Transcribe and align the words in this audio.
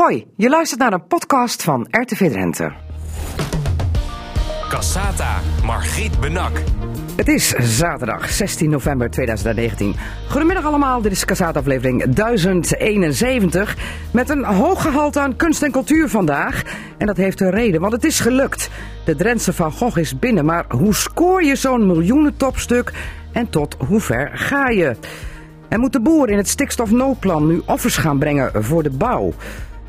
Hoi, 0.00 0.26
je 0.36 0.48
luistert 0.48 0.80
naar 0.80 0.92
een 0.92 1.06
podcast 1.06 1.62
van 1.62 1.86
RTV 1.90 2.30
Drenthe. 2.30 2.72
Cassata, 4.68 5.38
Margriet 5.64 6.20
Benak. 6.20 6.62
Het 7.16 7.28
is 7.28 7.48
zaterdag 7.58 8.30
16 8.30 8.70
november 8.70 9.10
2019. 9.10 9.94
Goedemiddag 10.28 10.64
allemaal, 10.64 11.00
dit 11.00 11.12
is 11.12 11.24
Cassata 11.24 11.58
aflevering 11.58 12.14
1071. 12.14 13.76
Met 14.12 14.28
een 14.28 14.44
hoog 14.44 14.82
gehalte 14.82 15.20
aan 15.20 15.36
kunst 15.36 15.62
en 15.62 15.70
cultuur 15.70 16.08
vandaag. 16.08 16.62
En 16.98 17.06
dat 17.06 17.16
heeft 17.16 17.40
een 17.40 17.50
reden, 17.50 17.80
want 17.80 17.92
het 17.92 18.04
is 18.04 18.20
gelukt. 18.20 18.70
De 19.04 19.16
Drentse 19.16 19.52
Van 19.52 19.72
Gogh 19.72 19.98
is 19.98 20.18
binnen, 20.18 20.44
maar 20.44 20.64
hoe 20.68 20.94
scoor 20.94 21.42
je 21.42 21.56
zo'n 21.56 21.86
miljoenentopstuk? 21.86 22.92
En 23.32 23.50
tot 23.50 23.76
hoe 23.88 24.00
ver 24.00 24.30
ga 24.32 24.68
je? 24.68 24.96
En 25.68 25.80
moet 25.80 25.92
de 25.92 26.00
boer 26.00 26.30
in 26.30 26.36
het 26.36 26.48
stikstofnoodplan 26.48 27.46
nu 27.46 27.62
offers 27.66 27.96
gaan 27.96 28.18
brengen 28.18 28.64
voor 28.64 28.82
de 28.82 28.90
bouw? 28.90 29.32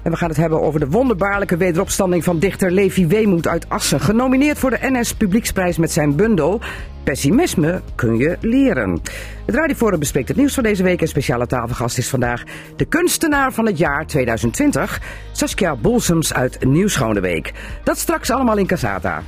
En 0.03 0.11
we 0.11 0.17
gaan 0.17 0.29
het 0.29 0.37
hebben 0.37 0.61
over 0.61 0.79
de 0.79 0.89
wonderbaarlijke 0.89 1.57
wederopstanding 1.57 2.23
van 2.23 2.39
dichter 2.39 2.71
Levi 2.71 3.07
Weemoed 3.07 3.47
uit 3.47 3.69
Assen. 3.69 3.99
Genomineerd 3.99 4.57
voor 4.57 4.69
de 4.69 4.79
NS 4.81 5.13
Publieksprijs 5.13 5.77
met 5.77 5.91
zijn 5.91 6.15
bundel 6.15 6.61
Pessimisme 7.03 7.81
kun 7.95 8.17
je 8.17 8.37
leren. 8.39 9.01
Het 9.45 9.55
Radioforum 9.55 9.99
bespreekt 9.99 10.27
het 10.27 10.37
nieuws 10.37 10.53
van 10.53 10.63
deze 10.63 10.83
week. 10.83 11.01
En 11.01 11.07
speciale 11.07 11.47
tafelgast 11.47 11.97
is 11.97 12.09
vandaag 12.09 12.43
de 12.75 12.85
kunstenaar 12.85 13.53
van 13.53 13.65
het 13.65 13.77
jaar 13.77 14.07
2020, 14.07 15.01
Saskia 15.31 15.75
Bolsems 15.75 16.33
uit 16.33 16.65
Nieuwschoneweek. 16.65 17.53
Dat 17.83 17.97
straks 17.97 18.31
allemaal 18.31 18.57
in 18.57 18.67
Casata. 18.67 19.23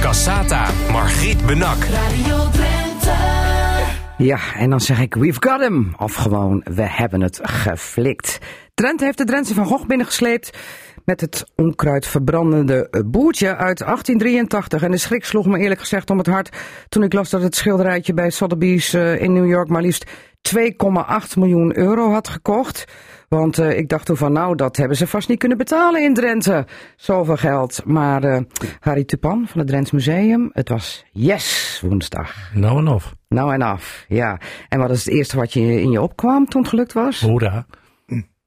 Cassata, 0.00 0.66
Margriet 0.90 1.46
Benak. 1.46 1.78
Radio. 1.84 2.55
Ja, 4.18 4.38
en 4.54 4.70
dan 4.70 4.80
zeg 4.80 5.00
ik, 5.00 5.14
we've 5.14 5.42
got 5.48 5.60
him. 5.60 5.94
Of 5.98 6.14
gewoon, 6.14 6.60
we 6.64 6.82
hebben 6.82 7.20
het 7.20 7.40
geflikt. 7.42 8.38
Drenthe 8.74 9.04
heeft 9.04 9.18
de 9.18 9.24
Drentse 9.24 9.54
van 9.54 9.66
Gogh 9.66 9.86
binnengesleept 9.86 10.58
met 11.04 11.20
het 11.20 11.44
onkruid 11.54 12.06
verbrandende 12.06 13.04
boertje 13.06 13.46
uit 13.46 13.78
1883. 13.78 14.82
En 14.82 14.90
de 14.90 14.96
schrik 14.96 15.24
sloeg 15.24 15.46
me 15.46 15.58
eerlijk 15.58 15.80
gezegd 15.80 16.10
om 16.10 16.18
het 16.18 16.26
hart 16.26 16.56
toen 16.88 17.02
ik 17.02 17.12
las 17.12 17.30
dat 17.30 17.42
het 17.42 17.56
schilderijtje 17.56 18.14
bij 18.14 18.30
Sotheby's 18.30 18.92
eh, 18.92 19.20
in 19.20 19.32
New 19.32 19.48
York 19.48 19.68
maar 19.68 19.82
liefst 19.82 20.06
2,8 20.56 20.58
miljoen 21.36 21.76
euro 21.76 22.10
had 22.10 22.28
gekocht. 22.28 22.84
Want 23.28 23.58
uh, 23.58 23.78
ik 23.78 23.88
dacht 23.88 24.06
toen 24.06 24.16
van 24.16 24.32
nou, 24.32 24.56
dat 24.56 24.76
hebben 24.76 24.96
ze 24.96 25.06
vast 25.06 25.28
niet 25.28 25.38
kunnen 25.38 25.58
betalen 25.58 26.02
in 26.02 26.14
Drenthe. 26.14 26.66
Zoveel 26.96 27.36
geld. 27.36 27.82
Maar 27.84 28.24
uh, 28.24 28.38
Harry 28.80 29.04
Tupan 29.04 29.44
van 29.46 29.58
het 29.60 29.68
Drents 29.68 29.90
Museum, 29.90 30.50
het 30.52 30.68
was 30.68 31.04
yes 31.12 31.82
woensdag. 31.86 32.50
Nou 32.54 32.78
en 32.78 32.88
of. 32.88 33.14
Nou 33.28 33.52
en 33.54 33.62
af, 33.62 34.04
ja. 34.08 34.40
En 34.68 34.78
wat 34.78 34.90
is 34.90 35.04
het 35.04 35.14
eerste 35.14 35.36
wat 35.36 35.52
je 35.52 35.80
in 35.80 35.90
je 35.90 36.02
opkwam 36.02 36.48
toen 36.48 36.60
het 36.60 36.70
gelukt 36.70 36.92
was? 36.92 37.20
Hoera. 37.20 37.66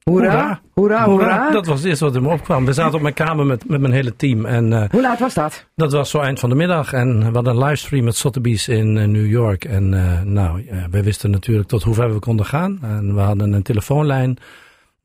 Hoera, 0.03 0.61
hoera, 0.73 1.05
hoera. 1.05 1.51
Dat 1.51 1.65
was 1.65 1.79
het 1.79 1.87
eerste 1.87 2.05
wat 2.05 2.15
in 2.15 2.21
me 2.21 2.29
opkwam. 2.29 2.65
We 2.65 2.73
zaten 2.73 2.95
op 2.95 3.01
mijn 3.01 3.13
kamer 3.13 3.45
met, 3.45 3.69
met 3.69 3.81
mijn 3.81 3.93
hele 3.93 4.15
team. 4.15 4.45
En 4.45 4.71
uh, 4.71 4.83
Hoe 4.89 5.01
laat 5.01 5.19
was 5.19 5.33
dat? 5.33 5.65
dat 5.75 5.91
was 5.91 6.09
zo 6.09 6.19
eind 6.19 6.39
van 6.39 6.49
de 6.49 6.55
middag. 6.55 6.93
En 6.93 7.19
we 7.19 7.31
hadden 7.33 7.55
een 7.55 7.63
livestream 7.63 8.03
met 8.03 8.15
Sotheby's 8.15 8.67
in 8.67 8.95
uh, 8.95 9.05
New 9.05 9.29
York. 9.29 9.65
En 9.65 9.93
uh, 9.93 10.21
nou, 10.21 10.65
wij 10.91 11.03
wisten 11.03 11.31
natuurlijk 11.31 11.67
tot 11.67 11.83
hoe 11.83 11.93
ver 11.93 12.13
we 12.13 12.19
konden 12.19 12.45
gaan. 12.45 12.79
En 12.81 13.15
we 13.15 13.21
hadden 13.21 13.53
een 13.53 13.63
telefoonlijn 13.63 14.37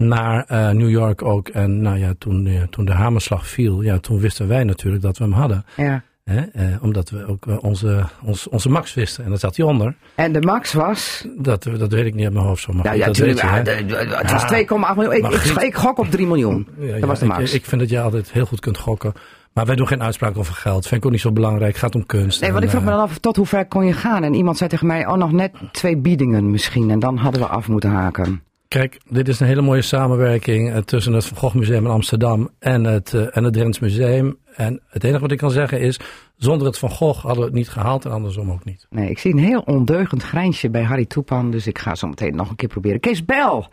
naar 0.09 0.47
New 0.75 0.91
York 0.91 1.23
ook. 1.23 1.49
En 1.49 1.83
nou 1.83 1.99
ja, 1.99 2.15
toen, 2.19 2.67
toen 2.71 2.85
de 2.85 2.93
hamerslag 2.93 3.47
viel, 3.47 3.83
ja, 3.83 3.99
toen 3.99 4.21
wisten 4.21 4.49
wij 4.49 4.65
natuurlijk 4.65 5.03
dat 5.03 5.19
we 5.19 5.25
hem 5.25 5.33
hadden. 5.33 5.65
Ja. 5.77 6.03
Hè, 6.25 6.41
eh, 6.41 6.83
omdat 6.83 7.11
we 7.11 7.27
ook 7.27 7.47
uh, 7.47 7.57
onze, 7.61 8.05
ons, 8.23 8.49
onze 8.49 8.69
max 8.69 8.95
wisten. 8.95 9.25
En 9.25 9.31
dat 9.31 9.41
zat 9.41 9.57
hij 9.57 9.67
onder. 9.67 9.95
En 10.15 10.33
de 10.33 10.41
max 10.41 10.73
was? 10.73 11.27
Dat, 11.37 11.63
dat 11.79 11.93
weet 11.93 12.07
ik 12.07 12.15
niet 12.15 12.25
uit 12.25 12.33
mijn 12.33 12.47
hoofd 12.47 12.63
zo. 12.63 12.73
Maar 12.73 12.85
nou, 12.85 12.97
ja, 12.97 13.07
dat 13.07 13.17
weet 13.17 13.41
je, 13.41 13.47
ja, 13.47 13.63
de, 13.63 13.71
het 13.71 14.33
was 14.33 14.43
2,8 14.43 14.97
miljoen. 14.97 15.13
Ik, 15.13 15.27
ik, 15.27 15.63
ik, 15.63 15.75
gok 15.75 15.99
op 15.99 16.11
3 16.11 16.27
miljoen. 16.27 16.69
Dat 16.79 17.09
was 17.09 17.19
de 17.19 17.27
max. 17.27 17.43
Ik, 17.43 17.61
ik, 17.61 17.65
vind 17.65 17.81
dat 17.81 17.91
je 17.91 18.01
altijd 18.01 18.33
heel 18.33 18.47
goed 18.47 18.61
kunt 18.61 18.79
gokken. 18.79 19.13
Maar 19.53 19.67
wij 19.67 19.77
doen 19.77 19.87
geen 19.87 20.03
uitspraak 20.03 20.39
over 20.39 20.55
geld. 20.55 20.87
Vind 20.87 21.01
ik 21.01 21.07
ook 21.07 21.13
niet 21.13 21.21
zo 21.21 21.33
belangrijk. 21.33 21.71
Het 21.71 21.81
gaat 21.81 21.95
om 21.95 22.07
kunst. 22.07 22.41
Nee, 22.41 22.53
want 22.53 22.65
ik 22.65 22.71
vroeg 22.71 22.83
me 22.83 22.91
dan 22.91 23.01
af 23.01 23.19
tot 23.19 23.37
hoe 23.37 23.47
ver 23.47 23.67
kon 23.67 23.87
je 23.87 23.93
gaan. 23.93 24.25
En 24.25 24.35
iemand 24.35 24.57
zei 24.57 24.71
tegen 24.71 24.87
mij, 24.87 25.07
oh 25.07 25.17
nog 25.17 25.33
net 25.33 25.53
twee 25.73 25.97
biedingen 25.97 26.51
misschien. 26.51 26.91
En 26.91 26.99
dan 26.99 27.17
hadden 27.17 27.41
we 27.41 27.47
af 27.47 27.69
moeten 27.69 27.91
haken. 27.91 28.43
Kijk, 28.75 29.01
dit 29.09 29.29
is 29.29 29.41
een 29.41 29.47
hele 29.47 29.63
mooie 29.63 29.83
samenwerking 29.83 30.71
uh, 30.71 30.77
tussen 30.77 31.13
het 31.13 31.27
Van 31.27 31.37
Gogh 31.37 31.55
Museum 31.55 31.85
in 31.85 31.91
Amsterdam 31.91 32.51
en 32.59 32.85
het, 32.85 33.13
uh, 33.13 33.37
en 33.37 33.45
het 33.45 33.53
Drents 33.53 33.79
Museum. 33.79 34.39
En 34.55 34.83
het 34.89 35.05
enige 35.05 35.21
wat 35.21 35.31
ik 35.31 35.39
kan 35.39 35.51
zeggen 35.51 35.81
is, 35.81 36.01
zonder 36.37 36.67
het 36.67 36.79
Van 36.79 36.91
Gogh 36.91 37.23
hadden 37.23 37.39
we 37.39 37.45
het 37.45 37.55
niet 37.55 37.69
gehaald 37.69 38.05
en 38.05 38.11
andersom 38.11 38.51
ook 38.51 38.65
niet. 38.65 38.87
Nee, 38.91 39.11
ik 39.11 39.19
zie 39.19 39.33
een 39.33 39.39
heel 39.39 39.61
ondeugend 39.61 40.23
grijnsje 40.23 40.71
bij 40.71 40.83
Harry 40.83 41.07
Toepan, 41.07 41.51
dus 41.51 41.67
ik 41.67 41.79
ga 41.79 41.95
zo 41.95 42.07
meteen 42.07 42.37
nog 42.37 42.51
een 42.51 42.57
keer 42.57 42.69
proberen. 42.69 43.01
Kees 43.01 43.25
Bel, 43.25 43.69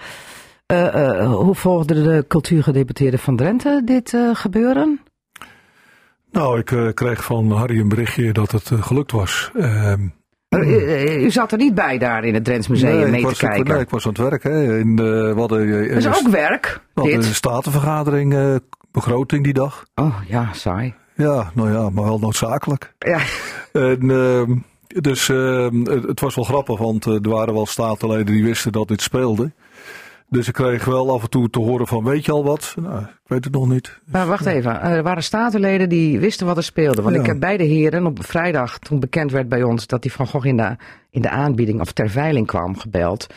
uh, 0.74 1.34
hoe 1.34 1.56
volgde 1.56 2.04
de 2.04 2.26
cultuurgedeputeerde 2.28 3.18
van 3.18 3.36
Drenthe 3.36 3.82
dit 3.86 4.18
gebeuren? 4.34 5.00
Nou, 6.32 6.60
ik 6.60 6.96
kreeg 6.96 7.24
van 7.24 7.52
Harry 7.52 7.80
een 7.80 7.90
berichtje 7.90 8.34
dat 8.34 8.52
het 8.52 8.72
gelukt 8.74 9.12
was. 9.12 9.52
Ehm, 10.52 10.64
u, 10.64 11.24
u, 11.24 11.32
zat 11.32 11.52
er 11.52 11.58
niet 11.58 11.74
bij 11.74 11.98
daar 11.98 12.24
in 12.24 12.34
het 12.34 12.46
Drents 12.46 12.68
Museum 12.68 13.00
nee, 13.00 13.12
mee 13.12 13.24
was, 13.24 13.38
te 13.38 13.46
kijken? 13.46 13.74
Nee, 13.74 13.82
ik 13.82 13.90
was 13.90 14.06
aan 14.06 14.12
het 14.12 14.22
werk. 14.22 14.44
Hè. 14.44 14.78
In 14.80 14.96
we 14.96 15.34
hadden, 15.36 15.88
dat 15.88 15.98
is 15.98 16.08
ook 16.08 16.28
werk, 16.28 16.80
we 16.94 17.04
dit? 17.04 17.14
een 17.14 17.24
statenvergadering, 17.24 18.34
uh, 18.34 18.56
begroting 18.92 19.44
die 19.44 19.54
dag. 19.54 19.86
Oh 19.96 20.16
ja, 20.28 20.54
saai. 20.54 20.94
Ja, 21.16 21.52
nou 21.54 21.72
ja, 21.72 21.90
maar 21.90 22.04
wel 22.04 22.20
noodzakelijk. 22.20 22.94
Ja. 23.00 23.20
En, 23.72 24.04
uh, 24.04 24.42
dus 24.88 25.28
uh, 25.30 25.68
het 26.08 26.20
was 26.20 26.36
wel 26.36 26.46
grappig, 26.46 26.78
want 26.78 27.06
er 27.06 27.30
waren 27.30 27.54
wel 27.54 27.66
statenleden 27.66 28.26
die 28.26 28.44
wisten 28.44 28.72
dat 28.72 28.88
dit 28.88 29.02
speelde. 29.02 29.52
Dus 30.32 30.48
ik 30.48 30.54
kreeg 30.54 30.86
wel 30.86 31.14
af 31.14 31.24
en 31.24 31.30
toe 31.30 31.50
te 31.50 31.60
horen 31.60 31.88
van, 31.88 32.04
weet 32.04 32.26
je 32.26 32.32
al 32.32 32.44
wat? 32.44 32.76
Nou, 32.80 33.02
ik 33.02 33.28
weet 33.28 33.44
het 33.44 33.54
nog 33.54 33.68
niet. 33.68 34.00
Maar 34.06 34.28
wacht 34.28 34.46
even, 34.46 34.82
er 34.82 35.04
waren 35.04 35.24
statenleden 35.24 35.90
die 35.90 36.20
wisten 36.20 36.46
wat 36.46 36.58
er 36.58 36.64
speelde. 36.64 37.02
Want 37.02 37.16
ja. 37.16 37.22
ik 37.22 37.28
heb 37.28 37.40
beide 37.40 37.64
heren 37.64 38.06
op 38.06 38.26
vrijdag, 38.26 38.80
toen 38.80 39.00
bekend 39.00 39.32
werd 39.32 39.50
bij 39.50 39.64
ons 39.64 39.88
dat 39.88 40.02
die 40.02 40.12
Van 40.12 40.28
Gogh 40.28 40.46
in 40.46 40.58
de, 40.58 40.76
in 41.10 41.22
de 41.22 41.30
aanbieding 41.30 41.82
of 41.82 41.92
ter 41.92 42.10
veiling 42.10 42.48
kwam, 42.48 42.78
gebeld. 42.78 43.28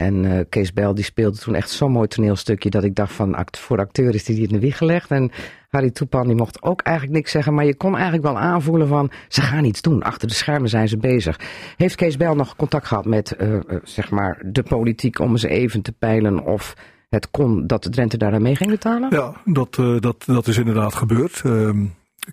En 0.00 0.24
uh, 0.24 0.40
Kees 0.48 0.72
Bel 0.72 0.94
die 0.94 1.04
speelde 1.04 1.38
toen 1.38 1.54
echt 1.54 1.70
zo'n 1.70 1.92
mooi 1.92 2.08
toneelstukje 2.08 2.70
dat 2.70 2.84
ik 2.84 2.94
dacht 2.94 3.12
van 3.12 3.34
act, 3.34 3.58
voor 3.58 3.78
acteur 3.78 4.14
is 4.14 4.24
die 4.24 4.34
die 4.34 4.46
in 4.46 4.52
de 4.52 4.60
wieg 4.60 4.76
gelegd. 4.76 5.10
En 5.10 5.30
Harry 5.68 5.90
Toepan 5.90 6.26
die 6.26 6.36
mocht 6.36 6.62
ook 6.62 6.80
eigenlijk 6.80 7.16
niks 7.16 7.30
zeggen, 7.30 7.54
maar 7.54 7.64
je 7.64 7.76
kon 7.76 7.94
eigenlijk 7.94 8.22
wel 8.22 8.38
aanvoelen 8.38 8.88
van 8.88 9.10
ze 9.28 9.40
gaan 9.40 9.64
iets 9.64 9.80
doen. 9.80 10.02
Achter 10.02 10.28
de 10.28 10.34
schermen 10.34 10.68
zijn 10.68 10.88
ze 10.88 10.96
bezig. 10.96 11.40
Heeft 11.76 11.94
Kees 11.94 12.16
Bel 12.16 12.34
nog 12.34 12.56
contact 12.56 12.86
gehad 12.86 13.04
met 13.04 13.36
uh, 13.40 13.52
uh, 13.52 13.60
zeg 13.82 14.10
maar 14.10 14.42
de 14.44 14.62
politiek 14.62 15.18
om 15.18 15.30
eens 15.30 15.42
even 15.42 15.82
te 15.82 15.92
peilen 15.92 16.44
of 16.44 16.74
het 17.08 17.30
kon 17.30 17.66
dat 17.66 17.82
de 17.82 17.90
Drenthe 17.90 18.16
daar 18.16 18.42
mee 18.42 18.56
ging 18.56 18.70
betalen? 18.70 19.10
Ja, 19.10 19.32
dat, 19.44 19.74
dat, 19.98 20.24
dat 20.26 20.46
is 20.46 20.58
inderdaad 20.58 20.94
gebeurd. 20.94 21.42
Ehm, 21.44 21.84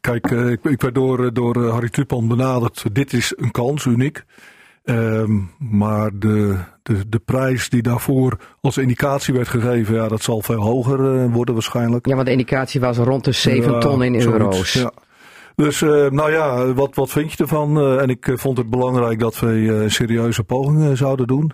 kijk, 0.01 0.31
ik, 0.31 0.63
ik, 0.63 0.81
werd 0.81 0.95
door, 0.95 1.34
door 1.34 1.69
Harry 1.69 1.89
Toepan 1.89 2.28
benaderd. 2.28 2.95
Dit 2.95 3.13
is 3.13 3.34
een 3.35 3.51
kans, 3.51 3.85
uniek. 3.85 4.23
Um, 4.89 5.51
maar 5.57 6.09
de, 6.13 6.57
de, 6.83 7.09
de 7.09 7.19
prijs 7.19 7.69
die 7.69 7.81
daarvoor 7.81 8.37
als 8.61 8.77
indicatie 8.77 9.33
werd 9.33 9.47
gegeven, 9.47 9.95
ja, 9.95 10.07
dat 10.07 10.21
zal 10.21 10.41
veel 10.41 10.61
hoger 10.61 10.99
uh, 10.99 11.33
worden 11.33 11.53
waarschijnlijk. 11.53 12.07
Ja, 12.07 12.13
want 12.13 12.25
de 12.25 12.31
indicatie 12.31 12.79
was 12.79 12.97
rond 12.97 13.23
de 13.23 13.31
7 13.31 13.71
ja, 13.71 13.79
ton 13.79 14.03
in 14.03 14.15
euro's. 14.21 14.73
Ja. 14.73 14.91
Dus 15.55 15.81
uh, 15.81 16.09
nou 16.09 16.31
ja, 16.31 16.73
wat, 16.73 16.95
wat 16.95 17.09
vind 17.09 17.31
je 17.31 17.37
ervan? 17.37 17.77
Uh, 17.77 18.01
en 18.01 18.09
ik 18.09 18.31
vond 18.33 18.57
het 18.57 18.69
belangrijk 18.69 19.19
dat 19.19 19.39
we 19.39 19.85
serieuze 19.87 20.43
poging 20.43 20.97
zouden 20.97 21.27
doen. 21.27 21.51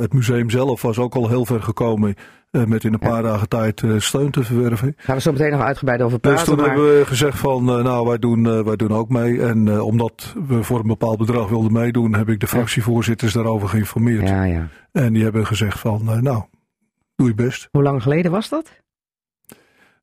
het 0.00 0.12
museum 0.12 0.50
zelf 0.50 0.82
was 0.82 0.98
ook 0.98 1.14
al 1.14 1.28
heel 1.28 1.44
ver 1.44 1.62
gekomen 1.62 2.14
met 2.50 2.84
in 2.84 2.92
een 2.92 2.98
paar 2.98 3.22
dagen 3.22 3.48
tijd 3.48 3.84
steun 3.96 4.30
te 4.30 4.44
verwerven. 4.44 4.94
Gaan 4.96 5.16
we 5.16 5.22
zo 5.22 5.32
meteen 5.32 5.50
nog 5.50 5.60
uitgebreid 5.60 6.02
over 6.02 6.18
praten. 6.18 6.38
Dus 6.38 6.48
toen 6.48 6.56
maar... 6.56 6.66
hebben 6.66 6.98
we 6.98 7.06
gezegd 7.06 7.38
van, 7.38 7.64
nou 7.64 8.06
wij 8.06 8.18
doen, 8.18 8.64
wij 8.64 8.76
doen 8.76 8.92
ook 8.92 9.08
mee. 9.08 9.42
En 9.42 9.80
omdat 9.80 10.34
we 10.48 10.62
voor 10.62 10.78
een 10.78 10.86
bepaald 10.86 11.18
bedrag 11.18 11.48
wilden 11.48 11.72
meedoen, 11.72 12.14
heb 12.14 12.28
ik 12.28 12.40
de 12.40 12.46
fractievoorzitters 12.46 13.32
daarover 13.32 13.68
geïnformeerd. 13.68 14.28
Ja, 14.28 14.44
ja. 14.44 14.68
En 14.92 15.12
die 15.12 15.22
hebben 15.22 15.46
gezegd 15.46 15.78
van, 15.78 16.04
nou, 16.22 16.42
doe 17.16 17.28
je 17.28 17.34
best. 17.34 17.68
Hoe 17.70 17.82
lang 17.82 18.02
geleden 18.02 18.30
was 18.30 18.48
dat? 18.48 18.82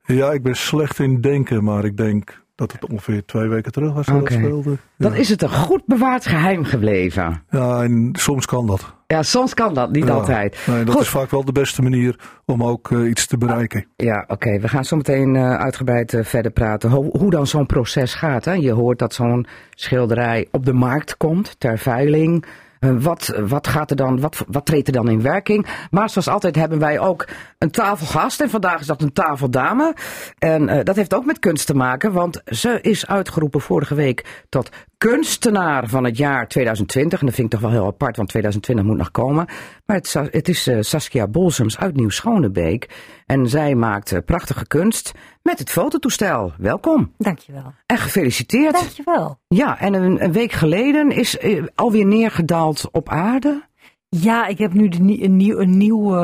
Ja, 0.06 0.32
ik 0.32 0.44
ben 0.44 0.56
slecht 0.56 1.00
in 1.00 1.22
denken, 1.22 1.64
maar 1.64 1.86
ik 1.86 1.98
denk 1.98 2.43
dat 2.56 2.72
het 2.72 2.86
ongeveer 2.90 3.26
twee 3.26 3.48
weken 3.48 3.72
terug 3.72 3.94
was 3.94 4.06
dat 4.06 4.22
okay. 4.22 4.38
dat 4.38 4.46
speelde. 4.46 4.70
Ja. 4.70 4.78
Dan 4.98 5.16
is 5.16 5.30
het 5.30 5.42
een 5.42 5.50
goed 5.50 5.86
bewaard 5.86 6.26
geheim 6.26 6.64
gebleven. 6.64 7.44
Ja, 7.50 7.84
en 7.84 8.10
soms 8.12 8.46
kan 8.46 8.68
dat. 8.68 8.94
Ja, 9.08 9.24
soms 9.24 9.54
kan 9.54 9.74
dat, 9.74 9.92
niet 9.92 10.08
ja, 10.08 10.14
altijd. 10.14 10.58
Nee, 10.66 10.84
dat 10.84 10.94
goed. 10.94 11.04
is 11.04 11.10
vaak 11.10 11.30
wel 11.30 11.46
de 11.46 11.52
beste 11.52 11.82
manier 11.82 12.20
om 12.46 12.64
ook 12.64 12.90
uh, 12.90 13.10
iets 13.10 13.28
te 13.28 13.38
bereiken. 13.38 13.86
Ja, 13.96 14.22
oké. 14.22 14.34
Okay. 14.34 14.62
We 14.62 14.68
gaan 14.68 14.86
zo 14.86 14.96
meteen 14.96 15.36
uh, 15.36 15.56
uitgebreid 15.56 16.14
uh, 16.14 16.24
verder 16.24 16.52
praten. 16.52 16.90
Ho 16.90 17.10
hoe 17.12 17.30
dan 17.30 17.48
zo'n 17.48 17.66
proces 17.66 18.14
gaat. 18.14 18.46
Hè? 18.46 18.54
Je 18.54 18.72
hoort 18.72 19.00
dat 19.00 19.14
zo'n 19.14 19.46
schilderij 19.70 20.48
op 20.52 20.66
de 20.66 20.74
markt 20.74 21.18
komt 21.18 21.60
ter 21.60 21.78
veiling. 21.78 22.46
Wat, 22.84 23.34
wat, 23.48 23.68
gaat 23.68 23.90
er 23.90 23.96
dan, 23.96 24.20
wat, 24.20 24.44
wat 24.48 24.66
treedt 24.66 24.88
er 24.88 24.94
dan 24.94 25.10
in 25.10 25.22
werking? 25.22 25.68
Maar 25.92 26.10
zoals 26.10 26.28
altijd 26.28 26.56
hebben 26.56 26.80
wij 26.80 27.00
ook 27.00 27.28
een 27.58 27.72
tafelgast. 27.72 28.42
En 28.42 28.50
vandaag 28.50 28.80
is 28.80 28.86
dat 28.86 29.02
een 29.02 29.14
tafeldame. 29.14 29.96
En 30.38 30.70
uh, 30.70 30.80
dat 30.84 30.96
heeft 30.96 31.14
ook 31.14 31.26
met 31.26 31.40
kunst 31.40 31.66
te 31.66 31.76
maken. 31.76 32.12
Want 32.12 32.42
ze 32.46 32.80
is 32.82 33.08
uitgeroepen 33.08 33.62
vorige 33.62 33.96
week 33.96 34.44
tot 34.50 34.70
kunstenaar 35.10 35.88
van 35.88 36.04
het 36.04 36.18
jaar 36.18 36.48
2020. 36.48 37.20
En 37.20 37.26
dat 37.26 37.36
vind 37.36 37.54
ik 37.54 37.60
toch 37.60 37.70
wel 37.70 37.80
heel 37.80 37.88
apart, 37.88 38.18
want 38.18 38.30
2020 38.30 38.86
moet 38.86 38.98
nog 38.98 39.12
komen. 39.12 39.46
Maar 39.86 39.98
het, 39.98 40.14
het 40.14 40.48
is 40.48 40.68
eh, 40.68 40.78
Saskia 40.82 41.28
Bolsems 41.28 41.78
uit 41.78 41.96
Nieuw-Schonebeek. 41.96 42.90
En 43.26 43.50
zij 43.50 43.76
maakt 43.76 44.12
eh, 44.12 44.20
prachtige 44.26 44.68
kunst 44.68 45.12
met 45.42 45.60
het 45.60 45.70
fototoestel. 45.70 46.54
Welkom. 46.58 47.14
Dankjewel. 47.18 47.74
En 47.86 47.98
gefeliciteerd. 47.98 48.74
Dankjewel. 48.74 49.40
Ja, 49.48 49.80
en 49.80 49.94
een, 49.94 50.24
een 50.24 50.32
week 50.32 50.52
geleden 50.52 51.12
is 51.12 51.38
eh, 51.38 51.64
alweer 51.76 52.06
neergedaald 52.06 52.90
op 52.92 53.10
aarde. 53.10 53.64
Ja, 54.10 54.48
ik 54.48 54.58
heb 54.58 54.74
nu 54.74 54.88
de, 54.88 55.24
een 55.24 55.38
nieuw, 55.38 55.60
een 55.60 55.78
nieuw 55.78 56.16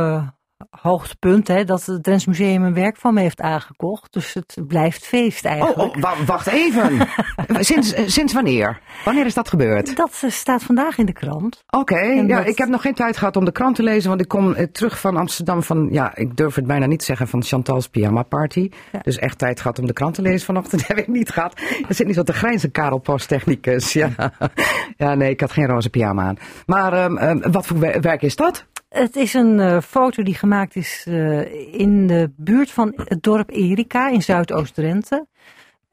hoogtepunt, 0.69 1.47
hè, 1.47 1.63
dat 1.63 1.85
het 1.85 2.03
Drents 2.03 2.25
Museum 2.25 2.63
een 2.63 2.73
werk 2.73 2.97
van 2.97 3.13
me 3.13 3.21
heeft 3.21 3.41
aangekocht. 3.41 4.13
Dus 4.13 4.33
het 4.33 4.55
blijft 4.67 5.05
feest 5.05 5.45
Oh, 5.45 5.51
eigenlijk. 5.51 5.95
oh 5.95 6.01
wa- 6.01 6.23
wacht 6.25 6.47
even. 6.47 7.07
sinds, 7.59 7.93
eh, 7.93 8.07
sinds 8.07 8.33
wanneer? 8.33 8.79
Wanneer 9.05 9.25
is 9.25 9.33
dat 9.33 9.49
gebeurd? 9.49 9.95
Dat 9.95 10.19
eh, 10.23 10.29
staat 10.29 10.63
vandaag 10.63 10.97
in 10.97 11.05
de 11.05 11.13
krant. 11.13 11.63
Oké, 11.69 11.99
ja, 11.99 12.23
dat- 12.37 12.47
ik 12.47 12.57
heb 12.57 12.67
nog 12.69 12.81
geen 12.81 12.93
tijd 12.93 13.17
gehad 13.17 13.35
om 13.35 13.45
de 13.45 13.51
krant 13.51 13.75
te 13.75 13.83
lezen, 13.83 14.09
want 14.09 14.21
ik 14.21 14.27
kom 14.27 14.53
eh, 14.53 14.65
terug 14.65 14.99
van 14.99 15.17
Amsterdam 15.17 15.63
van, 15.63 15.87
ja, 15.91 16.15
ik 16.15 16.37
durf 16.37 16.55
het 16.55 16.67
bijna 16.67 16.85
niet 16.85 17.03
zeggen, 17.03 17.27
van 17.27 17.43
Chantal's 17.43 17.87
pyjama 17.87 18.23
party. 18.23 18.69
Ja. 18.91 18.99
Dus 19.03 19.17
echt 19.17 19.37
tijd 19.37 19.61
gehad 19.61 19.79
om 19.79 19.85
de 19.85 19.93
krant 19.93 20.13
te 20.13 20.21
lezen 20.21 20.45
vanochtend, 20.45 20.87
heb 20.87 20.97
ik 20.97 21.07
niet 21.07 21.29
gehad. 21.29 21.59
Er 21.87 21.95
zit 21.95 22.05
niet 22.07 22.15
zo 22.15 22.23
te 22.23 22.33
grijnzen, 22.33 22.71
Karel 22.71 22.97
Posttechnicus. 22.99 23.93
Ja. 23.93 24.09
ja, 24.97 25.13
nee, 25.15 25.29
ik 25.29 25.39
had 25.39 25.51
geen 25.51 25.65
roze 25.67 25.89
pyjama 25.89 26.23
aan. 26.23 26.37
Maar 26.65 26.93
ehm, 26.93 27.17
ehm, 27.17 27.51
wat 27.51 27.65
voor 27.65 27.79
wer- 27.79 28.01
werk 28.01 28.21
is 28.21 28.35
dat? 28.35 28.65
Het 28.89 29.15
is 29.15 29.33
een 29.33 29.59
eh, 29.59 29.81
foto 29.81 30.23
die 30.23 30.35
gemaakt 30.35 30.75
is 30.75 31.05
eh, 31.07 31.73
in 31.73 32.07
de 32.07 32.31
buurt 32.35 32.71
van 32.71 32.93
het 32.95 33.23
dorp 33.23 33.49
Erika 33.49 34.09
in 34.09 34.21
Zuidoost-Drenthe. 34.21 35.27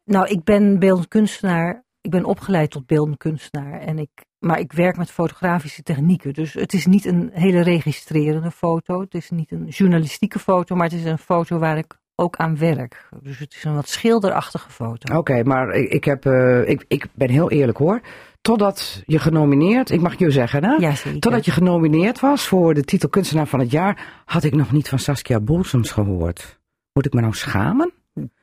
Nou, 0.05 0.27
ik 0.27 0.45
ben 0.45 0.79
beeldend 0.79 1.09
kunstenaar. 1.09 1.85
Ik 2.01 2.11
ben 2.11 2.25
opgeleid 2.25 2.71
tot 2.71 2.87
beeldend 2.87 3.17
kunstenaar. 3.17 3.81
En 3.81 3.99
ik, 3.99 4.11
maar 4.39 4.59
ik 4.59 4.73
werk 4.73 4.97
met 4.97 5.11
fotografische 5.11 5.83
technieken. 5.83 6.33
Dus 6.33 6.53
het 6.53 6.73
is 6.73 6.87
niet 6.87 7.05
een 7.05 7.31
hele 7.33 7.61
registrerende 7.61 8.51
foto. 8.51 9.01
Het 9.01 9.15
is 9.15 9.31
niet 9.31 9.53
een 9.53 9.67
journalistieke 9.69 10.39
foto. 10.39 10.75
Maar 10.75 10.89
het 10.89 10.99
is 10.99 11.05
een 11.05 11.19
foto 11.19 11.59
waar 11.59 11.79
ik 11.79 11.99
ook 12.15 12.37
aan 12.37 12.59
werk. 12.59 13.09
Dus 13.23 13.39
het 13.39 13.55
is 13.55 13.65
een 13.65 13.75
wat 13.75 13.89
schilderachtige 13.89 14.71
foto. 14.71 15.17
Oké, 15.17 15.43
maar 15.43 15.71
ik, 15.71 15.89
ik, 15.89 16.05
heb, 16.05 16.27
eh, 16.27 16.69
ik, 16.69 16.85
ik 16.89 17.07
ben 17.15 17.31
heel 17.31 17.51
eerlijk 17.51 17.79
hoor. 17.79 18.01
Totdat 18.47 19.03
je 19.07 19.19
genomineerd, 19.19 19.91
ik 19.91 20.01
mag 20.01 20.19
je 20.19 20.31
zeggen 20.31 20.65
hè? 20.65 20.73
Ja. 20.73 20.93
Totdat 21.19 21.45
je 21.45 21.51
genomineerd 21.51 22.21
was 22.21 22.47
voor 22.47 22.75
de 22.75 22.83
titel 22.85 23.09
Kunstenaar 23.09 23.47
van 23.47 23.61
het 23.61 23.71
Jaar, 23.71 24.23
had 24.25 24.45
ik 24.45 24.55
nog 24.55 24.73
niet 24.73 24.89
van 24.89 24.99
Saskia 24.99 25.41
Bolsems 25.41 25.91
gehoord. 25.91 26.59
Moet 26.93 27.07
ik 27.07 27.13
me 27.13 27.21
nou 27.21 27.33
schamen? 27.35 27.93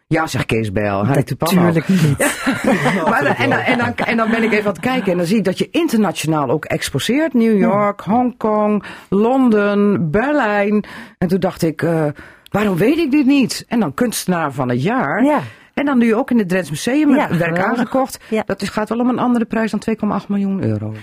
Ja, 0.07 0.27
zegt 0.27 0.45
Kees 0.45 0.71
Bijl. 0.71 1.03
Natuurlijk 1.03 1.87
niet. 1.87 2.17
Maar, 3.09 3.23
dan- 3.23 3.35
en, 3.35 3.49
dan, 3.49 3.59
en, 3.59 3.77
dan, 3.77 3.93
en 3.95 4.17
dan 4.17 4.29
ben 4.31 4.43
ik 4.43 4.51
even 4.51 4.65
aan 4.65 4.71
het 4.71 4.79
kijken 4.81 5.11
en 5.11 5.17
dan 5.17 5.27
zie 5.27 5.37
ik 5.37 5.43
dat 5.43 5.57
je 5.57 5.67
internationaal 5.71 6.49
ook 6.49 6.65
exposeert. 6.65 7.33
New 7.33 7.57
York, 7.57 8.01
Hongkong, 8.01 8.83
Londen, 9.09 10.11
Berlijn. 10.11 10.85
En 11.17 11.27
toen 11.27 11.39
dacht 11.39 11.61
ik, 11.61 11.81
eh, 11.81 12.05
waarom 12.49 12.75
weet 12.75 12.97
ik 12.97 13.11
dit 13.11 13.25
niet? 13.25 13.65
En 13.67 13.79
dan 13.79 13.93
kunstenaar 13.93 14.51
van 14.53 14.69
het 14.69 14.83
jaar. 14.83 15.23
Ja. 15.23 15.39
En 15.73 15.85
dan 15.85 15.97
nu 15.97 16.15
ook 16.15 16.31
in 16.31 16.37
het 16.37 16.49
Drents 16.49 16.69
Museum 16.69 17.15
Ja, 17.15 17.27
het 17.27 17.37
werk 17.37 17.59
aangekocht. 17.59 18.19
Ja. 18.29 18.43
Dat 18.45 18.61
is, 18.61 18.69
gaat 18.69 18.89
wel 18.89 18.99
om 18.99 19.09
een 19.09 19.19
andere 19.19 19.45
prijs 19.45 19.71
dan 19.71 19.81
2,8 20.21 20.27
miljoen 20.27 20.63
euro. 20.63 20.93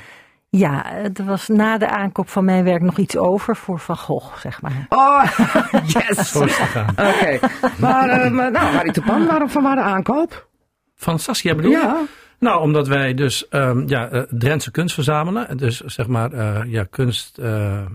Ja, 0.49 0.93
er 0.95 1.25
was 1.25 1.49
na 1.49 1.79
de 1.79 1.89
aankoop 1.89 2.29
van 2.29 2.45
mijn 2.45 2.65
werk 2.65 2.83
nog 2.83 2.99
iets 2.99 3.17
over 3.17 3.57
voor 3.57 3.79
Van 3.79 3.97
Gogh, 3.97 4.37
zeg 4.37 4.63
maar. 4.63 4.87
Oh, 4.89 5.25
yes! 5.95 6.37
Oké. 6.37 7.39
Maar, 7.77 8.09
eh, 8.21 8.31
maar, 8.31 8.51
nou, 8.51 8.75
Harry 8.75 8.91
de 8.91 9.03
Pan, 9.03 9.27
waarom 9.27 9.49
van 9.51 9.63
waar 9.63 9.77
de 9.77 9.83
aankoop? 9.83 10.49
Van 10.97 11.19
Saskia 11.19 11.55
bedoel 11.55 11.71
je? 11.71 11.77
Ja. 11.77 12.03
Nou, 12.39 12.61
omdat 12.61 12.89
wij 12.89 13.15
dus 13.15 13.49
ehm, 13.49 13.89
ja, 13.89 14.09
eh, 14.09 14.23
Drentse 14.29 14.71
kunst 14.71 14.95
verzamelen. 14.95 15.57
Dus 15.57 15.81
zeg 15.81 16.07
maar 16.07 16.33
eh, 16.33 16.61
ja, 16.67 16.85
kunst, 16.91 17.39
eh, 17.39 17.87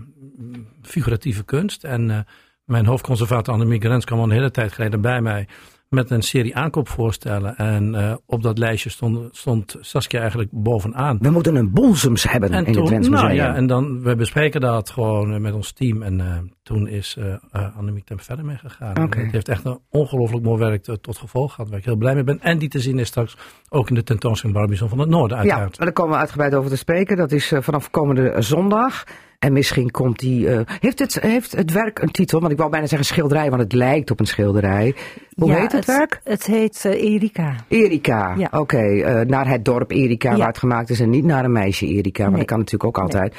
figuratieve 0.82 1.44
kunst. 1.44 1.84
En 1.84 2.10
eh, 2.10 2.18
mijn 2.64 2.86
hoofdconservator 2.86 3.54
Annemiek 3.54 3.84
Rens 3.84 4.04
kwam 4.04 4.18
al 4.18 4.24
een 4.24 4.30
hele 4.30 4.50
tijd 4.50 4.72
geleden 4.72 5.00
bij 5.00 5.20
mij 5.20 5.48
met 5.88 6.10
een 6.10 6.22
serie 6.22 6.56
aankoopvoorstellen. 6.56 7.56
En 7.56 7.94
eh, 7.94 8.14
op 8.26 8.42
dat 8.42 8.58
lijstje 8.58 8.90
stond, 8.90 9.36
stond 9.36 9.76
Saskia 9.80 10.20
eigenlijk 10.20 10.50
bovenaan. 10.52 11.18
We 11.20 11.30
moeten 11.30 11.56
een 11.56 11.72
Bolsems 11.72 12.30
hebben 12.30 12.50
in 12.50 12.64
het 12.64 12.86
Drents 12.86 13.08
nou, 13.08 13.32
ja, 13.32 13.54
en 13.54 13.66
dan, 13.66 14.02
we 14.02 14.16
bespreken 14.16 14.60
dat 14.60 14.90
gewoon 14.90 15.34
eh, 15.34 15.40
met 15.40 15.54
ons 15.54 15.72
team. 15.72 16.02
En 16.02 16.20
eh, 16.20 16.38
toen 16.62 16.88
is 16.88 17.16
eh, 17.50 17.76
Annemiek 17.76 18.10
er 18.10 18.18
verder 18.18 18.44
mee 18.44 18.56
gegaan. 18.56 18.94
En 18.94 19.18
Het 19.18 19.32
heeft 19.32 19.48
echt 19.48 19.64
een 19.64 19.78
ongelooflijk 19.90 20.44
mooi 20.44 20.58
werk 20.58 20.82
tot, 20.82 21.18
gevolg 21.18 21.54
gehad. 21.54 21.70
Waar 21.70 21.78
ik 21.78 21.84
heel 21.84 21.96
blij 21.96 22.14
mee 22.14 22.24
ben. 22.24 22.40
En 22.40 22.58
die 22.58 22.68
te 22.68 22.80
zien 22.80 22.98
is 22.98 23.08
straks 23.08 23.36
ook 23.68 23.88
in 23.88 23.94
de 23.94 24.02
tentoonstelling 24.02 24.58
Barbizon 24.58 24.88
van 24.88 24.98
het 24.98 25.08
Noorden 25.08 25.36
Ja, 25.36 25.42
uiteraard. 25.42 25.78
daar 25.78 25.92
komen 25.92 26.12
we 26.12 26.18
uitgebreid 26.18 26.54
over 26.54 26.70
te 26.70 26.76
spreken. 26.76 27.16
Dat 27.16 27.32
is 27.32 27.52
vanaf 27.60 27.90
komende 27.90 28.34
zondag. 28.38 29.04
En 29.38 29.52
misschien 29.52 29.90
komt 29.90 30.18
die. 30.18 30.48
eh, 30.48 30.60
heeft, 30.80 30.98
het, 30.98 31.20
heeft 31.20 31.52
het 31.56 31.72
werk 31.72 31.98
een 31.98 32.10
titel? 32.10 32.40
Want 32.40 32.52
ik 32.52 32.58
wou 32.58 32.70
bijna 32.70 32.86
zeggen 32.86 33.06
schilderij, 33.08 33.48
want 33.50 33.62
het 33.62 33.72
lijkt 33.72 34.10
op 34.10 34.20
een 34.20 34.26
schilderij. 34.26 34.94
Hoe 35.34 35.48
Ja, 35.50 35.56
heet 35.60 35.72
het, 35.72 35.84
werk? 35.84 36.20
Het 36.24 36.44
heet 36.46 36.84
eh, 36.84 37.02
Erika. 37.12 37.54
Erika. 37.68 38.34
Ja. 38.36 38.48
Oké, 38.50 38.78
eh, 38.78 39.26
naar 39.26 39.48
het 39.48 39.64
dorp 39.64 39.90
Erika 39.90 40.30
Ja. 40.30 40.36
waar 40.36 40.46
het 40.46 40.58
gemaakt 40.58 40.90
is 40.90 41.00
en 41.00 41.10
niet 41.10 41.24
naar 41.24 41.44
een 41.44 41.52
meisje 41.52 41.86
Erika. 41.86 42.18
Want 42.22 42.30
Nee. 42.30 42.38
dat 42.40 42.48
kan 42.50 42.58
natuurlijk 42.58 42.84
ook 42.96 43.02
altijd. 43.04 43.34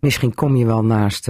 Misschien 0.00 0.34
kom 0.34 0.56
je 0.56 0.66
wel 0.66 0.84
naast 0.84 1.28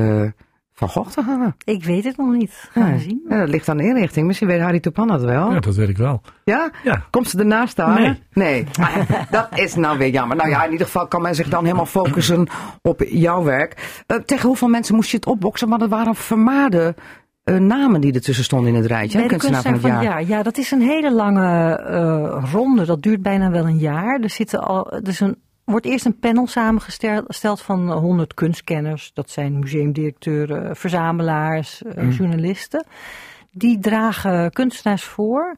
Van 0.81 0.88
Gogh 0.88 1.11
te 1.11 1.21
hangen. 1.23 1.56
Ik 1.65 1.85
weet 1.85 2.05
het 2.05 2.17
nog 2.17 2.32
niet. 2.32 2.69
Gaan 2.73 2.85
we 2.87 2.93
Ja. 2.93 2.99
zien. 2.99 3.25
Ja, 3.29 3.38
dat 3.38 3.49
ligt 3.49 3.69
aan 3.69 3.77
de 3.77 3.85
inrichting. 3.85 4.27
Misschien 4.27 4.49
weet 4.49 4.61
Harry 4.61 4.81
Topan 4.81 5.09
dat 5.09 5.23
wel. 5.23 5.53
Ja, 5.53 5.61
dat 5.61 5.75
weet 5.75 5.88
ik 5.88 5.97
wel. 5.97 6.21
Ja? 6.44 6.71
Ja. 6.82 7.03
Komt 7.11 7.29
ze 7.29 7.38
ernaast 7.38 7.71
staan? 7.73 7.94
Nee. 8.03 8.23
Nee. 8.32 8.67
Maar 8.79 9.27
dat 9.31 9.49
is 9.59 9.75
nou 9.75 9.99
weer 9.99 10.09
jammer. 10.11 10.37
Nou 10.37 10.49
ja, 10.49 10.65
in 10.65 10.71
ieder 10.73 10.87
geval 10.87 11.06
kan 11.09 11.23
men 11.23 11.35
zich 11.35 11.49
dan 11.49 11.65
helemaal 11.65 11.87
focussen 11.87 12.49
op 12.82 13.03
jouw 13.09 13.43
werk. 13.43 14.03
Eh, 14.06 14.17
tegen 14.17 14.47
hoeveel 14.49 14.69
mensen 14.69 14.94
moest 14.94 15.11
je 15.11 15.17
het 15.17 15.27
opboksen? 15.27 15.69
Maar 15.69 15.79
dat 15.79 15.88
waren 15.88 16.15
vermaarde 16.15 16.94
eh, 17.44 17.56
namen 17.56 18.00
die 18.00 18.12
ertussen 18.12 18.44
stonden 18.44 18.69
in 18.69 18.75
het 18.81 18.87
rijtje. 18.87 19.19
Bij 19.19 19.29
de 19.29 19.37
Kunstenaar 19.37 19.79
van 19.79 19.91
het 19.91 20.03
jaar. 20.03 20.25
Ja, 20.27 20.43
dat 20.43 20.59
is 20.59 20.71
een 20.71 20.82
hele 20.82 21.12
lange 21.12 21.77
eh, 21.77 22.44
ronde. 22.53 22.85
Dat 22.85 23.03
duurt 23.03 23.23
bijna 23.23 23.50
wel 23.50 23.67
een 23.67 23.79
jaar. 23.79 24.21
Er 24.21 24.31
zitten 24.31 24.61
al, 24.65 24.93
er 24.93 25.09
is 25.09 25.21
een, 25.21 25.37
wordt 25.70 25.87
eerst 25.87 26.05
een 26.05 26.19
panel 26.19 26.46
samengesteld 26.46 27.61
van 27.62 27.90
100 27.93 28.34
kunstkenners. 28.34 29.11
Dat 29.14 29.31
zijn 29.31 29.58
museumdirecteuren, 29.58 30.76
verzamelaars, 30.76 31.82
eh, 31.82 32.02
Mm. 32.02 32.11
journalisten. 32.11 32.87
Die 33.52 33.78
dragen 33.78 34.50
kunstenaars 34.50 35.05
voor. 35.05 35.56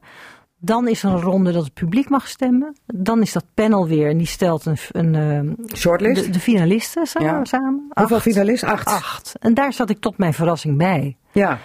Dan 0.57 0.87
is 0.87 1.03
er 1.03 1.09
een 1.09 1.21
ronde 1.21 1.51
dat 1.51 1.63
het 1.63 1.73
publiek 1.73 2.09
mag 2.09 2.27
stemmen. 2.27 2.75
Dan 2.85 3.21
is 3.21 3.33
dat 3.33 3.45
panel 3.53 3.87
weer 3.87 4.09
en 4.09 4.17
die 4.17 4.27
stelt 4.27 4.65
een, 4.65 4.77
een, 4.91 5.15
eh, 5.15 5.75
Shortlist? 5.77 6.23
de, 6.25 6.29
de 6.29 6.39
finalisten 6.39 7.05
samen. 7.05 7.29
Ja. 7.29 7.45
samen. 7.45 7.87
Hoeveel 7.93 8.19
finalisten? 8.19 8.69
Acht. 8.69 8.87
Acht. 8.87 9.33
En 9.39 9.53
daar 9.53 9.73
zat 9.73 9.89
ik 9.89 9.99
tot 9.99 10.17
mijn 10.17 10.33
verrassing 10.33 10.77
bij. 10.77 11.17
Ja. 11.31 11.59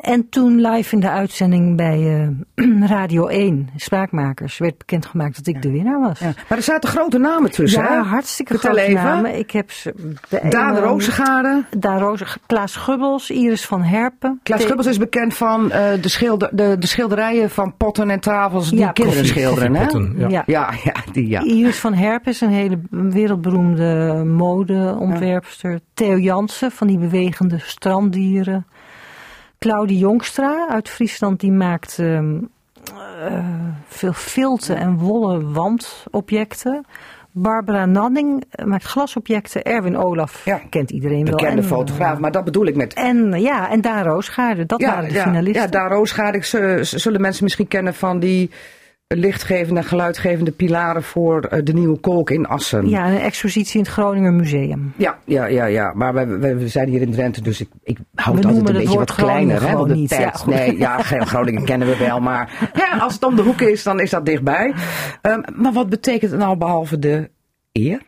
En 0.00 0.28
toen 0.28 0.60
live 0.60 0.94
in 0.94 1.00
de 1.00 1.10
uitzending 1.10 1.76
bij 1.76 2.28
eh, 2.56 2.88
Radio 2.96 3.26
1, 3.26 3.68
Spraakmakers, 3.76 4.58
werd 4.58 4.78
bekendgemaakt 4.78 5.36
dat 5.36 5.46
ik 5.46 5.62
de 5.62 5.70
winnaar 5.70 6.00
was. 6.00 6.18
ja. 6.18 6.32
Maar 6.48 6.58
er 6.58 6.64
zaten 6.64 6.88
grote 6.90 7.18
namen 7.18 7.50
tussen. 7.50 7.82
Ja, 7.82 7.88
hè? 8.02 8.08
hartstikke 8.08 8.52
Vertel 8.52 8.70
grote 8.72 8.86
even. 8.88 9.04
namen. 9.04 9.38
Ik 9.38 9.50
heb 9.50 9.70
ze... 9.70 9.94
de 10.28 10.40
Daan 10.48 10.76
Rozengaarde. 10.76 11.64
Daan 11.78 11.98
Roze, 11.98 12.24
Klaas 12.46 12.76
Gubbels, 12.76 13.30
Iris 13.30 13.66
van 13.66 13.82
Herpen. 13.82 14.40
Klaas 14.42 14.64
Gubbels 14.64 14.86
is 14.86 14.98
bekend 14.98 15.34
van 15.34 15.70
eh, 15.70 16.02
de, 16.02 16.08
schilder, 16.08 16.48
de, 16.52 16.76
de 16.78 16.86
schilderijen 16.86 17.50
van 17.50 17.74
potten 17.76 18.10
en 18.10 18.20
tafels 18.20 18.70
die 18.70 18.78
Ja, 18.78 18.90
kinderen 18.92 19.20
koffie- 19.22 19.38
schilderen. 19.40 19.74
Hè? 19.74 19.86
koffiepotten, 19.86 20.30
ja. 20.30 20.42
Ja, 20.46 20.70
ja, 20.84 20.94
die 21.12 21.28
ja. 21.28 21.40
Iris 21.42 21.76
van 21.78 21.94
Herpen 21.94 22.32
is 22.32 22.40
een 22.40 22.48
hele 22.50 22.78
wereldberoemde 22.90 24.22
modeontwerpster. 24.26 25.80
Theo 25.94 26.18
Jansen 26.18 26.70
van 26.70 26.86
die 26.86 26.98
bewegende 26.98 27.58
stranddieren. 27.58 28.66
Claudie 29.64 29.98
Jongstra 29.98 30.68
uit 30.68 30.88
Friesland, 30.88 31.40
die 31.40 31.52
maakt 31.52 31.98
ehm, 31.98 32.38
eh, 33.28 33.44
veel 33.88 34.12
filten 34.12 34.76
en 34.76 34.98
wollen 34.98 35.52
wandobjecten. 35.52 36.84
Barbara 37.32 37.86
Nanning 37.86 38.44
eh, 38.50 38.64
maakt 38.64 38.84
glasobjecten. 38.84 39.62
Erwin 39.62 39.96
Olaf 39.96 40.44
Ja. 40.44 40.60
kent 40.70 40.90
iedereen 40.90 41.24
wel. 41.24 41.34
Bekende 41.36 41.62
En, 41.62 41.68
fotograaf, 41.68 42.18
maar 42.18 42.30
dat 42.32 42.44
bedoel 42.44 42.66
ik 42.66 42.76
met 42.76 42.94
En 42.94 43.40
ja, 43.40 43.70
en 43.70 43.80
Daan 43.80 44.02
Roosgaarde, 44.04 44.66
dat 44.66 44.82
waren 44.82 45.08
de 45.08 45.14
ja, 45.14 45.22
finalisten. 45.22 45.62
Ja, 45.62 45.68
ze- 46.44 46.80
ze- 46.84 46.98
zullen 46.98 47.20
mensen 47.20 47.44
misschien 47.44 47.68
kennen 47.68 47.94
van 47.94 48.18
die 48.18 48.50
lichtgevende 49.16 49.80
en 49.80 49.86
geluidgevende 49.86 50.50
pilaren 50.50 51.02
voor 51.02 51.40
eh, 51.44 51.60
de 51.64 51.72
nieuwe 51.72 51.98
kolk 51.98 52.30
in 52.30 52.46
Assen. 52.46 52.88
Ja, 52.88 53.08
een 53.08 53.18
expositie 53.18 53.78
in 53.78 53.84
het 53.84 53.92
Groninger 53.92 54.32
Museum. 54.32 54.92
Ja, 54.96 55.18
ja, 55.24 55.46
ja, 55.46 55.64
ja. 55.64 55.92
maar 55.94 56.14
we, 56.14 56.26
we, 56.38 56.54
we 56.54 56.68
zijn 56.68 56.88
hier 56.88 57.00
in 57.00 57.10
Drenthe, 57.10 57.42
dus 57.42 57.60
ik, 57.60 57.68
ik 57.82 57.98
hou 58.14 58.36
het 58.36 58.44
altijd 58.46 58.68
een 58.68 58.74
beetje 58.74 58.98
wat 58.98 59.14
kleiner. 59.14 59.68
Hè, 59.68 59.84
de 59.84 59.94
niet. 59.94 60.08
pad. 60.08 60.18
Ja, 60.18 60.30
goed. 60.30 60.54
nee, 60.54 60.78
ja, 60.78 61.02
Gro- 61.02 61.24
Groningen 61.24 61.64
kennen 61.64 61.88
we 61.88 61.96
wel, 61.96 62.20
maar 62.20 62.70
ja, 62.74 62.98
als 62.98 63.14
het 63.14 63.22
om 63.24 63.36
de 63.36 63.42
hoek 63.42 63.60
is, 63.60 63.82
dan 63.82 64.00
is 64.00 64.10
dat 64.10 64.26
dichtbij. 64.26 64.74
Ehm, 65.22 65.40
maar 65.54 65.72
wat 65.72 65.88
betekent 65.88 66.30
het 66.30 66.40
nou 66.40 66.56
behalve 66.56 66.98
de 66.98 67.30
eer? 67.72 68.00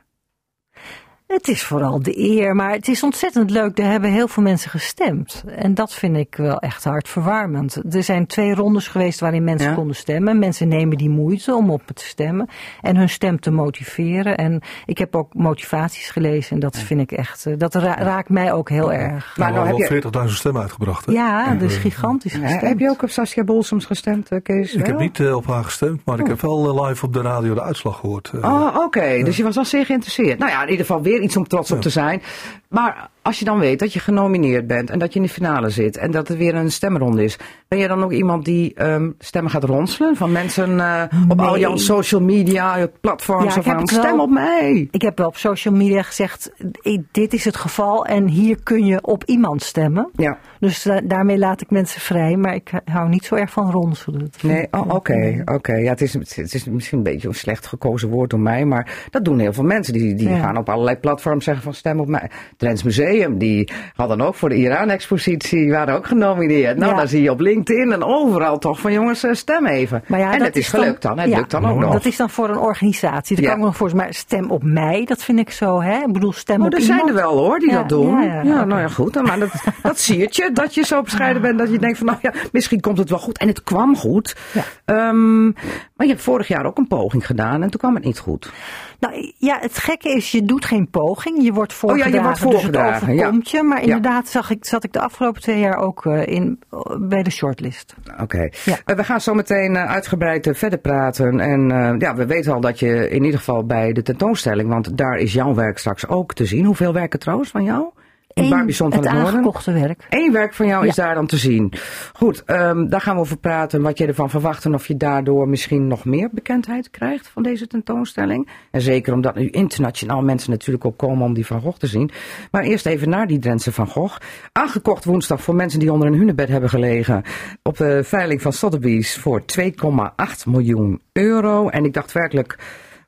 Het 1.32 1.48
is 1.48 1.62
vooral 1.62 2.02
de 2.02 2.18
eer, 2.18 2.54
maar 2.56 2.72
het 2.72 2.88
is 2.88 3.02
ontzettend 3.02 3.50
leuk. 3.50 3.78
Er 3.78 3.84
hebben 3.84 4.10
heel 4.12 4.28
veel 4.28 4.42
mensen 4.42 4.70
gestemd. 4.70 5.44
En 5.56 5.74
dat 5.74 5.94
vind 5.94 6.16
ik 6.16 6.34
wel 6.36 6.58
echt 6.58 6.84
hartverwarmend. 6.84 7.94
Er 7.94 8.02
zijn 8.02 8.26
twee 8.26 8.54
rondes 8.54 8.88
geweest 8.88 9.20
waarin 9.20 9.44
mensen 9.44 9.68
Ja. 9.68 9.74
konden 9.74 9.96
stemmen. 9.96 10.38
Mensen 10.38 10.68
nemen 10.68 10.96
die 10.96 11.08
moeite 11.10 11.54
om 11.54 11.70
op 11.70 11.82
te 11.94 12.04
stemmen 12.04 12.48
en 12.80 12.96
hun 12.96 13.08
stem 13.08 13.40
te 13.40 13.50
motiveren. 13.50 14.36
En 14.36 14.60
ik 14.86 14.98
heb 14.98 15.16
ook 15.16 15.34
motivaties 15.34 16.10
gelezen 16.10 16.54
en 16.54 16.60
dat 16.60 16.78
vind 16.78 17.00
ik 17.00 17.12
echt, 17.12 17.46
eh, 17.46 17.54
dat 17.58 17.74
ra- 17.74 17.94
raakt 17.98 18.28
mij 18.28 18.52
ook 18.52 18.68
heel 18.68 18.92
erg. 18.92 19.10
Maar 19.12 19.32
Maar 19.36 19.52
nou 19.52 19.62
wel 19.68 19.78
heb 19.78 19.88
je, 19.88 20.00
40.000 20.28 20.38
stemmen 20.38 20.62
uitgebracht. 20.62 21.06
Hè? 21.06 21.12
Ja, 21.12 21.54
dat 21.54 21.70
is 21.70 21.76
gigantisch 21.76 22.32
Ja, 22.32 22.38
gestemd. 22.40 22.60
heb 22.62 22.78
je 22.78 22.90
ook 22.90 23.02
op 23.02 23.10
Saskia 23.10 23.44
Bolsums 23.44 23.84
gestemd, 23.84 24.28
eh, 24.28 24.38
Kees? 24.42 24.74
Ik 24.74 24.86
heb 24.86 24.98
niet 24.98 25.20
eh, 25.20 25.34
op 25.36 25.46
haar 25.46 25.64
gestemd, 25.64 26.00
maar 26.04 26.18
ik 26.20 26.26
heb 26.26 26.40
wel 26.40 26.78
eh, 26.78 26.88
live 26.88 27.04
op 27.06 27.12
de 27.12 27.20
radio 27.22 27.54
de 27.54 27.62
uitslag 27.62 27.98
gehoord. 27.98 28.30
eh. 28.34 28.52
Oh, 28.52 28.76
oké. 28.76 29.22
Dus 29.24 29.36
je 29.36 29.42
was 29.42 29.56
al 29.56 29.64
zeer 29.64 29.86
geïnteresseerd. 29.86 30.38
Nou 30.38 30.50
ja, 30.50 30.62
in 30.62 30.70
ieder 30.70 30.86
geval 30.86 31.02
weer 31.02 31.20
iets 31.22 31.36
om 31.36 31.48
trots 31.48 31.70
op 31.70 31.80
te 31.80 31.90
zijn. 31.90 32.22
Maar 32.68 33.10
als 33.22 33.38
je 33.38 33.44
dan 33.44 33.58
weet 33.58 33.78
dat 33.78 33.92
je 33.92 34.00
genomineerd 34.00 34.66
bent 34.66 34.90
en 34.90 34.98
dat 34.98 35.12
je 35.12 35.18
in 35.20 35.24
de 35.26 35.32
finale 35.32 35.70
zit 35.70 35.96
en 35.96 36.10
dat 36.10 36.28
er 36.28 36.36
weer 36.36 36.54
een 36.54 36.70
stemronde 36.70 37.24
is, 37.24 37.36
ben 37.68 37.78
je 37.78 37.88
dan 37.88 38.04
ook 38.04 38.12
iemand 38.12 38.44
die 38.44 38.74
ehm, 38.74 39.10
stemmen 39.18 39.50
gaat 39.52 39.64
ronselen 39.64 40.16
van 40.16 40.32
mensen 40.32 40.80
eh, 40.80 41.02
op 41.28 41.40
al 41.40 41.58
jouw 41.58 41.76
social 41.76 42.20
media 42.20 42.86
platforms 43.00 43.54
Ja, 43.54 43.60
het 43.62 43.90
wel- 43.90 44.00
stem 44.02 44.20
op 44.20 44.30
mij. 44.30 44.88
Ik 44.90 45.02
heb 45.02 45.18
wel 45.18 45.26
op 45.26 45.36
social 45.36 45.74
media 45.74 46.02
gezegd, 46.02 46.52
eh, 46.82 46.98
dit 47.10 47.32
is 47.32 47.44
het 47.44 47.56
geval 47.56 48.06
en 48.06 48.28
hier 48.28 48.62
kun 48.62 48.84
je 48.84 49.02
op 49.02 49.24
iemand 49.24 49.62
stemmen. 49.62 50.10
Ja. 50.16 50.38
Dus 50.60 50.86
eh, 50.86 50.96
daarmee 51.04 51.38
laat 51.38 51.60
ik 51.60 51.70
mensen 51.70 52.00
vrij, 52.00 52.36
maar 52.36 52.54
ik 52.54 52.70
eh, 52.72 52.94
hou 52.94 53.08
niet 53.08 53.24
zo 53.24 53.34
erg 53.34 53.50
van 53.50 53.70
ronselen. 53.70 54.30
Nee, 54.42 54.66
oh, 54.70 54.80
eh, 54.80 54.94
oké, 54.94 55.42
oké. 55.44 55.74
Ja, 55.74 55.90
het 55.90 56.00
is, 56.00 56.12
het 56.12 56.54
is 56.54 56.64
misschien 56.64 56.98
een 56.98 57.04
beetje 57.04 57.28
een 57.28 57.34
slecht 57.34 57.66
gekozen 57.66 58.08
woord 58.08 58.30
door 58.30 58.40
mij, 58.40 58.64
maar 58.64 59.06
dat 59.10 59.24
doen 59.24 59.38
heel 59.38 59.52
veel 59.52 59.64
mensen. 59.64 59.92
Die, 59.92 60.14
die 60.14 60.28
Ja. 60.28 60.38
gaan 60.38 60.56
op 60.56 60.68
allerlei 60.68 60.96
platforms 60.96 61.44
zeggen 61.44 61.64
van 61.64 61.74
stem 61.74 62.00
op 62.00 62.08
mij. 62.08 62.30
Trends 62.56 62.82
Museum, 62.82 63.10
die 63.38 63.70
hadden 63.94 64.20
ook 64.20 64.34
voor 64.34 64.48
de 64.48 64.54
Iran-expositie, 64.56 65.70
waren 65.70 65.94
ook 65.94 66.06
genomineerd. 66.06 66.76
Nou, 66.76 66.90
Ja. 66.90 66.96
dan 66.98 67.08
zie 67.08 67.22
je 67.22 67.30
op 67.30 67.40
LinkedIn 67.40 67.92
en 67.92 68.02
overal 68.04 68.58
toch 68.58 68.80
van 68.80 68.92
jongens, 68.92 69.22
eh, 69.24 69.32
stem 69.34 69.66
even. 69.66 70.04
Maar 70.06 70.18
ja, 70.18 70.32
en 70.32 70.38
dat 70.38 70.46
het 70.46 70.56
is 70.56 70.64
is 70.64 70.70
dan- 70.70 70.80
gelukt 70.80 71.02
dan, 71.02 71.18
het 71.18 71.34
lukt 71.34 71.50
dan 71.50 71.66
ook 71.66 71.78
nog. 71.78 71.92
Dat 71.92 72.04
is 72.04 72.16
dan 72.16 72.30
voor 72.30 72.48
een 72.48 72.58
organisatie. 72.58 73.40
Ja. 73.40 73.48
kan 73.48 73.58
ik 73.58 73.64
nog 73.64 73.76
voor 73.76 73.90
maar 73.96 74.14
stem 74.14 74.50
op 74.50 74.62
mij, 74.62 75.04
dat 75.04 75.22
vind 75.24 75.38
ik 75.38 75.50
zo, 75.50 75.80
hè? 75.82 75.96
Ik 76.00 76.12
bedoel, 76.12 76.32
stem 76.32 76.60
Oh, 76.60 76.66
op 76.66 76.72
er 76.72 76.78
iemand. 76.80 76.98
zijn 76.98 77.08
er 77.16 77.22
wel 77.22 77.38
hoor 77.38 77.58
die 77.58 77.72
dat 77.72 77.88
doen. 77.88 78.22
ja, 78.22 78.64
nou 78.64 78.80
ja, 78.80 78.88
goed. 78.88 79.22
Maar 79.22 79.38
dat, 79.38 79.50
dat 79.82 79.98
zie 80.00 80.18
je, 80.18 80.50
dat 80.52 80.74
je 80.74 80.84
zo 80.84 81.02
bescheiden 81.02 81.42
bent 81.42 81.58
dat 81.58 81.70
je 81.70 81.78
denkt 81.78 81.98
van, 81.98 82.06
nou 82.06 82.18
ja, 82.22 82.32
misschien 82.52 82.80
komt 82.80 82.98
het 82.98 83.10
wel 83.10 83.18
goed. 83.18 83.38
En 83.38 83.48
het 83.48 83.62
kwam 83.62 83.96
goed. 83.96 84.36
Ehm, 84.84 85.44
maar 85.44 86.06
je 86.06 86.08
hebt 86.08 86.22
vorig 86.22 86.48
jaar 86.48 86.66
ook 86.66 86.78
een 86.78 86.86
poging 86.88 87.26
gedaan 87.26 87.62
en 87.62 87.70
toen 87.70 87.80
kwam 87.80 87.94
het 87.94 88.04
niet 88.04 88.18
goed. 88.18 88.52
Nou 89.00 89.32
ja, 89.38 89.58
het 89.60 89.78
gekke 89.78 90.08
is, 90.08 90.30
je 90.30 90.42
doet 90.44 90.64
geen 90.64 90.88
poging. 90.90 91.42
Je 91.42 91.52
wordt 91.52 91.72
Oh 91.82 91.96
ja, 91.96 92.04
je 92.06 92.10
voorgedragen, 92.10 92.22
wordt 92.22 92.40
dus 92.40 92.50
voorgedragen, 92.52 92.94
het 92.94 93.01
je. 93.06 93.62
Maar 93.62 93.82
inderdaad 93.82 94.28
zag 94.28 94.50
ik, 94.50 94.64
zat 94.64 94.84
ik 94.84 94.92
de 94.92 95.00
afgelopen 95.00 95.40
twee 95.40 95.58
jaar 95.58 95.76
ook 95.76 96.06
eh, 96.06 96.26
in, 96.26 96.60
bij 96.98 97.22
de 97.22 97.30
shortlist. 97.30 97.94
Oké. 98.20 98.48
Eh, 98.64 98.96
we 98.96 99.04
gaan 99.04 99.20
zo 99.20 99.34
meteen 99.34 99.76
eh, 99.76 99.90
uitgebreid 99.90 100.50
verder 100.52 100.78
praten. 100.78 101.40
En 101.40 101.68
ja, 101.98 102.14
we 102.14 102.26
weten 102.26 102.52
al 102.52 102.60
dat 102.60 102.78
je 102.78 103.10
in 103.10 103.24
ieder 103.24 103.38
geval 103.38 103.66
bij 103.66 103.92
de 103.92 104.02
tentoonstelling, 104.02 104.68
want 104.68 104.96
daar 104.98 105.16
is 105.16 105.32
jouw 105.32 105.54
werk 105.54 105.78
straks 105.78 106.06
ook 106.06 106.34
te 106.34 106.44
zien. 106.44 106.64
Hoeveel 106.64 106.92
werken 106.92 107.18
trouwens 107.18 107.50
van 107.50 107.64
jou? 107.64 107.90
In 108.34 108.42
Eén, 108.42 108.50
Barbizon 108.50 108.92
van 108.92 108.98
het 108.98 109.08
aangekochte 109.08 109.72
werk. 109.72 110.06
Eén 110.08 110.32
werk 110.32 110.54
van 110.54 110.66
jou 110.66 110.86
is 110.86 110.94
daar 110.94 111.14
dan 111.14 111.26
te 111.26 111.36
zien. 111.36 111.72
Goed, 112.12 112.44
ehm, 112.44 112.88
daar 112.88 113.00
gaan 113.00 113.14
we 113.14 113.20
over 113.20 113.36
praten. 113.36 113.82
Wat 113.82 113.98
je 113.98 114.06
ervan 114.06 114.30
verwacht 114.30 114.64
en 114.64 114.74
of 114.74 114.86
je 114.86 114.96
daardoor 114.96 115.48
misschien 115.48 115.86
nog 115.86 116.04
meer 116.04 116.28
bekendheid 116.32 116.90
krijgt 116.90 117.28
van 117.28 117.42
deze 117.42 117.66
tentoonstelling. 117.66 118.48
En 118.70 118.80
zeker 118.80 119.12
omdat 119.12 119.34
nu 119.34 119.48
internationaal 119.48 120.22
mensen 120.22 120.50
natuurlijk 120.50 120.84
ook 120.84 120.96
komen 120.96 121.26
om 121.26 121.34
die 121.34 121.46
Van 121.46 121.60
Gogh 121.60 121.78
te 121.78 121.86
zien. 121.86 122.10
Maar 122.50 122.62
eerst 122.62 122.86
even 122.86 123.08
naar 123.08 123.26
die 123.26 123.38
Drentse 123.38 123.72
Van 123.72 123.86
Gogh. 123.86 124.18
Aangekocht 124.52 125.04
woensdag 125.04 125.42
voor 125.42 125.54
mensen 125.54 125.80
die 125.80 125.92
onder 125.92 126.08
een 126.08 126.18
hunebed 126.18 126.48
hebben 126.48 126.70
gelegen. 126.70 127.22
Op 127.62 127.76
de 127.76 128.04
veiling 128.04 128.42
van 128.42 128.52
Sotheby's 128.52 129.18
voor 129.18 129.42
2,8 129.44 130.46
miljoen 130.46 131.00
euro. 131.12 131.68
En 131.68 131.84
ik 131.84 131.92
dacht 131.92 132.12
werkelijk... 132.12 132.58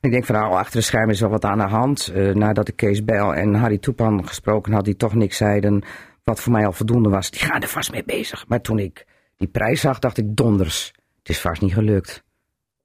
Ik 0.04 0.10
denk 0.10 0.24
van 0.24 0.34
nou, 0.34 0.52
achter 0.52 0.76
de 0.76 0.80
schermen 0.80 1.14
is 1.14 1.20
wel 1.20 1.30
wat 1.30 1.44
aan 1.44 1.58
de 1.58 1.64
hand. 1.64 2.08
Eh, 2.08 2.34
nadat 2.34 2.68
ik 2.68 2.76
Kees 2.76 3.04
Bijl 3.04 3.34
en 3.34 3.54
Harry 3.54 3.78
Toepan 3.78 4.28
gesproken 4.28 4.72
had, 4.72 4.84
die 4.84 4.96
toch 4.96 5.14
niks 5.14 5.36
zeiden. 5.36 5.82
Wat 6.24 6.40
voor 6.40 6.52
mij 6.52 6.66
al 6.66 6.72
voldoende 6.72 7.08
was. 7.08 7.30
Die 7.30 7.40
gaan 7.40 7.62
er 7.62 7.68
vast 7.68 7.92
mee 7.92 8.04
bezig. 8.04 8.48
Maar 8.48 8.60
toen 8.60 8.78
ik 8.78 9.06
die 9.36 9.48
prijs 9.48 9.80
zag, 9.80 9.98
dacht 9.98 10.18
ik 10.18 10.36
donders. 10.36 10.92
Het 11.18 11.28
is 11.28 11.40
vast 11.40 11.60
niet 11.60 11.72
gelukt. 11.72 12.24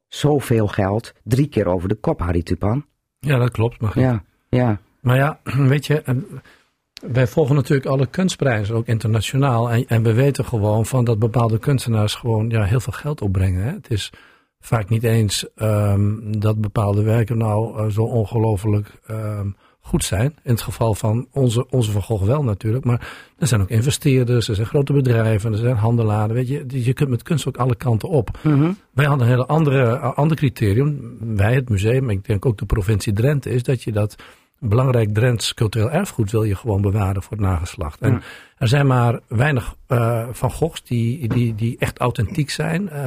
Zoveel 0.07 0.67
geld. 0.67 1.13
Drie 1.23 1.47
keer 1.47 1.65
over 1.67 1.89
de 1.89 1.95
kop, 1.95 2.19
Harry 2.19 2.43
Tupan. 2.43 2.85
Ja, 3.19 3.37
dat 3.37 3.51
klopt. 3.51 3.81
Maar, 3.81 3.99
Ja, 3.99 4.23
ja. 4.49 4.79
maar 5.01 5.15
ja, 5.15 5.39
weet 5.73 5.85
je, 5.85 6.01
eh, 6.01 6.15
wij 7.01 7.27
volgen 7.27 7.55
natuurlijk 7.55 7.87
alle 7.87 8.07
kunstprijzen, 8.07 8.75
ook 8.75 8.87
internationaal. 8.87 9.71
En, 9.71 9.87
en 9.87 10.03
we 10.03 10.13
weten 10.13 10.45
gewoon 10.45 10.85
van 10.85 11.05
dat 11.05 11.19
bepaalde 11.19 11.59
kunstenaars 11.59 12.15
gewoon 12.15 12.49
ja, 12.49 12.63
heel 12.63 12.79
veel 12.79 12.93
geld 12.93 13.21
opbrengen. 13.21 13.63
Hè. 13.63 13.71
Het 13.71 13.91
is 13.91 14.11
vaak 14.59 14.89
niet 14.89 15.03
eens 15.03 15.45
ehm, 15.55 16.15
dat 16.39 16.61
bepaalde 16.61 17.03
werken 17.03 17.37
nou 17.37 17.77
eh, 17.77 17.91
zo 17.91 18.03
ongelooflijk 18.03 18.99
ehm, 19.07 19.49
goed 19.81 20.03
zijn. 20.03 20.35
In 20.43 20.51
het 20.51 20.61
geval 20.61 20.93
van 20.93 21.27
onze, 21.31 21.69
onze 21.69 21.91
Van 21.91 22.01
Gogh 22.01 22.25
wel 22.25 22.43
natuurlijk. 22.43 22.85
Maar 22.85 23.07
er 23.37 23.47
zijn 23.47 23.61
ook 23.61 23.69
investeerders, 23.69 24.47
er 24.47 24.55
zijn 24.55 24.67
grote 24.67 24.93
bedrijven, 24.93 25.51
er 25.51 25.57
zijn 25.57 25.75
handelaren. 25.75 26.35
Weet 26.35 26.47
je, 26.47 26.65
je 26.67 26.93
kunt 26.93 27.09
met 27.09 27.23
kunst 27.23 27.47
ook 27.47 27.57
alle 27.57 27.75
kanten 27.75 28.09
op. 28.09 28.39
Mhm. 28.43 28.71
Wij 28.91 29.05
hadden 29.05 29.25
een 29.25 29.33
hele 29.33 29.45
andere, 29.45 29.97
ander 29.97 30.37
criterium. 30.37 31.17
Wij, 31.35 31.53
het 31.53 31.69
museum, 31.69 32.09
ik 32.09 32.25
denk 32.25 32.45
ook 32.45 32.57
de 32.57 32.65
provincie 32.65 33.13
Drenthe, 33.13 33.49
is 33.49 33.63
dat 33.63 33.83
je 33.83 33.91
dat 33.91 34.15
belangrijk 34.59 35.13
Drents 35.13 35.53
cultureel 35.53 35.91
erfgoed 35.91 36.31
wil 36.31 36.43
je 36.43 36.55
gewoon 36.55 36.81
bewaren 36.81 37.23
voor 37.23 37.37
het 37.37 37.45
nageslacht. 37.45 38.01
En. 38.01 38.21
Er 38.59 38.67
zijn 38.67 38.87
maar 38.87 39.19
weinig 39.27 39.75
eh, 39.87 40.27
Van 40.31 40.51
Goghs 40.51 40.83
die, 40.83 41.27
die, 41.27 41.55
die 41.55 41.75
echt 41.79 41.97
authentiek 41.99 42.49
zijn. 42.49 42.89
eh, 42.89 42.99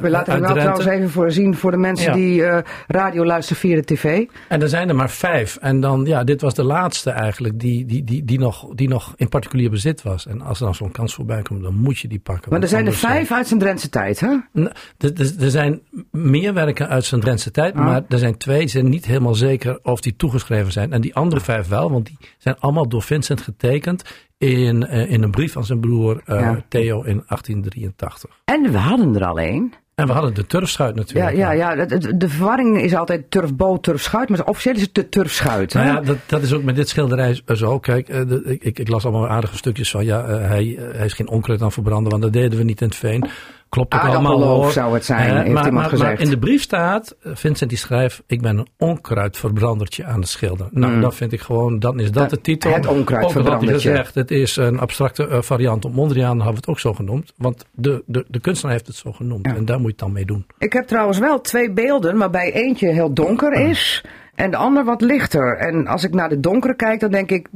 We 0.00 0.10
laten 0.10 0.32
hem 0.32 0.42
wel 0.42 0.54
trouwens 0.54 0.86
even 0.86 1.10
voorzien 1.10 1.56
voor 1.56 1.70
de 1.70 1.76
mensen 1.76 2.06
Ja. 2.06 2.12
die 2.14 2.62
radio 2.86 3.24
luisteren 3.24 3.60
via 3.60 3.74
de 3.76 3.84
tv. 3.84 4.24
En 4.48 4.62
er 4.62 4.68
zijn 4.68 4.88
er 4.88 4.94
maar 4.94 5.10
vijf. 5.10 5.56
En 5.56 5.80
dan, 5.80 6.04
ja, 6.04 6.24
dit 6.24 6.40
was 6.40 6.54
de 6.54 6.62
laatste 6.64 7.10
eigenlijk 7.10 7.58
die, 7.60 7.86
die, 7.86 8.04
die, 8.04 8.24
die, 8.24 8.38
nog, 8.38 8.68
die 8.74 8.88
nog 8.88 9.12
in 9.16 9.28
particulier 9.28 9.70
bezit 9.70 10.02
was. 10.02 10.26
En 10.26 10.40
als 10.40 10.58
er 10.58 10.64
dan 10.64 10.74
zo'n 10.74 10.90
kans 10.92 11.14
voorbij 11.14 11.42
komt, 11.42 11.62
dan 11.62 11.74
moet 11.74 11.98
je 11.98 12.08
die 12.08 12.18
pakken. 12.20 12.50
Maar 12.52 12.62
er 12.62 12.68
zijn 12.68 12.86
er 12.86 12.92
vijf 12.94 13.32
uit 13.32 13.46
zijn 13.46 13.60
Drentse 13.60 13.88
tijd, 13.88 14.20
hè? 14.20 14.36
Er, 14.54 14.72
er- 14.98 15.34
er 15.40 15.50
zijn 15.50 15.80
meer 16.10 16.54
werken 16.54 16.88
uit 16.88 17.04
zijn 17.04 17.20
Drentse 17.20 17.50
tijd, 17.50 17.74
Ah. 17.74 17.84
maar 17.84 18.02
er 18.08 18.18
zijn 18.18 18.36
twee, 18.36 18.68
zijn 18.68 18.88
niet 18.88 19.06
helemaal 19.06 19.34
zeker 19.34 19.78
of 19.82 20.00
die 20.00 20.16
toegeschreven 20.16 20.72
zijn. 20.72 20.92
En 20.92 21.00
die 21.00 21.14
andere 21.14 21.40
vijf 21.40 21.68
wel, 21.68 21.90
want 21.90 22.06
die 22.06 22.18
zijn 22.38 22.56
allemaal 22.58 22.88
door 22.88 23.02
Vincent 23.02 23.40
getekend 23.40 24.02
in, 24.40 24.86
eh, 24.86 25.10
in 25.10 25.22
een 25.22 25.30
brief 25.30 25.52
van 25.52 25.64
zijn 25.64 25.80
broer 25.80 26.20
eh, 26.24 26.40
Ja. 26.40 26.64
Theo 26.68 27.02
in 27.02 27.22
1883. 27.26 28.30
En 28.44 28.72
we 28.72 28.78
hadden 28.78 29.14
er 29.14 29.24
al 29.26 29.38
één. 29.38 29.72
En 29.94 30.06
we 30.06 30.12
hadden 30.12 30.34
de 30.34 30.46
turfschuit 30.46 30.94
Ja, 30.94 31.00
natuurlijk. 31.00 31.36
ja, 31.36 31.50
ja. 31.50 31.74
De, 31.86 31.98
de- 31.98 32.16
de 32.16 32.28
verwarring 32.28 32.80
is 32.82 32.94
altijd 32.94 33.30
turfboot, 33.30 33.82
turfschuit. 33.82 34.28
Maar 34.28 34.44
officieel 34.46 34.74
is 34.74 34.80
het 34.80 34.94
de 34.94 35.08
turfschuit. 35.08 35.72
hè? 35.72 35.84
Nou 35.84 35.94
ja, 35.94 36.00
dat, 36.00 36.16
dat 36.26 36.42
is 36.42 36.52
ook 36.52 36.62
met 36.62 36.76
dit 36.76 36.88
schilderij 36.88 37.40
zo. 37.54 37.78
Kijk, 37.78 38.08
eh, 38.08 38.20
de- 38.28 38.56
ik, 38.60 38.78
ik, 38.78 38.88
las 38.88 39.04
allemaal 39.04 39.28
aardige 39.28 39.56
stukjes 39.56 39.90
van, 39.90 40.04
ja, 40.04 40.26
hij, 40.28 40.78
hij 40.92 41.04
is 41.06 41.12
geen 41.12 41.28
onkruid 41.28 41.62
aan 41.62 41.72
verbranden, 41.72 42.10
want 42.10 42.22
dat 42.22 42.32
deden 42.32 42.58
we 42.58 42.64
niet 42.64 42.80
in 42.80 42.86
het 42.86 42.96
veen. 42.96 43.24
Klopt 43.70 43.94
ook 43.94 44.00
allemaal 44.00 44.42
hoor. 44.42 44.72
zou 44.72 44.94
het 44.94 45.04
zijn, 45.04 45.20
heeft 45.20 45.34
maar, 45.34 45.46
iemand 45.46 45.70
maar, 45.70 45.84
gezegd. 45.88 46.10
Maar 46.12 46.20
in 46.20 46.30
de 46.30 46.38
brief 46.38 46.62
staat, 46.62 47.16
Vincent 47.22 47.70
die 47.70 47.78
schrijft, 47.78 48.22
ik 48.26 48.40
ben 48.42 48.58
een 48.58 48.66
onkruidverbrandertje 48.78 50.04
aan 50.04 50.20
het 50.20 50.28
schilderen. 50.28 50.70
Nou, 50.72 50.92
Mm. 50.92 51.00
dat 51.00 51.14
vind 51.14 51.32
ik 51.32 51.40
gewoon, 51.40 51.78
dan 51.78 52.00
is 52.00 52.10
dat 52.12 52.30
de 52.30 52.40
titel. 52.40 52.72
het 52.72 52.86
onkruidverbrandertje. 52.86 53.88
Ook 53.90 53.96
gezegd, 53.96 54.14
het 54.14 54.30
is 54.30 54.56
een 54.56 54.78
abstracte 54.78 55.28
eh, 55.28 55.42
variant 55.42 55.84
op 55.84 55.94
Mondriaan, 55.94 56.36
hadden 56.36 56.50
we 56.50 56.56
het 56.60 56.68
ook 56.68 56.78
zo 56.80 56.92
genoemd. 56.92 57.32
Want 57.36 57.64
de, 57.72 58.02
de, 58.06 58.24
de 58.28 58.40
kunstenaar 58.40 58.72
heeft 58.74 58.86
het 58.86 58.96
zo 58.96 59.12
genoemd. 59.12 59.46
Ja. 59.46 59.54
En 59.54 59.64
daar 59.64 59.76
moet 59.76 59.84
je 59.86 59.90
het 59.92 59.98
dan 59.98 60.12
mee 60.12 60.24
doen. 60.24 60.46
Ik 60.58 60.72
heb 60.72 60.86
trouwens 60.86 61.18
wel 61.18 61.40
twee 61.40 61.72
beelden, 61.72 62.18
waarbij 62.18 62.52
eentje 62.52 62.88
heel 62.88 63.12
donker 63.14 63.52
is 63.52 64.04
en 64.34 64.50
de 64.50 64.56
ander 64.56 64.84
wat 64.84 65.00
lichter. 65.00 65.56
En 65.56 65.86
als 65.86 66.04
ik 66.04 66.14
naar 66.14 66.28
de 66.28 66.40
donkere 66.40 66.74
kijk, 66.76 67.00
dan 67.00 67.10
denk 67.10 67.30
ik, 67.30 67.48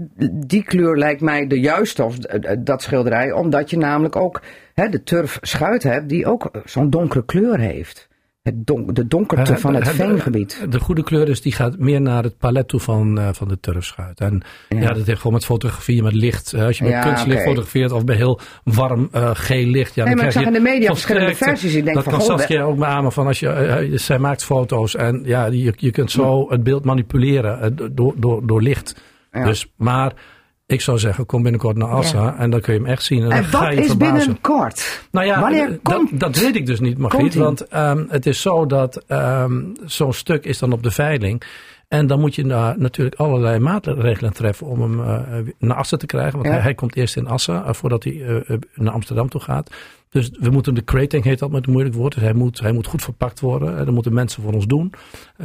die 0.46 0.62
kleur 0.62 0.96
lijkt 0.96 1.20
mij 1.20 1.46
de 1.46 1.60
juiste, 1.60 2.04
of 2.04 2.18
eh, 2.18 2.52
eh, 2.52 2.58
dat 2.64 2.82
schilderij, 2.82 3.32
omdat 3.32 3.70
je 3.70 3.76
namelijk 3.78 4.16
ook 4.16 4.40
hè, 4.74 4.88
de 4.88 5.02
turf 5.02 5.38
schuit 5.40 5.82
hebt, 5.82 6.08
die 6.08 6.26
ook 6.26 6.50
zo'n 6.64 6.90
donkere 6.90 7.24
kleur 7.24 7.58
heeft. 7.58 8.08
Het 8.42 8.66
don 8.66 8.86
de 8.92 9.06
donkerte 9.06 9.56
van 9.58 9.74
het 9.74 9.88
veengebied. 9.88 10.66
De 10.70 10.80
goede 10.80 11.02
kleur 11.04 11.28
is, 11.28 11.40
die 11.40 11.52
gaat 11.52 11.78
meer 11.78 12.00
naar 12.00 12.22
het 12.22 12.38
palet 12.38 12.68
toe 12.68 12.80
van, 12.80 13.18
eh, 13.18 13.28
van 13.32 13.48
de 13.48 13.60
turfschuit. 13.60 14.20
En 14.20 14.42
ja. 14.68 14.78
Ja. 14.80 14.92
dat 14.92 15.06
heeft 15.06 15.18
gewoon 15.18 15.32
met 15.32 15.44
fotografie, 15.44 16.02
met 16.02 16.12
licht. 16.12 16.52
eh, 16.52 16.64
als 16.64 16.78
je 16.78 16.84
met 16.84 16.92
Ja, 16.92 17.00
kunstlicht 17.02 17.42
fotografeert 17.42 17.92
of 17.92 18.04
bij 18.04 18.16
heel 18.16 18.40
warm 18.64 19.08
eh, 19.12 19.30
geel 19.34 19.66
licht. 19.66 19.94
Ja, 19.94 20.04
Nee, 20.04 20.14
dan 20.14 20.16
maar 20.16 20.24
ik 20.26 20.32
zag 20.32 20.42
je 20.42 20.48
in 20.48 20.54
de 20.54 20.70
media 20.70 20.86
verschillende 20.92 21.34
versies. 21.34 21.74
Ik 21.74 21.84
denk 21.84 21.94
dat 21.96 22.04
van, 22.04 22.12
kan 22.12 22.22
Saskia 22.22 22.62
ook 22.62 22.78
beamen 22.78 23.12
van 23.12 23.26
als 23.26 23.40
je, 23.40 23.90
zij 23.94 24.18
maakt 24.18 24.44
foto's 24.44 24.96
en 24.96 25.22
ja, 25.24 25.46
je, 25.46 25.72
je 25.76 25.90
kunt 25.90 26.10
zo 26.10 26.50
het 26.50 26.62
beeld 26.62 26.84
manipuleren 26.84 27.76
door, 27.94 28.14
door, 28.16 28.46
door 28.46 28.62
licht. 28.62 29.00
Ja. 29.32 29.44
Dus, 29.44 29.72
maar 29.76 30.12
ik 30.66 30.80
zou 30.80 30.98
zeggen, 30.98 31.26
kom 31.26 31.42
binnenkort 31.42 31.76
naar 31.76 31.88
Assa 31.88 32.36
en 32.36 32.50
dan 32.50 32.60
kun 32.60 32.72
je 32.74 32.80
hem 32.80 32.88
echt 32.88 33.02
zien. 33.02 33.22
En, 33.22 33.28
dan 33.28 33.38
En 33.38 33.44
ga 33.44 33.60
wat 33.64 33.72
je 33.74 33.80
is 33.80 33.86
verbazen. 33.86 34.16
binnenkort? 34.16 35.02
Nou 35.10 35.26
ja, 35.26 35.40
Wanneer 35.40 35.68
eh, 35.70 35.76
komt- 35.82 36.10
dat, 36.10 36.20
dat 36.20 36.42
weet 36.42 36.56
ik 36.56 36.66
dus 36.66 36.80
niet, 36.80 36.98
Margriet. 36.98 37.34
Want 37.34 37.68
ehm, 37.68 38.04
het 38.08 38.26
is 38.26 38.40
zo 38.40 38.66
dat 38.66 38.96
ehm, 39.06 39.62
zo'n 39.84 40.12
stuk 40.12 40.44
is 40.44 40.58
dan 40.58 40.72
op 40.72 40.82
de 40.82 40.90
veiling. 40.90 41.42
En 41.88 42.06
dan 42.06 42.20
moet 42.20 42.34
je 42.34 42.44
daar 42.44 42.78
natuurlijk 42.78 43.16
allerlei 43.16 43.58
maatregelen 43.58 44.32
treffen 44.32 44.66
om 44.66 44.80
hem 44.80 45.00
uh, 45.00 45.18
naar 45.58 45.76
Assen 45.76 45.98
te 45.98 46.06
krijgen. 46.06 46.32
Want 46.32 46.44
Ja. 46.46 46.52
hij, 46.52 46.60
hij 46.62 46.74
komt 46.74 46.96
eerst 46.96 47.16
in 47.16 47.26
Assen 47.26 47.54
uh, 47.54 47.72
voordat 47.72 48.04
hij 48.04 48.12
uh, 48.12 48.40
naar 48.74 48.92
Amsterdam 48.92 49.28
toe 49.28 49.40
gaat. 49.40 49.70
Dus 50.10 50.30
we 50.40 50.50
moeten 50.50 50.74
de 50.74 50.84
crating 50.84 51.24
heet 51.24 51.38
dat 51.38 51.50
met 51.50 51.66
een 51.66 51.72
moeilijk 51.72 51.94
woord. 51.96 52.14
Dus 52.14 52.22
hij 52.22 52.32
moet, 52.32 52.60
hij 52.60 52.72
moet 52.72 52.86
goed 52.86 53.02
verpakt 53.02 53.40
worden. 53.40 53.76
En 53.78 53.84
dat 53.84 53.94
moeten 53.94 54.12
mensen 54.14 54.42
voor 54.42 54.52
ons 54.52 54.66
doen. 54.66 54.92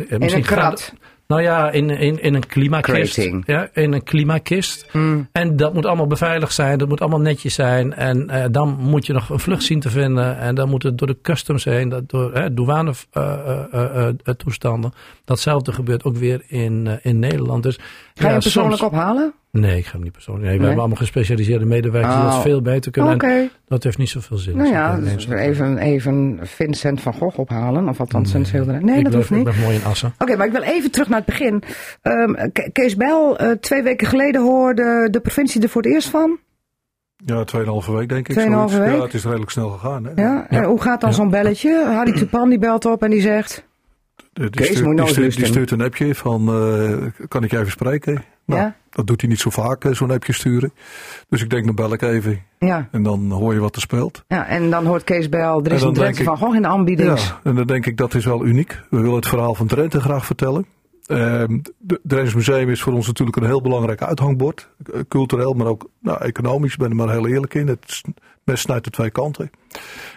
In 0.07 0.21
een 0.21 0.41
krat. 0.41 0.93
Nou 1.29 1.41
ja, 1.41 1.71
in, 1.71 1.89
in, 1.89 2.21
in 2.21 2.33
een 2.33 2.47
klimakist. 2.47 3.13
Crating. 3.13 3.43
Ja, 3.45 3.69
in 3.73 3.93
een 3.93 4.03
klimakist. 4.03 4.87
Mm. 4.91 5.27
En 5.31 5.55
dat 5.55 5.73
moet 5.73 5.85
allemaal 5.85 6.07
beveiligd 6.07 6.53
zijn. 6.53 6.77
Dat 6.77 6.87
moet 6.87 7.01
allemaal 7.01 7.19
netjes 7.19 7.53
zijn. 7.53 7.93
En 7.93 8.27
uh, 8.31 8.45
dan 8.51 8.77
moet 8.79 9.05
je 9.05 9.13
nog 9.13 9.29
een 9.29 9.39
vlucht 9.39 9.63
zien 9.63 9.79
te 9.79 9.89
vinden. 9.89 10.37
En 10.37 10.55
dan 10.55 10.69
moet 10.69 10.83
het 10.83 10.97
door 10.97 11.07
de 11.07 11.21
customs 11.21 11.63
heen. 11.63 11.89
Dat 11.89 12.09
door 12.09 12.49
douane 12.51 12.93
uh, 13.13 14.07
toestanden. 14.37 14.93
Datzelfde 15.25 15.71
gebeurt 15.71 16.03
ook 16.03 16.17
weer 16.17 16.43
in, 16.47 16.99
in 17.01 17.19
Nederland. 17.19 17.63
Dus, 17.63 17.75
Ga 17.75 17.83
je 18.13 18.27
hem 18.27 18.39
persoonlijk 18.39 18.81
soms... 18.81 18.91
ophalen? 18.91 19.33
Nee, 19.51 19.77
ik 19.77 19.85
ga 19.85 19.91
hem 19.93 20.01
niet 20.03 20.11
persoonlijk. 20.11 20.45
Nee, 20.45 20.53
we 20.53 20.57
Nee? 20.59 20.67
hebben 20.67 20.79
allemaal 20.85 21.05
gespecialiseerde 21.05 21.65
medewerkers 21.65 22.13
die 22.15 22.23
Oh. 22.23 22.31
dat 22.33 22.41
veel 22.41 22.61
beter 22.61 22.91
kunnen. 22.91 23.49
Dat 23.67 23.83
heeft 23.83 23.97
niet 23.97 24.09
zoveel 24.09 24.37
zin. 24.37 24.57
Nou 24.57 24.69
ja, 24.69 24.95
dus 24.97 25.27
even, 25.27 25.77
even 25.77 26.39
Vincent 26.41 27.01
van 27.01 27.13
Gogh 27.13 27.39
ophalen. 27.39 27.87
Of 27.89 27.99
althans 27.99 28.31
zijn 28.31 28.45
schilderij. 28.45 28.79
Nee, 28.79 28.97
ik 28.97 29.03
dat 29.03 29.11
blijf- 29.11 29.27
hoeft 29.27 29.39
niet. 29.39 29.47
Ik 29.47 29.53
ben 29.53 29.63
mooi 29.63 29.75
in 29.75 29.83
Assen. 29.85 30.13
Oké, 30.17 30.35
maar 30.35 30.45
ik 30.45 30.51
wil 30.51 30.61
even 30.61 30.91
terug 30.91 31.07
naar 31.09 31.17
het 31.17 31.25
begin. 31.27 31.63
Um, 32.03 32.35
Kees 32.71 32.95
Bel, 32.95 33.41
uh, 33.41 33.51
twee 33.51 33.83
weken 33.83 34.07
geleden 34.07 34.41
hoorde 34.41 35.07
de 35.11 35.19
provincie 35.19 35.61
er 35.61 35.69
voor 35.69 35.81
het 35.81 35.91
eerst 35.91 36.07
van. 36.09 36.37
Ja, 37.25 37.43
2,5 37.43 37.91
week 37.93 38.09
denk 38.09 38.27
ik. 38.27 38.35
Week? 38.35 38.47
Ja, 38.47 39.01
het 39.01 39.13
is 39.13 39.23
redelijk 39.25 39.51
snel 39.51 39.69
gegaan. 39.69 40.03
Hè? 40.05 40.11
Ja? 40.15 40.33
Ja. 40.33 40.47
En 40.49 40.63
hoe 40.63 40.81
gaat 40.81 41.01
dan 41.01 41.09
Ja. 41.09 41.15
zo'n 41.15 41.29
belletje? 41.29 41.83
Harry 41.85 42.11
Tupan 42.11 42.49
die 42.49 42.59
belt 42.59 42.85
op 42.85 43.03
en 43.03 43.09
die 43.11 43.21
zegt... 43.21 43.67
Die, 44.39 44.49
Kees, 44.49 44.65
stuurt, 44.67 44.85
moet 44.85 44.95
die, 44.95 45.03
nooit 45.03 45.09
stuurt, 45.09 45.15
die 45.31 45.39
lusten. 45.39 45.47
stuurt 45.47 45.71
een 45.71 45.81
appje 45.81 46.15
van, 46.15 46.47
eh, 46.47 47.27
kan 47.27 47.43
ik 47.43 47.51
je 47.51 47.57
even 47.59 47.71
spreken? 47.71 48.23
Nou, 48.45 48.61
Ja? 48.61 48.75
dat 48.89 49.07
doet 49.07 49.21
hij 49.21 49.29
niet 49.29 49.39
zo 49.39 49.49
vaak, 49.49 49.83
eh, 49.85 49.91
zo'n 49.93 50.11
appje 50.11 50.33
sturen. 50.33 50.73
Dus 51.29 51.41
ik 51.43 51.49
denk, 51.49 51.65
dan 51.65 51.75
bel 51.75 51.93
ik 51.93 52.01
even. 52.01 52.41
Ja, 52.59 52.87
En 52.91 53.03
dan 53.03 53.31
hoor 53.31 53.53
je 53.53 53.59
wat 53.59 53.75
er 53.75 53.81
speelt. 53.81 54.23
ja, 54.27 54.47
en 54.47 54.69
dan 54.69 54.85
hoort 54.85 55.03
Kees 55.03 55.29
Bel, 55.29 55.59
er 55.63 55.69
En 55.69 55.75
is 55.75 55.81
een 55.81 55.93
Drenthe 55.93 56.23
van 56.23 56.37
Gogh 56.37 56.55
in 56.55 56.61
de 56.61 56.67
aanbieding. 56.67 57.19
Ja, 57.19 57.39
en 57.43 57.55
dan 57.55 57.67
denk 57.67 57.85
ik, 57.85 57.97
dat 57.97 58.13
is 58.13 58.25
wel 58.25 58.45
uniek. 58.45 58.79
We 58.89 58.97
willen 58.97 59.15
het 59.15 59.27
verhaal 59.27 59.55
van 59.55 59.67
Drenthe 59.67 60.01
graag 60.01 60.25
vertellen. 60.25 60.65
Ehm, 61.09 61.59
de 61.77 61.99
Drents 62.03 62.33
Museum 62.33 62.69
is 62.69 62.81
voor 62.81 62.93
ons 62.93 63.07
natuurlijk 63.07 63.37
een 63.37 63.45
heel 63.45 63.61
belangrijk 63.61 64.01
uithangbord. 64.01 64.69
Eh, 64.93 64.99
Cultureel, 65.07 65.53
maar 65.53 65.67
ook 65.67 65.89
nou, 65.99 66.21
economisch. 66.21 66.73
Ik 66.73 66.79
ben 66.79 66.89
er 66.89 66.95
maar 66.95 67.09
heel 67.09 67.27
eerlijk 67.27 67.53
in. 67.53 67.67
Het 67.67 68.01
mes 68.43 68.61
snijdt 68.61 68.83
de 68.83 68.89
twee 68.89 69.09
kanten. 69.09 69.49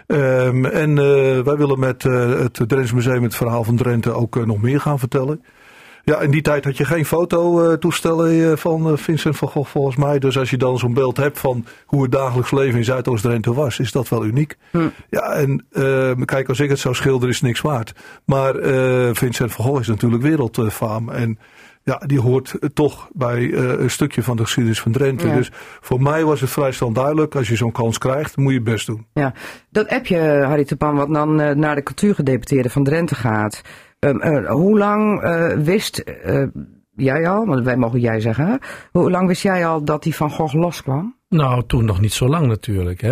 Ehm, 0.07 0.65
en 0.65 0.89
eh, 0.97 1.39
wij 1.39 1.55
willen 1.57 1.79
met 1.79 2.05
eh, 2.05 2.39
het 2.39 2.59
Drents 2.67 2.93
Museum 2.93 3.23
het 3.23 3.35
verhaal 3.35 3.63
van 3.63 3.75
Drenthe 3.75 4.11
ook 4.11 4.45
nog 4.45 4.61
meer 4.61 4.79
gaan 4.79 4.99
vertellen. 4.99 5.43
Ja, 6.05 6.19
in 6.19 6.31
die 6.31 6.41
tijd 6.41 6.65
had 6.65 6.77
je 6.77 6.85
geen 6.85 7.05
fototoestellen 7.05 8.51
eh, 8.51 8.57
van 8.57 8.87
eh, 8.91 8.97
Vincent 8.97 9.37
van 9.37 9.47
Gogh 9.47 9.69
volgens 9.69 9.95
mij. 9.95 10.19
Dus 10.19 10.37
als 10.37 10.49
je 10.49 10.57
dan 10.57 10.77
zo'n 10.77 10.93
beeld 10.93 11.17
hebt 11.17 11.39
van 11.39 11.65
hoe 11.85 12.01
het 12.01 12.11
dagelijks 12.11 12.51
leven 12.51 12.77
in 12.77 12.85
Zuidoost-Drenthe 12.85 13.53
was, 13.53 13.79
is 13.79 13.91
dat 13.91 14.09
wel 14.09 14.25
uniek. 14.25 14.57
Hm. 14.71 14.87
Ja, 15.09 15.31
en 15.31 15.65
eh, 15.71 16.25
kijk, 16.25 16.49
als 16.49 16.59
ik 16.59 16.69
het 16.69 16.79
zou 16.79 16.95
schilderen 16.95 17.29
is 17.29 17.41
niks 17.41 17.61
waard. 17.61 17.93
Maar 18.25 18.53
Vincent 19.15 19.51
van 19.51 19.65
Gogh 19.65 19.79
is 19.79 19.87
natuurlijk 19.87 20.23
wereldfaam. 20.23 21.09
En 21.09 21.39
ja, 21.83 22.01
die 22.05 22.19
hoort 22.19 22.55
toch 22.73 23.09
bij 23.13 23.53
een 23.53 23.89
stukje 23.89 24.23
van 24.23 24.37
de 24.37 24.43
geschiedenis 24.43 24.81
van 24.81 24.91
Drenthe. 24.91 25.27
Ja. 25.27 25.35
Dus 25.35 25.51
voor 25.81 26.01
mij 26.01 26.23
was 26.23 26.41
het 26.41 26.49
vrij 26.49 26.71
snel 26.71 26.91
duidelijk. 26.91 27.35
Als 27.35 27.47
je 27.47 27.55
zo'n 27.55 27.71
kans 27.71 27.97
krijgt, 27.97 28.37
moet 28.37 28.51
je 28.51 28.57
het 28.57 28.67
best 28.67 28.85
doen. 28.85 29.05
Ja, 29.13 29.33
dat 29.69 29.87
appje, 29.87 30.17
Harry 30.43 30.63
Tupan, 30.63 30.95
wat 30.95 31.13
dan 31.13 31.35
naar 31.35 31.75
de 31.75 31.83
cultuurgedeputeerde 31.83 32.69
van 32.69 32.83
Drenthe 32.83 33.15
gaat. 33.15 33.61
Um, 34.03 34.21
uh, 34.23 34.49
hoe 34.49 34.77
lang 34.77 35.23
uh, 35.23 35.47
wist 35.47 36.03
uh, 36.25 36.47
jij 36.95 37.27
al, 37.27 37.45
want 37.45 37.65
wij 37.65 37.77
mogen 37.77 37.99
jij 37.99 38.19
zeggen, 38.19 38.47
hè? 38.47 38.55
hoe 38.91 39.11
lang 39.11 39.27
wist 39.27 39.41
jij 39.41 39.67
al 39.67 39.83
dat 39.83 40.03
die 40.03 40.15
van 40.15 40.29
Gogh 40.29 40.55
loskwam? 40.55 41.15
Nou, 41.29 41.63
toen 41.67 41.85
nog 41.85 42.01
niet 42.01 42.13
zo 42.13 42.27
lang 42.27 42.47
natuurlijk. 42.47 43.01
Hè. 43.01 43.11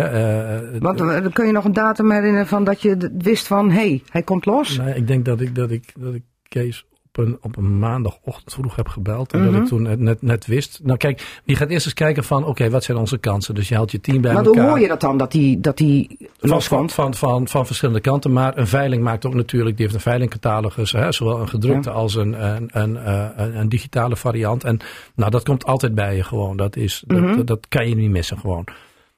Uh, 0.72 0.80
Want 0.80 1.00
uh, 1.00 1.26
kun 1.32 1.46
je 1.46 1.52
nog 1.52 1.64
een 1.64 1.72
datum 1.72 2.10
herinneren 2.10 2.46
van 2.46 2.64
dat 2.64 2.82
je 2.82 3.10
wist 3.18 3.46
van, 3.46 3.70
hé, 3.70 3.74
hey, 3.74 4.02
hij 4.08 4.22
komt 4.22 4.46
los? 4.46 4.76
Nou, 4.76 4.90
ik 4.90 5.06
denk 5.06 5.24
dat 5.24 5.40
ik, 5.40 5.54
dat 5.54 5.70
ik, 5.70 5.92
dat 5.98 6.14
ik 6.14 6.22
Kees 6.48 6.86
op 7.18 7.24
een, 7.26 7.38
op 7.40 7.56
een 7.56 7.78
maandagochtend 7.78 8.52
vroeg 8.52 8.76
heb 8.76 8.88
gebeld. 8.88 9.32
En 9.32 9.40
Mhm. 9.42 9.52
dat 9.52 9.60
ik 9.62 9.66
toen 9.68 9.82
net, 9.82 9.98
net, 9.98 10.22
net 10.22 10.46
wist. 10.46 10.80
Nou 10.82 10.96
kijk, 10.98 11.40
je 11.44 11.56
gaat 11.56 11.68
eerst 11.68 11.84
eens 11.84 11.94
kijken 11.94 12.24
van, 12.24 12.44
oké, 12.44 12.70
wat 12.70 12.84
zijn 12.84 12.98
onze 12.98 13.18
kansen? 13.18 13.54
Dus 13.54 13.68
je 13.68 13.74
haalt 13.74 13.90
je 13.90 14.00
team 14.00 14.20
bij 14.20 14.32
Maar 14.32 14.44
elkaar. 14.44 14.60
hoe 14.62 14.70
hoor 14.70 14.80
je 14.80 14.88
dat 14.88 15.00
dan, 15.00 15.16
dat 15.16 15.32
die, 15.32 15.60
dat 15.60 15.76
die 15.76 16.06
Van, 16.18 16.28
van, 16.38 16.48
loskomt? 16.50 16.92
van, 16.92 17.14
van, 17.14 17.48
van 17.48 17.66
verschillende 17.66 18.00
kanten. 18.00 18.32
Maar 18.32 18.58
een 18.58 18.66
veiling 18.66 19.02
maakt 19.02 19.26
ook 19.26 19.34
natuurlijk, 19.34 19.76
die 19.76 19.84
heeft 19.84 19.96
een 19.96 20.10
veilingcatalogus. 20.10 20.92
Hè, 20.92 21.12
zowel 21.12 21.40
een 21.40 21.48
gedrukte 21.48 21.88
Ja. 21.88 21.94
als 21.94 22.14
een, 22.14 22.44
een, 22.54 22.68
een, 22.72 22.96
eh, 22.96 23.26
een, 23.36 23.58
een 23.58 23.68
digitale 23.68 24.16
variant. 24.16 24.64
En 24.64 24.80
nou, 25.14 25.30
dat 25.30 25.44
komt 25.44 25.64
altijd 25.64 25.94
bij 25.94 26.16
je 26.16 26.24
gewoon. 26.24 26.56
Dat, 26.56 26.76
is, 26.76 27.02
dat, 27.06 27.18
Mhm. 27.20 27.36
dat, 27.36 27.46
dat 27.46 27.66
kan 27.68 27.88
je 27.88 27.94
niet 27.94 28.10
missen 28.10 28.38
gewoon. 28.38 28.64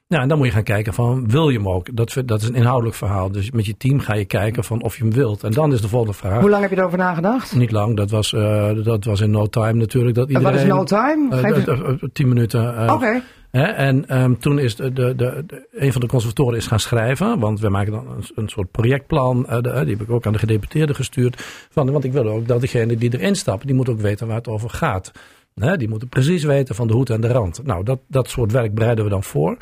Nou, 0.07 0.21
en 0.21 0.29
dan 0.29 0.37
moet 0.37 0.47
je 0.47 0.53
gaan 0.53 0.63
kijken 0.63 0.93
van, 0.93 1.29
wil 1.29 1.49
je 1.49 1.57
hem 1.57 1.69
ook? 1.69 1.95
Dat, 1.95 2.15
dat 2.25 2.41
is 2.41 2.47
een 2.47 2.55
inhoudelijk 2.55 2.95
verhaal. 2.95 3.31
Dus 3.31 3.51
met 3.51 3.65
je 3.65 3.77
team 3.77 3.99
ga 3.99 4.13
je 4.13 4.25
kijken 4.25 4.63
van 4.63 4.83
of 4.83 4.97
je 4.97 5.03
hem 5.03 5.13
wilt. 5.13 5.43
En 5.43 5.51
dan 5.51 5.73
is 5.73 5.81
de 5.81 5.87
volgende 5.87 6.13
vraag. 6.15 6.39
Hoe 6.39 6.49
lang 6.49 6.61
heb 6.61 6.71
je 6.71 6.77
erover 6.77 6.97
nagedacht? 6.97 7.55
Niet 7.55 7.71
lang, 7.71 7.95
dat 7.97 8.09
was, 8.09 8.31
uh, 8.31 8.83
dat 8.83 9.05
was 9.05 9.21
in 9.21 9.31
no 9.31 9.45
time 9.47 9.73
natuurlijk. 9.73 10.15
Dat 10.15 10.27
En 10.27 10.33
wat 10.33 10.41
iedereen, 10.41 10.67
is 10.67 10.73
no 10.73 10.83
time? 10.83 11.35
uh, 11.35 11.39
Geef 11.39 11.67
uh, 11.67 12.09
tien 12.13 12.27
minuten. 12.27 12.83
Oké. 12.83 12.93
Okay. 12.93 13.21
Hè, 13.51 13.63
en 13.63 14.21
um, 14.21 14.39
toen 14.39 14.59
is 14.59 14.75
de, 14.75 14.91
de, 14.91 15.45
een 15.71 15.91
van 15.91 16.01
de 16.01 16.07
conservatoren 16.07 16.57
is 16.57 16.67
gaan 16.67 16.79
schrijven. 16.79 17.39
Want 17.39 17.59
we 17.59 17.69
maken 17.69 17.91
dan 17.91 18.07
een, 18.07 18.23
een 18.35 18.49
soort 18.49 18.71
projectplan. 18.71 19.45
Uh, 19.49 19.53
de, 19.61 19.61
die 19.61 19.95
heb 19.97 20.01
ik 20.01 20.09
ook 20.09 20.25
aan 20.25 20.33
de 20.33 20.39
gedeputeerden 20.39 20.95
gestuurd. 20.95 21.41
Van, 21.69 21.91
want 21.91 22.03
ik 22.03 22.11
wil 22.11 22.27
ook 22.27 22.47
dat 22.47 22.61
degene 22.61 22.95
die 22.97 23.13
erin 23.13 23.35
stapt, 23.35 23.65
die 23.65 23.75
moet 23.75 23.89
ook 23.89 23.99
weten 23.99 24.27
waar 24.27 24.35
het 24.35 24.47
over 24.47 24.69
gaat. 24.69 25.11
Hè, 25.53 25.77
die 25.77 25.89
moeten 25.89 26.09
precies 26.09 26.43
weten 26.43 26.75
van 26.75 26.87
de 26.87 26.93
hoed 26.93 27.09
en 27.09 27.21
de 27.21 27.27
rand. 27.27 27.61
Nou, 27.63 27.83
dat, 27.83 27.99
dat 28.07 28.29
soort 28.29 28.51
werk 28.51 28.73
bereiden 28.73 29.03
we 29.03 29.09
dan 29.09 29.23
voor. 29.23 29.57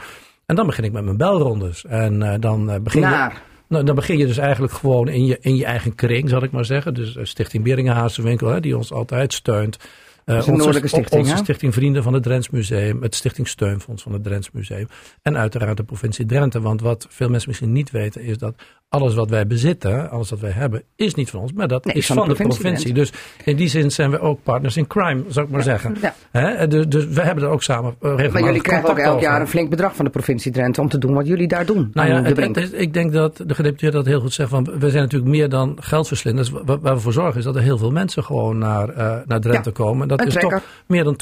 En 0.54 0.60
dan 0.60 0.68
begin 0.68 0.84
ik 0.84 0.92
met 0.92 1.04
mijn 1.04 1.18
belrondes. 1.18 1.86
En 1.86 2.22
uh, 2.22 2.34
dan 2.40 2.70
uh, 2.70 2.76
begin 2.80 3.02
Naar. 3.02 3.34
je... 3.34 3.40
Nou, 3.68 3.86
dan 3.86 3.96
begin 3.96 4.18
je 4.18 4.26
dus 4.26 4.38
eigenlijk 4.38 4.74
gewoon 4.74 5.08
in 5.08 5.26
je, 5.26 5.38
in 5.42 5.56
je 5.56 5.66
eigen 5.66 5.96
kring, 5.96 6.30
zal 6.30 6.44
ik 6.44 6.52
maar 6.52 6.66
zeggen. 6.66 6.94
Dus 6.94 7.16
uh, 7.16 7.24
Stichting 7.26 7.64
Beringenhazenwinkel, 7.64 8.48
hè, 8.48 8.60
die 8.60 8.78
ons 8.78 8.92
altijd 8.92 9.34
steunt. 9.34 9.78
Uh, 10.26 10.36
onze, 10.36 10.52
Noordelijke 10.52 10.88
Stichting, 10.88 11.22
onze? 11.22 11.38
Stichting 11.38 11.74
Vrienden 11.74 12.04
van 12.04 12.14
het 12.14 12.24
Drents 12.24 12.50
Museum, 12.50 13.02
het 13.02 13.16
Stichting 13.16 13.48
Steunfonds 13.48 14.04
van 14.04 14.14
het 14.14 14.24
Drents 14.24 14.52
Museum. 14.52 14.88
En 15.22 15.38
uiteraard 15.38 15.78
de 15.78 15.84
provincie 15.84 16.26
Drenthe. 16.26 16.62
Want 16.62 16.82
wat 16.82 17.06
veel 17.10 17.30
mensen 17.30 17.50
misschien 17.50 17.72
niet 17.72 17.92
weten 17.92 18.22
is 18.22 18.38
dat 18.38 18.56
alles 18.94 19.16
wat 19.16 19.30
wij 19.30 19.48
bezitten, 19.48 20.10
alles 20.10 20.30
wat 20.30 20.40
wij 20.40 20.52
hebben, 20.52 20.84
is 20.96 21.14
niet 21.14 21.30
van 21.30 21.40
ons, 21.40 21.54
maar 21.54 21.68
dat 21.68 21.86
nee, 21.86 21.96
is 21.96 22.06
van, 22.06 22.16
de 22.16 22.24
provincie. 22.24 22.62
provincie. 22.62 22.94
Dus 22.94 23.12
in 23.44 23.56
die 23.56 23.68
zin 23.68 23.92
zijn 23.92 24.12
we 24.12 24.20
ook 24.20 24.44
partners 24.44 24.78
in 24.78 24.88
crime, 24.88 25.24
zou 25.28 25.46
ik 25.46 25.52
maar 25.52 25.60
ja, 25.60 25.66
zeggen. 25.66 25.96
Ja. 26.02 26.16
Hè? 26.32 26.68
Dus, 26.68 26.88
dus 26.88 27.06
we 27.06 27.22
hebben 27.22 27.44
er 27.44 27.50
ook 27.50 27.64
samen 27.64 27.90
uh, 27.90 27.96
regelmatig 28.00 28.34
Maar 28.34 28.44
jullie 28.44 28.62
krijgen 28.62 28.90
ook 28.90 28.98
elk 28.98 29.22
jaar 29.22 29.42
een 29.42 29.48
flink 29.48 29.70
bedrag 29.70 29.96
van 29.96 30.06
de 30.06 30.12
provincie 30.12 30.52
Drenthe 30.52 30.82
om 30.82 30.90
te 30.90 30.98
doen 30.98 31.14
wat 31.14 31.28
jullie 31.28 31.48
daar 31.48 31.66
doen. 31.66 31.90
Nou 31.94 32.08
ja, 32.08 32.22
de 32.22 32.42
het, 32.42 32.56
het, 32.56 32.74
ik 32.74 32.94
denk 32.94 33.14
dat 33.14 33.44
de 33.46 33.56
gedeputeerde 33.56 33.98
dat 33.98 34.06
heel 34.06 34.20
goed 34.20 34.34
zegt. 34.34 34.50
Van, 34.50 34.64
we 34.64 34.90
zijn 34.90 35.04
natuurlijk 35.04 35.32
meer 35.32 35.50
dan 35.50 35.78
geldverslinders. 35.80 36.50
Waar, 36.50 36.80
waar 36.80 36.94
we 36.94 37.00
voor 37.00 37.14
zorgen 37.14 37.38
is 37.38 37.44
dat 37.44 37.56
er 37.56 37.62
heel 37.62 37.78
veel 37.78 37.92
mensen 37.92 38.24
gewoon 38.24 38.58
naar, 38.58 38.90
uh, 38.90 39.16
naar 39.26 39.40
Drenthe 39.40 39.70
ja, 39.70 39.76
komen. 39.76 40.08
Dat 40.18 40.28
is 40.28 40.34
trekker. 40.34 40.60
toch 40.60 40.68
meer 40.88 41.04
dan 41.04 41.20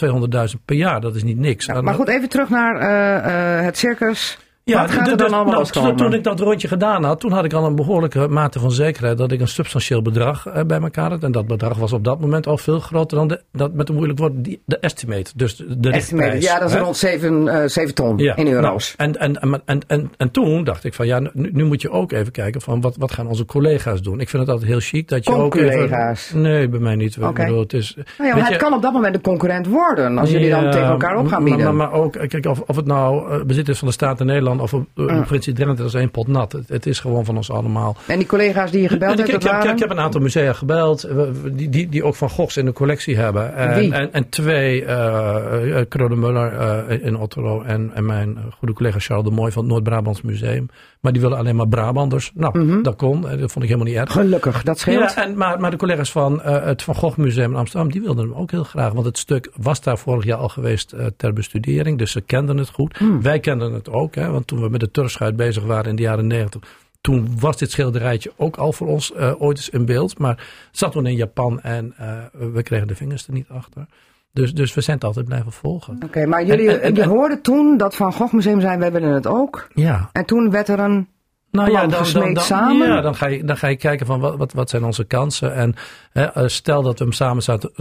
200.000 0.55 0.65
per 0.65 0.75
jaar. 0.75 1.01
Dat 1.01 1.15
is 1.15 1.23
niet 1.23 1.37
niks. 1.37 1.65
Ja, 1.65 1.81
maar 1.81 1.93
goed, 1.93 2.07
even 2.07 2.29
terug 2.29 2.49
naar 2.49 2.75
uh, 2.75 3.65
het 3.65 3.77
circus. 3.77 4.37
Ja, 4.71 4.81
Wat 4.81 4.91
gaat 4.91 5.07
er 5.07 5.17
dan 5.17 5.33
allemaal 5.33 5.65
nou? 5.73 5.95
Toen 5.95 6.13
ik 6.13 6.23
dat 6.23 6.39
rondje 6.39 6.67
gedaan 6.67 7.03
had, 7.03 7.19
toen 7.19 7.31
had 7.31 7.45
ik 7.45 7.53
al 7.53 7.65
een 7.65 7.75
behoorlijke 7.75 8.27
mate 8.27 8.59
van 8.59 8.71
zekerheid 8.71 9.17
dat 9.17 9.31
ik 9.31 9.39
een 9.39 9.47
substantieel 9.47 10.01
bedrag 10.01 10.47
uh, 10.47 10.63
bij 10.63 10.81
elkaar 10.81 11.09
had. 11.09 11.23
En 11.23 11.31
dat 11.31 11.47
bedrag 11.47 11.77
was 11.77 11.93
op 11.93 12.03
dat 12.03 12.19
moment 12.19 12.47
al 12.47 12.57
veel 12.57 12.79
groter 12.79 13.17
dan 13.17 13.27
de, 13.27 13.41
dat 13.51 13.73
met 13.73 13.89
een 13.89 13.95
moeilijk 13.95 14.19
woord, 14.19 14.31
die, 14.35 14.61
de 14.65 14.77
estimate. 14.77 15.31
Dus 15.35 15.55
de, 15.55 15.91
estimate, 15.91 16.41
ja, 16.41 16.59
dat 16.59 16.69
is 16.69 16.75
hè? 16.75 16.81
rond 16.81 16.97
7, 16.97 17.45
uh, 17.45 17.63
7 17.65 17.95
ton 17.95 18.17
ja, 18.17 18.35
in 18.35 18.47
euro's. 18.47 18.93
Nou, 18.97 19.11
en, 19.11 19.19
en, 19.19 19.41
en, 19.41 19.61
en, 19.65 19.81
en, 19.87 20.11
en 20.17 20.31
toen 20.31 20.63
dacht 20.63 20.83
ik 20.83 20.93
van 20.93 21.07
ja, 21.07 21.19
nu, 21.19 21.49
nu, 21.53 21.63
moet 21.63 21.81
je 21.81 21.89
ook 21.89 22.11
even 22.11 22.31
kijken 22.31 22.61
van 22.61 22.81
wat, 22.81 22.95
wat 22.97 23.11
gaan 23.11 23.27
onze 23.27 23.45
collega's 23.45 24.01
doen. 24.01 24.19
Ik 24.19 24.29
vind 24.29 24.41
het 24.41 24.51
altijd 24.51 24.69
heel 24.69 24.79
chic 24.79 25.07
dat 25.07 25.25
je 25.25 25.31
ook 25.31 25.51
collega's. 25.51 26.27
even... 26.27 26.41
Nee, 26.41 26.69
bij 26.69 26.79
mij 26.79 26.95
niet. 26.95 27.17
Okay. 27.17 27.45
Bedoel, 27.45 27.59
het 27.59 27.73
is, 27.73 27.93
nou 27.95 28.29
ja, 28.29 28.35
maar 28.35 28.43
het 28.43 28.53
je, 28.53 28.59
kan 28.59 28.73
op 28.73 28.81
dat 28.81 28.93
moment 28.93 29.15
een 29.15 29.21
concurrent 29.21 29.67
worden 29.67 30.17
als 30.17 30.31
jullie 30.31 30.47
ja, 30.47 30.61
dan 30.61 30.71
tegen 30.71 30.87
elkaar 30.87 31.17
op 31.17 31.27
gaan 31.27 31.43
bieden. 31.43 31.63
Maar, 31.63 31.73
maar, 31.73 31.89
maar 31.89 31.99
ook, 31.99 32.11
kijk, 32.11 32.45
of, 32.45 32.59
of 32.59 32.75
het 32.75 32.85
nou 32.85 33.31
uh, 33.31 33.43
bezit 33.43 33.69
is 33.69 33.79
van 33.79 33.87
de 33.87 33.93
Staten 33.93 34.25
Nederland 34.25 34.60
of 34.61 34.71
de 34.71 34.85
provincie 34.93 35.53
Drenthe, 35.53 35.75
dat 35.75 35.93
is 35.93 35.99
één 35.99 36.11
pot 36.11 36.27
nat. 36.27 36.51
Het, 36.51 36.69
het, 36.69 36.85
is 36.85 36.99
gewoon 36.99 37.25
van 37.25 37.35
ons 37.35 37.51
allemaal. 37.51 37.95
En 38.07 38.17
die 38.17 38.27
collega's 38.27 38.71
die 38.71 38.81
je 38.81 38.87
gebeld 38.87 39.17
hebt, 39.17 39.29
ik, 39.29 39.35
ik, 39.35 39.41
waren? 39.41 39.67
ik, 39.67 39.73
ik, 39.73 39.79
heb 39.79 39.89
een 39.89 39.99
aantal 39.99 40.21
musea 40.21 40.53
gebeld, 40.53 41.07
die, 41.51 41.69
die, 41.69 41.89
die 41.89 42.03
ook 42.03 42.15
van 42.15 42.29
Goghs 42.29 42.57
in 42.57 42.65
de 42.65 42.73
collectie 42.73 43.17
hebben. 43.17 43.55
En, 43.55 43.91
en, 43.91 44.13
en 44.13 44.29
twee, 44.29 44.81
uh, 44.81 45.81
Krode 45.89 46.15
Muller 46.15 46.53
uh, 46.89 47.05
in 47.05 47.15
Otterlo 47.15 47.61
en, 47.61 47.91
en 47.93 48.05
mijn 48.05 48.37
goede 48.57 48.73
collega 48.73 48.99
Charles 48.99 49.25
de 49.25 49.31
Mooi 49.31 49.51
van 49.51 49.63
het 49.63 49.71
Noord-Brabants 49.71 50.21
Museum. 50.21 50.69
Maar 51.01 51.11
die 51.11 51.21
willen 51.21 51.37
alleen 51.37 51.55
maar 51.55 51.67
Brabanders. 51.67 52.31
Nou, 52.33 52.57
Mhm. 52.57 52.65
mm 52.67 52.73
-hmm. 52.73 52.83
dat 52.83 52.95
kon. 52.95 53.21
Dat 53.21 53.31
vond 53.51 53.55
ik 53.55 53.61
helemaal 53.61 53.85
niet 53.85 53.95
erg. 53.95 54.11
Gelukkig, 54.11 54.63
dat 54.63 54.79
scheelt. 54.79 55.13
Ja, 55.13 55.23
en, 55.23 55.37
maar, 55.37 55.59
maar 55.59 55.71
de 55.71 55.77
collega's 55.77 56.11
van 56.11 56.33
uh, 56.45 56.63
het 56.63 56.83
Van 56.83 56.95
Gogh 56.95 57.17
Museum 57.17 57.51
in 57.51 57.57
Amsterdam, 57.57 57.91
die 57.91 58.01
wilden 58.01 58.29
hem 58.29 58.37
ook 58.37 58.51
heel 58.51 58.63
graag. 58.63 58.93
Want 58.93 59.05
het 59.05 59.17
stuk 59.17 59.51
was 59.55 59.81
daar 59.81 59.97
vorig 59.97 60.23
jaar 60.23 60.37
al 60.37 60.49
geweest 60.49 60.93
uh, 60.93 61.05
ter 61.17 61.33
bestudering. 61.33 61.97
Dus 61.97 62.11
ze 62.11 62.21
kenden 62.21 62.57
het 62.57 62.69
goed. 62.69 62.97
Hmm. 62.97 63.09
Mm. 63.09 63.21
Wij 63.21 63.39
kenden 63.39 63.73
het 63.73 63.89
ook. 63.89 64.15
Hè, 64.15 64.29
want 64.29 64.47
toen 64.47 64.61
we 64.61 64.69
met 64.69 64.79
de 64.79 64.91
turfschuit 64.91 65.35
bezig 65.35 65.63
waren 65.63 65.89
in 65.89 65.95
de 65.95 66.01
jaren 66.01 66.27
negentig. 66.27 66.61
toen 67.01 67.27
was 67.39 67.57
dit 67.57 67.71
schilderijtje 67.71 68.31
ook 68.37 68.57
al 68.57 68.73
voor 68.73 68.87
ons 68.87 69.11
uh, 69.17 69.41
ooit 69.41 69.57
eens 69.57 69.69
in 69.69 69.85
beeld. 69.85 70.17
Maar 70.17 70.47
zat 70.71 70.91
toen 70.91 71.05
in 71.05 71.15
Japan 71.15 71.61
en 71.61 71.93
uh, 72.01 72.13
we 72.53 72.63
kregen 72.63 72.87
de 72.87 72.95
vingers 72.95 73.27
er 73.27 73.33
niet 73.33 73.49
achter. 73.49 73.85
Dus, 74.33 74.53
dus 74.53 74.73
we 74.73 74.81
zijn 74.81 74.95
het 74.95 75.05
altijd 75.05 75.25
blijven 75.25 75.51
volgen. 75.51 75.97
Oké, 76.05 76.25
maar 76.25 76.45
jullie 76.45 76.69
en, 76.69 76.81
en, 76.81 76.97
en, 76.97 77.09
hoorden 77.09 77.41
toen 77.41 77.77
dat 77.77 77.95
Van 77.95 78.13
Gogh 78.13 78.33
Museum 78.33 78.61
zei, 78.61 78.77
wij 78.77 78.91
willen 78.91 79.13
het 79.13 79.27
ook. 79.27 79.67
Ja. 79.73 80.09
En 80.11 80.25
toen 80.25 80.51
werd 80.51 80.67
er 80.67 80.79
een 80.79 81.07
nou 81.51 81.71
ja, 81.71 81.87
dan, 81.87 82.03
dan, 82.13 82.33
dan, 82.33 82.43
samen? 82.43 82.87
Ja, 82.87 83.01
dan 83.01 83.15
ga 83.15 83.27
je, 83.27 83.43
dan 83.43 83.57
ga 83.57 83.67
je 83.67 83.75
kijken 83.75 84.05
van 84.05 84.19
wat, 84.19 84.37
wat, 84.37 84.53
wat 84.53 84.69
zijn 84.69 84.83
onze 84.83 85.03
kansen. 85.03 85.55
En 85.55 85.75
hè, 86.11 86.49
stel 86.49 86.81
dat 86.81 86.97
we 86.99 87.03
hem 87.03 87.13
samen 87.13 87.43
zouden 87.43 87.71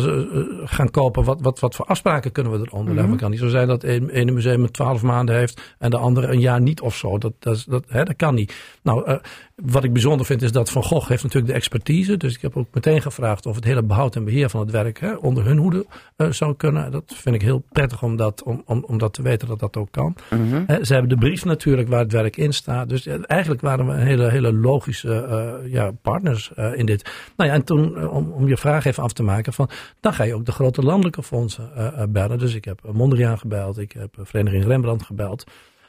gaan 0.64 0.90
kopen, 0.90 1.24
wat, 1.24 1.40
wat, 1.40 1.60
wat 1.60 1.74
voor 1.74 1.86
afspraken 1.86 2.32
kunnen 2.32 2.52
we 2.52 2.58
eronder 2.58 2.94
leggen? 2.94 3.04
Mm 3.04 3.10
-hmm. 3.10 3.18
kan 3.20 3.30
niet 3.30 3.40
zo 3.40 3.48
zijn 3.48 3.68
dat 3.68 3.84
een, 3.84 4.18
een 4.18 4.34
museum 4.34 4.70
12 4.70 5.02
maanden 5.02 5.36
heeft 5.36 5.74
en 5.78 5.90
de 5.90 5.96
andere 5.96 6.26
een 6.26 6.40
jaar 6.40 6.60
niet 6.60 6.80
of 6.80 6.96
zo. 6.96 7.18
Dat, 7.18 7.32
dat, 7.38 7.64
dat, 7.68 7.84
hè, 7.88 8.04
dat 8.04 8.16
kan 8.16 8.34
niet. 8.34 8.54
Nou, 8.82 9.10
uh, 9.10 9.16
wat 9.54 9.84
ik 9.84 9.92
bijzonder 9.92 10.26
vind 10.26 10.42
is 10.42 10.52
dat 10.52 10.70
Van 10.70 10.82
Gogh 10.82 11.08
heeft 11.08 11.22
natuurlijk 11.22 11.52
de 11.52 11.58
expertise. 11.58 12.16
Dus 12.16 12.34
ik 12.34 12.42
heb 12.42 12.56
ook 12.56 12.66
meteen 12.72 13.02
gevraagd 13.02 13.46
of 13.46 13.54
het 13.54 13.64
hele 13.64 13.82
behoud 13.82 14.16
en 14.16 14.24
beheer 14.24 14.50
van 14.50 14.60
het 14.60 14.70
werk 14.70 15.00
hè, 15.00 15.14
onder 15.14 15.44
hun 15.44 15.58
hoede 15.58 15.86
uh, 16.16 16.30
zou 16.30 16.54
kunnen. 16.54 16.90
Dat 16.90 17.14
vind 17.16 17.34
ik 17.34 17.42
heel 17.42 17.62
prettig 17.72 18.02
om 18.02 18.16
dat, 18.16 18.42
om, 18.42 18.62
om, 18.66 18.84
om 18.86 18.98
dat 18.98 19.12
te 19.12 19.22
weten 19.22 19.48
dat 19.48 19.58
dat 19.58 19.76
ook 19.76 19.90
kan. 19.90 20.16
Mm 20.30 20.50
-hmm. 20.50 20.64
uh, 20.68 20.76
ze 20.82 20.92
hebben 20.92 21.08
de 21.08 21.26
brief 21.26 21.44
natuurlijk 21.44 21.88
waar 21.88 22.00
het 22.00 22.12
werk 22.12 22.36
in 22.36 22.52
staat. 22.52 22.88
Dus 22.88 23.06
eigenlijk 23.06 23.60
waren 23.60 23.86
we 23.86 23.92
een 23.92 24.06
hele, 24.06 24.30
hele 24.30 24.52
logische 24.52 25.26
uh, 25.64 25.72
ja, 25.72 25.90
partners 26.02 26.50
in 26.74 26.86
dit. 26.86 27.10
Nou 27.36 27.50
ja, 27.50 27.56
en 27.56 27.64
toen, 27.64 28.10
om, 28.20 28.32
om 28.32 28.48
je 28.48 28.56
vraag 28.56 28.84
even 28.84 29.02
af 29.02 29.12
te 29.12 29.22
maken, 29.22 29.52
van, 29.52 29.68
dan 30.00 30.12
ga 30.12 30.24
je 30.24 30.34
ook 30.34 30.46
de 30.46 30.52
grote 30.52 30.82
landelijke 30.82 31.22
fondsen 31.22 31.70
bellen. 32.08 32.38
Dus 32.38 32.54
ik 32.54 32.64
heb 32.64 32.80
Mondriaan 32.92 33.38
gebeld, 33.38 33.78
ik 33.78 33.92
heb 33.92 34.14
Vereniging 34.22 34.64
Rembrandt 34.64 35.02
gebeld. 35.02 35.44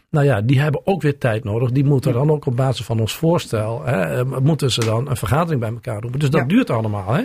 Nou 0.10 0.26
ja, 0.26 0.41
die 0.41 0.60
hebben 0.60 0.82
ook 0.84 1.02
weer 1.02 1.17
tijd 1.17 1.44
nodig. 1.44 1.72
Die 1.72 1.86
moeten 1.86 2.13
dan 2.13 2.30
ook 2.30 2.46
op 2.46 2.56
basis 2.56 2.86
van 2.86 3.00
ons 3.00 3.15
voorstel, 3.15 3.86
hè, 3.86 4.26
moeten 4.26 4.72
ze 4.72 4.86
dan 4.86 5.10
een 5.10 5.17
vergadering 5.17 5.62
bij 5.62 5.70
elkaar 5.70 6.02
roepen. 6.02 6.20
Dus 6.20 6.30
dat 6.30 6.41
ja. 6.41 6.48
duurt 6.48 6.70
allemaal. 6.70 7.13
Hè? 7.13 7.24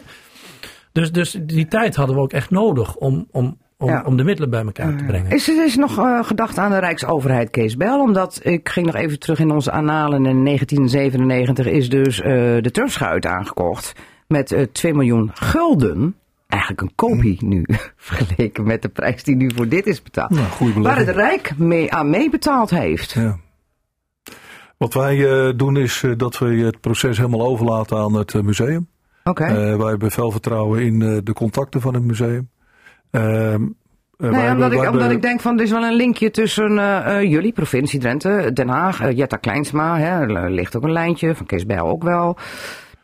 Dus, 0.92 1.12
dus 1.12 1.38
die 1.42 1.68
tijd 1.68 1.96
hadden 1.96 2.16
we 2.16 2.22
ook 2.22 2.32
echt 2.32 2.50
nodig 2.50 2.96
om, 2.96 3.26
om, 3.30 3.58
om, 3.76 3.88
ja. 3.88 4.02
om 4.06 4.16
de 4.16 4.24
middelen 4.24 4.50
bij 4.50 4.64
elkaar 4.64 4.96
te 4.96 5.04
brengen. 5.04 5.30
Is 5.30 5.48
er 5.48 5.64
is 5.64 5.76
nog 5.76 5.98
uh, 5.98 6.24
gedacht 6.24 6.58
aan 6.58 6.70
de 6.70 6.78
Rijksoverheid, 6.78 7.50
Kees 7.50 7.76
Bel? 7.76 8.00
Omdat 8.00 8.40
ik 8.42 8.68
ging 8.68 8.86
nog 8.86 8.94
even 8.94 9.18
terug 9.18 9.38
in 9.38 9.50
onze 9.50 9.70
annalen. 9.70 10.26
In 10.26 10.44
1997 10.44 11.66
is 11.66 11.88
dus 11.88 12.18
uh, 12.18 12.24
de 12.60 12.70
Turfschuit 12.70 13.26
aangekocht 13.26 13.92
met 14.28 14.52
uh, 14.52 14.62
2 14.62 14.94
miljoen 14.94 15.30
gulden 15.34 16.16
eigenlijk 16.46 16.82
een 16.82 16.92
kopie 16.94 17.44
nu, 17.44 17.64
vergeleken 17.96 18.66
met 18.66 18.82
de 18.82 18.88
prijs 18.88 19.22
die 19.22 19.36
nu 19.36 19.50
voor 19.54 19.68
dit 19.68 19.86
is 19.86 20.02
betaald. 20.02 20.30
Nou, 20.30 20.82
waar 20.82 20.96
het 20.96 21.08
Rijk 21.08 21.58
mee 21.58 21.92
aan 21.92 22.10
meebetaald 22.10 22.70
heeft. 22.70 23.12
Ja. 23.12 23.38
Wat 24.76 24.94
wij 24.94 25.16
uh, 25.16 25.52
doen 25.56 25.76
is 25.76 26.02
uh, 26.02 26.12
dat 26.16 26.38
we 26.38 26.46
het 26.46 26.80
proces 26.80 27.16
helemaal 27.16 27.46
overlaten 27.46 27.98
aan 27.98 28.14
het 28.14 28.42
museum. 28.42 28.88
Oké. 29.24 29.42
Okay. 29.42 29.76
wij 29.76 29.88
hebben 29.88 30.10
veel 30.10 30.30
vertrouwen 30.30 30.82
in 30.82 30.98
de 31.24 31.32
contacten 31.32 31.80
van 31.80 31.94
het 31.94 32.02
museum. 32.02 32.48
Ehm, 33.10 33.62
nee, 34.16 34.50
omdat, 34.50 34.72
ik, 34.72 34.90
omdat 34.90 35.10
ik 35.10 35.22
denk 35.22 35.40
van 35.40 35.56
er 35.56 35.64
is 35.64 35.70
wel 35.70 35.82
een 35.84 35.94
linkje 35.94 36.30
tussen 36.30 36.72
jullie, 37.28 37.52
provincie 37.52 38.00
Drenthe, 38.00 38.50
Den 38.52 38.68
Haag, 38.68 39.14
Jetta 39.14 39.36
Kleinsma, 39.36 39.98
hè, 39.98 40.34
er 40.34 40.50
ligt 40.50 40.76
ook 40.76 40.82
een 40.82 40.92
lijntje, 40.92 41.34
van 41.34 41.46
Kees 41.46 41.66
Bijl 41.66 41.86
ook 41.86 42.02
wel 42.02 42.36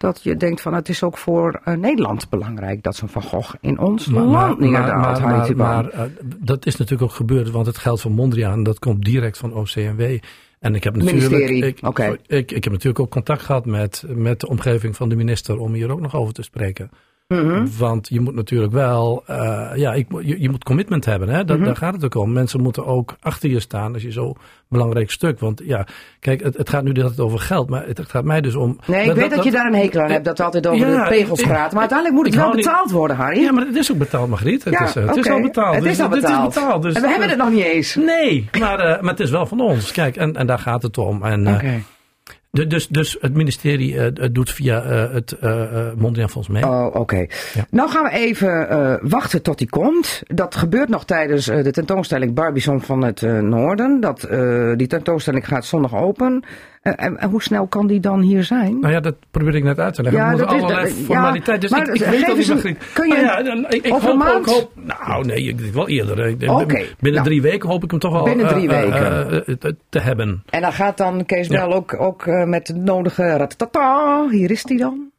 dat 0.02 0.22
je 0.22 0.36
denkt 0.36 0.60
van 0.60 0.74
het 0.74 0.88
is 0.88 1.02
ook 1.02 1.18
voor 1.18 1.60
uh, 1.64 1.74
Nederland 1.74 2.28
belangrijk 2.28 2.82
dat 2.82 2.96
zo'n 2.96 3.08
Van 3.08 3.22
Gogh 3.22 3.54
in 3.60 3.78
ons 3.78 4.06
maar, 4.06 4.22
land 4.22 4.58
neerdaalt. 4.58 5.20
Maar, 5.20 5.20
maar, 5.20 5.56
maar, 5.56 5.84
maar 5.84 5.94
uh, 5.94 6.00
dat 6.38 6.66
is 6.66 6.76
natuurlijk 6.76 7.10
ook 7.10 7.16
gebeurd, 7.16 7.50
want 7.50 7.66
het 7.66 7.78
geld 7.78 8.00
van 8.00 8.12
Mondriaan 8.12 8.62
dat 8.62 8.78
komt 8.78 9.04
direct 9.04 9.38
van 9.38 9.54
OCMW. 9.54 10.18
En 10.58 10.74
ik 10.74 10.84
heb 10.84 10.96
natuurlijk, 10.96 11.50
ik, 11.50 11.86
okay. 11.86 12.18
ik, 12.26 12.52
ik 12.52 12.64
heb 12.64 12.72
natuurlijk 12.72 13.00
ook 13.00 13.10
contact 13.10 13.42
gehad 13.42 13.66
met, 13.66 14.04
met 14.08 14.40
de 14.40 14.48
omgeving 14.48 14.96
van 14.96 15.08
de 15.08 15.16
minister 15.16 15.58
om 15.58 15.72
hier 15.72 15.90
ook 15.90 16.00
nog 16.00 16.16
over 16.16 16.32
te 16.32 16.42
spreken. 16.42 16.90
Mm 17.32 17.48
-hmm. 17.48 17.68
Want 17.78 18.08
je 18.08 18.20
moet 18.20 18.34
natuurlijk 18.34 18.72
wel, 18.72 19.24
uh, 19.30 19.70
ja, 19.74 19.92
ik, 19.92 20.06
je, 20.20 20.40
je, 20.40 20.50
moet 20.50 20.64
commitment 20.64 21.04
hebben. 21.04 21.28
Hè? 21.28 21.42
Mm 21.42 21.48
-hmm. 21.48 21.64
Daar 21.64 21.76
gaat 21.76 21.94
het 21.94 22.04
ook 22.04 22.14
om. 22.14 22.32
Mensen 22.32 22.60
moeten 22.60 22.86
ook 22.86 23.16
achter 23.20 23.50
je 23.50 23.60
staan 23.60 23.92
als 23.92 24.02
je 24.02 24.12
zo 24.12 24.34
belangrijk 24.68 25.10
stuk. 25.10 25.40
Want 25.40 25.60
ja, 25.64 25.86
kijk, 26.20 26.42
het, 26.42 26.56
het 26.56 26.68
gaat 26.68 26.82
nu 26.82 27.02
altijd 27.02 27.20
over 27.20 27.38
geld, 27.38 27.70
maar 27.70 27.86
het, 27.86 27.98
het 27.98 28.08
gaat 28.08 28.24
mij 28.24 28.40
dus 28.40 28.54
om. 28.54 28.78
Nee, 28.86 29.00
ik 29.00 29.06
dat, 29.06 29.16
weet 29.16 29.24
dat, 29.24 29.34
dat, 29.34 29.44
je 29.44 29.50
daar 29.50 29.66
een 29.66 29.74
hekel 29.74 30.00
aan 30.00 30.10
hebt, 30.10 30.24
dat 30.24 30.38
we 30.38 30.44
altijd 30.44 30.66
over 30.66 30.88
ja, 30.88 31.02
de 31.02 31.08
pegels 31.08 31.42
praten. 31.42 31.70
Maar 31.72 31.88
uiteindelijk 31.88 32.18
moet 32.18 32.26
het 32.26 32.34
wel 32.34 32.50
betaald 32.50 32.84
niet, 32.84 32.94
worden, 32.94 33.16
Harry. 33.16 33.40
Ja, 33.40 33.52
maar 33.52 33.66
het 33.66 33.76
is 33.76 33.92
ook 33.92 33.98
betaald, 33.98 34.28
Margriet. 34.28 34.64
Het, 34.64 34.72
ja, 34.72 34.84
is, 34.84 34.94
het 34.94 35.04
okay. 35.04 35.18
is 35.18 35.30
al 35.30 35.40
betaald. 35.40 35.74
Het 35.74 35.84
is 35.84 36.00
al 36.00 36.08
betaald. 36.08 36.44
Het 36.44 36.54
is 36.54 36.60
betaald 36.60 36.82
dus, 36.82 36.94
en 36.94 37.02
we 37.02 37.08
hebben 37.08 37.28
het 37.28 37.38
nog 37.38 37.50
niet 37.50 37.64
eens. 37.64 37.94
Nee, 37.94 38.48
maar, 38.58 38.78
uh, 38.78 39.00
maar 39.00 39.10
het 39.10 39.20
is 39.20 39.30
wel 39.30 39.46
van 39.46 39.60
ons. 39.60 39.92
Kijk, 39.92 40.16
en, 40.16 40.36
en 40.36 40.46
daar 40.46 40.58
gaat 40.58 40.82
het 40.82 40.98
om. 40.98 41.22
En, 41.22 41.48
okay. 41.48 41.82
Dus, 42.52 42.88
dus 42.88 43.16
het 43.20 43.34
ministerie 43.34 43.94
uh, 43.94 44.06
doet 44.32 44.50
via 44.50 44.84
uh, 44.84 45.12
het 45.12 45.36
uh, 45.42 45.92
Mondriaan 45.96 46.30
Fonds 46.30 46.48
mee. 46.48 46.66
Oh, 46.66 46.86
oké. 46.86 46.98
Okay. 46.98 47.30
Ja. 47.54 47.66
Nou 47.70 47.90
gaan 47.90 48.04
we 48.04 48.10
even 48.10 48.98
wachten 49.08 49.42
tot 49.42 49.58
die 49.58 49.68
komt. 49.68 50.22
Dat 50.26 50.54
gebeurt 50.54 50.88
nog 50.88 51.04
tijdens 51.04 51.46
de 51.46 51.70
tentoonstelling 51.70 52.34
Barbizon 52.34 52.80
van 52.80 53.02
het 53.02 53.20
Noorden. 53.22 54.00
Dat, 54.00 54.20
die 54.76 54.86
tentoonstelling 54.86 55.46
gaat 55.48 55.64
zondag 55.64 55.94
open. 55.94 56.44
En, 56.82 57.18
en, 57.18 57.30
hoe 57.30 57.42
snel 57.42 57.66
kan 57.66 57.86
die 57.86 58.00
dan 58.00 58.20
hier 58.20 58.44
zijn? 58.44 58.80
Nou 58.80 58.92
ja, 58.92 59.00
dat 59.00 59.14
probeer 59.30 59.54
ik 59.54 59.64
net 59.64 59.78
uit 59.78 59.94
te 59.94 60.02
leggen. 60.02 60.22
Ja, 60.22 60.30
dat 60.36 60.52
is 60.52 60.62
allerlei. 60.62 60.94
Ja, 61.08 61.56
dus 61.56 61.70
ik, 61.70 61.86
ik 61.86 62.04
weet 62.04 62.26
dat 62.26 62.36
niet 62.36 62.48
een, 62.48 62.78
Kun 62.92 63.08
je 63.08 63.14
nou 63.14 63.44
ja, 63.44 63.68
ik, 63.68 63.84
ik 63.84 63.92
hoop, 63.92 64.02
een 64.02 64.16
maand? 64.16 64.46
Hoop, 64.46 64.70
nou 64.74 65.24
nee, 65.24 65.42
ik 65.42 65.72
wel 65.72 65.88
eerder. 65.88 66.50
Okay. 66.50 66.88
Binnen 66.98 67.22
nou, 67.22 67.24
drie 67.24 67.42
weken 67.42 67.68
hoop 67.68 67.84
ik 67.84 67.90
hem 67.90 68.00
toch 68.00 68.24
binnen 68.24 68.48
drie 68.48 68.68
weken. 68.68 69.32
Uh, 69.32 69.70
te 69.88 69.98
hebben. 69.98 70.42
En 70.50 70.60
dan 70.60 70.72
gaat 70.72 70.96
dan 70.96 71.26
Kees 71.26 71.48
Bel 71.48 71.72
ook, 71.72 72.00
ook 72.00 72.26
met 72.26 72.66
de 72.66 72.74
nodige 72.74 73.36
ratatata. 73.36 74.28
Hier 74.28 74.50
is 74.50 74.62
hij 74.68 74.76
dan. 74.76 75.11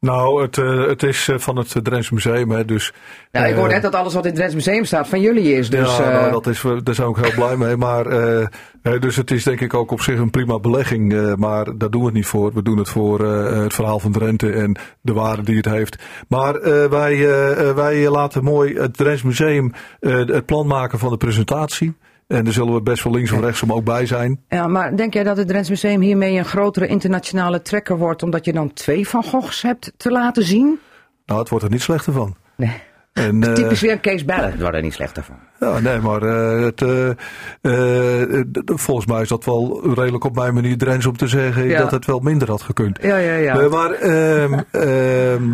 Nou, 0.00 0.42
het, 0.42 0.56
uh, 0.56 0.86
het 0.86 1.02
is 1.02 1.28
uh, 1.28 1.38
van 1.38 1.56
het 1.56 1.76
Drents 1.82 2.10
Museum, 2.10 2.50
hè, 2.50 2.64
dus... 2.64 2.92
Ja, 3.30 3.46
ik 3.46 3.54
hoor 3.54 3.68
net 3.68 3.82
dat 3.82 3.94
alles 3.94 4.14
wat 4.14 4.22
in 4.22 4.28
het 4.28 4.38
Drents 4.38 4.54
Museum 4.54 4.84
staat 4.84 5.08
van 5.08 5.20
jullie 5.20 5.54
is, 5.54 5.70
dus... 5.70 5.96
Ja, 5.96 6.10
nou, 6.10 6.30
dat 6.30 6.46
is, 6.46 6.62
daar 6.62 6.94
zijn 6.94 7.06
we 7.06 7.14
ook 7.18 7.24
heel 7.24 7.34
blij 7.34 7.56
mee, 7.56 7.76
maar... 7.76 8.04
dus 9.00 9.16
het 9.16 9.30
is 9.30 9.44
denk 9.44 9.60
ik 9.60 9.74
ook 9.74 9.90
op 9.90 10.00
zich 10.00 10.18
een 10.18 10.30
prima 10.30 10.58
belegging, 10.58 11.36
maar 11.36 11.78
daar 11.78 11.90
doen 11.90 12.00
we 12.00 12.06
het 12.06 12.16
niet 12.16 12.26
voor. 12.26 12.52
We 12.52 12.62
doen 12.62 12.78
het 12.78 12.88
voor 12.88 13.20
het 13.62 13.74
verhaal 13.74 13.98
van 13.98 14.12
Drenthe 14.12 14.52
en 14.52 14.78
de 15.00 15.12
waarde 15.12 15.42
die 15.42 15.56
het 15.56 15.68
heeft. 15.68 16.02
Maar 16.28 16.60
wij, 16.90 17.26
wij 17.74 18.08
laten 18.08 18.44
mooi 18.44 18.74
het 18.74 18.96
Drents 18.96 19.22
Museum 19.22 19.72
het 20.00 20.46
plan 20.46 20.66
maken 20.66 20.98
van 20.98 21.10
de 21.10 21.16
presentatie. 21.16 21.94
En 22.30 22.44
daar 22.44 22.52
zullen 22.52 22.74
we 22.74 22.82
best 22.82 23.04
wel 23.04 23.12
links 23.12 23.32
of 23.32 23.40
rechtsom 23.40 23.72
ook 23.72 23.84
bij 23.84 24.06
zijn. 24.06 24.40
Ja, 24.48 24.66
maar 24.66 24.96
denk 24.96 25.14
jij 25.14 25.22
dat 25.22 25.36
het 25.36 25.48
Drents 25.48 25.68
Museum 25.68 26.00
hiermee 26.00 26.38
een 26.38 26.44
grotere 26.44 26.86
internationale 26.86 27.62
trekker 27.62 27.98
wordt... 27.98 28.22
omdat 28.22 28.44
je 28.44 28.52
dan 28.52 28.72
twee 28.72 29.08
Van 29.08 29.24
Goghs 29.24 29.62
hebt 29.62 29.92
te 29.96 30.10
laten 30.10 30.42
zien? 30.42 30.78
Nou, 31.26 31.40
het 31.40 31.48
wordt 31.48 31.64
er 31.64 31.70
niet 31.70 31.82
slechter 31.82 32.12
van. 32.12 32.34
Nee. 32.56 32.72
En, 33.12 33.42
uh, 33.42 33.52
Typisch 33.62 33.80
weer 33.80 33.98
Kees 33.98 34.24
Bellen, 34.24 34.50
het 34.50 34.60
wordt 34.60 34.76
er 34.76 34.82
niet 34.82 34.92
slechter 34.92 35.22
van. 35.22 35.36
Ja, 35.60 35.78
nee, 35.78 35.98
maar 35.98 36.22
uh, 36.22 36.64
het, 36.64 36.80
uh, 36.80 37.10
volgens 38.64 39.06
mij 39.06 39.22
is 39.22 39.28
dat 39.28 39.44
wel 39.44 39.92
redelijk 39.94 40.24
op 40.24 40.34
mijn 40.34 40.54
manier 40.54 40.78
Drents 40.78 41.06
om 41.06 41.16
te 41.16 41.28
zeggen 41.28 41.66
ja. 41.66 41.78
dat 41.78 41.90
het 41.90 42.06
wel 42.06 42.18
minder 42.18 42.48
had 42.48 42.62
gekund. 42.62 42.98
Ja, 43.02 43.16
ja, 43.16 43.34
ja. 43.34 43.68
maar 43.68 43.90
ehm, 43.90 44.60
ehm, 44.70 45.52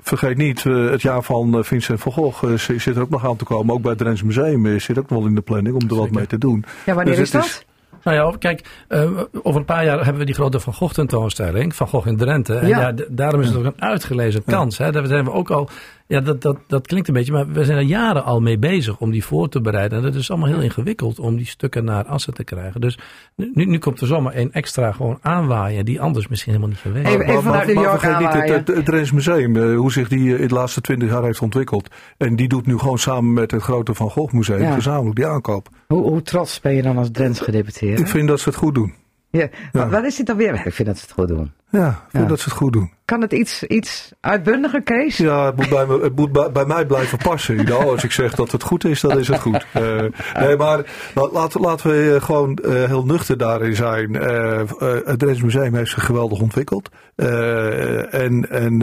vergeet 0.00 0.36
niet, 0.36 0.62
het 0.62 1.02
jaar 1.02 1.22
van 1.22 1.64
Vincent 1.64 2.00
van 2.00 2.12
Gogh 2.12 2.44
zit 2.56 2.96
er 2.96 3.02
ook 3.02 3.10
nog 3.10 3.26
aan 3.26 3.36
te 3.36 3.44
komen. 3.44 3.74
Ook 3.74 3.82
bij 3.82 3.90
het 3.90 3.98
Drents 3.98 4.22
Museum 4.22 4.80
zit 4.80 4.98
ook 4.98 5.08
wel 5.08 5.26
in 5.26 5.34
de 5.34 5.40
planning 5.40 5.82
om 5.82 5.88
er 5.88 5.96
wat 5.96 6.10
mee 6.10 6.26
te 6.26 6.38
doen. 6.38 6.64
Ja, 6.86 6.94
wanneer 6.94 7.14
dus 7.14 7.22
is 7.22 7.30
dat? 7.30 7.44
Is, 7.44 7.64
nou 8.02 8.16
ja, 8.16 8.36
kijk, 8.38 8.84
uh, 8.88 9.20
over 9.42 9.60
een 9.60 9.66
paar 9.66 9.84
jaar 9.84 9.96
hebben 9.96 10.18
we 10.18 10.24
die 10.24 10.34
grote 10.34 10.60
Van 10.60 10.74
Gogh 10.74 10.94
tentoonstelling, 10.94 11.74
Van 11.74 11.88
Gogh 11.88 12.06
in 12.06 12.16
Drenthe. 12.16 12.54
En 12.54 12.68
ja. 12.68 12.80
ja 12.80 12.94
daarom 13.08 13.40
is 13.40 13.48
het 13.48 13.56
ook 13.56 13.64
een 13.64 13.82
uitgelezen 13.82 14.44
kans. 14.44 14.78
Hè. 14.78 14.92
Daar 14.92 15.06
zijn 15.06 15.24
we 15.24 15.32
ook 15.32 15.50
al, 15.50 15.68
ja, 16.06 16.20
dat, 16.20 16.42
dat, 16.42 16.56
dat 16.66 16.86
klinkt 16.86 17.08
een 17.08 17.14
beetje, 17.14 17.32
maar 17.32 17.48
we 17.48 17.64
zijn 17.64 17.78
er 17.78 17.84
jaren 17.84 18.24
al 18.24 18.40
mee 18.40 18.58
bezig 18.58 18.98
om 18.98 19.10
die 19.10 19.24
voor 19.24 19.48
te 19.48 19.60
bereiden. 19.60 19.98
En 19.98 20.04
het 20.04 20.14
is 20.14 20.30
allemaal 20.30 20.48
heel 20.48 20.60
ingewikkeld 20.60 21.18
om 21.18 21.36
die 21.36 21.46
stukken 21.46 21.84
naar 21.84 22.04
Assen 22.04 22.34
te 22.34 22.44
krijgen. 22.44 22.80
Dus 22.80 22.98
nu, 23.36 23.64
nu 23.64 23.78
komt 23.78 24.00
er 24.00 24.06
zomaar 24.06 24.32
één 24.32 24.52
extra 24.52 24.92
gewoon 24.92 25.18
aanwaaien, 25.20 25.84
die 25.84 26.00
anders 26.00 26.28
misschien 26.28 26.52
helemaal 26.52 26.72
niet 26.72 26.82
geweest 26.82 27.06
Even, 27.06 27.26
even 27.26 27.42
vanuit 27.42 27.66
New 27.66 27.74
York 27.74 27.86
maar 27.86 27.98
vergeet 28.00 28.46
niet 28.46 28.76
het, 28.76 28.86
het, 28.86 29.12
Museum, 29.12 29.56
uh, 29.56 29.76
hoe 29.76 29.92
zich 29.92 30.08
die 30.08 30.38
in 30.38 30.48
de 30.48 30.54
laatste 30.54 30.80
twintig 30.80 31.10
jaar 31.10 31.22
heeft 31.22 31.40
ontwikkeld. 31.40 31.88
En 32.16 32.36
die 32.36 32.48
doet 32.48 32.66
nu 32.66 32.78
gewoon 32.78 32.98
samen 32.98 33.32
met 33.32 33.50
het 33.50 33.62
grote 33.62 33.94
Van 33.94 34.10
Gogh 34.10 34.32
Museum 34.32 34.62
ja. 34.62 34.74
gezamenlijk 34.74 35.16
die 35.16 35.26
aankoop. 35.26 35.68
Hoe, 35.86 36.02
hoe 36.02 36.22
trots 36.22 36.60
ben 36.60 36.74
je 36.74 36.82
dan 36.82 36.98
als 36.98 37.10
Drents 37.10 37.40
gedeputeerd? 37.40 37.98
Ik 37.98 38.06
vind 38.06 38.28
dat 38.28 38.40
ze 38.40 38.48
het 38.48 38.58
goed 38.58 38.74
doen. 38.74 39.01
Ja, 39.32 39.48
ja. 39.72 39.88
wat 39.88 40.04
is 40.04 40.16
dit 40.16 40.26
dan 40.26 40.36
weer? 40.36 40.66
Ik 40.66 40.74
vind 40.74 40.88
dat 40.88 40.98
ze 40.98 41.04
het 41.04 41.12
goed 41.12 41.28
doen. 41.28 41.52
Ja, 41.70 41.88
ik 41.88 42.10
vind 42.10 42.22
ja. 42.22 42.28
dat 42.28 42.40
ze 42.40 42.48
het 42.48 42.58
goed 42.58 42.72
doen. 42.72 42.92
Kan 43.04 43.20
het 43.20 43.32
iets, 43.32 43.62
iets 43.62 44.12
uitbundiger, 44.20 44.82
Kees? 44.82 45.16
Ja, 45.16 45.46
het 45.46 45.56
moet 45.56 45.68
bij, 45.68 45.86
me, 45.86 46.00
het 46.00 46.16
moet 46.16 46.32
bij, 46.32 46.52
bij 46.52 46.64
mij 46.64 46.86
blijven 46.86 47.18
passen. 47.18 47.64
Nou, 47.64 47.90
als 47.90 48.04
ik 48.04 48.12
zeg 48.12 48.34
dat 48.34 48.52
het 48.52 48.62
goed 48.62 48.84
is, 48.84 49.00
dan 49.00 49.18
is 49.18 49.28
het 49.28 49.40
goed. 49.40 49.66
Uh, 49.76 50.00
nee, 50.34 50.56
maar 50.56 50.84
laten, 51.14 51.60
laten 51.60 51.90
we 51.90 52.18
gewoon 52.20 52.58
uh, 52.64 52.72
heel 52.84 53.04
nuchter 53.04 53.38
daarin 53.38 53.76
zijn. 53.76 54.14
Uh, 54.14 54.62
het 55.04 55.18
Drents 55.18 55.42
Museum 55.42 55.74
heeft 55.74 55.90
zich 55.90 56.04
geweldig 56.04 56.40
ontwikkeld. 56.40 56.88
en 57.16 58.50
en 58.50 58.78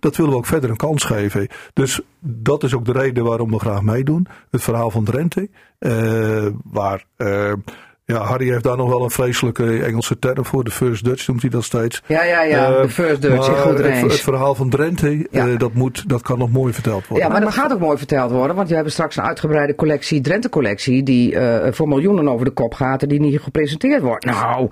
dat 0.00 0.16
willen 0.16 0.32
we 0.32 0.38
ook 0.38 0.46
verder 0.46 0.70
een 0.70 0.76
kans 0.76 1.04
geven. 1.04 1.48
Dus 1.72 2.00
dat 2.20 2.62
is 2.62 2.74
ook 2.74 2.84
de 2.84 2.92
reden 2.92 3.24
waarom 3.24 3.50
we 3.50 3.58
graag 3.58 3.82
meedoen. 3.82 4.26
Het 4.50 4.62
verhaal 4.62 4.90
van 4.90 5.04
Drenthe. 5.04 5.48
waar 6.64 7.04
Ja, 8.04 8.18
Harry 8.18 8.50
heeft 8.50 8.62
daar 8.64 8.76
nog 8.76 8.88
wel 8.88 9.02
een 9.04 9.10
vreselijke 9.10 9.82
Engelse 9.84 10.18
term 10.18 10.44
voor. 10.44 10.64
De 10.64 10.70
First 10.70 11.04
Dutch 11.04 11.26
noemt 11.28 11.40
hij 11.40 11.50
dat 11.50 11.64
steeds. 11.64 12.02
Ja, 12.06 12.24
ja, 12.24 12.42
ja. 12.42 12.74
Eh, 12.74 12.82
de 12.82 12.88
first 12.88 13.22
Dutch 13.22 13.48
maar 13.48 13.56
goed 13.56 13.78
het, 13.78 14.00
het 14.00 14.20
verhaal 14.20 14.54
van 14.54 14.70
Drenthe, 14.70 15.26
Ja. 15.30 15.46
eh, 15.48 15.58
dat, 15.58 15.72
moet, 15.74 16.08
dat 16.08 16.22
kan 16.22 16.38
nog 16.38 16.50
mooi 16.50 16.72
verteld 16.72 17.06
worden. 17.06 17.26
Ja, 17.26 17.32
maar 17.32 17.40
dat 17.42 17.52
gaat 17.54 17.72
ook 17.72 17.78
mooi 17.80 17.98
verteld 17.98 18.30
worden, 18.30 18.56
want 18.56 18.68
we 18.68 18.74
hebben 18.74 18.92
straks 18.92 19.16
een 19.16 19.22
uitgebreide 19.22 19.74
collectie, 19.74 20.20
Drenthe-collectie, 20.20 21.02
die 21.02 21.36
eh, 21.36 21.72
voor 21.72 21.88
miljoenen 21.88 22.28
over 22.28 22.44
de 22.44 22.50
kop 22.52 22.74
gaat 22.74 23.02
en 23.02 23.08
die 23.08 23.20
niet 23.20 23.40
gepresenteerd 23.40 24.02
wordt. 24.02 24.24
Nou, 24.24 24.68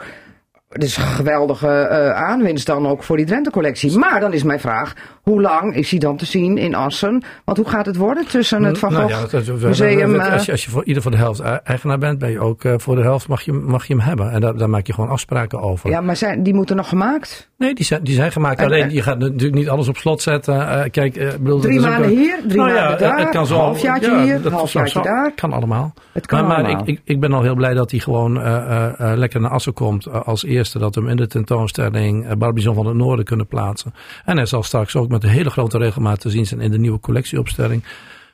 het 0.70 0.82
is 0.82 0.96
een 0.96 1.02
geweldige 1.02 1.68
eh, 1.68 2.10
aanwinst 2.10 2.66
dan 2.66 2.86
ook 2.88 3.02
voor 3.02 3.16
die 3.16 3.26
Drenthe-collectie. 3.26 3.98
Maar 3.98 4.20
dan 4.20 4.32
is 4.32 4.42
mijn 4.42 4.60
vraag, 4.60 4.92
hoe 5.22 5.40
lang 5.40 5.74
is 5.74 5.90
hij 5.90 5.98
dan 5.98 6.16
te 6.16 6.24
zien 6.24 6.58
in 6.58 6.74
Assen? 6.74 7.22
Want 7.44 7.58
hoe 7.58 7.68
gaat 7.68 7.86
het 7.86 7.96
worden 7.96 8.26
tussen 8.26 8.62
het 8.62 8.78
Van 8.78 8.92
Nou 8.92 9.02
Gogh 9.12 9.14
ja, 9.14 9.20
dat- 9.38 9.46
dat- 9.46 9.60
Museum? 9.60 10.12
dat- 10.12 10.26
eh, 10.26 10.32
als, 10.32 10.44
je, 10.46 10.52
als 10.52 10.64
je 10.64 10.70
voor 10.70 10.84
ieder 10.84 11.02
voor 11.02 11.10
de 11.10 11.16
helft 11.16 11.40
e- 11.40 11.58
eigenaar 11.64 11.98
bent, 11.98 12.18
ben 12.18 12.30
je 12.30 12.40
ook 12.40 12.64
eh, 12.64 12.74
voor 12.76 12.96
de 12.96 13.02
helft 13.02 13.28
mag 13.28 13.42
je, 13.42 13.52
mag 13.52 13.86
je 13.86 13.94
hem 13.94 14.02
hebben. 14.02 14.30
En 14.30 14.40
daar, 14.40 14.56
daar 14.56 14.70
maak 14.70 14.86
je 14.86 14.92
gewoon 14.92 15.10
afspraken 15.10 15.60
over. 15.60 15.90
ja, 15.90 16.00
maar 16.00 16.16
zijn, 16.16 16.42
die 16.42 16.54
moeten 16.54 16.76
nog 16.76 16.88
gemaakt? 16.88 17.48
Nee, 17.58 17.74
die 17.74 17.84
zijn, 17.84 18.02
die 18.04 18.14
zijn 18.14 18.32
gemaakt. 18.32 18.58
En- 18.58 18.64
Alleen 18.64 18.82
en- 18.82 18.92
je 18.92 19.02
gaat 19.02 19.18
natuurlijk 19.18 19.54
niet 19.54 19.68
alles 19.68 19.88
op 19.88 19.96
slot 19.96 20.22
zetten. 20.22 20.68
Eh, 20.68 20.90
kijk, 20.90 21.16
eh, 21.16 21.28
bedoel, 21.40 21.60
Drie 21.60 21.78
ook 21.80 21.84
maanden 21.86 22.10
hier, 22.10 22.38
drie 22.46 22.56
Nou 22.60 22.68
ja, 22.72 22.80
maanden 22.80 22.98
daar, 22.98 23.18
het 23.18 23.28
kan 23.28 23.46
zo, 23.46 23.54
halfjaartje 23.56 24.10
ja, 24.10 24.22
hier, 24.22 24.50
halfjaartje 24.52 25.02
daar. 25.02 25.32
Kan 25.34 25.52
allemaal. 25.52 25.94
Het 26.12 26.26
kan 26.26 26.38
maar 26.38 26.48
maar 26.48 26.64
allemaal. 26.64 26.82
ik, 26.82 26.88
ik, 26.88 27.00
ik 27.04 27.20
ben 27.20 27.32
al 27.32 27.42
heel 27.42 27.54
blij 27.54 27.74
dat 27.74 27.90
hij 27.90 28.00
gewoon 28.00 28.40
eh, 28.42 28.56
eh, 28.56 28.86
eh, 29.12 29.18
lekker 29.18 29.40
naar 29.40 29.50
Assen 29.50 29.72
komt 29.72 30.06
eh, 30.06 30.12
als 30.26 30.44
eerste. 30.44 30.58
Dat 30.68 30.94
we 30.94 31.00
hem 31.00 31.10
in 31.10 31.16
de 31.16 31.26
tentoonstelling 31.26 32.26
uh, 32.26 32.32
Barbizon 32.32 32.74
van 32.74 32.86
het 32.86 32.96
Noorden 32.96 33.24
kunnen 33.24 33.46
plaatsen. 33.46 33.94
En 34.24 34.36
hij 34.36 34.46
zal 34.46 34.62
straks 34.62 34.96
ook 34.96 35.08
met 35.08 35.22
een 35.24 35.28
hele 35.30 35.50
grote 35.50 35.78
regelmaat 35.78 36.20
te 36.20 36.30
zien 36.30 36.46
zijn 36.46 36.60
in 36.60 36.70
de 36.70 36.78
nieuwe 36.78 37.00
collectieopstelling. 37.00 37.84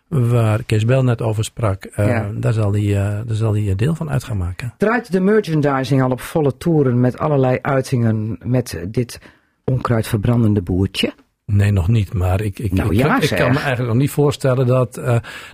Waar 0.08 0.62
Kees 0.62 0.84
Bel 0.84 1.02
net 1.04 1.22
over 1.22 1.44
sprak. 1.44 1.84
Eh, 1.84 2.06
Ja. 2.06 2.30
Daar 2.34 2.52
zal 2.52 2.72
hij, 2.72 2.82
eh, 2.96 3.02
daar 3.26 3.36
zal 3.36 3.54
hij 3.54 3.74
deel 3.74 3.94
van 3.94 4.10
uit 4.10 4.24
gaan 4.24 4.36
maken. 4.36 4.74
Draait 4.78 5.12
de 5.12 5.20
merchandising 5.20 6.02
al 6.02 6.10
op 6.10 6.20
volle 6.20 6.56
toeren 6.56 7.00
met 7.00 7.18
allerlei 7.18 7.58
uitingen 7.62 8.38
met 8.44 8.84
dit 8.88 9.18
onkruidverbrandende 9.64 10.62
boertje? 10.62 11.12
Nee, 11.46 11.70
nog 11.70 11.88
niet. 11.88 12.12
Maar 12.12 12.40
ik, 12.40 12.58
ik, 12.58 12.72
Nou 12.72 12.90
ik, 12.92 12.98
ja, 12.98 13.16
ik 13.16 13.22
zeg. 13.22 13.38
kan 13.38 13.50
me 13.52 13.58
eigenlijk 13.58 13.88
nog 13.88 13.96
niet 14.00 14.10
voorstellen 14.10 14.66
dat. 14.66 14.96
eh, 14.96 15.04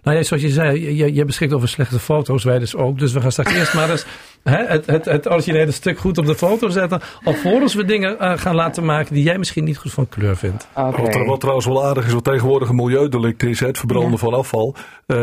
nou 0.03 0.17
ja, 0.17 0.23
zoals 0.23 0.43
je 0.43 0.49
zei, 0.49 0.95
je, 0.97 1.15
je 1.15 1.25
beschikt 1.25 1.53
over 1.53 1.69
slechte 1.69 1.99
foto's, 1.99 2.45
wij 2.45 2.59
dus 2.59 2.77
ook. 2.77 2.99
Dus 2.99 3.13
we 3.13 3.21
gaan 3.21 3.33
straks 3.33 3.55
eerst 3.59 3.75
maar 3.75 3.91
eens 3.91 4.07
hè, 4.45 4.65
het, 4.65 4.87
het, 4.87 5.05
het 5.05 5.31
originele 5.31 5.71
stuk 5.71 5.99
goed 5.99 6.19
op 6.19 6.27
de 6.27 6.35
foto 6.35 6.69
zetten. 6.69 7.01
Alvorens 7.25 7.75
we 7.75 7.85
dingen 7.85 8.19
eh, 8.19 8.33
gaan 8.39 8.55
laten 8.55 8.85
maken 8.85 9.15
die 9.15 9.23
jij 9.25 9.39
misschien 9.39 9.65
niet 9.65 9.79
goed 9.79 9.93
van 9.93 10.09
kleur 10.09 10.37
vindt. 10.37 10.69
Oké. 10.75 11.03
Wat, 11.03 11.27
wat 11.27 11.41
trouwens 11.41 11.67
wel 11.67 11.85
aardig 11.87 12.07
is, 12.07 12.13
wat 12.13 12.25
tegenwoordig 12.25 12.69
een 12.69 12.75
milieudelict 12.75 13.43
is, 13.43 13.61
hè, 13.61 13.67
het 13.67 13.79
verbranden 13.79 14.11
Ja. 14.11 14.17
van 14.17 14.35
afval. 14.35 14.75
Eh, 15.07 15.17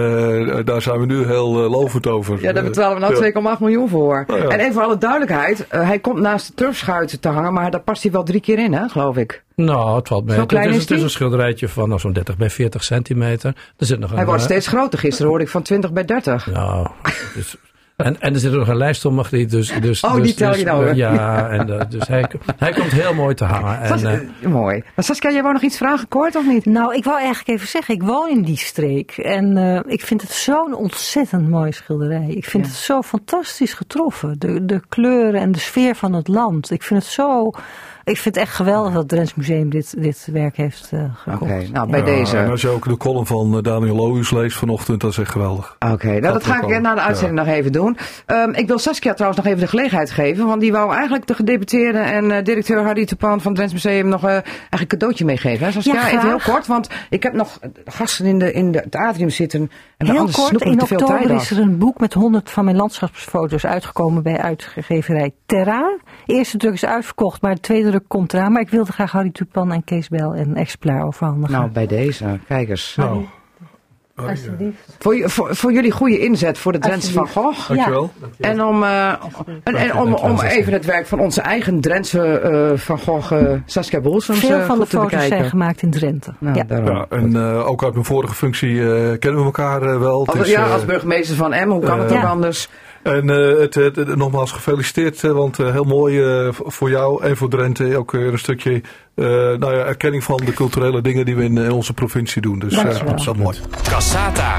daar 0.65 0.81
zijn 0.81 0.99
we 0.99 1.05
nu 1.05 1.25
heel 1.25 1.63
eh, 1.63 1.69
lovend 1.69 2.07
over. 2.07 2.41
Ja, 2.41 2.53
daar 2.53 2.63
betalen 2.63 2.93
we 2.93 2.99
nou 2.99 3.13
Ja. 3.13 3.55
2,8 3.55 3.59
miljoen 3.59 3.89
voor. 3.89 4.23
Nou 4.27 4.41
ja. 4.41 4.47
En 4.47 4.59
even 4.59 4.73
voor 4.73 4.83
alle 4.83 4.97
duidelijkheid, 4.97 5.67
eh, 5.67 5.87
hij 5.87 5.99
komt 5.99 6.19
naast 6.19 6.47
de 6.47 6.53
turfschuit 6.53 7.21
te 7.21 7.29
hangen, 7.29 7.53
maar 7.53 7.71
daar 7.71 7.81
past 7.81 8.03
hij 8.03 8.11
wel 8.11 8.23
drie 8.23 8.41
keer 8.41 8.59
in, 8.59 8.73
hè, 8.73 8.87
geloof 8.89 9.17
ik. 9.17 9.43
Nou, 9.55 9.95
het 9.95 10.07
valt 10.07 10.25
mee. 10.25 10.33
Zo 10.35 10.39
Het 10.41 10.49
klein 10.49 10.69
is, 10.69 10.75
is 10.75 10.81
het 10.81 10.91
is 10.91 11.03
een 11.03 11.09
schilderijtje 11.09 11.69
van 11.69 11.87
nou, 11.87 11.99
zo'n 11.99 12.13
30 12.13 12.37
bij 12.37 12.49
40 12.49 12.83
centimeter. 12.83 13.55
Er 13.77 13.85
zit 13.85 13.99
nog 13.99 14.09
een, 14.09 14.15
Hij 14.15 14.25
wordt 14.25 14.41
eh, 14.41 14.47
steeds 14.47 14.67
groter. 14.67 14.99
Gisteren 14.99 15.27
hoorde 15.29 15.43
ik 15.43 15.49
van 15.49 15.61
20 15.61 15.91
bij 15.91 16.05
30. 16.05 16.47
Nou, 16.51 16.87
dus, 17.35 17.55
en, 18.05 18.21
en 18.21 18.33
er 18.33 18.39
zit 18.39 18.51
ook 18.51 18.59
nog 18.59 18.67
een 18.67 18.77
lijst 18.77 19.05
om, 19.05 19.13
Margriet. 19.13 19.49
Dus, 19.51 19.73
dus, 19.81 20.03
Oh, 20.03 20.13
dus, 20.15 20.23
die 20.23 20.33
tel 20.33 20.49
dus, 20.49 20.59
je 20.59 20.65
nou 20.65 20.83
weer. 20.83 20.95
Ja, 20.95 21.49
en, 21.49 21.79
eh, 21.79 21.85
dus 21.89 22.07
hij, 22.07 22.25
hij 22.57 22.71
komt 22.71 22.91
heel 22.91 23.13
mooi 23.13 23.35
te 23.35 23.43
hangen. 23.45 23.79
En, 23.81 23.87
Sas- 23.87 24.03
eh, 24.03 24.13
eh, 24.13 24.21
mooi. 24.51 24.83
Maar 24.95 25.05
Saskia, 25.05 25.31
jij 25.31 25.41
wou 25.41 25.53
nog 25.53 25.63
iets 25.63 25.77
vragen, 25.77 26.07
kort 26.07 26.35
of 26.35 26.45
niet? 26.45 26.65
Nou, 26.65 26.95
ik 26.95 27.03
wou 27.03 27.17
eigenlijk 27.17 27.47
even 27.49 27.67
zeggen, 27.67 27.93
ik 27.95 28.03
woon 28.03 28.29
in 28.29 28.41
die 28.41 28.57
streek. 28.57 29.11
En 29.11 29.57
eh, 29.57 29.79
ik 29.93 30.01
vind 30.01 30.21
het 30.21 30.31
zo'n 30.31 30.75
ontzettend 30.75 31.49
mooie 31.49 31.73
schilderij. 31.73 32.27
Ik 32.27 32.45
vind 32.45 32.65
Ja. 32.65 32.69
het 32.71 32.79
zo 32.79 33.01
fantastisch 33.01 33.73
getroffen. 33.73 34.35
De, 34.39 34.65
de 34.65 34.81
kleuren 34.89 35.41
en 35.41 35.51
de 35.51 35.59
sfeer 35.59 35.95
van 35.95 36.13
het 36.13 36.27
land. 36.27 36.71
Ik 36.71 36.83
vind 36.83 37.03
het 37.03 37.11
zo... 37.11 37.51
Ik 38.03 38.17
vind 38.17 38.35
het 38.35 38.43
echt 38.43 38.55
geweldig 38.55 38.91
dat 38.91 39.01
het 39.01 39.09
Drents 39.09 39.35
Museum 39.35 39.69
dit, 39.69 40.01
dit 40.01 40.27
werk 40.31 40.57
heeft 40.57 40.89
eh 40.93 41.03
gekocht. 41.15 41.41
Oké, 41.51 41.67
nou 41.71 41.89
bij 41.89 41.99
Ja, 41.99 42.05
deze. 42.05 42.37
En 42.37 42.49
als 42.49 42.61
je 42.61 42.67
ook 42.69 42.87
de 42.87 42.97
column 42.97 43.25
van 43.25 43.61
Daniel 43.61 43.95
Lohuis 43.95 44.31
leest 44.31 44.57
vanochtend, 44.57 45.01
dat 45.01 45.11
is 45.11 45.17
echt 45.17 45.31
geweldig. 45.31 45.75
Oké, 45.91 46.07
nou 46.07 46.21
dat 46.21 46.43
ga 46.43 46.61
ik 46.61 46.81
na 46.81 46.95
de 46.95 47.01
uitzending 47.01 47.39
nog 47.39 47.47
even 47.55 47.71
doen. 47.71 47.88
Ehm, 48.25 48.51
ik 48.51 48.67
wil 48.67 48.79
Saskia 48.79 49.13
trouwens 49.13 49.41
nog 49.41 49.51
even 49.51 49.63
de 49.63 49.69
gelegenheid 49.69 50.11
geven. 50.11 50.45
Want 50.45 50.61
die 50.61 50.71
wou 50.71 50.93
eigenlijk 50.93 51.27
de 51.27 51.33
gedeputeerde 51.33 51.99
en 51.99 52.31
eh, 52.31 52.43
directeur 52.43 52.83
Harry 52.83 53.05
Tupan 53.05 53.41
van 53.41 53.51
het 53.51 53.55
Drents 53.55 53.73
Museum 53.73 54.07
nog 54.07 54.23
eh, 54.23 54.29
eigenlijk 54.29 54.81
een 54.81 54.87
cadeautje 54.87 55.25
meegeven. 55.25 55.65
Hè? 55.65 55.71
Saskia, 55.71 55.93
Ja, 55.93 56.07
even 56.07 56.27
heel 56.27 56.39
kort. 56.43 56.67
Want 56.67 56.89
ik 57.09 57.23
heb 57.23 57.33
nog 57.33 57.59
gasten 57.85 58.25
in, 58.25 58.39
de, 58.39 58.53
in 58.53 58.71
de, 58.71 58.79
het 58.79 58.95
atrium 58.95 59.29
zitten. 59.29 59.71
En 59.97 60.05
Heel 60.07 60.17
anders 60.17 60.35
kort, 60.35 60.61
in 60.61 60.77
te 60.77 60.85
veel 60.85 60.97
oktober 60.97 61.27
tijd 61.27 61.41
is 61.41 61.51
er 61.51 61.59
een 61.59 61.77
boek 61.77 61.99
met 61.99 62.13
100 62.13 62.49
van 62.49 62.65
mijn 62.65 62.77
landschapsfoto's 62.77 63.65
uitgekomen 63.65 64.23
bij 64.23 64.37
uitgeverij 64.37 65.31
Terra. 65.45 65.97
De 66.25 66.33
eerste 66.33 66.57
druk 66.57 66.73
is 66.73 66.85
uitverkocht, 66.85 67.41
maar 67.41 67.55
de 67.55 67.61
tweede 67.61 67.89
druk 67.89 68.07
komt 68.07 68.33
eraan. 68.33 68.51
Maar 68.51 68.61
ik 68.61 68.69
wilde 68.69 68.91
graag 68.91 69.11
Harry 69.11 69.31
Tupan 69.31 69.71
en 69.71 69.83
Kees 69.83 70.07
Bel 70.07 70.35
een 70.35 70.55
exemplaar 70.55 71.03
overhandigen. 71.05 71.51
Nou, 71.51 71.71
bij 71.71 71.87
deze. 71.87 72.39
Kijk 72.47 72.69
eens. 72.69 72.97
Alsjeblieft. 74.27 74.77
Voor, 74.99 75.15
je- 75.15 75.29
voor, 75.29 75.55
voor 75.55 75.73
jullie 75.73 75.91
goede 75.91 76.19
inzet 76.19 76.57
voor 76.57 76.71
de 76.71 76.77
Drentse 76.79 77.11
van 77.13 77.27
Gogh. 77.27 77.67
dankjewel. 77.67 78.11
En 78.39 78.63
om, 78.63 78.83
eh, 78.83 79.07
en, 79.63 79.75
en 79.75 79.95
om, 79.95 80.13
om 80.13 80.39
even 80.41 80.73
het 80.73 80.85
werk 80.85 81.05
van 81.07 81.19
onze 81.19 81.41
eigen 81.41 81.81
Drentse 81.81 82.39
eh, 82.39 82.77
Van 82.77 82.99
Gogh, 82.99 83.31
eh, 83.35 83.51
Saskia 83.65 83.99
Boelsums, 84.01 84.39
Veel 84.39 84.61
van 84.61 84.79
de 84.79 84.85
foto's 84.85 85.09
bekijken. 85.11 85.37
zijn 85.37 85.49
gemaakt 85.49 85.81
in 85.81 85.91
Drenthe. 85.91 86.33
Nou, 86.39 86.55
ja. 86.69 87.05
en 87.09 87.35
eh, 87.35 87.67
ook 87.67 87.83
uit 87.83 87.93
mijn 87.93 88.05
vorige 88.05 88.33
functie 88.35 88.81
eh, 88.81 89.17
kennen 89.19 89.39
we 89.39 89.45
elkaar 89.45 89.81
eh, 89.81 89.99
wel. 89.99 90.27
Als, 90.27 90.39
is, 90.39 90.49
ja, 90.49 90.65
als 90.67 90.85
burgemeester 90.85 91.35
van 91.35 91.53
Emmen, 91.53 91.75
hoe 91.77 91.85
kan 91.85 91.99
het 91.99 92.11
ook 92.11 92.17
Ja. 92.21 92.27
anders? 92.29 92.69
En 93.09 93.29
eh, 93.29 93.59
het, 93.59 93.75
het- 93.75 93.95
het- 93.95 94.15
nogmaals 94.15 94.51
gefeliciteerd, 94.51 95.23
eh, 95.23 95.31
want 95.31 95.59
eh, 95.59 95.71
heel 95.71 95.83
mooi 95.83 96.21
voor 96.53 96.89
jou 96.89 97.23
en 97.23 97.37
voor 97.37 97.49
Drenthe. 97.49 97.97
Ook 97.97 98.11
weer 98.11 98.31
een 98.31 98.39
stukje 98.39 98.81
eh, 99.15 99.25
nou 99.25 99.75
ja, 99.75 99.83
erkenning 99.85 100.23
van 100.23 100.37
de 100.45 100.53
culturele 100.53 101.01
dingen 101.01 101.25
die 101.25 101.35
we 101.35 101.43
in, 101.43 101.71
onze 101.71 101.93
provincie 101.93 102.41
doen. 102.41 102.59
Dus 102.59 102.77
eh, 102.77 102.83
dat 103.05 103.19
is 103.19 103.25
wel 103.25 103.33
mooi. 103.35 103.57
Cassata. 103.89 104.57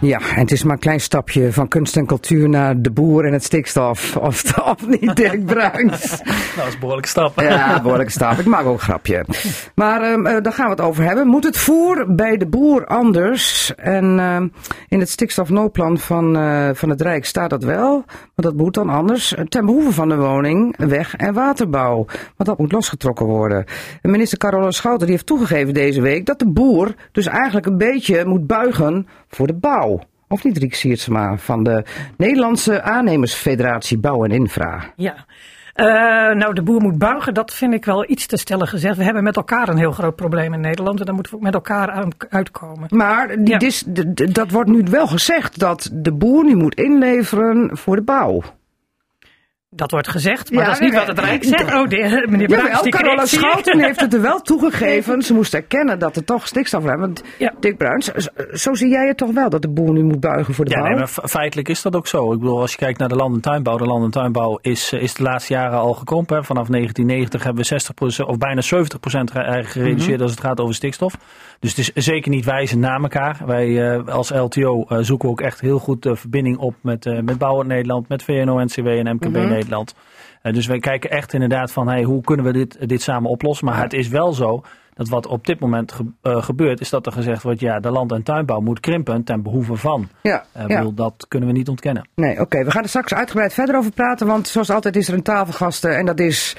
Ja, 0.00 0.18
en 0.18 0.40
het 0.40 0.52
is 0.52 0.62
maar 0.62 0.72
een 0.72 0.80
klein 0.80 1.00
stapje 1.00 1.52
van 1.52 1.68
kunst 1.68 1.96
en 1.96 2.06
cultuur 2.06 2.48
naar 2.48 2.80
de 2.80 2.90
boer 2.90 3.24
en 3.24 3.32
het 3.32 3.44
stikstof. 3.44 4.16
Of, 4.16 4.58
of 4.58 4.86
niet, 5.00 5.16
Dirk 5.16 5.44
Bruins? 5.44 6.22
Nou, 6.24 6.36
dat 6.56 6.66
is 6.66 6.74
een 6.74 6.80
behoorlijke 6.80 7.08
stap. 7.08 7.40
Ja, 7.40 7.80
behoorlijke 7.82 8.12
stap. 8.12 8.38
Ik 8.38 8.46
maak 8.46 8.64
ook 8.64 8.72
een 8.72 8.78
grapje. 8.78 9.24
Maar 9.74 10.02
eh, 10.02 10.42
daar 10.42 10.52
gaan 10.52 10.64
we 10.64 10.70
het 10.70 10.80
over 10.80 11.04
hebben. 11.04 11.26
Moet 11.26 11.44
het 11.44 11.56
voer 11.56 12.14
bij 12.14 12.36
de 12.36 12.46
boer 12.46 12.86
anders? 12.86 13.74
En 13.74 14.18
ehm, 14.18 14.48
in 14.88 15.00
het 15.00 15.10
stikstofnoodplan 15.10 15.98
van, 15.98 16.36
eh, 16.36 16.68
van 16.72 16.90
het 16.90 17.00
Rijk 17.00 17.24
staat 17.24 17.50
dat 17.50 17.64
wel. 17.64 18.04
Maar 18.06 18.32
dat 18.34 18.56
moet 18.56 18.74
dan 18.74 18.88
anders. 18.88 19.34
Ten 19.48 19.66
behoeve 19.66 19.92
van 19.92 20.08
de 20.08 20.16
woning, 20.16 20.76
weg- 20.76 21.14
en 21.16 21.34
waterbouw. 21.34 21.94
Want 22.36 22.48
dat 22.48 22.58
moet 22.58 22.72
losgetrokken 22.72 23.26
worden. 23.26 23.64
En 24.02 24.10
minister 24.10 24.38
Carola 24.38 24.70
Schouten 24.70 25.06
die 25.06 25.14
heeft 25.14 25.26
toegegeven 25.26 25.74
deze 25.74 26.00
week 26.00 26.26
dat 26.26 26.38
de 26.38 26.48
boer 26.48 26.94
dus 27.12 27.26
eigenlijk 27.26 27.66
een 27.66 27.78
beetje 27.78 28.24
moet 28.24 28.46
buigen 28.46 29.06
voor 29.28 29.46
de 29.46 29.54
bouw. 29.54 30.00
Of 30.28 30.44
niet, 30.44 30.58
Riek 30.58 30.74
Siertsma 30.74 31.36
van 31.36 31.62
de 31.62 31.84
Nederlandse 32.16 32.82
Aannemersfederatie 32.82 33.98
Bouw 33.98 34.24
en 34.24 34.30
Infra. 34.30 34.82
Ja. 34.96 35.14
Eh, 35.74 35.86
nou, 36.36 36.54
de 36.54 36.62
boer 36.62 36.80
moet 36.80 36.98
buigen, 36.98 37.34
dat 37.34 37.52
vind 37.54 37.74
ik 37.74 37.84
wel 37.84 38.10
iets 38.10 38.26
te 38.26 38.36
stellig 38.36 38.70
gezegd. 38.70 38.96
We 38.96 39.04
hebben 39.04 39.22
met 39.22 39.36
elkaar 39.36 39.68
een 39.68 39.76
heel 39.76 39.92
groot 39.92 40.16
probleem 40.16 40.52
in 40.54 40.60
Nederland 40.60 40.98
en 41.00 41.04
daar 41.06 41.14
moeten 41.14 41.32
we 41.32 41.38
ook 41.38 41.44
met 41.44 41.54
elkaar 41.54 41.90
aan, 41.90 42.10
uitkomen. 42.28 42.88
Maar 42.90 43.28
die 43.28 43.48
Ja. 43.48 43.58
dis- 43.58 43.84
dat 44.32 44.50
wordt 44.50 44.70
nu 44.70 44.82
wel 44.90 45.06
gezegd 45.06 45.58
dat 45.58 45.90
de 45.92 46.12
boer 46.12 46.44
nu 46.44 46.54
moet 46.56 46.74
inleveren 46.74 47.76
voor 47.76 47.96
de 47.96 48.02
bouw. 48.02 48.42
Dat 49.76 49.90
wordt 49.90 50.08
gezegd, 50.08 50.50
maar 50.50 50.60
Ja, 50.60 50.64
dat 50.66 50.74
is 50.74 50.80
niet 50.80 50.90
nee, 50.90 50.98
wat 50.98 51.08
het 51.08 51.18
Rijk 51.18 51.44
zegt. 51.44 51.74
Oh, 51.74 51.88
de, 51.88 52.26
meneer 52.28 52.46
Bruins, 52.46 52.66
Jawel, 52.66 52.82
die 52.82 52.92
Carola. 52.92 53.24
Schouten 53.26 53.80
heeft 53.80 54.00
het 54.00 54.14
er 54.14 54.20
wel 54.20 54.40
toegegeven. 54.40 55.22
Ze 55.22 55.34
moest 55.34 55.54
erkennen 55.54 55.98
dat 55.98 56.16
er 56.16 56.24
toch 56.24 56.46
stikstof 56.46 56.84
is. 56.84 56.90
Want 56.98 57.22
Ja. 57.38 57.54
Dick 57.60 57.76
Bruins, 57.76 58.06
zo, 58.06 58.30
zo 58.52 58.74
zie 58.74 58.88
jij 58.88 59.06
het 59.06 59.16
toch 59.16 59.32
wel 59.32 59.48
dat 59.50 59.62
de 59.62 59.68
boer 59.68 59.92
nu 59.92 60.02
moet 60.02 60.20
buigen 60.20 60.54
voor 60.54 60.64
de 60.64 60.70
Ja, 60.70 60.76
bouw? 60.80 60.88
nee, 60.88 60.98
maar 60.98 61.08
fe- 61.08 61.28
feitelijk 61.28 61.68
is 61.68 61.82
dat 61.82 61.96
ook 61.96 62.06
zo. 62.06 62.32
Ik 62.32 62.38
bedoel, 62.38 62.60
als 62.60 62.70
je 62.70 62.76
kijkt 62.76 62.98
naar 62.98 63.08
de 63.08 63.16
land- 63.16 63.34
en 63.34 63.40
tuinbouw. 63.40 63.76
De 63.76 63.84
land- 63.84 64.04
en 64.04 64.10
tuinbouw 64.10 64.58
is, 64.60 64.92
eh, 64.92 65.02
is 65.02 65.14
de 65.14 65.22
laatste 65.22 65.52
jaren 65.52 65.78
al 65.78 65.92
gekrompen. 65.92 66.36
hè. 66.36 66.44
Vanaf 66.44 66.68
1990 66.68 67.42
hebben 67.42 67.62
we 67.62 67.68
60% 67.68 68.28
of 68.28 68.38
bijna 68.38 68.60
70% 68.60 69.30
ge- 69.30 69.38
eh, 69.38 69.64
gereduceerd 69.66 70.14
Mhm. 70.14 70.22
als 70.22 70.30
het 70.30 70.40
gaat 70.40 70.60
over 70.60 70.74
stikstof. 70.74 71.14
Dus 71.60 71.76
het 71.76 71.92
is 71.96 72.04
zeker 72.06 72.30
niet 72.30 72.44
wijzend 72.44 72.80
naar 72.80 73.00
elkaar. 73.02 73.40
Wij 73.46 73.90
eh, 73.94 74.06
als 74.08 74.30
LTO 74.30 74.84
eh, 74.88 74.98
zoeken 75.00 75.28
ook 75.28 75.40
echt 75.40 75.60
heel 75.60 75.78
goed 75.78 76.02
de 76.02 76.16
verbinding 76.16 76.58
op 76.58 76.74
met, 76.80 77.06
eh 77.06 77.20
met 77.20 77.38
Bouwend 77.38 77.68
Nederland, 77.68 78.08
met 78.08 78.22
VNO-NCW 78.22 78.86
en 78.86 79.14
MKB 79.14 79.24
Mhm. 79.36 79.48
Nederland. 79.48 79.94
Dus 80.42 80.66
wij 80.66 80.78
kijken 80.78 81.10
echt 81.10 81.32
inderdaad 81.32 81.72
van 81.72 81.88
hey, 81.88 82.02
hoe 82.02 82.20
kunnen 82.22 82.44
we 82.46 82.52
dit, 82.52 82.88
dit 82.88 83.02
samen 83.02 83.30
oplossen. 83.30 83.66
Maar 83.66 83.82
het 83.82 83.92
is 83.92 84.08
wel 84.08 84.32
zo 84.32 84.62
dat 84.94 85.08
wat 85.08 85.26
op 85.26 85.46
dit 85.46 85.60
moment 85.60 85.92
ge- 85.92 86.12
gebeurt, 86.42 86.80
is 86.80 86.90
dat 86.90 87.06
er 87.06 87.12
gezegd 87.12 87.42
wordt, 87.42 87.60
ja, 87.60 87.80
de 87.80 87.90
land- 87.90 88.12
en 88.12 88.22
tuinbouw 88.22 88.60
moet 88.60 88.80
krimpen 88.80 89.24
ten 89.24 89.42
behoeve 89.42 89.76
van. 89.76 90.08
Ja, 90.22 90.44
ik 90.54 90.68
ja. 90.68 90.76
bedoel, 90.76 90.94
dat 90.94 91.24
kunnen 91.28 91.48
we 91.48 91.54
niet 91.54 91.68
ontkennen. 91.68 92.08
Nee, 92.14 92.40
oké. 92.40 92.64
We 92.64 92.70
gaan 92.70 92.82
er 92.82 92.88
straks 92.88 93.14
uitgebreid 93.14 93.52
verder 93.54 93.76
over 93.76 93.90
praten. 93.92 94.26
Want 94.26 94.48
zoals 94.48 94.70
altijd 94.70 94.96
is 94.96 95.08
er 95.08 95.14
een 95.14 95.22
tafelgasten. 95.22 95.96
En 95.96 96.06
dat 96.06 96.20
is 96.20 96.56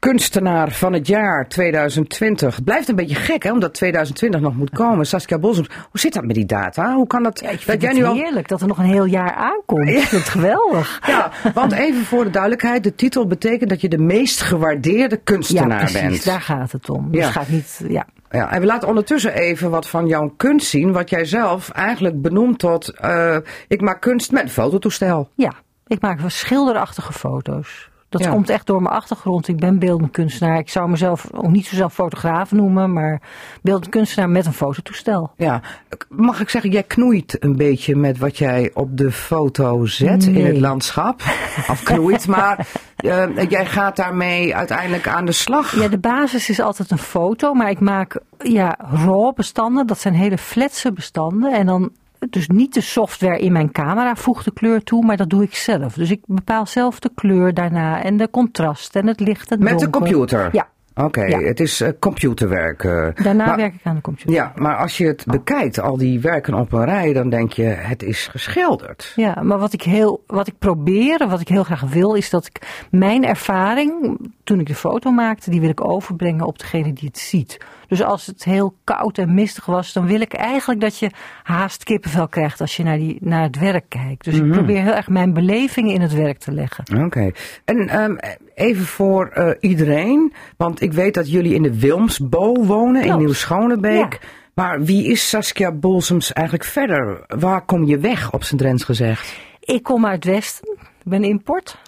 kunstenaar 0.00 0.70
van 0.72 0.92
het 0.92 1.06
jaar 1.06 1.48
2020. 1.48 2.54
Het 2.56 2.64
blijft 2.64 2.88
een 2.88 2.96
beetje 2.96 3.14
gek, 3.14 3.42
hè, 3.42 3.52
omdat 3.52 3.74
2020 3.74 4.40
nog 4.40 4.54
moet 4.56 4.70
komen. 4.70 5.06
Saskia 5.06 5.38
Bosums, 5.38 5.68
hoe 5.90 6.00
zit 6.00 6.12
dat 6.14 6.24
met 6.24 6.34
die 6.34 6.46
data? 6.46 6.94
Hoe 6.94 7.06
kan 7.06 7.22
dat? 7.22 7.40
Ja, 7.40 7.48
ik 7.48 7.54
dat 7.54 7.62
vind 7.64 7.80
jij 7.82 7.90
het 7.90 7.98
nu 8.00 8.04
al. 8.04 8.14
heerlijk 8.14 8.48
dat 8.48 8.60
er 8.60 8.66
nog 8.66 8.78
een 8.78 8.84
heel 8.84 9.04
jaar 9.04 9.32
aankomt. 9.34 9.88
Ik 9.88 9.98
vind 9.98 10.10
het 10.22 10.28
geweldig. 10.38 11.00
Ja, 11.06 11.30
want 11.54 11.72
even 11.72 12.04
voor 12.04 12.24
de 12.24 12.30
duidelijkheid: 12.30 12.84
de 12.84 12.94
titel 12.94 13.26
betekent 13.26 13.70
dat 13.70 13.80
je 13.80 13.88
de 13.88 13.98
meest 13.98 14.40
gewaardeerde 14.40 15.14
Ja, 15.14 15.20
kunstenaar 15.24 15.78
precies. 15.78 16.00
bent. 16.00 16.24
Daar 16.24 16.40
gaat 16.40 16.72
het 16.72 16.90
om. 16.90 17.10
Dus 17.10 17.20
Ja. 17.24 17.30
gaat 17.30 17.48
niet, 17.48 17.80
ja. 17.88 18.06
Ja, 18.30 18.50
en 18.52 18.60
we 18.60 18.66
laten 18.66 18.88
ondertussen 18.88 19.34
even 19.34 19.70
wat 19.70 19.88
van 19.88 20.06
jouw 20.06 20.34
kunst 20.36 20.66
zien, 20.66 20.92
wat 20.92 21.10
jij 21.10 21.24
zelf 21.24 21.70
eigenlijk 21.70 22.22
benoemt 22.22 22.58
tot: 22.58 22.88
eh, 22.88 23.36
ik 23.68 23.80
maak 23.80 24.00
kunst 24.00 24.32
met 24.32 24.42
een 24.42 24.48
fototoestel. 24.50 25.28
ja, 25.34 25.52
ik 25.86 26.00
maak 26.00 26.18
schilderachtige 26.26 27.12
foto's. 27.12 27.89
Dat 28.10 28.24
Ja. 28.24 28.30
komt 28.30 28.50
echt 28.50 28.66
door 28.66 28.82
mijn 28.82 28.94
achtergrond. 28.94 29.48
Ik 29.48 29.56
ben 29.56 29.78
beeldend 29.78 30.10
kunstenaar. 30.10 30.58
Ik 30.58 30.68
zou 30.68 30.90
mezelf 30.90 31.28
ook 31.32 31.50
niet 31.50 31.66
zozelf 31.66 31.94
fotograaf 31.94 32.52
noemen, 32.52 32.92
maar 32.92 33.22
beeldend 33.62 33.88
kunstenaar 33.90 34.30
met 34.30 34.46
een 34.46 34.52
fototoestel. 34.52 35.32
Ja, 35.36 35.60
mag 36.08 36.40
ik 36.40 36.48
zeggen, 36.48 36.70
jij 36.70 36.82
knoeit 36.82 37.36
een 37.44 37.56
beetje 37.56 37.96
met 37.96 38.18
wat 38.18 38.38
jij 38.38 38.70
op 38.74 38.96
de 38.96 39.12
foto 39.12 39.86
zet 39.86 40.24
in 40.24 40.46
het 40.46 40.58
landschap. 40.58 41.22
Of 41.68 41.82
knoeit, 41.82 42.26
maar 42.26 42.66
eh, 42.96 43.48
jij 43.48 43.66
gaat 43.66 43.96
daarmee 43.96 44.54
uiteindelijk 44.56 45.08
aan 45.08 45.24
de 45.24 45.32
slag. 45.32 45.76
Ja, 45.80 45.88
de 45.88 45.98
basis 45.98 46.48
is 46.48 46.60
altijd 46.60 46.90
een 46.90 46.98
foto, 46.98 47.54
maar 47.54 47.70
ik 47.70 47.80
maak 47.80 48.20
ja, 48.38 48.76
raw 48.78 49.34
bestanden. 49.34 49.86
Dat 49.86 49.98
zijn 49.98 50.14
hele 50.14 50.38
flatse 50.38 50.92
bestanden. 50.92 51.52
En 51.52 51.66
dan 51.66 51.90
dus 52.30 52.48
niet 52.48 52.74
de 52.74 52.80
software 52.80 53.38
in 53.38 53.52
mijn 53.52 53.72
camera 53.72 54.14
voegt 54.16 54.44
de 54.44 54.52
kleur 54.52 54.82
toe, 54.82 55.04
maar 55.04 55.16
dat 55.16 55.30
doe 55.30 55.42
ik 55.42 55.54
zelf. 55.54 55.94
Dus 55.94 56.10
ik 56.10 56.20
bepaal 56.26 56.66
zelf 56.66 56.98
de 56.98 57.10
kleur 57.14 57.54
daarna 57.54 58.02
en 58.02 58.16
de 58.16 58.30
contrast 58.30 58.96
en 58.96 59.06
het 59.06 59.20
licht 59.20 59.50
en 59.50 59.62
Met 59.62 59.78
de 59.78 59.90
computer? 59.90 60.48
Ja, 60.52 60.68
Oké, 60.94 61.24
Ja. 61.24 61.38
het 61.40 61.60
is 61.60 61.80
eh, 61.80 61.88
computerwerk. 61.98 62.84
eh. 62.84 63.06
daarna 63.24 63.46
Maar- 63.46 63.56
werk 63.56 63.74
ik 63.74 63.80
aan 63.84 63.94
de 63.94 64.00
computer. 64.00 64.32
Ja, 64.32 64.52
maar 64.56 64.76
als 64.76 64.96
je 64.98 65.06
het 65.06 65.24
bekijkt, 65.26 65.80
al 65.80 65.96
die 65.96 66.20
werken 66.20 66.54
op 66.54 66.72
een 66.72 66.84
rij, 66.84 67.12
dan 67.12 67.30
denk 67.30 67.52
je, 67.52 67.62
het 67.62 68.02
is 68.02 68.26
geschilderd. 68.26 69.12
Ja, 69.16 69.38
maar 69.42 69.58
wat 69.58 69.72
ik, 69.72 69.82
heel, 69.82 70.22
wat 70.26 70.46
ik 70.46 70.54
probeer, 70.58 71.20
en 71.20 71.28
wat 71.28 71.40
ik 71.40 71.48
heel 71.48 71.64
graag 71.64 71.80
wil, 71.80 72.14
is 72.14 72.30
dat 72.30 72.46
ik 72.46 72.86
mijn 72.90 73.24
ervaring, 73.24 74.18
toen 74.44 74.60
ik 74.60 74.66
de 74.66 74.74
foto 74.74 75.10
maakte, 75.10 75.50
die 75.50 75.60
wil 75.60 75.68
ik 75.70 75.84
overbrengen 75.84 76.46
op 76.46 76.58
degene 76.58 76.92
die 76.92 77.08
het 77.08 77.18
ziet. 77.18 77.58
Dus 77.90 78.02
als 78.02 78.26
het 78.26 78.44
heel 78.44 78.74
koud 78.84 79.18
en 79.18 79.34
mistig 79.34 79.66
was, 79.66 79.92
dan 79.92 80.06
wil 80.06 80.20
ik 80.20 80.32
eigenlijk 80.32 80.80
dat 80.80 80.98
je 80.98 81.10
haast 81.42 81.84
kippenvel 81.84 82.28
krijgt 82.28 82.60
als 82.60 82.76
je 82.76 82.82
naar, 82.82 82.96
die, 82.96 83.18
naar 83.20 83.42
het 83.42 83.58
werk 83.58 83.84
kijkt. 83.88 84.24
Dus 84.24 84.34
ik 84.34 84.50
probeer 84.50 84.82
heel 84.82 84.94
erg 84.94 85.08
mijn 85.08 85.32
beleving 85.32 85.92
in 85.92 86.00
het 86.00 86.14
werk 86.14 86.38
te 86.38 86.52
leggen. 86.52 87.04
Oké. 87.04 87.30
En 87.64 87.88
ehm, 87.88 88.16
even 88.54 88.84
voor 88.84 89.28
eh, 89.28 89.50
iedereen, 89.60 90.32
want 90.56 90.80
ik 90.80 90.92
weet 90.92 91.14
dat 91.14 91.30
jullie 91.30 91.54
in 91.54 91.62
de 91.62 91.80
Wilmsbo 91.80 92.64
wonen, 92.64 93.02
in. 93.04 93.18
Nieuw-Schonebeek. 93.18 94.12
Ja. 94.12 94.28
Maar 94.54 94.82
wie 94.82 95.06
is 95.06 95.28
Saskia 95.28 95.72
Bolsems 95.72 96.32
eigenlijk 96.32 96.66
verder? 96.68 97.24
Waar 97.26 97.64
kom 97.64 97.84
je 97.84 97.98
weg, 97.98 98.32
op 98.32 98.44
zijn 98.44 98.60
Drents 98.60 98.84
gezegd? 98.84 99.34
Ik 99.60 99.82
kom 99.82 100.06
uit 100.06 100.24
Westen, 100.24 100.76
ik 100.78 101.10
ben 101.10 101.24
import. 101.24 101.78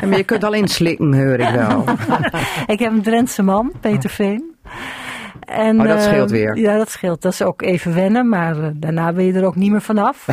Ja, 0.00 0.06
maar 0.06 0.16
je 0.16 0.24
kunt 0.24 0.44
alleen 0.44 0.68
slikken, 0.68 1.14
hoor 1.14 1.38
ik 1.38 1.54
wel. 1.54 1.84
Ik 2.74 2.78
heb 2.78 2.92
een 2.92 3.02
Drentse 3.02 3.42
man, 3.42 3.72
Peter 3.80 4.10
Veen. 4.10 4.54
En, 5.44 5.80
Oh, 5.80 5.86
dat 5.86 5.98
eh, 5.98 6.02
scheelt 6.02 6.30
weer. 6.30 6.56
Ja, 6.56 6.76
dat 6.76 6.90
scheelt. 6.90 7.22
Dat 7.22 7.32
is 7.32 7.42
ook 7.42 7.62
even 7.62 7.94
wennen, 7.94 8.28
maar 8.28 8.62
eh, 8.62 8.70
daarna 8.74 9.12
ben 9.12 9.24
je 9.24 9.32
er 9.32 9.44
ook 9.44 9.56
niet 9.56 9.70
meer 9.70 9.82
vanaf. 9.82 10.26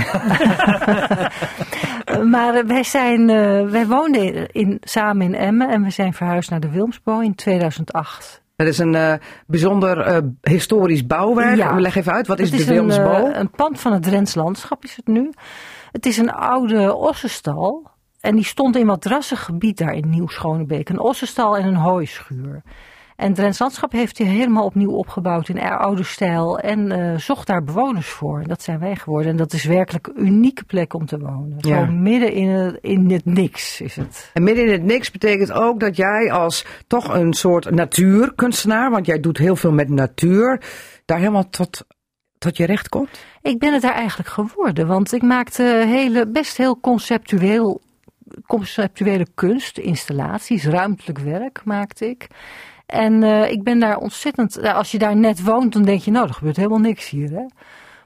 maar 2.34 2.56
eh, 2.56 2.66
wij, 2.66 2.84
zijn, 2.84 3.30
eh, 3.30 3.70
wij 3.70 3.88
woonden 3.88 4.52
in, 4.52 4.78
samen 4.82 5.26
in 5.26 5.36
Emmen 5.36 5.70
en 5.70 5.84
we 5.84 5.90
zijn 5.90 6.14
verhuisd 6.14 6.50
naar 6.50 6.60
de 6.60 6.70
Wilmsbo 6.70 7.20
in 7.20 7.36
2008. 7.36 8.42
Dat 8.56 8.68
is 8.68 8.78
een 8.78 9.20
bijzonder 9.48 10.24
historisch 10.42 11.06
bouwwerk. 11.06 11.56
Ja. 11.56 11.80
Leg 11.80 11.96
even 11.96 12.12
uit, 12.12 12.28
wat 12.28 12.40
is 12.40 12.52
de 12.52 12.66
Wilmsbo? 12.66 13.14
Een, 13.14 13.34
eh, 13.34 13.40
een 13.40 13.50
pand 13.50 13.80
van 13.80 13.94
het 13.94 14.04
Drents 14.04 14.36
landschap 14.36 14.84
is 14.84 14.96
het 14.96 15.08
nu. 15.08 15.32
Het 15.92 16.06
is 16.06 16.18
een 16.18 16.32
oude 16.32 16.96
ossenstal. 16.96 17.88
En 18.20 18.36
die 18.36 18.46
stond 18.46 18.76
in 18.76 18.86
wat 18.86 19.02
drassig 19.02 19.44
gebied 19.44 19.78
daar 19.78 19.94
in 19.94 20.10
Nieuw-Schonebeek. 20.10 20.90
Een 20.90 21.00
ossenstal 21.00 21.58
en 21.58 21.66
een 21.66 21.76
hooischuur. 21.76 22.62
En 23.20 23.34
Drents 23.34 23.60
landschap 23.60 23.92
heeft 23.92 24.18
hij 24.18 24.28
helemaal 24.28 24.66
opnieuw 24.66 24.92
opgebouwd 24.92 25.50
in 25.50 25.60
oude 25.60 26.04
stijl. 26.04 26.60
En 26.60 26.92
eh, 26.92 27.18
zocht 27.18 27.48
daar 27.48 27.64
bewoners 27.64 28.08
voor. 28.08 28.44
Dat 28.48 28.62
zijn 28.62 28.80
wij 28.80 28.96
geworden. 28.96 29.32
En 29.32 29.38
dat 29.38 29.54
is 29.54 29.64
werkelijk 29.64 30.08
een 30.08 30.26
unieke 30.26 30.64
plek 30.64 30.94
om 30.94 31.06
te 31.06 31.20
wonen. 31.20 31.56
Ja. 31.58 31.80
Gewoon 31.80 32.02
midden 32.02 32.34
in 32.34 32.50
het, 32.50 32.78
in 32.82 33.12
het 33.12 33.26
niks 33.26 33.82
is 33.82 33.96
het. 33.96 34.30
En 34.34 34.44
midden 34.44 34.66
in 34.66 34.72
het 34.72 34.84
niks 34.84 35.12
betekent 35.12 35.52
ook 35.52 35.80
dat 35.80 35.96
jij 35.96 36.32
als 36.32 36.66
toch 36.88 37.14
een 37.14 37.34
soort 37.34 37.70
natuurkunstenaar, 37.70 38.92
want 38.92 39.06
jij 39.06 39.20
doet 39.20 39.38
heel 39.38 39.56
veel 39.56 39.72
met 39.72 39.90
natuur, 39.90 40.62
daar 41.06 41.18
helemaal 41.18 41.50
tot, 41.50 41.86
tot 42.38 42.58
je 42.58 42.66
recht 42.66 42.90
komt. 42.90 43.26
Ik 43.42 43.60
ben 43.60 43.74
het 43.74 43.82
daar 43.82 43.94
eigenlijk 43.96 44.30
geworden, 44.30 44.88
want 44.88 45.14
ik 45.14 45.22
maakte 45.22 45.84
hele, 45.88 46.28
best 46.28 46.58
heel 46.58 46.80
conceptueel, 46.80 47.82
conceptuele 48.48 49.28
kunst, 49.36 49.78
installaties, 49.78 50.66
ruimtelijk 50.66 51.20
werk 51.20 51.62
maakte 51.66 52.10
ik. 52.10 52.28
En 52.90 53.24
eh, 53.24 53.52
ik 53.52 53.64
ben 53.64 53.80
daar 53.80 53.98
ontzettend, 53.98 54.62
nou, 54.62 54.76
als 54.76 54.92
je 54.92 54.98
daar 54.98 55.16
net 55.16 55.44
woont, 55.44 55.74
dan 55.74 55.84
denk 55.84 56.02
je, 56.02 56.12
nou, 56.12 56.28
er 56.28 56.34
gebeurt 56.34 56.56
helemaal 56.56 56.80
niks 56.80 57.10
hier. 57.10 57.30
Hè? 57.30 57.46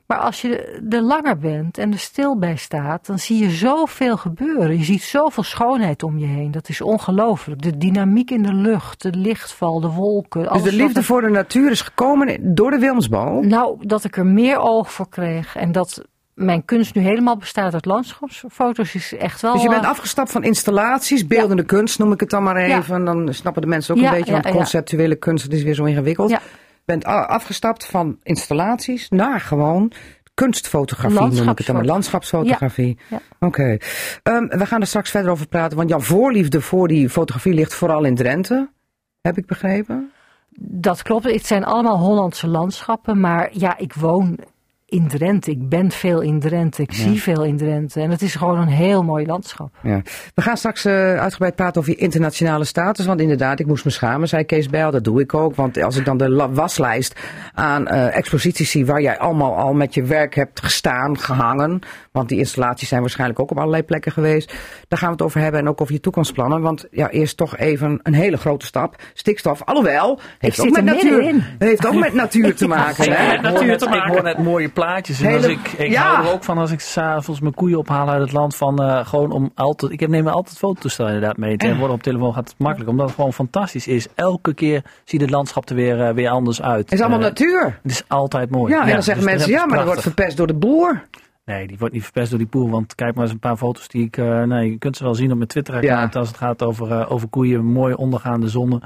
Maar 0.06 0.18
als 0.18 0.42
je 0.42 0.58
er 0.90 1.02
langer 1.02 1.38
bent 1.38 1.78
en 1.78 1.92
er 1.92 2.00
stil 2.00 2.38
bij 2.38 2.56
staat, 2.56 3.06
dan 3.06 3.20
zie 3.20 3.44
je 3.44 3.50
zoveel 3.50 4.18
gebeuren. 4.18 4.78
Je 4.78 4.84
ziet 4.84 5.02
zoveel 5.02 5.44
schoonheid 5.44 6.04
om 6.04 6.18
je 6.18 6.26
heen. 6.26 6.52
Dat 6.52 6.70
is 6.70 6.82
ongelooflijk. 6.82 7.62
De 7.62 7.78
dynamiek 7.78 8.32
in 8.32 8.44
de 8.44 8.54
lucht, 8.54 9.02
de 9.02 9.14
lichtval, 9.18 9.80
de 9.80 9.90
wolken. 9.90 10.54
Dus 10.54 10.64
de 10.64 10.74
liefde 10.74 11.00
er- 11.00 11.06
voor 11.06 11.22
de 11.22 11.30
natuur 11.30 11.72
is 11.72 11.82
gekomen 11.82 12.56
door 12.56 12.72
de 12.72 12.80
Wilmsbo. 12.80 13.40
nou, 13.42 13.78
dat 13.88 14.04
ik 14.04 14.18
er 14.18 14.26
meer 14.26 14.58
oog 14.58 14.92
voor 14.92 15.10
kreeg 15.10 15.56
en 15.56 15.72
dat 15.72 16.04
mijn 16.36 16.66
kunst 16.66 16.96
nu 16.96 17.02
helemaal 17.02 17.38
bestaat 17.38 17.74
uit 17.74 17.86
landschapsfoto's 17.86 18.96
is 18.96 19.16
echt 19.16 19.42
wel... 19.42 19.54
Dus 19.54 19.62
je 19.62 19.70
bent 19.70 19.84
eh, 19.84 19.90
afgestapt 19.90 20.32
van 20.32 20.44
installaties, 20.44 21.28
beeldende 21.28 21.64
kunst 21.64 22.00
noem 22.00 22.12
ik 22.12 22.20
het 22.20 22.30
dan 22.30 22.44
maar 22.44 22.68
Ja. 22.68 22.78
even. 22.78 23.06
Dan 23.06 23.34
snappen 23.34 23.62
de 23.62 23.68
mensen 23.68 23.96
ook 23.96 24.02
Ja, 24.02 24.12
een 24.12 24.18
beetje, 24.18 24.32
want 24.32 24.50
conceptuele 24.50 25.16
kunst 25.16 25.44
dat 25.50 25.54
is 25.54 25.64
weer 25.64 25.74
zo 25.74 25.84
ingewikkeld. 25.84 26.30
Ja. 26.30 26.42
bent 26.86 27.06
afgestapt 27.06 27.86
van 27.86 28.18
installaties 28.24 29.10
naar 29.10 29.40
gewoon 29.40 29.92
kunstfotografie 30.34 31.20
noem 31.20 31.50
ik 31.50 31.58
het 31.58 31.68
dan 31.68 31.76
maar. 31.76 31.86
Landschapsfotografie. 31.86 32.98
Ja, 33.10 33.20
Oké. 33.40 33.78
Ehm, 34.24 34.48
we 34.48 34.66
gaan 34.66 34.82
er 34.82 34.88
straks 34.88 35.10
verder 35.12 35.32
over 35.32 35.48
praten, 35.48 35.78
want 35.78 35.90
jouw 35.90 36.00
voorliefde 36.00 36.62
voor 36.62 36.88
die 36.88 37.10
fotografie 37.10 37.54
ligt 37.54 37.74
vooral 37.74 38.04
in 38.04 38.16
Drenthe. 38.16 38.70
Heb 39.22 39.38
ik 39.38 39.46
begrepen? 39.46 40.12
Dat 40.60 41.02
klopt, 41.02 41.24
het 41.24 41.46
zijn 41.46 41.64
allemaal 41.64 41.98
Hollandse 41.98 42.48
landschappen, 42.48 43.20
maar 43.20 43.50
ja, 43.52 43.78
ik 43.78 43.94
woon 43.94 44.40
in 44.94 45.08
Drenthe. 45.08 45.52
Ik 45.52 45.70
ben 45.70 45.92
veel 45.92 46.22
in 46.22 46.40
Drenthe, 46.40 46.82
ik 46.82 46.94
zie 46.94 47.22
veel 47.22 47.44
in 47.44 47.58
Drenthe 47.58 48.02
en 48.02 48.10
het 48.12 48.22
is 48.22 48.36
gewoon 48.36 48.58
een 48.60 48.68
heel 48.68 49.04
mooi 49.04 49.26
landschap. 49.26 49.70
Ja. 49.82 50.02
We 50.36 50.42
gaan 50.42 50.58
straks 50.58 50.86
eh, 50.86 50.94
uitgebreid 51.20 51.56
praten 51.56 51.82
over 51.82 51.94
je 51.94 51.98
internationale 52.00 52.64
status. 52.64 53.06
Want 53.06 53.22
inderdaad, 53.22 53.60
ik 53.60 53.66
moest 53.68 53.86
me 53.86 53.92
schamen, 53.92 54.28
zei 54.28 54.44
Kees 54.44 54.68
Bijl. 54.70 54.92
Dat 54.92 55.04
doe 55.04 55.22
ik 55.22 55.34
ook. 55.34 55.56
Want 55.56 55.82
als 55.84 55.96
ik 55.98 56.06
dan 56.06 56.18
de 56.18 56.48
waslijst 56.52 57.20
aan 57.54 57.88
eh, 57.88 58.16
exposities 58.18 58.72
zie 58.72 58.86
waar 58.86 59.02
jij 59.02 59.18
allemaal 59.20 59.56
al 59.56 59.74
met 59.74 59.94
je 59.94 60.04
werk 60.04 60.36
hebt 60.36 60.60
gestaan, 60.64 61.18
gehangen. 61.20 61.80
Want 62.12 62.30
die 62.30 62.38
installaties 62.38 62.88
zijn 62.88 63.02
waarschijnlijk 63.02 63.40
ook 63.40 63.52
op 63.52 63.58
allerlei 63.58 63.84
plekken 63.84 64.12
geweest. 64.12 64.54
Daar 64.88 65.00
gaan 65.00 65.08
we 65.08 65.14
het 65.16 65.24
over 65.24 65.40
hebben 65.42 65.60
en 65.60 65.68
ook 65.70 65.82
over 65.82 65.94
je 65.94 66.00
toekomstplannen. 66.00 66.62
Want 66.62 66.86
ja, 66.92 67.10
eerst 67.10 67.38
toch 67.38 67.58
even 67.58 68.00
een 68.04 68.14
hele 68.14 68.38
grote 68.38 68.66
stap. 68.66 68.96
Stikstof, 69.14 69.62
alhoewel, 69.64 70.20
heeft 70.40 70.60
ook 70.60 70.66
zit 70.66 70.76
met 70.76 70.86
natuur, 70.86 71.56
heeft 71.60 71.88
ook 71.88 71.94
met 72.00 72.14
natuur 72.14 72.56
te 72.56 72.68
maken. 72.78 73.04
Ik 73.06 73.12
Hè? 73.14 73.26
hoor 73.34 73.42
natuur 73.42 73.78
te 73.78 73.86
Ik 73.86 73.92
maken. 73.92 74.12
hoor 74.14 74.24
net 74.24 74.38
mooie 74.38 74.70
plaatjes. 74.86 75.20
En 75.22 75.26
Hele- 75.26 75.38
als 75.38 75.46
ik 75.48 75.68
ik 75.68 75.92
Ja. 75.92 76.02
hou 76.14 76.26
er 76.28 76.34
ook 76.34 76.44
van 76.44 76.58
als 76.58 76.72
ik 76.72 76.80
s'avonds 76.80 77.40
mijn 77.42 77.54
koeien 77.54 77.78
ophaal 77.78 78.10
uit 78.10 78.22
het 78.22 78.32
land. 78.32 78.56
Van 78.56 78.82
eh, 78.84 79.06
gewoon 79.06 79.32
om 79.32 79.52
altijd. 79.56 79.92
Ik 79.92 80.00
heb, 80.00 80.10
neem 80.10 80.28
altijd 80.28 80.58
fototoestel 80.58 81.06
inderdaad 81.06 81.38
mee. 81.38 81.58
Tegenwoordig 81.58 81.96
op 81.96 82.04
telefoon 82.04 82.34
gaat 82.34 82.48
het 82.50 82.58
makkelijk. 82.60 82.90
Omdat 82.90 83.06
het 83.06 83.16
gewoon 83.16 83.34
fantastisch 83.34 83.88
is. 83.88 84.08
Elke 84.16 84.54
keer 84.54 84.84
ziet 85.04 85.22
het 85.22 85.30
landschap 85.30 85.70
er 85.70 85.76
weer, 85.76 86.02
eh, 86.08 86.14
weer 86.14 86.30
anders 86.30 86.62
uit. 86.62 86.84
Het 86.84 86.92
is 86.94 87.00
allemaal 87.00 87.20
Eh, 87.20 87.26
natuur. 87.26 87.80
Het 87.84 87.92
is 87.92 88.04
altijd 88.08 88.50
mooi. 88.50 88.74
Ja, 88.74 88.86
en 88.86 88.90
dan 88.92 89.04
zeggen 89.04 89.24
dus 89.24 89.34
mensen, 89.34 89.52
dat 89.52 89.60
ja, 89.60 89.66
maar 89.66 89.78
dat 89.78 89.86
wordt 89.86 90.02
verpest 90.02 90.38
door 90.38 90.48
de 90.48 90.54
boer. 90.56 91.04
Nee, 91.46 91.68
die 91.68 91.78
wordt 91.78 91.94
niet 91.94 92.04
verpest 92.04 92.30
door 92.30 92.40
die 92.40 92.48
poel. 92.48 92.70
Want 92.70 92.96
kijk 92.96 93.14
maar 93.14 93.24
eens 93.24 93.34
een 93.34 93.40
paar 93.40 93.58
foto's 93.58 93.88
die 93.88 94.06
ik... 94.06 94.18
nee, 94.18 94.72
je 94.72 94.78
kunt 94.78 94.98
ze 94.98 95.04
wel 95.04 95.16
zien 95.16 95.32
op 95.32 95.38
mijn 95.38 95.50
Twitter-account. 95.50 96.14
Ja. 96.14 96.20
Als 96.20 96.28
het 96.28 96.38
gaat 96.38 96.64
over, 96.64 97.10
over 97.10 97.28
koeien. 97.28 97.66
Mooi 97.66 97.94
ondergaande 97.94 98.48
zonnen. 98.48 98.82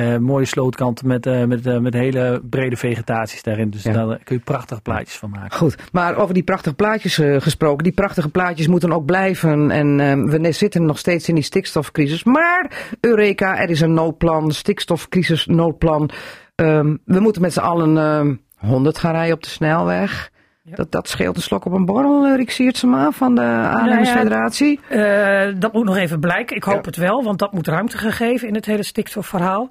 Eh, 0.00 0.16
mooie 0.18 0.44
slootkanten 0.44 1.06
met, 1.06 1.26
eh, 1.26 1.44
met, 1.44 1.66
eh, 1.66 1.78
met 1.78 1.94
hele 1.94 2.42
brede 2.50 2.76
vegetaties 2.76 3.42
daarin. 3.42 3.70
Dus 3.70 3.82
Ja. 3.82 3.92
daar 3.92 4.18
kun 4.24 4.36
je 4.36 4.42
prachtige 4.42 4.80
plaatjes 4.80 5.16
van 5.16 5.30
maken. 5.30 5.56
Goed, 5.58 5.76
maar 5.92 6.16
over 6.16 6.34
die 6.34 6.42
prachtige 6.42 6.74
plaatjes 6.74 7.20
gesproken. 7.38 7.84
Die 7.84 7.92
prachtige 7.92 8.28
plaatjes 8.28 8.66
moeten 8.68 8.92
ook 8.92 9.04
blijven. 9.04 9.70
En 9.70 9.96
we 10.28 10.52
zitten 10.52 10.84
nog 10.84 10.98
steeds 10.98 11.28
in 11.28 11.34
die 11.34 11.44
stikstofcrisis. 11.44 12.24
Maar, 12.24 12.70
Eureka, 13.00 13.58
er 13.58 13.70
is 13.70 13.80
een 13.80 13.94
noodplan. 13.94 14.50
Stikstofcrisis, 14.52 15.46
noodplan. 15.46 16.10
Ehm, 16.54 16.96
we 17.04 17.20
moeten 17.20 17.42
met 17.42 17.52
z'n 17.52 17.60
allen 17.60 17.98
ehm 17.98 18.34
100 18.60 18.98
gaan 18.98 19.12
rijden 19.12 19.34
op 19.34 19.42
de 19.42 19.48
snelweg. 19.48 20.29
Dat, 20.76 20.92
dat 20.92 21.08
scheelt 21.08 21.36
een 21.36 21.42
slok 21.42 21.64
op 21.64 21.72
een 21.72 21.84
borrel, 21.84 22.26
eh, 22.26 22.36
Rick 22.36 22.50
Siertsema 22.50 23.10
van 23.10 23.34
de 23.34 23.40
aannemersfederatie. 23.40 24.80
Eh, 24.88 25.48
dat 25.56 25.72
moet 25.72 25.84
nog 25.84 25.96
even 25.96 26.20
blijken. 26.20 26.56
Ik 26.56 26.62
hoop 26.64 26.74
Ja. 26.74 26.80
het 26.84 26.96
wel, 26.96 27.22
want 27.22 27.38
dat 27.38 27.52
moet 27.52 27.66
ruimte 27.68 27.98
gegeven 27.98 28.48
in 28.48 28.54
het 28.54 28.66
hele 28.66 28.82
stikstofverhaal. 28.82 29.68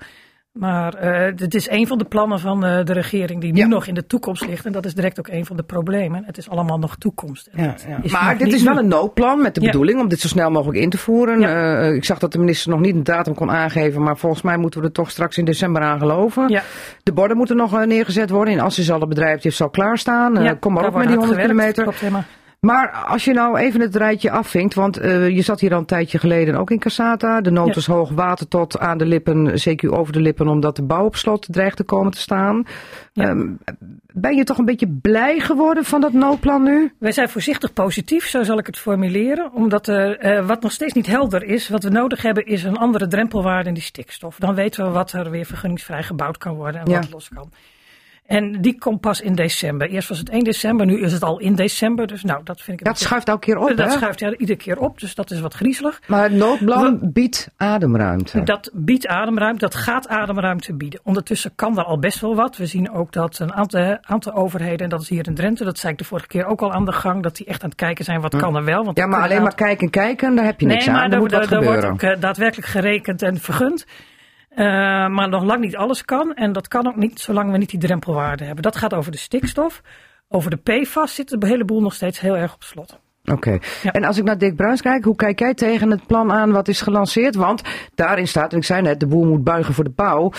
Maar 0.59 0.93
eh 0.93 1.35
dit 1.35 1.55
is 1.55 1.69
een 1.69 1.87
van 1.87 1.97
de 1.97 2.05
plannen 2.05 2.39
van 2.39 2.65
eh, 2.65 2.83
de 2.85 2.93
regering 2.93 3.41
die 3.41 3.51
nu 3.53 3.59
Ja. 3.59 3.67
nog 3.67 3.87
in 3.87 3.93
de 3.93 4.05
toekomst 4.05 4.47
ligt. 4.47 4.65
En 4.65 4.71
dat 4.71 4.85
is 4.85 4.93
direct 4.93 5.19
ook 5.19 5.27
een 5.27 5.45
van 5.45 5.55
de 5.57 5.63
problemen. 5.63 6.23
Het 6.25 6.37
is 6.37 6.49
allemaal 6.49 6.77
nog 6.77 6.95
toekomst. 6.95 7.49
Ja, 7.53 7.63
het 7.63 7.85
ja. 7.87 7.99
is 8.01 8.11
Maar 8.11 8.37
dit 8.37 8.53
is 8.53 8.63
wel 8.63 8.77
een 8.77 8.87
noodplan 8.87 9.41
met 9.41 9.55
de 9.55 9.61
Ja. 9.61 9.65
bedoeling 9.71 9.99
om 9.99 10.07
dit 10.07 10.19
zo 10.19 10.27
snel 10.27 10.49
mogelijk 10.51 10.79
in 10.79 10.89
te 10.89 10.97
voeren. 10.97 11.39
Ja. 11.39 11.79
Eh, 11.79 11.93
ik 11.95 12.05
zag 12.05 12.19
dat 12.19 12.31
de 12.31 12.37
minister 12.39 12.71
nog 12.71 12.79
niet 12.79 12.95
een 12.95 13.03
datum 13.03 13.33
kon 13.35 13.51
aangeven, 13.51 14.03
maar 14.03 14.17
volgens 14.17 14.41
mij 14.41 14.57
moeten 14.57 14.79
we 14.81 14.85
er 14.85 14.93
toch 14.93 15.09
straks 15.11 15.37
in 15.37 15.45
december 15.45 15.81
aan 15.81 15.99
geloven. 15.99 16.49
Ja. 16.49 16.61
De 17.03 17.11
borden 17.13 17.37
moeten 17.37 17.55
nog 17.55 17.85
neergezet 17.85 18.29
worden. 18.29 18.53
In 18.53 18.59
Assen 18.59 18.83
zal 18.83 18.99
het 18.99 19.09
bedrijf 19.09 19.41
zal 19.53 19.69
klaarstaan. 19.69 20.37
Eh, 20.37 20.43
Ja, 20.43 20.53
kom 20.53 20.73
maar 20.73 20.87
op 20.87 20.93
met 20.93 21.07
die 21.07 21.17
100 21.17 21.39
hard 21.39 21.51
gewerkt. 21.51 21.73
kilometer. 21.75 22.38
Maar 22.59 22.91
als 22.91 23.25
je 23.25 23.33
nou 23.33 23.57
even 23.57 23.81
het 23.81 23.95
rijtje 23.95 24.31
afvinkt, 24.31 24.73
want 24.73 24.97
eh, 24.97 25.29
je 25.29 25.41
zat 25.41 25.59
hier 25.59 25.73
al 25.73 25.79
een 25.79 25.85
tijdje 25.85 26.19
geleden 26.19 26.55
ook 26.55 26.71
in 26.71 26.79
Casata. 26.79 27.41
De 27.41 27.51
nood 27.51 27.67
Ja. 27.67 27.73
is 27.75 27.85
hoog, 27.85 28.09
water 28.09 28.47
tot 28.47 28.79
aan 28.79 28.97
de 28.97 29.05
lippen, 29.05 29.53
CQ 29.69 29.89
over 29.89 30.13
de 30.13 30.21
lippen, 30.21 30.47
omdat 30.47 30.75
de 30.75 30.83
bouw 30.83 31.05
op 31.05 31.15
slot 31.15 31.47
dreigt 31.53 31.77
te 31.77 31.83
komen 31.83 32.11
te 32.11 32.17
staan. 32.19 32.63
Ja. 33.13 33.23
Ehm, 33.29 33.47
ben 34.13 34.35
je 34.35 34.43
toch 34.43 34.57
een 34.57 34.65
beetje 34.65 34.87
blij 35.01 35.39
geworden 35.39 35.83
van 35.85 36.01
dat 36.01 36.13
noodplan 36.13 36.63
nu? 36.63 36.91
Wij 36.99 37.11
zijn 37.11 37.29
voorzichtig 37.29 37.73
positief, 37.73 38.25
zo 38.27 38.43
zal 38.43 38.57
ik 38.57 38.65
het 38.65 38.77
formuleren. 38.79 39.51
Omdat 39.53 39.87
er, 39.87 40.17
eh, 40.17 40.45
wat 40.47 40.61
nog 40.61 40.71
steeds 40.71 40.93
niet 40.93 41.07
helder 41.07 41.43
is, 41.43 41.69
wat 41.69 41.83
we 41.83 41.89
nodig 41.89 42.21
hebben, 42.21 42.45
is 42.45 42.63
een 42.63 42.77
andere 42.77 43.07
drempelwaarde 43.07 43.67
in 43.67 43.73
die 43.73 43.83
stikstof. 43.83 44.35
Dan 44.39 44.55
weten 44.55 44.85
we 44.85 44.91
wat 44.91 45.11
er 45.11 45.29
weer 45.29 45.45
vergunningsvrij 45.45 46.03
gebouwd 46.03 46.37
kan 46.37 46.55
worden 46.55 46.81
en 46.81 46.91
Ja. 46.91 46.99
wat 46.99 47.11
los 47.11 47.29
kan. 47.33 47.49
En 48.29 48.61
die 48.61 48.77
komt 48.77 48.99
pas 48.99 49.21
in 49.21 49.33
december. 49.35 49.89
Eerst 49.89 50.09
was 50.09 50.17
het 50.17 50.29
1 50.29 50.43
december, 50.43 50.85
nu 50.85 51.01
is 51.01 51.13
het 51.13 51.23
al 51.23 51.39
in 51.39 51.55
december. 51.55 52.07
Dus 52.07 52.23
nou, 52.23 52.41
dat 52.43 52.61
vind 52.61 52.79
ik 52.79 52.83
Dat 52.85 52.93
beetje- 52.93 53.07
schuift 53.07 53.27
elke 53.27 53.45
keer 53.45 53.57
op, 53.57 53.67
dat 53.67 53.77
hè? 53.85 53.89
schuift 53.91 54.19
ja, 54.19 54.35
iedere 54.35 54.57
keer 54.57 54.79
op, 54.79 54.99
dus 54.99 55.15
dat 55.15 55.31
is 55.31 55.39
wat 55.39 55.53
griezelig. 55.53 56.01
Maar 56.07 56.23
het 56.23 56.31
noodplan 56.31 56.99
biedt 57.13 57.49
ademruimte. 57.57 58.43
Dat 58.43 58.71
biedt 58.73 59.07
ademruimte, 59.07 59.59
dat 59.59 59.75
gaat 59.75 60.07
ademruimte 60.07 60.73
bieden. 60.75 60.99
Ondertussen 61.03 61.51
kan 61.55 61.77
er 61.77 61.83
al 61.83 61.99
best 61.99 62.19
wel 62.19 62.35
wat. 62.35 62.57
We 62.57 62.65
zien 62.65 62.91
ook 62.91 63.11
dat 63.11 63.39
een 63.39 63.53
aantal, 63.53 63.97
aantal 64.01 64.33
overheden, 64.33 64.79
en 64.79 64.89
dat 64.89 65.01
is 65.01 65.09
hier 65.09 65.27
in 65.27 65.35
Drenthe, 65.35 65.63
dat 65.63 65.77
zei 65.77 65.91
ik 65.91 65.97
de 65.99 66.05
vorige 66.05 66.27
keer 66.27 66.45
ook 66.45 66.61
al 66.61 66.71
aan 66.71 66.85
de 66.85 66.91
gang, 66.91 67.23
dat 67.23 67.35
die 67.35 67.45
echt 67.45 67.63
aan 67.63 67.69
het 67.69 67.77
kijken 67.77 68.05
zijn 68.05 68.21
wat 68.21 68.35
kan 68.35 68.55
er 68.55 68.63
wel. 68.63 68.83
Want 68.85 68.97
Ja, 68.97 69.05
maar 69.05 69.21
alleen 69.23 69.37
een 69.37 69.43
maar 69.43 69.55
kijken, 69.55 69.89
kijken, 69.89 70.35
daar 70.35 70.45
heb 70.45 70.59
je 70.59 70.65
niks 70.65 70.85
nee, 70.85 70.95
maar 70.95 71.03
aan. 71.03 71.17
Moet 71.19 71.31
wat 71.31 71.45
er- 71.51 71.57
er 71.57 71.63
wordt 71.63 71.85
ook 71.85 72.01
eh, 72.01 72.19
daadwerkelijk 72.19 72.67
gerekend 72.67 73.21
en 73.21 73.37
vergund. 73.37 73.85
Eh, 74.49 74.65
maar 75.07 75.29
nog 75.29 75.43
lang 75.43 75.59
niet 75.61 75.75
alles 75.75 76.05
kan. 76.05 76.33
En 76.33 76.51
dat 76.51 76.67
kan 76.67 76.87
ook 76.87 76.95
niet 76.95 77.19
zolang 77.19 77.51
we 77.51 77.57
niet 77.57 77.69
die 77.69 77.79
drempelwaarde 77.79 78.43
hebben. 78.43 78.63
Dat 78.63 78.75
gaat 78.77 78.93
over 78.93 79.11
de 79.11 79.17
stikstof. 79.17 79.81
Over 80.27 80.49
de 80.49 80.57
PFAS 80.57 81.15
zit 81.15 81.41
de 81.41 81.47
hele 81.47 81.65
boel 81.65 81.81
nog 81.81 81.93
steeds 81.93 82.19
heel 82.19 82.37
erg 82.37 82.53
op 82.53 82.63
slot. 82.63 82.99
Oké. 83.25 83.57
Ja. 83.83 83.91
En 83.91 84.03
als 84.03 84.17
ik 84.17 84.23
naar 84.23 84.37
Dick 84.37 84.55
Bruins 84.55 84.81
kijk, 84.81 85.03
hoe 85.03 85.15
kijk 85.15 85.39
jij 85.39 85.53
tegen 85.53 85.91
het 85.91 86.07
plan 86.07 86.31
aan 86.31 86.51
wat 86.51 86.67
is 86.67 86.81
gelanceerd? 86.81 87.35
Want 87.35 87.61
daarin 87.95 88.27
staat, 88.27 88.51
en 88.51 88.57
ik 88.57 88.63
zei 88.63 88.81
net, 88.81 88.99
de 88.99 89.07
boer 89.07 89.25
moet 89.25 89.43
buigen 89.43 89.73
voor 89.73 89.83
de 89.83 89.89
pauw. 89.89 90.31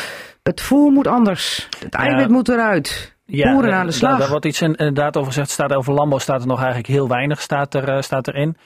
Het 0.43 0.61
voer 0.61 0.93
moet 0.93 1.07
anders. 1.07 1.69
Het 1.79 1.95
eiwit 1.95 2.29
moet 2.29 2.49
eruit. 2.49 3.17
Boeren 3.27 3.63
daar- 3.63 3.73
aan 3.73 3.79
de 3.79 3.85
Daar, 3.85 3.93
slag. 3.93 4.19
daar 4.19 4.29
wordt 4.29 4.45
iets 4.45 4.63
in- 4.63 4.75
inderdaad 4.75 5.17
over 5.17 5.29
gezegd. 5.33 5.51
Staat 5.51 5.73
over 5.73 5.93
landbouw 5.93 6.19
staat 6.19 6.41
er 6.41 6.47
nog 6.47 6.59
eigenlijk 6.59 6.89
heel 6.89 7.09
weinig 7.09 7.41
staat 7.41 7.75
er, 7.75 7.89
eh, 7.89 8.01
staat 8.01 8.29
erin. 8.29 8.57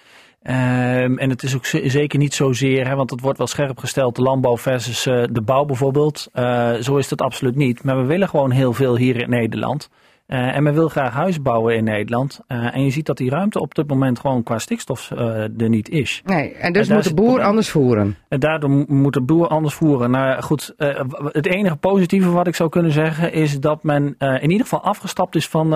Ehm, 0.44 1.16
en 1.18 1.30
het 1.30 1.42
is 1.42 1.54
ook 1.54 1.66
ze- 1.66 1.82
zeker 1.90 2.18
niet 2.18 2.34
zozeer, 2.34 2.86
hè, 2.88 2.94
want 2.94 3.10
het 3.10 3.20
wordt 3.20 3.38
wel 3.38 3.46
scherp 3.46 3.78
gesteld, 3.78 4.16
de 4.16 4.22
landbouw 4.22 4.56
versus 4.56 5.06
eh, 5.06 5.22
de 5.30 5.40
bouw 5.42 5.64
bijvoorbeeld. 5.64 6.28
Eh, 6.32 6.72
zo 6.74 6.96
is 6.96 7.10
het 7.10 7.22
absoluut 7.22 7.56
niet. 7.56 7.84
Maar 7.84 7.96
we 7.96 8.04
willen 8.04 8.28
gewoon 8.28 8.50
heel 8.50 8.72
veel 8.72 8.96
hier 8.96 9.20
in 9.20 9.30
Nederland. 9.30 9.88
Eh, 10.26 10.56
en 10.56 10.62
men 10.62 10.74
wil 10.74 10.88
graag 10.88 11.12
huis 11.12 11.42
bouwen 11.42 11.76
in 11.76 11.84
Nederland. 11.84 12.40
Eh, 12.46 12.74
en 12.76 12.84
je 12.84 12.90
ziet 12.90 13.06
dat 13.06 13.16
die 13.16 13.30
ruimte 13.30 13.60
op 13.60 13.74
dit 13.74 13.88
moment 13.88 14.18
gewoon 14.18 14.42
qua 14.42 14.58
stikstof 14.58 15.10
eh, 15.10 15.60
er 15.60 15.68
niet 15.68 15.88
is. 15.88 16.22
Nee, 16.24 16.54
en 16.54 16.72
dus 16.72 16.88
En 16.88 16.94
moet 16.94 17.04
de 17.04 17.14
boer 17.14 17.40
anders 17.42 17.70
voeren. 17.70 18.16
En 18.28 18.40
daardoor 18.40 18.70
mo- 18.70 18.84
moet 18.88 19.12
de 19.12 19.20
boer 19.22 19.48
anders 19.48 19.74
voeren. 19.74 20.10
Nou 20.10 20.42
goed, 20.42 20.74
het 21.22 21.46
enige 21.46 21.76
positieve 21.76 22.30
wat 22.30 22.46
ik 22.46 22.54
zou 22.54 22.68
kunnen 22.68 22.92
zeggen 22.92 23.32
is 23.32 23.60
dat 23.60 23.82
men 23.82 24.16
in 24.18 24.50
ieder 24.50 24.66
geval 24.66 24.82
afgestapt 24.82 25.34
is 25.34 25.48
van, 25.48 25.70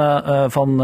van 0.51 0.76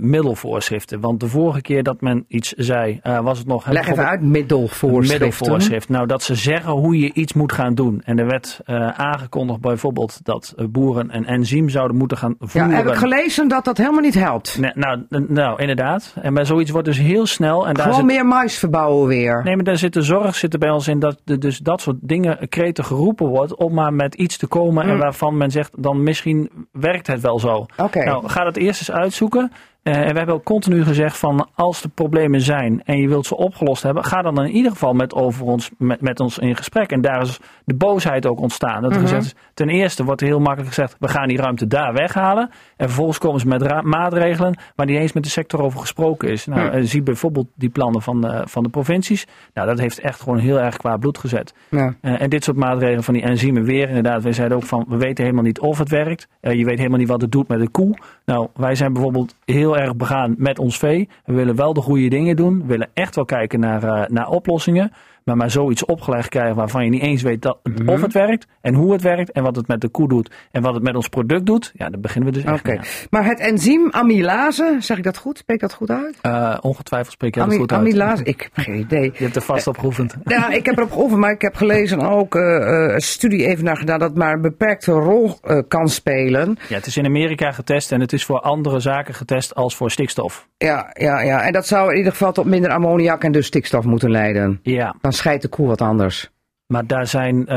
middelvoorschriften. 0.00 1.00
Want 1.00 1.20
de 1.20 1.28
vorige 1.28 1.60
keer 1.60 1.82
dat 1.82 2.00
men 2.00 2.24
iets 2.28 2.52
zei, 2.52 3.00
was 3.22 3.38
het 3.38 3.46
nog... 3.46 3.66
Leg 3.70 3.88
even 3.88 4.06
uit, 4.08 4.20
middelvoorschriften. 4.20 5.26
Middelvoorschrift. 5.28 5.88
Nou, 5.88 6.06
dat 6.06 6.22
ze 6.22 6.34
zeggen 6.34 6.72
hoe 6.72 6.98
je 6.98 7.12
iets 7.12 7.32
moet 7.32 7.52
gaan 7.52 7.74
doen. 7.74 8.02
En 8.04 8.18
er 8.18 8.26
werd 8.26 8.60
aangekondigd 8.96 9.60
bijvoorbeeld 9.60 10.20
dat 10.22 10.54
boeren 10.70 11.16
een 11.16 11.26
enzym 11.26 11.68
zouden 11.68 11.96
moeten 11.96 12.16
gaan 12.16 12.36
Ja, 12.54 12.68
heb 12.68 12.86
ik 12.86 12.94
gelezen 12.94 13.48
dat 13.48 13.64
dat 13.64 13.76
helemaal 13.76 14.00
niet 14.00 14.14
helpt. 14.14 14.58
Nee, 14.58 14.72
nou, 14.74 15.04
nou, 15.28 15.60
inderdaad. 15.60 16.14
En 16.22 16.34
bij 16.34 16.44
zoiets 16.44 16.70
wordt 16.70 16.86
dus 16.86 16.98
heel 16.98 17.26
snel... 17.26 17.66
En 17.66 17.74
daar 17.74 17.82
Gewoon 17.82 17.98
zit, 17.98 18.06
meer 18.06 18.26
mais 18.26 18.58
verbouwen 18.58 19.08
weer. 19.08 19.42
Nee, 19.44 19.54
maar 19.54 19.64
daar 19.64 19.76
zit 19.76 19.92
de 19.92 20.02
zorg 20.02 20.34
zit 20.34 20.52
er 20.52 20.58
bij 20.58 20.70
ons 20.70 20.88
in 20.88 20.98
dat 20.98 21.20
dus 21.24 21.58
dat 21.58 21.80
soort 21.80 21.96
dingen 22.00 22.48
kreten 22.48 22.84
geroepen 22.84 23.26
wordt 23.26 23.54
om 23.54 23.74
maar 23.74 23.92
met 23.92 24.14
iets 24.14 24.36
te 24.36 24.46
komen 24.46 24.84
en 24.88 24.98
waarvan 24.98 25.36
men 25.36 25.50
zegt 25.50 25.82
dan 25.82 26.02
misschien 26.02 26.50
werkt 26.72 27.06
het 27.06 27.20
wel 27.20 27.38
zo. 27.38 27.58
Mm. 27.58 27.84
Oké. 27.84 28.04
Nou, 28.04 28.28
ga 28.28 28.44
dat 28.44 28.56
eerst 28.56 28.80
eens 28.80 28.92
uitzoeken. 28.92 29.52
Eh, 29.84 29.96
en 29.98 30.12
we 30.12 30.16
hebben 30.16 30.34
ook 30.34 30.44
continu 30.44 30.84
gezegd 30.84 31.18
van 31.18 31.48
als 31.54 31.82
er 31.82 31.88
problemen 31.88 32.40
zijn 32.40 32.82
en 32.84 32.98
je 32.98 33.08
wilt 33.08 33.26
ze 33.26 33.36
opgelost 33.36 33.82
hebben, 33.82 34.04
ga 34.04 34.22
dan 34.22 34.44
in 34.44 34.50
ieder 34.50 34.70
geval 34.72 34.92
met, 34.92 35.14
over 35.14 35.44
ons, 35.46 35.70
met, 35.78 36.00
met 36.00 36.20
ons 36.20 36.38
in 36.38 36.56
gesprek. 36.56 36.90
En 36.90 37.00
daar 37.00 37.20
is 37.22 37.40
de 37.64 37.74
boosheid 37.74 38.26
ook 38.26 38.40
ontstaan. 38.40 38.82
Dat 38.82 38.90
Mhm. 38.90 39.00
gezegd 39.00 39.24
is, 39.24 39.34
ten 39.54 39.68
eerste 39.68 40.04
wordt 40.04 40.20
er 40.20 40.26
heel 40.26 40.38
makkelijk 40.38 40.68
gezegd, 40.68 40.96
we 40.98 41.08
gaan 41.08 41.28
die 41.28 41.36
ruimte 41.36 41.66
daar 41.66 41.92
weghalen. 41.92 42.50
En 42.76 42.86
vervolgens 42.86 43.18
komen 43.18 43.40
ze 43.40 43.46
met 43.46 43.82
maatregelen 43.82 44.58
waar 44.74 44.86
niet 44.86 44.98
eens 44.98 45.12
met 45.12 45.22
de 45.22 45.28
sector 45.28 45.60
over 45.62 45.80
gesproken 45.80 46.28
is. 46.28 46.46
Nou, 46.46 46.70
eh, 46.70 46.82
zie 46.84 47.02
bijvoorbeeld 47.02 47.46
die 47.54 47.70
plannen 47.70 48.02
van 48.02 48.20
de, 48.20 48.42
van 48.44 48.62
de 48.62 48.68
provincies. 48.68 49.26
Nou, 49.54 49.68
dat 49.68 49.78
heeft 49.78 50.00
echt 50.00 50.20
gewoon 50.20 50.38
heel 50.38 50.60
erg 50.60 50.76
qua 50.76 50.96
bloed 50.96 51.18
gezet. 51.18 51.54
Ja. 51.70 51.94
Eh, 52.00 52.20
en 52.22 52.30
dit 52.30 52.44
soort 52.44 52.56
maatregelen 52.56 53.04
van 53.04 53.14
die 53.14 53.22
enzymen 53.22 53.64
weer. 53.64 53.88
Inderdaad, 53.88 54.22
wij 54.22 54.32
zeiden 54.32 54.56
ook 54.56 54.64
van, 54.64 54.84
we 54.88 54.96
weten 54.96 55.24
helemaal 55.24 55.44
niet 55.44 55.60
of 55.60 55.78
het 55.78 55.88
werkt. 55.88 56.28
Je 56.40 56.64
weet 56.64 56.78
helemaal 56.78 56.98
niet 56.98 57.08
wat 57.08 57.20
het 57.20 57.32
doet 57.32 57.48
met 57.48 57.60
de 57.60 57.68
koe. 57.68 57.98
Nou, 58.24 58.48
wij 58.54 58.74
zijn 58.74 58.92
bijvoorbeeld 58.92 59.34
heel 59.44 59.73
erg 59.76 59.96
begaan 59.96 60.34
met 60.38 60.58
ons 60.58 60.78
vee. 60.78 61.08
We 61.24 61.32
willen 61.32 61.56
wel 61.56 61.72
de 61.72 61.80
goede 61.80 62.08
dingen 62.08 62.36
doen. 62.36 62.58
We 62.60 62.66
willen 62.66 62.90
echt 62.94 63.14
wel 63.14 63.24
kijken 63.24 63.60
naar, 63.60 63.82
eh, 63.82 64.08
naar 64.08 64.28
oplossingen. 64.28 64.92
Maar 65.24 65.36
maar 65.36 65.50
zoiets 65.50 65.84
opgelegd 65.84 66.28
krijgen 66.28 66.56
waarvan 66.56 66.84
je 66.84 66.90
niet 66.90 67.02
eens 67.02 67.22
weet 67.22 67.42
dat, 67.42 67.58
Mhm. 67.62 67.88
of 67.88 68.00
het 68.02 68.12
werkt. 68.12 68.46
En 68.60 68.74
hoe 68.74 68.92
het 68.92 69.02
werkt. 69.02 69.32
En 69.32 69.42
wat 69.42 69.56
het 69.56 69.68
met 69.68 69.80
de 69.80 69.88
koe 69.88 70.08
doet. 70.08 70.30
En 70.50 70.62
wat 70.62 70.74
het 70.74 70.82
met 70.82 70.94
ons 70.96 71.08
product 71.08 71.46
doet. 71.46 71.72
Ja, 71.74 71.88
daar 71.90 72.00
beginnen 72.00 72.32
we 72.32 72.42
dus 72.42 72.62
echt. 72.64 73.06
Maar 73.10 73.24
het 73.24 73.40
enzym 73.40 73.88
amylase, 73.90 74.76
zeg 74.78 74.96
ik 74.98 75.04
dat 75.04 75.16
goed? 75.16 75.38
Spreek 75.38 75.56
ik 75.56 75.62
dat 75.62 75.72
goed 75.72 75.90
uit? 75.90 76.18
Eh, 76.22 76.58
ongetwijfeld 76.60 77.12
spreek 77.12 77.34
je 77.34 77.40
dat 77.40 77.48
Ami- 77.48 77.58
goed 77.58 77.72
uit. 77.72 77.80
amylase, 77.80 78.22
ik 78.24 78.40
heb 78.40 78.64
geen 78.64 78.78
idee. 78.78 79.02
Je 79.18 79.22
hebt 79.24 79.36
er 79.36 79.42
vast 79.42 79.66
op 79.66 79.78
geoefend. 79.78 80.14
Ja, 80.24 80.50
ik 80.50 80.66
heb 80.66 80.76
erop 80.76 80.92
geoefend, 80.92 81.20
maar 81.20 81.30
ik 81.32 81.42
heb 81.42 81.54
gelezen 81.54 82.00
ook 82.00 82.34
eh, 82.34 82.56
eh, 82.56 82.92
een 82.94 83.00
studie 83.00 83.46
even 83.46 83.64
naar 83.64 83.76
gedaan 83.76 83.98
dat 83.98 84.14
maar 84.14 84.32
een 84.32 84.42
beperkte 84.42 84.92
rol 84.92 85.38
eh, 85.42 85.58
kan 85.68 85.88
spelen. 85.88 86.56
Ja, 86.68 86.74
het 86.76 86.86
is 86.86 86.96
in 86.96 87.04
Amerika 87.06 87.52
getest. 87.52 87.92
En 87.92 88.00
het 88.00 88.12
is 88.12 88.24
voor 88.24 88.40
andere 88.40 88.80
zaken 88.80 89.14
getest 89.14 89.54
als 89.54 89.76
voor 89.76 89.90
stikstof. 89.90 90.48
Ja, 90.64 90.90
ja, 90.92 91.20
ja. 91.20 91.42
En 91.42 91.52
dat 91.52 91.66
zou 91.66 91.90
in 91.90 91.96
ieder 91.96 92.12
geval 92.12 92.32
tot 92.32 92.44
minder 92.44 92.70
ammoniak 92.70 93.24
en 93.24 93.32
dus 93.32 93.46
stikstof 93.46 93.84
moeten 93.84 94.10
leiden. 94.10 94.58
Ja, 94.62 94.94
Dan 95.00 95.12
scheidt 95.12 95.42
de 95.42 95.48
koe 95.48 95.66
wat 95.66 95.80
anders. 95.80 96.32
maar 96.66 96.86
daar 96.86 97.06
zijn. 97.06 97.46
eh 97.46 97.56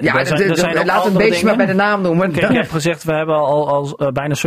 Ja, 0.00 0.12
daar 0.12 0.26
zijn, 0.56 0.84
laat 0.86 1.04
het 1.04 1.16
beestje 1.16 1.46
maar 1.46 1.56
bij 1.56 1.66
de 1.66 1.72
naam 1.74 2.02
noemen. 2.02 2.32
Kijk, 2.32 2.50
ik 2.50 2.56
heb 2.56 2.70
gezegd, 2.70 3.04
we 3.04 3.12
hebben 3.12 3.34
al, 3.36 3.68
al 3.68 3.96
eh, 3.98 4.08
bijna 4.12 4.34
70% 4.36 4.40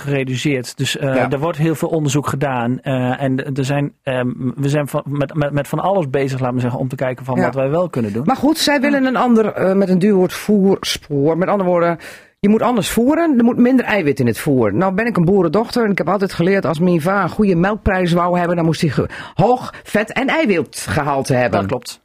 gereduceerd. 0.00 0.76
Dus 0.76 0.96
eh, 0.96 1.14
Ja. 1.14 1.30
er 1.30 1.38
wordt 1.38 1.58
heel 1.58 1.74
veel 1.74 1.88
onderzoek 1.88 2.26
gedaan. 2.26 2.80
En 2.80 3.36
er 3.54 3.64
zijn, 3.64 3.92
ehm, 4.02 4.28
we 4.56 4.68
zijn 4.68 4.88
van, 4.88 5.02
met, 5.06 5.34
met, 5.34 5.52
met 5.52 5.68
van 5.68 5.78
alles 5.80 6.10
bezig, 6.10 6.38
laten 6.40 6.54
we 6.54 6.60
zeggen, 6.60 6.80
om 6.80 6.88
te 6.88 6.96
kijken 6.96 7.24
van 7.24 7.36
Ja. 7.36 7.44
wat 7.44 7.54
wij 7.54 7.70
wel 7.70 7.88
kunnen 7.88 8.12
doen. 8.12 8.24
Maar 8.24 8.36
goed, 8.36 8.58
zij 8.58 8.80
willen 8.80 9.04
een 9.04 9.16
ander, 9.16 9.76
met 9.76 9.88
een 9.88 9.98
duur 9.98 10.14
woord, 10.14 10.32
voerspoor. 10.32 11.38
Met 11.38 11.48
andere 11.48 11.70
woorden, 11.70 11.98
je 12.44 12.50
moet 12.50 12.62
anders 12.62 12.88
voeren. 12.90 13.38
Er 13.38 13.44
moet 13.44 13.56
minder 13.56 13.84
eiwit 13.84 14.20
in 14.20 14.26
het 14.26 14.38
voer. 14.38 14.74
Nou 14.74 14.94
ben 14.94 15.06
ik 15.06 15.16
een 15.16 15.24
boerendochter 15.24 15.84
en 15.84 15.90
ik 15.90 15.98
heb 15.98 16.08
altijd 16.08 16.32
geleerd... 16.32 16.64
als 16.66 16.78
mijn 16.78 17.00
va 17.00 17.22
een 17.22 17.28
goede 17.28 17.54
melkprijs 17.56 18.12
wou 18.12 18.38
hebben... 18.38 18.56
dan 18.56 18.64
moest 18.64 18.80
hij 18.80 19.06
hoog 19.34 19.74
vet 19.82 20.12
en 20.12 20.26
eiwitgehalte 20.28 21.34
hebben. 21.34 21.58
dat 21.60 21.68
klopt. 21.68 22.00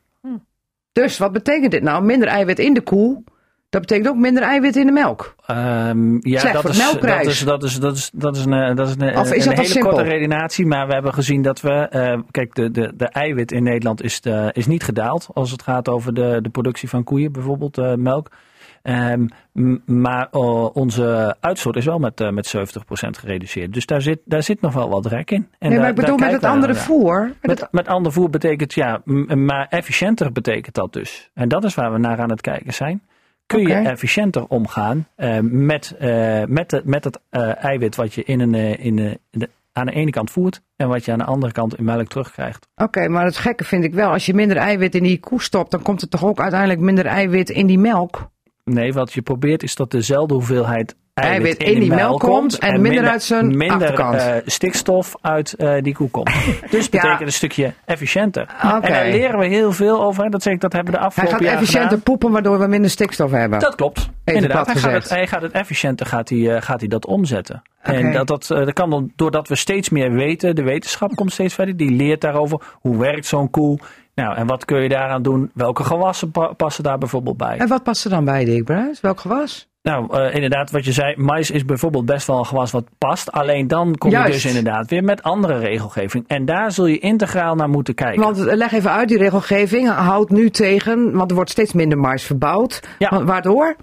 Dus 0.91 1.17
wat 1.17 1.31
betekent 1.31 1.71
dit 1.71 1.83
nou? 1.83 2.03
Minder 2.03 2.27
eiwit 2.27 2.59
in 2.59 2.73
de 2.73 2.81
koe. 2.81 3.23
Dat 3.69 3.81
betekent 3.81 4.07
ook 4.07 4.15
minder 4.15 4.43
eiwit 4.43 4.75
in 4.75 4.85
de 4.85 4.91
melk. 4.91 5.35
Ehm, 5.45 6.13
ja, 6.27 6.39
Slecht 6.39 6.53
dat 6.53 6.69
is, 6.69 6.77
melkprijs. 6.77 7.23
dat 7.23 7.33
is, 7.33 7.39
dat 7.43 7.63
is, 7.63 7.75
dat 7.79 7.95
is, 7.95 8.09
dat 8.13 8.35
is 8.37 8.45
een, 8.45 8.53
eh, 8.53 8.75
dat 8.75 8.87
is 8.87 8.95
een, 8.97 9.17
Of 9.17 9.33
is 9.33 9.45
een 9.45 9.49
dat 9.49 9.57
al 9.57 9.63
hele 9.63 9.65
simpel? 9.65 9.91
korte 9.91 10.05
redenatie. 10.09 10.65
Maar 10.65 10.87
we 10.87 10.93
hebben 10.93 11.13
gezien 11.13 11.41
dat 11.41 11.61
we... 11.61 11.69
eh, 11.71 12.19
kijk, 12.31 12.55
de, 12.55 12.71
de, 12.71 12.91
de 12.97 13.05
eiwit 13.09 13.51
in 13.51 13.63
Nederland 13.63 14.03
is, 14.03 14.21
de- 14.21 14.49
is 14.53 14.67
niet 14.67 14.83
gedaald. 14.83 15.27
Als 15.33 15.51
het 15.51 15.61
gaat 15.61 15.89
over 15.89 16.13
de, 16.13 16.39
de 16.41 16.49
productie 16.49 16.89
van 16.89 17.03
koeien, 17.03 17.31
bijvoorbeeld 17.31 17.77
eh, 17.77 17.93
melk. 17.93 18.27
Ehm, 18.81 19.27
maar 19.85 20.27
oh, 20.31 20.75
onze 20.75 21.35
uitstoot 21.39 21.75
is 21.75 21.85
wel 21.85 21.99
met, 21.99 22.21
eh, 22.21 22.29
met 22.29 22.47
70% 22.47 23.17
gereduceerd. 23.17 23.73
Dus 23.73 23.85
daar 23.85 24.01
zit, 24.01 24.19
daar 24.25 24.43
zit 24.43 24.61
nog 24.61 24.73
wel 24.73 24.89
wat 24.89 25.05
rek 25.05 25.31
in. 25.31 25.37
En 25.37 25.47
nee, 25.59 25.69
daar- 25.69 25.79
maar 25.79 25.89
ik 25.89 25.95
bedoel 25.95 26.17
met 26.17 26.31
het 26.31 26.43
andere 26.43 26.73
naar. 26.73 26.81
voer. 26.81 27.31
Met 27.41 27.67
Met, 27.71 27.87
ander 27.87 28.11
voer 28.11 28.29
betekent 28.29 28.73
ja, 28.73 29.01
maar 29.35 29.67
efficiënter 29.69 30.31
betekent 30.31 30.75
dat 30.75 30.93
dus. 30.93 31.29
En 31.33 31.49
dat 31.49 31.63
is 31.63 31.75
waar 31.75 31.91
we 31.93 31.97
naar 31.99 32.19
aan 32.19 32.29
het 32.29 32.41
kijken 32.41 32.73
zijn. 32.73 33.01
kun 33.45 33.61
je 33.61 33.73
efficiënter 33.73 34.45
omgaan 34.47 35.07
eh, 35.15 35.37
met, 35.41 35.95
eh, 35.99 36.43
met, 36.45 36.69
de, 36.69 36.81
met 36.85 37.03
het 37.03 37.19
eh, 37.29 37.63
eiwit 37.63 37.95
wat 37.95 38.13
je 38.13 38.23
in 38.23 38.39
een, 38.39 38.53
eh, 38.55 38.85
in, 38.85 38.95
de- 38.95 39.19
in 39.31 39.39
de, 39.39 39.49
aan 39.73 39.85
de 39.85 39.91
ene 39.91 40.11
kant 40.11 40.31
voert 40.31 40.61
en 40.75 40.87
wat 40.87 41.05
je 41.05 41.11
aan 41.11 41.17
de 41.17 41.23
andere 41.23 41.51
kant 41.53 41.77
in 41.77 41.83
melk 41.83 42.07
terugkrijgt. 42.07 42.67
Oké, 42.75 43.07
maar 43.07 43.25
het 43.25 43.37
gekke 43.37 43.63
vind 43.63 43.83
ik 43.83 43.93
wel, 43.93 44.11
als 44.11 44.25
je 44.25 44.33
minder 44.33 44.57
eiwit 44.57 44.95
in 44.95 45.03
die 45.03 45.19
koe 45.19 45.41
stopt, 45.41 45.71
dan 45.71 45.81
komt 45.81 46.01
er 46.01 46.09
toch 46.09 46.25
ook 46.25 46.39
uiteindelijk 46.39 46.79
minder 46.79 47.05
eiwit 47.05 47.49
in 47.49 47.67
die 47.67 47.79
melk? 47.79 48.29
Nee, 48.73 48.93
wat 48.93 49.13
je 49.13 49.21
probeert 49.21 49.63
is 49.63 49.75
dat 49.75 49.91
dezelfde 49.91 50.33
hoeveelheid 50.33 50.95
eiwit, 51.13 51.57
Eiwit 51.59 51.75
in 51.75 51.79
die 51.79 51.89
melk 51.89 52.19
komt 52.19 52.57
en 52.59 52.81
minder 52.81 53.07
uit 53.07 53.23
zijn 53.23 53.57
minder, 53.57 53.77
achterkant. 53.77 54.15
eh, 54.15 54.35
stikstof 54.45 55.15
uit 55.21 55.53
eh, 55.53 55.81
die 55.81 55.93
koe 55.95 56.09
komt. 56.09 56.29
Dus 56.71 56.89
betekent 56.89 57.21
een 57.21 57.31
stukje 57.31 57.73
efficiënter. 57.85 58.47
En 58.61 58.81
daar 58.81 59.09
leren 59.09 59.39
we 59.39 59.47
heel 59.47 59.71
veel 59.71 60.03
over. 60.03 60.23
hè. 60.23 60.29
Dat 60.29 60.43
zeg 60.43 60.53
ik, 60.53 60.61
dat 60.61 60.73
hebben 60.73 60.91
we 60.93 60.99
de 60.99 61.03
Hij 61.05 61.13
afgelopen 61.13 61.37
gaat 61.37 61.47
jaar 61.47 61.53
efficiënter 61.57 61.89
gedaan. 61.89 62.03
poepen, 62.03 62.31
waardoor 62.31 62.59
we 62.59 62.67
minder 62.67 62.89
stikstof 62.89 63.31
hebben. 63.31 63.59
Dat 63.59 63.75
klopt. 63.75 64.09
Inderdaad, 64.23 64.65
hij 64.65 64.75
gaat, 64.75 64.91
het, 64.91 65.09
hij 65.09 65.27
gaat 65.27 65.41
het 65.41 65.51
efficiënter 65.51 66.05
gaat 66.05 66.29
hij, 66.29 66.55
eh, 66.55 66.61
gaat 66.61 66.79
hij 66.79 66.89
dat 66.89 67.05
omzetten. 67.05 67.61
En 67.81 68.11
dat, 68.11 68.27
dat, 68.27 68.47
dat 68.47 68.73
kan 68.73 68.89
dan 68.89 69.11
doordat 69.15 69.47
we 69.47 69.55
steeds 69.55 69.89
meer 69.89 70.11
weten. 70.11 70.55
De 70.55 70.63
wetenschap 70.63 71.15
komt 71.15 71.31
steeds 71.31 71.53
verder. 71.53 71.77
Die 71.77 71.91
leert 71.91 72.21
daarover. 72.21 72.61
Hoe 72.73 72.97
werkt 72.97 73.25
zo'n 73.25 73.49
koe? 73.49 73.79
Nou, 74.23 74.35
en 74.35 74.47
wat 74.47 74.65
kun 74.65 74.81
je 74.81 74.89
daaraan 74.89 75.21
doen? 75.21 75.51
Welke 75.53 75.83
gewassen 75.83 76.31
pa- 76.31 76.53
passen 76.53 76.83
daar 76.83 76.97
bijvoorbeeld 76.97 77.37
bij? 77.37 77.57
En 77.57 77.67
wat 77.67 77.83
past 77.83 78.03
er 78.03 78.09
dan 78.09 78.25
bij, 78.25 78.45
Dick 78.45 78.63
Bruis? 78.63 79.01
Welk 79.01 79.19
gewas? 79.19 79.67
Nou, 79.81 80.17
eh, 80.17 80.35
inderdaad, 80.35 80.71
wat 80.71 80.85
je 80.85 80.91
zei, 80.91 81.13
mais 81.17 81.51
is 81.51 81.65
bijvoorbeeld 81.65 82.05
best 82.05 82.27
wel 82.27 82.37
een 82.37 82.45
gewas 82.45 82.71
wat 82.71 82.83
past. 82.97 83.31
Alleen 83.31 83.67
dan 83.67 83.95
kom 83.97 84.09
je 84.11 84.23
dus 84.23 84.45
inderdaad 84.45 84.89
weer 84.89 85.03
met 85.03 85.23
andere 85.23 85.57
regelgeving. 85.57 86.23
En 86.27 86.45
daar 86.45 86.71
zul 86.71 86.85
je 86.85 86.99
integraal 86.99 87.55
naar 87.55 87.69
moeten 87.69 87.93
kijken. 87.93 88.21
Want 88.21 88.45
eh, 88.47 88.55
leg 88.55 88.71
even 88.71 88.91
uit, 88.91 89.07
die 89.07 89.17
regelgeving 89.17 89.89
houdt 89.89 90.31
nu 90.31 90.49
tegen, 90.49 91.11
want 91.13 91.29
er 91.29 91.35
wordt 91.35 91.51
steeds 91.51 91.73
minder 91.73 91.97
mais 91.97 92.23
verbouwd. 92.23 92.81
Ja. 92.99 93.23
Waardoor? 93.23 93.75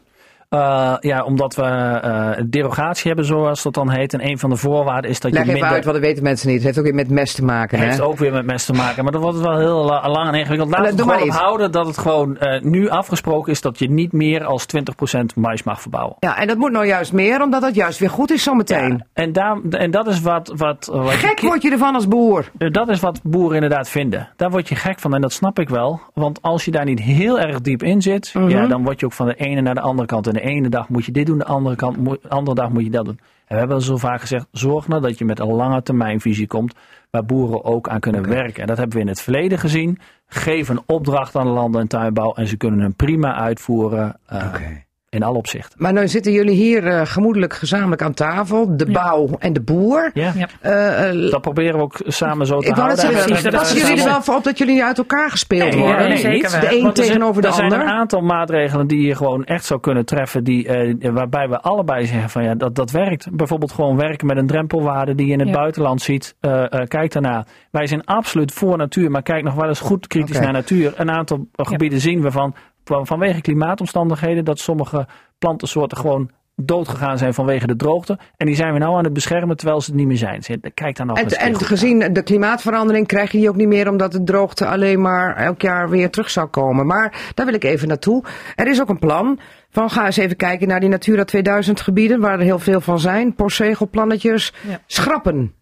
Eh, 0.48 0.94
ja, 1.00 1.22
omdat 1.24 1.54
we 1.54 1.62
eh, 1.62 2.30
derogatie 2.46 3.06
hebben, 3.06 3.24
zoals 3.24 3.62
dat 3.62 3.74
dan 3.74 3.90
heet. 3.90 4.12
En 4.14 4.26
een 4.26 4.38
van 4.38 4.50
de 4.50 4.56
voorwaarden 4.56 5.10
is 5.10 5.20
dat 5.20 5.30
Leg 5.32 5.40
je 5.40 5.46
even 5.48 5.52
minder... 5.60 5.74
uit, 5.76 5.84
want 5.84 5.96
dat 5.96 6.06
weten 6.06 6.22
mensen 6.22 6.46
niet. 6.48 6.56
Het 6.56 6.64
heeft 6.64 6.78
ook 6.78 6.84
weer 6.84 6.94
met 6.94 7.10
mest 7.10 7.34
te 7.36 7.44
maken. 7.44 7.78
heeft 7.78 7.96
hè? 7.96 8.04
ook 8.04 8.18
weer 8.18 8.32
met 8.32 8.46
mest 8.46 8.66
te 8.66 8.72
maken. 8.72 9.02
Maar 9.02 9.12
dat 9.12 9.22
wordt 9.22 9.38
wel 9.40 9.58
heel 9.58 9.84
la- 9.84 10.08
lang 10.10 10.28
en 10.28 10.34
ingewikkeld. 10.34 10.70
Laten 10.70 10.96
we 10.96 11.02
het 11.02 11.12
gewoon 11.12 11.28
houden 11.28 11.72
dat 11.72 11.86
het 11.86 11.98
gewoon 11.98 12.36
eh, 12.38 12.60
nu 12.62 12.88
afgesproken 12.88 13.52
is 13.52 13.60
dat 13.60 13.78
je 13.78 13.90
niet 13.90 14.12
meer 14.12 14.44
als 14.44 14.66
20% 14.76 15.18
mais 15.34 15.62
mag 15.62 15.80
verbouwen. 15.80 16.16
Ja, 16.20 16.36
en 16.38 16.46
dat 16.46 16.56
moet 16.56 16.72
nou 16.72 16.86
juist 16.86 17.12
meer, 17.12 17.42
omdat 17.42 17.60
dat 17.60 17.74
juist 17.74 17.98
weer 17.98 18.10
goed 18.10 18.30
is 18.30 18.42
zometeen. 18.42 18.90
Ja, 18.96 19.06
en, 19.12 19.32
daar, 19.32 19.58
en 19.70 19.90
dat 19.90 20.06
is 20.06 20.20
wat... 20.20 20.52
wat, 20.56 20.88
wat 20.92 21.10
je 21.12 21.16
Gek 21.18 21.36
ki- 21.36 21.46
word 21.46 21.62
je 21.62 21.70
ervan 21.70 21.94
als 21.94 22.08
boer. 22.08 22.50
Eh, 22.58 22.70
Dat 22.70 22.88
is 22.88 23.00
wat 23.00 23.20
boeren 23.22 23.54
inderdaad 23.54 23.88
vinden. 23.88 24.28
Daar 24.36 24.50
word 24.50 24.68
je 24.68 24.74
gek 24.74 24.98
van 25.00 25.14
en 25.14 25.20
dat 25.20 25.32
snap 25.32 25.58
ik 25.58 25.68
wel. 25.68 26.00
Want 26.14 26.42
als 26.42 26.64
je 26.64 26.70
daar 26.70 26.84
niet 26.84 27.00
heel 27.00 27.38
erg 27.40 27.60
diep 27.60 27.82
in 27.82 28.02
zit, 28.02 28.34
Mhm. 28.34 28.48
ja, 28.48 28.66
dan 28.66 28.84
word 28.84 29.00
je 29.00 29.06
ook 29.06 29.12
van 29.12 29.26
de 29.26 29.34
ene 29.34 29.60
naar 29.60 29.74
de 29.74 29.80
andere 29.80 30.06
kant. 30.08 30.26
En 30.26 30.35
de 30.36 30.42
ene 30.42 30.68
dag 30.68 30.88
moet 30.88 31.04
je 31.04 31.12
dit 31.12 31.26
doen, 31.26 31.38
de 31.38 31.44
andere, 31.44 31.76
kant, 31.76 31.96
moet- 31.96 32.22
de 32.22 32.28
andere 32.28 32.56
dag 32.56 32.70
moet 32.70 32.84
je 32.84 32.90
dat 32.90 33.04
doen. 33.04 33.18
En 33.46 33.54
we 33.54 33.56
hebben 33.56 33.82
zo 33.82 33.96
vaak 33.96 34.20
gezegd, 34.20 34.46
zorg 34.52 34.88
nou 34.88 35.02
dat 35.02 35.18
je 35.18 35.24
met 35.24 35.38
een 35.40 35.52
lange 35.54 35.82
termijnvisie 35.82 36.46
komt, 36.46 36.74
waar 37.10 37.24
boeren 37.24 37.64
ook 37.64 37.88
aan 37.88 38.00
kunnen 38.00 38.28
werken. 38.28 38.60
En 38.60 38.66
dat 38.66 38.76
hebben 38.76 38.96
we 38.96 39.02
in 39.02 39.08
het 39.08 39.20
verleden 39.20 39.58
gezien. 39.58 39.98
Geef 40.26 40.68
een 40.68 40.82
opdracht 40.86 41.36
aan 41.36 41.46
de 41.46 41.52
landbouw 41.52 41.80
en 41.80 41.88
tuinbouw 41.88 42.32
en 42.34 42.46
ze 42.46 42.56
kunnen 42.56 42.80
hem 42.80 42.94
prima 42.94 43.34
uitvoeren 43.34 44.18
eh, 44.26 44.54
in 45.08 45.22
alle 45.22 45.36
opzichten. 45.36 45.82
Maar 45.82 45.92
nu 45.92 46.08
zitten 46.08 46.32
jullie 46.32 46.54
hier 46.54 46.86
eh, 46.86 47.00
gemoedelijk 47.04 47.54
gezamenlijk 47.54 48.02
aan 48.02 48.14
tafel. 48.14 48.76
De 48.76 48.86
bouw 48.90 49.28
en 49.38 49.52
de 49.52 49.60
boer. 49.60 50.10
Ja, 50.14 50.32
Ja. 50.36 50.46
Eh, 50.60 51.08
eh, 51.24 51.30
dat 51.30 51.40
proberen 51.40 51.74
we 51.76 51.82
ook 51.82 52.00
samen 52.06 52.46
zo 52.46 52.58
te 52.60 52.66
ik 52.68 52.74
wou 52.74 52.86
houden. 52.86 53.04
dat 53.14 53.26
is 53.36 53.42
passen 53.50 53.78
jullie 53.78 53.98
er 53.98 54.04
wel 54.08 54.22
voor 54.22 54.34
op 54.34 54.44
dat 54.44 54.58
jullie 54.58 54.74
niet 54.74 54.82
uit 54.82 54.98
elkaar 54.98 55.30
gespeeld 55.30 55.70
Nee, 55.74 55.80
worden? 55.82 56.08
nee, 56.08 56.16
zeker 56.16 56.32
niet. 56.32 56.50
wel. 56.50 56.60
De 56.60 56.76
een 56.76 56.82
Want 56.82 56.98
er 56.98 57.04
zijn- 57.04 57.08
tegenover 57.16 57.42
de 57.42 57.48
er 57.48 57.54
zijn 57.54 57.72
ander? 57.72 57.86
een 57.86 57.92
aantal 57.94 58.20
maatregelen 58.20 58.86
die 58.86 59.06
je 59.06 59.14
gewoon 59.14 59.44
echt 59.44 59.64
zou 59.64 59.80
kunnen 59.80 60.04
treffen, 60.04 60.44
die, 60.44 60.68
eh, 60.68 61.10
waarbij 61.12 61.48
we 61.48 61.60
allebei 61.60 62.06
zeggen 62.06 62.30
van 62.30 62.42
ja, 62.44 62.54
dat, 62.54 62.74
dat 62.74 62.90
werkt. 62.90 63.28
Bijvoorbeeld 63.32 63.72
gewoon 63.72 63.96
werken 63.96 64.26
met 64.26 64.36
een 64.36 64.46
drempelwaarde 64.46 65.14
die 65.14 65.26
je 65.26 65.32
in 65.32 65.38
het 65.40 65.48
Ja. 65.48 65.54
buitenland 65.54 66.02
ziet. 66.02 66.34
Eh, 66.40 66.72
eh, 66.72 66.86
kijk 66.88 67.12
daarna. 67.12 67.46
Wij 67.70 67.86
zijn 67.86 68.04
absoluut 68.04 68.52
voor 68.52 68.76
natuur, 68.76 69.10
maar 69.10 69.22
kijk 69.22 69.44
nog 69.44 69.54
wel 69.54 69.68
eens 69.68 69.80
goed 69.80 70.06
kritisch 70.06 70.40
naar 70.40 70.52
natuur. 70.52 70.92
Een 70.96 71.10
aantal 71.10 71.46
gebieden 71.52 72.00
zien 72.00 72.22
we 72.22 72.30
van 72.30 72.54
vanwege 72.86 73.40
klimaatomstandigheden 73.40 74.44
dat 74.44 74.58
sommige 74.58 75.06
plantensoorten 75.38 75.98
gewoon 75.98 76.30
doodgegaan 76.62 77.18
zijn 77.18 77.34
vanwege 77.34 77.66
de 77.66 77.76
droogte. 77.76 78.18
En 78.36 78.46
die 78.46 78.54
zijn 78.54 78.72
we 78.72 78.78
nou 78.78 78.96
aan 78.96 79.04
het 79.04 79.12
beschermen 79.12 79.56
terwijl 79.56 79.80
ze 79.80 79.90
het 79.90 79.98
niet 79.98 80.06
meer 80.08 80.16
zijn. 80.16 80.42
Ze- 80.42 80.60
Kijk 80.74 80.96
daar 80.96 81.06
nog 81.06 81.16
En, 81.18 81.24
eens 81.24 81.34
en 81.34 81.54
gezien 81.56 82.12
de 82.12 82.22
klimaatverandering 82.22 83.06
krijg 83.06 83.32
je 83.32 83.38
die 83.38 83.48
ook 83.48 83.56
niet 83.56 83.68
meer 83.68 83.88
omdat 83.90 84.12
de 84.12 84.22
droogte 84.24 84.66
alleen 84.66 85.00
maar 85.00 85.36
elk 85.36 85.60
jaar 85.62 85.88
weer 85.90 86.10
terug 86.10 86.30
zou 86.30 86.46
komen. 86.46 86.86
Maar 86.86 87.30
daar 87.34 87.46
wil 87.46 87.54
ik 87.54 87.64
even 87.64 87.88
naartoe. 87.88 88.24
Er 88.54 88.66
is 88.66 88.80
ook 88.80 88.88
een 88.88 88.98
plan 88.98 89.38
van 89.70 89.90
ga 89.90 90.06
eens 90.06 90.16
even 90.16 90.36
kijken 90.36 90.68
naar 90.68 90.80
die 90.80 90.88
Natura 90.88 91.24
2000 91.24 91.80
gebieden 91.80 92.20
waar 92.20 92.32
er 92.38 92.44
heel 92.44 92.58
veel 92.58 92.80
van 92.80 92.98
zijn. 93.00 93.34
Postzegelplannetjes. 93.34 94.52
Ja. 94.68 94.80
Schrappen. 94.86 95.54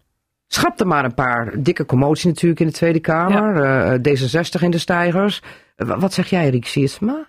Schrap 0.47 0.79
er 0.79 0.87
maar 0.87 1.05
een 1.05 1.13
paar. 1.13 1.53
Dikke 1.61 1.85
commotie 1.85 2.27
natuurlijk 2.27 2.59
in 2.61 2.67
de 2.67 2.73
Tweede 2.73 2.99
Kamer. 2.99 3.63
eh, 3.63 3.91
D66 3.93 4.61
in 4.63 4.71
de 4.71 4.77
stijgers. 4.77 5.41
Eh, 5.75 5.87
wa- 5.87 5.97
wat 5.99 6.13
zeg 6.13 6.29
jij 6.29 6.49
Riek 6.49 6.65
Siersma? 6.67 7.25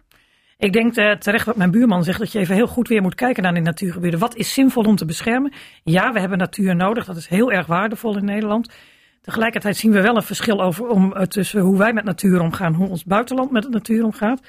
Ik 0.58 0.72
denk 0.72 0.96
eh, 0.96 1.10
terecht 1.12 1.46
wat 1.46 1.56
mijn 1.56 1.70
buurman 1.70 2.04
zegt, 2.04 2.18
dat 2.18 2.32
je 2.32 2.38
even 2.38 2.54
heel 2.54 2.66
goed 2.66 2.88
weer 2.88 3.02
moet 3.02 3.14
kijken 3.14 3.42
naar 3.42 3.52
die 3.54 3.62
natuurgebieden. 3.62 4.20
Wat 4.20 4.36
is 4.36 4.52
zinvol 4.54 4.82
om 4.84 4.96
te 4.96 5.04
beschermen? 5.04 5.52
Ja, 5.82 6.12
we 6.12 6.20
hebben 6.20 6.38
natuur 6.38 6.76
nodig. 6.76 7.04
Dat 7.04 7.16
is 7.16 7.26
heel 7.28 7.52
erg 7.52 7.66
waardevol 7.66 8.16
in 8.16 8.24
Nederland. 8.24 8.70
Tegelijkertijd 9.20 9.76
zien 9.76 9.92
we 9.92 10.00
wel 10.00 10.16
een 10.16 10.22
verschil 10.22 10.62
over, 10.62 10.86
om, 10.88 11.12
eh, 11.12 11.22
tussen 11.22 11.60
hoe 11.60 11.78
wij 11.78 11.92
met 11.92 12.04
natuur 12.04 12.40
omgaan, 12.40 12.74
hoe 12.74 12.88
ons 12.88 13.04
buitenland 13.04 13.50
met 13.50 13.62
de 13.62 13.68
natuur 13.68 14.04
omgaat. 14.04 14.40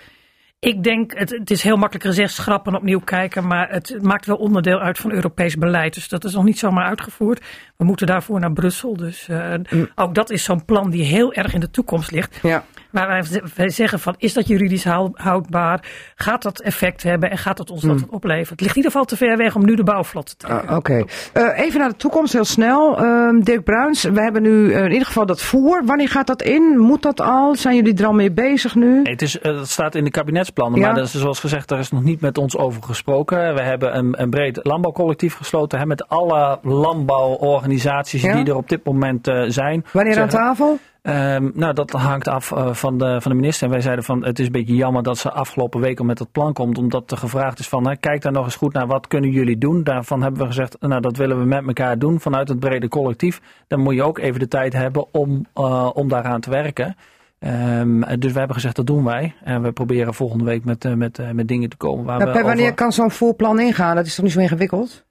Ik 0.60 0.84
denk, 0.84 1.18
het, 1.18 1.30
het 1.30 1.52
is 1.52 1.62
heel 1.62 1.78
makkelijk 1.78 2.06
gezegd, 2.06 2.34
schrappen 2.34 2.72
en 2.72 2.78
opnieuw 2.78 3.00
kijken, 3.00 3.48
maar 3.48 3.70
het 3.70 3.98
maakt 4.02 4.26
wel 4.26 4.36
onderdeel 4.36 4.80
uit 4.80 4.98
van 4.98 5.12
Europees 5.12 5.56
beleid. 5.56 5.94
Dus 5.94 6.08
dat 6.08 6.24
is 6.24 6.34
nog 6.34 6.44
niet 6.44 6.60
zomaar 6.60 6.86
uitgevoerd. 6.86 7.46
We 7.76 7.86
moeten 7.86 8.08
daarvoor 8.08 8.40
naar 8.40 8.54
Brussel. 8.54 8.98
Dus 8.98 9.28
eh, 9.28 9.54
ook 9.96 10.16
dat 10.16 10.30
is 10.30 10.44
zo'n 10.44 10.66
plan 10.66 10.90
die 10.90 11.04
heel 11.04 11.34
erg 11.34 11.54
in 11.54 11.60
de 11.60 11.70
toekomst 11.70 12.12
ligt. 12.12 12.40
Ja. 12.42 12.66
Waar 12.98 13.24
wij, 13.56 13.70
zeggen 13.70 14.00
van, 14.00 14.16
is 14.18 14.34
dat 14.34 14.48
juridisch 14.48 14.84
hou- 14.84 15.12
houdbaar? 15.14 15.80
Gaat 16.16 16.42
dat 16.42 16.60
effect 16.62 17.04
hebben 17.04 17.32
en 17.32 17.38
gaat 17.38 17.58
dat 17.58 17.70
ons 17.72 17.82
dat 17.82 18.06
opleveren? 18.10 18.50
Het 18.50 18.62
ligt 18.62 18.76
in 18.76 18.76
ieder 18.76 18.92
geval 18.92 19.06
te 19.06 19.18
ver 19.18 19.38
weg 19.38 19.56
om 19.56 19.66
nu 19.66 19.76
de 19.76 19.84
bouwvlot 19.84 20.26
te 20.26 20.36
trekken. 20.38 20.70
Ah, 20.70 20.76
Oké. 20.78 21.04
Eh, 21.34 21.60
even 21.60 21.80
naar 21.80 21.90
de 21.90 21.96
toekomst, 21.96 22.34
heel 22.34 22.46
snel. 22.46 22.98
Ehm, 22.98 23.40
Dirk 23.40 23.64
Bruins, 23.64 24.04
we 24.04 24.22
hebben 24.22 24.42
nu 24.42 24.72
eh, 24.74 24.84
in 24.84 24.92
ieder 24.92 25.06
geval 25.08 25.26
dat 25.26 25.42
voer. 25.42 25.82
Wanneer 25.86 26.10
gaat 26.10 26.28
dat 26.28 26.42
in? 26.42 26.78
Moet 26.78 27.02
dat 27.02 27.22
al? 27.22 27.56
Zijn 27.56 27.76
jullie 27.76 27.98
er 27.98 28.06
al 28.06 28.14
mee 28.14 28.32
bezig 28.32 28.76
nu? 28.76 29.02
Nee, 29.02 29.14
het, 29.14 29.22
is, 29.22 29.40
eh, 29.40 29.58
het 29.58 29.70
staat 29.70 29.96
in 29.96 30.04
de 30.04 30.12
kabinetsplannen, 30.12 30.80
Ja. 30.80 30.86
maar 30.86 30.96
dat 30.96 31.06
is, 31.06 31.14
zoals 31.14 31.40
gezegd, 31.40 31.68
daar 31.68 31.80
is 31.80 31.92
nog 31.92 32.04
niet 32.04 32.22
met 32.22 32.38
ons 32.38 32.58
over 32.58 32.84
gesproken. 32.84 33.54
We 33.56 33.62
hebben 33.62 33.98
een, 33.98 34.22
een 34.22 34.30
breed 34.30 34.60
landbouwcollectief 34.64 35.36
gesloten 35.36 35.80
hè, 35.80 35.86
met 35.86 36.08
alle 36.08 36.60
landbouworganisaties 36.62 38.22
Ja. 38.22 38.36
die 38.36 38.46
er 38.46 38.56
op 38.56 38.70
dit 38.70 38.86
moment 38.86 39.28
eh, 39.28 39.44
zijn. 39.48 39.86
Wanneer 39.94 40.20
aan 40.22 40.28
tafel? 40.30 40.80
Ehm, 41.02 41.50
nou, 41.54 41.74
dat 41.74 41.92
hangt 41.92 42.28
af 42.28 42.52
eh, 42.52 42.74
van, 42.74 42.98
de, 42.98 43.22
van 43.22 43.32
de 43.32 43.38
minister. 43.38 43.66
En 43.66 43.72
wij 43.72 43.82
zeiden 43.82 44.04
van 44.06 44.24
het 44.26 44.40
is 44.40 44.46
een 44.46 44.52
beetje 44.52 44.76
jammer 44.76 45.04
dat 45.04 45.18
ze 45.18 45.32
afgelopen 45.32 45.80
week 45.82 46.00
al 46.00 46.06
met 46.06 46.18
dat 46.18 46.32
plan 46.32 46.54
komt. 46.54 46.78
Omdat 46.78 47.12
er 47.12 47.18
gevraagd 47.18 47.60
is 47.60 47.68
van 47.68 47.88
hè, 47.88 47.96
kijk 47.96 48.22
daar 48.22 48.32
nog 48.32 48.46
eens 48.46 48.56
goed 48.56 48.74
naar 48.74 48.88
wat 48.88 49.08
kunnen 49.08 49.30
jullie 49.32 49.58
doen. 49.58 49.84
Daarvan 49.84 50.22
hebben 50.22 50.42
we 50.42 50.48
gezegd 50.48 50.76
nou 50.80 51.02
dat 51.02 51.18
willen 51.18 51.40
we 51.40 51.46
met 51.46 51.68
elkaar 51.68 52.00
doen 52.00 52.20
vanuit 52.20 52.48
het 52.48 52.60
brede 52.60 52.88
collectief. 52.88 53.42
Dan 53.68 53.80
moet 53.80 53.94
je 53.96 54.04
ook 54.04 54.18
even 54.20 54.40
de 54.40 54.48
tijd 54.48 54.74
hebben 54.74 55.06
om, 55.14 55.46
eh, 55.54 55.90
om 55.94 56.08
daaraan 56.08 56.42
te 56.42 56.50
werken. 56.50 56.96
Ehm, 57.40 58.20
dus 58.20 58.32
we 58.32 58.38
hebben 58.38 58.56
gezegd 58.56 58.76
dat 58.76 58.88
doen 58.88 59.04
wij. 59.04 59.36
En 59.44 59.62
we 59.62 59.72
proberen 59.72 60.14
volgende 60.14 60.44
week 60.44 60.66
met, 60.66 60.86
eh, 60.86 60.94
met, 60.94 61.34
met 61.34 61.48
dingen 61.48 61.70
te 61.70 61.78
komen. 61.78 62.06
Waar 62.06 62.20
Nou, 62.20 62.32
we 62.34 62.42
wanneer 62.42 62.64
over- 62.64 62.76
kan 62.76 62.92
zo'n 62.92 63.12
voorplan 63.12 63.60
ingaan? 63.60 63.96
Dat 63.96 64.06
is 64.06 64.16
toch 64.16 64.24
niet 64.26 64.34
zo 64.34 64.40
ingewikkeld? 64.40 65.06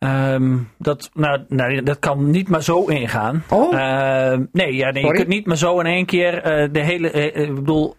Ehm, 0.00 0.56
dat, 0.78 1.10
nou, 1.14 1.44
nee, 1.48 1.82
dat 1.82 1.98
kan 1.98 2.30
niet 2.30 2.48
maar 2.48 2.62
zo 2.62 2.84
ingaan. 2.84 3.42
Oh. 3.48 3.74
Ehm, 3.74 4.44
nee, 4.52 4.74
ja, 4.74 4.90
nee 4.90 5.04
je 5.06 5.12
kunt 5.12 5.28
niet 5.28 5.46
maar 5.46 5.56
zo 5.56 5.80
in 5.80 5.86
één 5.86 6.06
keer 6.06 6.42
eh, 6.42 6.68
de 6.72 6.78
hele. 6.80 7.10
eh, 7.10 7.36
eh, 7.36 7.48
ik 7.48 7.54
bedoel, 7.54 7.94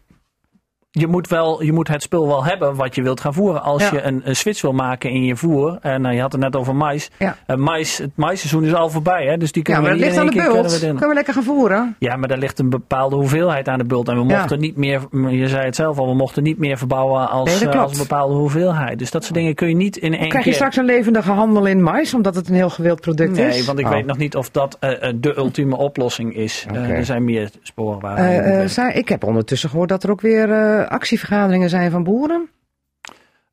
je 0.93 1.07
moet, 1.07 1.27
wel, 1.27 1.63
je 1.63 1.71
moet 1.73 1.87
het 1.87 2.01
spul 2.01 2.27
wel 2.27 2.45
hebben 2.45 2.75
wat 2.75 2.95
je 2.95 3.01
wilt 3.01 3.19
gaan 3.21 3.33
voeren. 3.33 3.61
Als 3.63 3.81
Ja. 3.83 3.89
je 3.93 4.01
een, 4.01 4.21
een 4.23 4.35
switch 4.35 4.61
wil 4.61 4.71
maken 4.71 5.09
in 5.09 5.23
je 5.25 5.35
voer. 5.35 5.77
En 5.81 6.01
nou, 6.01 6.15
je 6.15 6.21
had 6.21 6.31
het 6.31 6.41
net 6.41 6.55
over 6.55 6.75
mais. 6.75 7.09
Ja. 7.17 7.35
Eh, 7.45 7.55
mais 7.55 7.97
het 7.97 8.09
maïsseizoen 8.15 8.63
is 8.63 8.73
al 8.73 8.89
voorbij, 8.89 9.25
hè? 9.25 9.37
Dus 9.37 9.51
die 9.51 9.63
Ja, 9.67 9.73
kunnen 9.73 9.81
maar 9.81 9.91
dat 9.91 9.99
we 9.99 10.05
ligt 10.05 10.17
aan 10.17 10.23
niet 10.25 10.33
de 10.33 10.39
in 10.39 10.45
één 10.45 10.53
keer 10.53 10.61
bult. 10.69 10.79
kunnen 10.79 10.99
we 11.01 11.07
we 11.07 11.13
lekker 11.13 11.33
gaan 11.33 11.43
voeren? 11.43 11.95
Ja, 11.99 12.15
maar 12.15 12.27
daar 12.27 12.37
ligt 12.37 12.59
een 12.59 12.69
bepaalde 12.69 13.15
hoeveelheid 13.15 13.67
aan 13.67 13.77
de 13.77 13.83
bult. 13.85 14.07
En 14.07 14.21
we 14.21 14.27
Ja. 14.33 14.37
mochten 14.37 14.59
niet 14.59 14.77
meer, 14.77 15.01
je 15.29 15.47
zei 15.47 15.65
het 15.65 15.75
zelf 15.75 15.97
al, 15.97 16.07
we 16.07 16.13
mochten 16.15 16.43
niet 16.43 16.57
meer 16.57 16.77
verbouwen 16.77 17.29
als, 17.29 17.59
Nee, 17.61 17.69
eh, 17.69 17.81
als 17.81 17.91
een 17.91 17.97
bepaalde 17.97 18.33
hoeveelheid. 18.35 18.99
Dus 18.99 19.11
dat 19.11 19.23
soort 19.23 19.33
dingen 19.35 19.55
kun 19.55 19.67
je 19.67 19.75
niet 19.75 19.97
in 19.97 20.11
één 20.13 20.19
Krijg 20.19 20.33
je 20.33 20.39
keer. 20.41 20.53
straks 20.53 20.75
een 20.75 20.85
levendige 20.85 21.31
handel 21.31 21.65
in 21.65 21.83
mais, 21.83 22.13
omdat 22.13 22.35
het 22.35 22.49
een 22.49 22.55
heel 22.55 22.69
gewild 22.69 23.01
product 23.01 23.37
is? 23.37 23.55
Nee, 23.55 23.65
want 23.65 23.79
ik 23.79 23.85
Oh. 23.85 23.91
weet 23.91 24.05
nog 24.05 24.17
niet 24.17 24.35
of 24.35 24.49
dat 24.49 24.77
eh, 24.79 25.11
de 25.15 25.37
ultieme 25.37 25.77
oplossing 25.77 26.35
is. 26.35 26.65
Er 26.73 27.05
zijn 27.05 27.23
meer 27.25 27.49
sporen 27.61 27.99
waar. 27.99 28.15
We 28.15 28.91
ik 28.93 29.09
heb 29.09 29.23
ondertussen 29.23 29.69
gehoord 29.69 29.89
dat 29.89 30.03
er 30.03 30.11
ook 30.11 30.21
weer 30.21 30.49
actievergaderingen 30.89 31.69
zijn 31.69 31.91
van 31.91 32.03
boeren. 32.03 32.49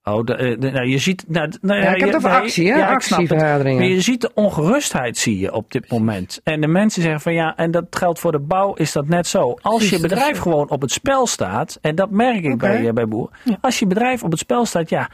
Oh, 0.05 0.25
de, 0.25 0.35
eh, 0.35 0.61
de- 0.61 0.71
nou, 0.71 0.87
je 0.87 0.99
ziet. 0.99 1.25
Nou, 1.29 1.53
nou, 1.61 1.81
Ja, 1.83 1.91
ik 1.91 1.99
heb 2.01 2.09
het 2.09 2.17
over 2.17 2.31
actie, 2.31 2.73
hè? 2.73 2.79
ja. 2.79 2.87
Actievergaderingen. 2.89 3.79
Maar 3.81 3.89
je 3.89 4.01
ziet 4.01 4.21
de 4.21 4.31
ongerustheid, 4.35 5.19
zie 5.19 5.39
je 5.39 5.53
op 5.53 5.73
dit 5.73 5.91
moment. 5.91 6.41
En 6.45 6.61
de 6.61 6.67
mensen 6.67 7.03
zeggen 7.03 7.21
van 7.21 7.35
ja, 7.35 7.57
en 7.57 7.71
dat 7.71 7.85
geldt 7.91 8.19
voor 8.19 8.33
de 8.33 8.39
bouw, 8.39 8.75
is 8.75 8.93
dat 8.93 9.09
net 9.09 9.27
zo. 9.27 9.55
Als 9.61 9.91
je 9.91 10.01
bedrijf 10.01 10.39
gewoon 10.39 10.71
op 10.71 10.81
het 10.81 10.91
spel 10.93 11.27
staat, 11.27 11.79
en 11.81 11.95
dat 11.95 12.11
merk 12.11 12.45
ik 12.45 12.59
bij, 12.59 12.87
eh, 12.87 12.93
bij 12.93 13.07
Boer. 13.09 13.31
Als 13.61 13.79
je 13.79 13.87
bedrijf 13.87 14.23
op 14.23 14.31
het 14.31 14.41
spel 14.41 14.65
staat, 14.67 14.89
ja, 14.89 15.11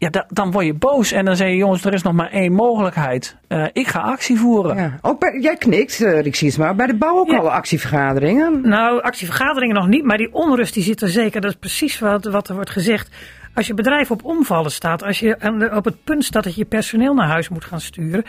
ja 0.00 0.08
da- 0.10 0.26
dan 0.28 0.50
word 0.50 0.66
je 0.66 0.74
boos. 0.74 1.12
En 1.12 1.24
dan 1.24 1.36
zeg 1.36 1.48
je 1.48 1.56
jongens, 1.56 1.84
er 1.84 1.92
is 1.92 2.02
nog 2.02 2.12
maar 2.12 2.30
één 2.30 2.52
mogelijkheid. 2.52 3.36
Eh, 3.48 3.66
ik 3.72 3.86
ga 3.88 3.98
actie 4.00 4.38
voeren. 4.38 4.76
Ja. 4.76 4.98
Ook 5.02 5.20
bij, 5.20 5.38
jij 5.40 5.56
knikt, 5.56 6.00
eh 6.00 6.20
Rick 6.20 6.34
Siesma. 6.34 6.74
Bij 6.74 6.86
de 6.86 6.94
bouw 6.96 7.16
ook 7.18 7.30
Ja. 7.30 7.38
al 7.38 7.50
actievergaderingen. 7.50 8.60
Nou, 8.68 9.02
actievergaderingen 9.02 9.74
nog 9.74 9.86
niet, 9.88 10.04
maar 10.04 10.16
die 10.16 10.32
onrust 10.34 10.74
die 10.74 10.82
zit 10.82 11.02
er 11.02 11.08
zeker. 11.08 11.40
Dat 11.40 11.50
is 11.50 11.56
precies 11.56 11.98
wat, 11.98 12.24
wat 12.24 12.48
er 12.48 12.54
wordt 12.54 12.70
gezegd. 12.70 13.08
Als 13.54 13.66
je 13.66 13.74
bedrijf 13.74 14.10
op 14.10 14.24
omvallen 14.24 14.70
staat, 14.70 15.02
als 15.02 15.18
je 15.18 15.40
aan 15.40 15.58
de- 15.58 15.70
op 15.74 15.84
het 15.84 16.04
punt 16.04 16.24
staat 16.24 16.44
dat 16.44 16.54
je 16.54 16.64
personeel 16.64 17.14
naar 17.14 17.28
huis 17.28 17.48
moet 17.48 17.64
gaan 17.64 17.80
sturen, 17.80 18.24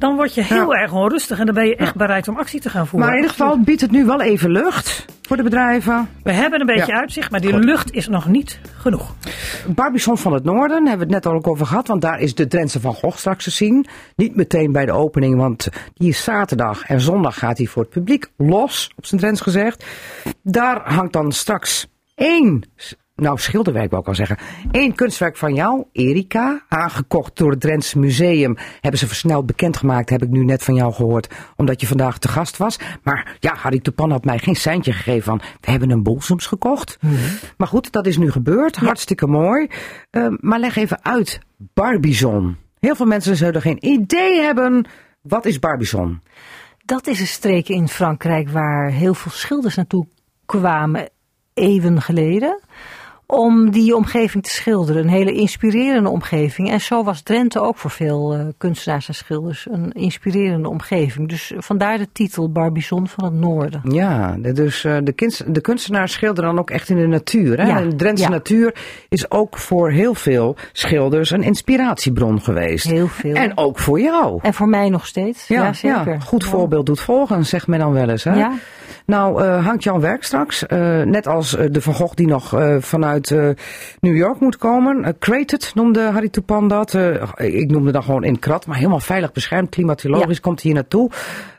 dan 0.00 0.16
word 0.16 0.34
je 0.34 0.42
heel 0.42 0.74
erg 0.74 0.92
onrustig 0.92 1.38
en 1.38 1.46
dan 1.46 1.54
ben 1.54 1.66
je 1.66 1.76
echt 1.76 1.94
bereid 1.94 2.28
om 2.28 2.36
actie 2.36 2.60
te 2.60 2.70
gaan 2.70 2.86
voeren. 2.86 3.08
Maar 3.08 3.16
in 3.18 3.22
ieder 3.22 3.36
geval 3.36 3.60
biedt 3.60 3.80
het 3.80 3.90
nu 3.90 4.04
wel 4.04 4.20
even 4.20 4.50
lucht 4.50 5.04
voor 5.22 5.36
de 5.36 5.42
bedrijven. 5.42 6.08
We 6.22 6.32
hebben 6.32 6.60
een 6.60 6.66
beetje 6.66 6.92
Ja. 6.92 6.98
uitzicht, 7.00 7.30
maar 7.30 7.40
die 7.40 7.58
lucht 7.58 7.92
is 7.92 8.08
nog 8.08 8.26
niet 8.26 8.60
genoeg. 8.76 9.14
Barbizon 9.68 10.18
van 10.18 10.32
het 10.32 10.44
Noorden 10.44 10.86
hebben 10.88 11.08
we 11.08 11.14
het 11.14 11.24
net 11.24 11.32
al 11.32 11.38
ook 11.38 11.46
over 11.46 11.66
gehad. 11.66 11.86
Want 11.86 12.02
daar 12.02 12.20
is 12.20 12.34
de 12.34 12.46
Drentse 12.46 12.80
van 12.80 12.94
Gogh 12.94 13.16
straks 13.18 13.44
te 13.44 13.50
zien. 13.50 13.86
Niet 14.16 14.36
meteen 14.36 14.72
bij 14.72 14.86
de 14.86 14.92
opening, 14.92 15.36
want 15.36 15.68
die 15.94 16.08
is 16.08 16.24
zaterdag. 16.24 16.82
En 16.82 17.00
zondag 17.00 17.38
gaat 17.38 17.58
hij 17.58 17.66
voor 17.66 17.82
het 17.82 17.90
publiek 17.92 18.26
los, 18.36 18.90
op 18.96 19.06
zijn 19.06 19.20
Drents 19.20 19.40
gezegd. 19.40 19.84
Daar 20.42 20.80
hangt 20.94 21.12
dan 21.12 21.32
straks 21.32 21.86
één, 22.14 22.62
nou 23.20 23.38
schilderwerk 23.38 23.90
wou 23.90 24.02
ik 24.02 24.08
al 24.08 24.14
zeggen. 24.14 24.36
één 24.70 24.94
kunstwerk 24.94 25.36
van 25.36 25.54
jou, 25.54 25.84
Erika. 25.92 26.64
Aangekocht 26.68 27.36
door 27.36 27.50
het 27.50 27.60
Drentse 27.60 27.98
Museum. 27.98 28.56
Hebben 28.80 29.00
ze 29.00 29.06
versneld 29.06 29.46
bekendgemaakt, 29.46 30.10
heb 30.10 30.22
ik 30.22 30.28
nu 30.28 30.44
net 30.44 30.62
van 30.62 30.74
jou 30.74 30.92
gehoord. 30.92 31.34
Omdat 31.56 31.80
je 31.80 31.86
vandaag 31.86 32.18
te 32.18 32.28
gast 32.28 32.56
was. 32.56 32.78
Maar 33.02 33.36
ja, 33.38 33.54
Harry 33.54 33.80
Tupan 33.80 34.10
had 34.10 34.24
mij 34.24 34.38
geen 34.38 34.56
seintje 34.56 34.92
gegeven 34.92 35.22
van... 35.22 35.40
we 35.60 35.70
hebben 35.70 35.90
een 35.90 36.02
bolsems 36.02 36.46
gekocht. 36.46 36.98
Maar 37.56 37.68
goed, 37.68 37.92
dat 37.92 38.06
is 38.06 38.16
nu 38.16 38.30
gebeurd. 38.30 38.76
Hartstikke 38.76 39.26
mooi. 39.26 39.68
Eh, 40.10 40.26
maar 40.40 40.58
leg 40.58 40.76
even 40.76 41.04
uit, 41.04 41.40
Barbizon. 41.56 42.56
Heel 42.78 42.94
veel 42.94 43.06
mensen 43.06 43.36
zullen 43.36 43.60
geen 43.60 43.86
idee 43.86 44.40
hebben. 44.40 44.86
Wat 45.22 45.46
is 45.46 45.58
Barbizon? 45.58 46.20
Dat 46.84 47.06
is 47.06 47.20
een 47.20 47.26
streek 47.26 47.68
in 47.68 47.88
Frankrijk 47.88 48.48
waar 48.48 48.90
heel 48.90 49.14
veel 49.14 49.32
schilders 49.32 49.74
naartoe 49.76 50.06
kwamen 50.46 51.08
eeuwen 51.54 52.02
geleden. 52.02 52.60
Om 53.30 53.70
die 53.70 53.96
omgeving 53.96 54.42
te 54.42 54.50
schilderen. 54.50 55.02
Een 55.02 55.08
hele 55.08 55.32
inspirerende 55.32 56.08
omgeving. 56.08 56.70
En 56.70 56.80
zo 56.80 57.04
was 57.04 57.22
Drenthe 57.22 57.60
ook 57.60 57.76
voor 57.76 57.90
veel 57.90 58.34
eh, 58.34 58.40
kunstenaars 58.58 59.08
en 59.08 59.14
schilders 59.14 59.66
een 59.70 59.92
inspirerende 59.92 60.68
omgeving. 60.68 61.28
Dus 61.28 61.52
vandaar 61.56 61.98
de 61.98 62.08
titel 62.12 62.52
Barbizon 62.52 63.08
van 63.08 63.24
het 63.24 63.32
Noorden. 63.32 63.80
Ja, 63.84 64.36
dus 64.36 64.84
eh, 64.84 64.96
de, 65.04 65.42
de 65.46 65.60
kunstenaars 65.60 66.12
schilderen 66.12 66.50
dan 66.50 66.58
ook 66.58 66.70
echt 66.70 66.88
in 66.88 66.96
de 66.96 67.06
natuur. 67.06 67.60
Hè? 67.60 67.66
Ja, 67.66 67.78
En 67.78 67.88
de 67.88 67.96
Drentse 67.96 68.24
ja. 68.24 68.30
natuur 68.30 68.74
is 69.08 69.30
ook 69.30 69.58
voor 69.58 69.90
heel 69.90 70.14
veel 70.14 70.56
schilders 70.72 71.30
een 71.30 71.42
inspiratiebron 71.42 72.40
geweest. 72.40 72.86
Heel 72.86 73.08
veel. 73.08 73.34
En 73.34 73.56
ook 73.56 73.78
voor 73.78 74.00
jou. 74.00 74.38
En 74.42 74.54
voor 74.54 74.68
mij 74.68 74.88
nog 74.88 75.06
steeds. 75.06 75.46
Ja, 75.46 75.72
zeker. 75.72 76.20
goed 76.20 76.42
Ja. 76.42 76.48
voorbeeld 76.48 76.86
doet 76.86 77.00
volgen, 77.00 77.46
zegt 77.46 77.66
men 77.66 77.78
dan 77.78 77.92
wel 77.92 78.08
eens. 78.08 78.24
Hè? 78.24 78.34
Ja. 78.34 78.52
Nou, 79.06 79.42
eh, 79.42 79.66
hangt 79.66 79.82
jouw 79.82 80.00
werk 80.00 80.24
straks, 80.24 80.64
net 81.04 81.26
als 81.26 81.50
de 81.50 81.80
Van 81.80 81.94
Gogh 81.94 82.14
die 82.14 82.26
nog 82.26 82.54
eh, 82.54 82.76
eh, 83.26 83.48
New 84.00 84.16
York 84.16 84.40
moet 84.40 84.56
komen. 84.56 85.04
Eh, 85.04 85.12
Crated 85.18 85.70
noemde 85.74 86.00
Harry 86.10 86.28
Toepan 86.28 86.68
dat. 86.68 86.94
Eh, 86.94 87.14
ik 87.36 87.70
noemde 87.70 87.92
dat 87.92 88.04
gewoon 88.04 88.24
in 88.24 88.38
krat, 88.38 88.66
maar 88.66 88.76
helemaal 88.76 89.00
veilig 89.00 89.32
beschermd. 89.32 89.68
Klimatologisch 89.70 90.34
Ja. 90.36 90.42
komt 90.42 90.62
hij 90.62 90.70
hier 90.72 90.80
naartoe. 90.80 91.10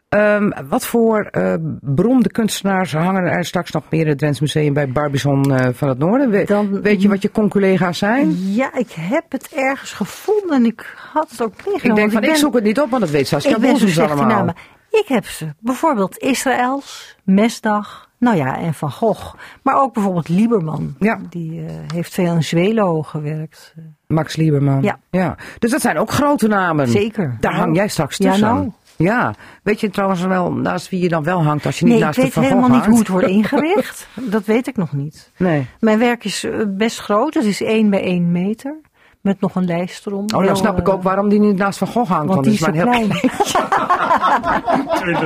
Ehm, 0.10 0.50
wat 0.70 0.86
voor 0.86 1.20
eh, 1.32 1.54
beroemde 1.82 2.32
kunstenaars 2.32 2.94
hangen 2.94 3.24
er 3.24 3.46
straks 3.46 3.72
nog 3.72 3.84
meer 3.90 4.02
in 4.02 4.08
het 4.08 4.18
Drents 4.18 4.40
Museum 4.40 4.74
bij 4.74 4.90
Barbizon 4.90 5.46
van 5.74 5.90
het 5.90 5.98
Noorden? 5.98 6.30
We- 6.30 6.44
Dan- 6.46 6.82
weet 6.82 7.02
je 7.02 7.08
wat 7.08 7.22
je 7.22 7.32
conculega's 7.32 7.98
zijn? 7.98 8.54
Ja, 8.54 8.76
ik 8.78 8.92
heb 8.92 9.24
het 9.30 9.50
ergens 9.56 9.92
gevonden 9.92 10.56
en 10.56 10.66
ik 10.66 10.96
had 11.14 11.30
het 11.30 11.42
ook 11.42 11.54
meegenomen. 11.56 11.90
Ik 11.90 11.96
denk 11.96 12.12
van, 12.12 12.22
ik 12.24 12.30
ben- 12.30 12.38
zoek 12.38 12.54
het 12.54 12.64
niet 12.64 12.80
op, 12.82 12.90
want 12.90 13.02
dat 13.02 13.12
weet 13.12 13.28
Saskia 13.28 13.56
in 13.56 14.10
allemaal. 14.10 14.48
Ik 14.90 15.06
heb 15.08 15.26
ze. 15.26 15.48
Bijvoorbeeld 15.60 16.18
Israëls, 16.18 17.18
Mesdag, 17.24 18.10
nou 18.22 18.38
ja, 18.38 18.58
en 18.58 18.74
Van 18.74 18.92
Gogh. 18.92 19.34
Maar 19.62 19.76
ook 19.82 19.94
bijvoorbeeld 19.94 20.30
Lieberman. 20.30 20.96
Ja. 21.00 21.20
Die 21.30 21.66
eh, 21.66 21.74
heeft 21.94 22.14
veel 22.14 22.34
in 22.34 22.44
Zwelo 22.44 23.02
gewerkt. 23.02 23.74
Max 24.08 24.36
Lieberman. 24.36 24.82
Ja. 25.12 25.36
Dus 25.60 25.72
dat 25.72 25.82
zijn 25.82 25.98
ook 25.98 26.12
grote 26.12 26.48
namen. 26.48 26.88
Zeker. 26.88 27.38
Daar 27.40 27.52
Nou, 27.52 27.64
hang 27.64 27.76
jij 27.76 27.88
straks 27.88 28.18
ja, 28.18 28.30
tussen. 28.30 28.48
nou. 28.48 28.72
Ja. 28.96 29.34
Weet 29.64 29.80
je 29.80 29.90
trouwens 29.90 30.22
wel 30.22 30.52
naast 30.54 30.90
wie 30.90 31.02
je 31.02 31.10
dan 31.10 31.24
wel 31.24 31.44
hangt 31.44 31.66
als 31.66 31.80
je 31.80 31.86
niet 31.86 31.94
Nee, 31.94 32.00
ik 32.02 32.06
naast 32.06 32.18
de 32.18 32.24
weet 32.24 32.34
Van 32.34 32.44
helemaal 32.44 32.64
Gogh 32.70 32.76
niet 32.76 32.86
hoe 32.86 32.94
hangt? 32.96 33.08
het 33.08 33.18
wordt 33.18 33.28
ingericht. 33.64 34.08
Dat 34.14 34.46
weet 34.46 34.68
ik 34.68 34.78
nog 34.78 34.94
niet. 34.94 35.32
Nee. 35.38 35.68
Mijn 35.80 36.00
werk 36.00 36.24
is 36.24 36.44
eh, 36.44 36.52
best 36.68 37.00
groot. 37.00 37.34
Het 37.34 37.44
is 37.46 37.62
1 37.62 37.90
bij 37.90 38.04
1 38.04 38.32
meter. 38.32 38.76
Met 39.22 39.42
nog 39.42 39.56
een 39.56 39.66
lijst 39.66 40.08
erom. 40.08 40.26
Oh, 40.36 40.46
dan 40.46 40.58
snap 40.58 40.80
ik 40.80 40.88
eh, 40.88 40.94
ook 40.94 41.04
waarom 41.04 41.30
die 41.30 41.40
niet 41.40 41.58
naast 41.58 41.78
Van 41.78 41.88
Gogh 41.88 42.12
hangt. 42.12 42.28
Want 42.34 42.44
die 42.44 42.54
is 42.54 42.60
zo 42.60 42.66
maar 42.66 42.76
heel 42.76 42.86
klein. 42.86 43.10
20 43.10 43.32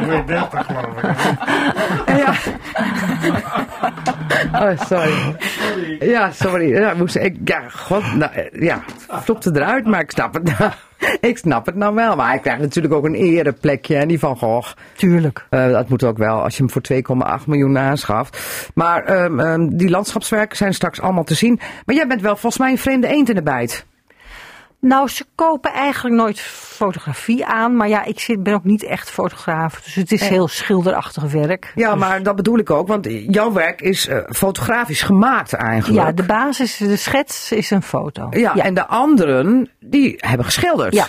bij 0.08 0.26
30 0.26 0.66
geloof 0.66 0.86
ik. 0.86 1.04
Ja. 2.26 2.34
Oh, 4.53 4.80
sorry. 4.80 5.36
Ja, 5.99 6.32
sorry. 6.32 6.69
Ja, 6.69 6.93
moest 6.93 7.15
ik, 7.15 7.36
ja, 7.45 7.69
god, 7.69 8.13
nou, 8.15 8.32
eh, 8.34 8.61
ja, 8.61 8.84
vlopte 9.09 9.51
eruit, 9.53 9.86
maar 9.86 9.99
ik 9.99 10.11
snap 10.11 10.34
het 10.34 10.43
nou. 10.43 10.71
Ik 11.19 11.38
snap 11.38 11.65
het 11.65 11.76
nou 11.76 11.95
wel, 11.95 12.15
maar 12.15 12.28
hij 12.28 12.39
krijgt 12.39 12.61
natuurlijk 12.61 12.93
ook 12.93 13.05
een 13.05 13.15
ereplekje, 13.15 13.95
en 13.95 14.07
die 14.07 14.19
van 14.19 14.38
Gogh. 14.38 14.73
Tuurlijk. 14.95 15.45
Eh, 15.49 15.71
dat 15.71 15.89
moet 15.89 16.03
ook 16.03 16.17
wel, 16.17 16.41
als 16.41 16.57
je 16.57 16.63
hem 16.63 16.71
voor 16.71 16.82
2,8 16.82 17.47
miljoen 17.47 17.78
aanschaft. 17.78 18.39
Maar 18.73 19.03
ehm, 19.03 19.39
ehm, 19.39 19.67
die 19.67 19.89
landschapswerken 19.89 20.57
zijn 20.57 20.73
straks 20.73 21.01
allemaal 21.01 21.23
te 21.23 21.34
zien. 21.34 21.59
Maar 21.86 21.95
jij 21.95 22.07
bent 22.07 22.21
wel 22.21 22.36
volgens 22.36 22.57
mij 22.57 22.71
een 22.71 22.78
vreemde 22.78 23.07
eend 23.07 23.30
in 23.30 23.36
de 23.36 23.43
bijt. 23.43 23.86
Nou, 24.80 25.07
ze 25.09 25.26
kopen 25.36 25.71
eigenlijk 25.73 26.15
nooit 26.15 26.39
fotografie 26.39 27.45
aan. 27.45 27.76
Maar 27.76 27.88
ja, 27.88 28.03
ik 28.03 28.19
zit, 28.19 28.43
ben 28.43 28.53
ook 28.53 28.63
niet 28.63 28.84
echt 28.84 29.09
fotograaf. 29.09 29.82
Dus 29.82 29.95
het 29.95 30.11
is 30.11 30.21
heel 30.21 30.47
schilderachtig 30.47 31.23
werk. 31.23 31.71
Ja, 31.76 31.91
Dus- 31.91 31.99
maar 31.99 32.23
dat 32.23 32.36
bedoel 32.36 32.57
ik 32.57 32.69
ook, 32.69 32.88
want 32.88 33.07
jouw 33.28 33.51
werk 33.51 33.82
is 33.82 34.07
eh, 34.07 34.17
fotografisch 34.28 35.01
gemaakt 35.01 35.53
eigenlijk. 35.53 36.05
Ja, 36.07 36.11
de 36.11 36.23
basis, 36.23 36.78
de 36.78 36.95
schets 36.95 37.51
is 37.51 37.71
een 37.71 37.84
foto. 37.84 38.28
Ja, 38.32 38.55
en 38.55 38.73
de 38.73 38.88
anderen, 38.88 39.69
die 39.80 40.15
hebben 40.17 40.45
geschilderd. 40.45 40.93
Ja. 40.93 41.07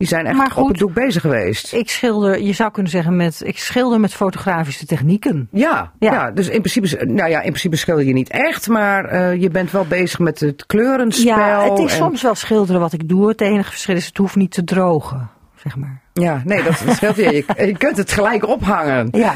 Die 0.00 0.08
zijn 0.08 0.26
echt 0.26 0.36
Maar 0.36 0.52
op 0.56 0.68
het 0.68 0.78
doek 0.78 0.94
bezig 0.94 1.22
geweest. 1.22 1.72
Ik 1.72 1.90
schilder, 1.90 2.40
je 2.42 2.52
zou 2.52 2.70
kunnen 2.70 2.90
zeggen, 2.92 3.16
met, 3.16 3.40
ik 3.44 3.58
schilder 3.58 4.00
met 4.00 4.14
fotografische 4.14 4.86
technieken. 4.86 5.48
Ja, 5.52 5.92
ja. 5.98 6.12
Ja. 6.12 6.30
dus 6.30 6.48
in 6.48 6.62
principe, 6.62 7.04
nou 7.04 7.30
ja, 7.30 7.36
in 7.38 7.48
principe 7.48 7.76
schilder 7.76 8.04
je 8.04 8.12
niet 8.12 8.28
echt, 8.30 8.68
maar 8.68 9.04
eh, 9.04 9.40
je 9.40 9.50
bent 9.50 9.70
wel 9.70 9.84
bezig 9.86 10.18
met 10.18 10.40
het 10.40 10.66
kleurenspel. 10.66 11.36
Ja, 11.36 11.64
het 11.70 11.78
is 11.78 11.90
en- 11.92 11.96
soms 11.96 12.22
wel 12.22 12.34
schilderen 12.34 12.80
wat 12.80 12.92
ik 12.92 13.08
doe. 13.08 13.28
Het 13.28 13.40
enige 13.40 13.70
verschil 13.70 13.96
is, 13.96 14.06
het 14.06 14.16
hoeft 14.16 14.36
niet 14.36 14.50
te 14.52 14.64
drogen, 14.64 15.30
zeg 15.62 15.76
maar. 15.76 16.00
Ja, 16.12 16.42
nee, 16.44 16.62
dat, 16.62 16.74
scheelt 16.88 17.16
je. 17.16 17.22
je. 17.22 17.66
Je 17.66 17.76
kunt 17.76 17.96
het 17.96 18.12
gelijk 18.12 18.46
ophangen. 18.46 19.08
Ja. 19.12 19.34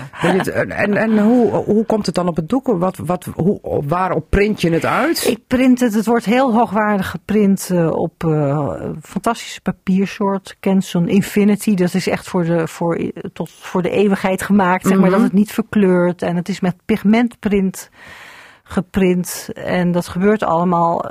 En, 0.68 0.96
en 0.96 1.18
hoe, 1.18 1.50
hoe 1.50 1.84
komt 1.84 2.06
het 2.06 2.14
dan 2.14 2.28
op 2.28 2.36
het 2.36 2.48
doek? 2.48 2.66
Wat, 2.66 2.96
wat, 2.96 3.24
hoe, 3.34 3.60
waarop 3.86 4.26
print 4.30 4.60
je 4.60 4.70
het 4.70 4.84
uit? 4.84 5.26
Ik 5.28 5.38
print 5.46 5.80
het, 5.80 5.94
het 5.94 6.06
wordt 6.06 6.24
heel 6.24 6.52
hoogwaardig 6.54 7.10
geprint 7.10 7.70
eh, 7.72 7.90
op 7.90 8.24
eh, 8.24 8.74
fantastische 9.02 9.60
papiersoort. 9.60 10.56
Canson 10.60 11.08
Infinity, 11.08 11.74
dat 11.74 11.94
is 11.94 12.08
echt 12.08 12.28
voor 12.28 12.44
de, 12.44 12.68
voor, 12.68 13.00
tot, 13.32 13.50
voor 13.50 13.82
de 13.82 13.90
eeuwigheid 13.90 14.42
gemaakt. 14.42 14.86
Zeg 14.86 14.92
maar 14.98 15.02
Mhm. 15.10 15.18
dat 15.18 15.22
het 15.22 15.32
niet 15.32 15.52
verkleurt. 15.52 16.22
En 16.22 16.36
het 16.36 16.48
is 16.48 16.60
met 16.60 16.76
pigmentprint 16.84 17.90
geprint. 18.74 19.48
En 19.54 19.92
dat 19.92 20.08
gebeurt 20.08 20.42
allemaal 20.42 21.04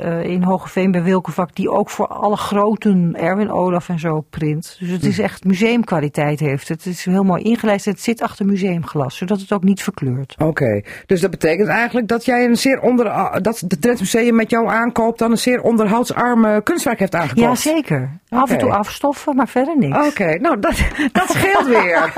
eh, 0.00 0.22
in 0.24 0.42
Hogeveen 0.42 0.90
bij 0.90 1.02
Wilkenvak, 1.02 1.54
die 1.54 1.70
ook 1.70 1.90
voor 1.90 2.06
alle 2.06 2.36
groten, 2.36 3.14
Erwin 3.16 3.50
Olaf 3.50 3.88
en 3.88 3.98
zo, 3.98 4.20
print. 4.30 4.76
Dus 4.80 4.88
het 4.90 5.04
is 5.04 5.16
Mhm. 5.16 5.24
echt 5.24 5.44
museumkwaliteit 5.44 6.40
heeft. 6.40 6.68
Het 6.68 6.86
is 6.86 7.04
heel 7.04 7.22
mooi 7.22 7.42
ingelijst. 7.42 7.84
Het 7.84 8.00
zit 8.00 8.22
achter 8.22 8.46
museumglas, 8.46 9.16
zodat 9.16 9.40
het 9.40 9.52
ook 9.52 9.62
niet 9.64 9.82
verkleurt. 9.82 10.34
Oké, 10.38 10.82
dus 11.06 11.20
dat 11.20 11.30
betekent 11.30 11.68
eigenlijk 11.68 12.08
dat 12.08 12.24
jij 12.24 12.44
een 12.44 12.56
zeer 12.56 12.80
onder, 12.80 13.04
dat 13.42 13.58
het 13.58 13.76
Drents 13.80 14.00
Museum 14.00 14.34
met 14.34 14.50
jou 14.50 14.68
aankoopt 14.68 15.18
dan 15.18 15.30
een 15.30 15.38
zeer 15.38 15.60
onderhoudsarme 15.62 16.62
kunstwerk 16.62 16.98
heeft 16.98 17.14
aangekocht. 17.14 17.62
Ja, 17.62 17.72
zeker. 17.72 18.18
Af 18.28 18.50
en 18.50 18.58
toe 18.58 18.72
afstoffen, 18.72 19.36
maar 19.36 19.48
verder 19.48 19.78
niks. 19.78 20.06
Oké, 20.08 20.38
nou 20.38 20.58
dat, 20.60 20.74
dat 21.12 21.28
scheelt 21.30 21.66
weer. 21.66 22.12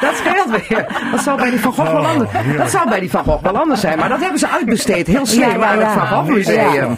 dat 0.00 0.14
scheelt 0.14 0.68
weer. 0.68 1.08
Dat 1.10 1.20
zou 1.20 1.36
bij 1.38 1.50
die 1.50 1.60
Van 1.60 1.72
Gogh 1.72 1.92
wel 1.92 2.06
anders, 2.06 2.30
dat 2.56 2.70
zou 2.70 2.88
bij 2.88 3.00
die 3.00 3.10
Van 3.10 3.24
Gogh 3.24 3.42
wel 3.42 3.56
anders 3.58 3.80
zijn, 3.80 3.98
maar 3.98 4.08
dat 4.08 4.20
hebben 4.20 4.37
ze 4.38 4.48
uitbesteed. 4.48 5.06
Heel 5.06 5.26
slim 5.26 5.48
Ja, 5.48 5.66
aan 5.66 5.78
het. 5.78 5.88
Van 5.92 6.06
Gogh 6.06 6.28
Museum. 6.28 6.96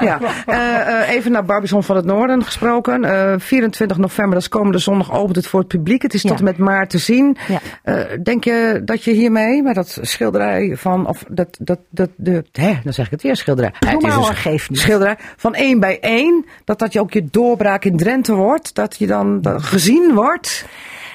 Ja. 0.00 0.20
Eh, 0.46 1.00
eh, 1.00 1.10
even 1.10 1.32
naar 1.32 1.44
Barbizon 1.44 1.82
van 1.82 1.96
het 1.96 2.04
Noorden 2.04 2.44
gesproken. 2.44 3.04
Eh, 3.04 3.34
24 3.38 3.96
november, 3.96 4.34
dat 4.34 4.42
is 4.42 4.48
komende 4.48 4.78
zondag, 4.78 5.12
opent 5.12 5.36
het 5.36 5.46
voor 5.46 5.60
het 5.60 5.68
publiek. 5.68 6.02
Het 6.02 6.14
is 6.14 6.22
tot 6.22 6.38
en 6.38 6.44
met 6.44 6.58
maart 6.58 6.90
te 6.90 6.98
zien. 6.98 7.36
Eh, 7.82 7.96
denk 8.22 8.44
je 8.44 8.82
dat 8.84 9.04
je 9.04 9.12
hiermee, 9.12 9.62
met 9.62 9.74
dat 9.74 9.98
schilderij 10.00 10.76
van, 10.76 11.06
of 11.06 11.24
dat, 11.28 11.56
dat, 11.60 11.78
dat, 11.90 12.08
de, 12.16 12.44
hè, 12.52 12.72
dan 12.84 12.92
zeg 12.92 13.04
ik 13.04 13.10
het 13.10 13.22
weer, 13.22 13.36
schilderij. 13.36 13.72
Het 13.78 14.02
is 14.02 14.14
een 14.14 14.58
niet. 14.68 14.78
schilderij 14.78 15.16
van 15.36 15.54
één 15.54 15.80
bij 15.80 16.00
één, 16.00 16.44
dat 16.64 16.78
dat 16.78 16.92
je 16.92 17.00
ook 17.00 17.12
je 17.12 17.24
doorbraak 17.30 17.84
in 17.84 17.96
Drenthe 17.96 18.34
wordt, 18.34 18.74
dat 18.74 18.96
je 18.98 19.06
dan 19.06 19.40
gezien 19.42 20.14
wordt. 20.14 20.66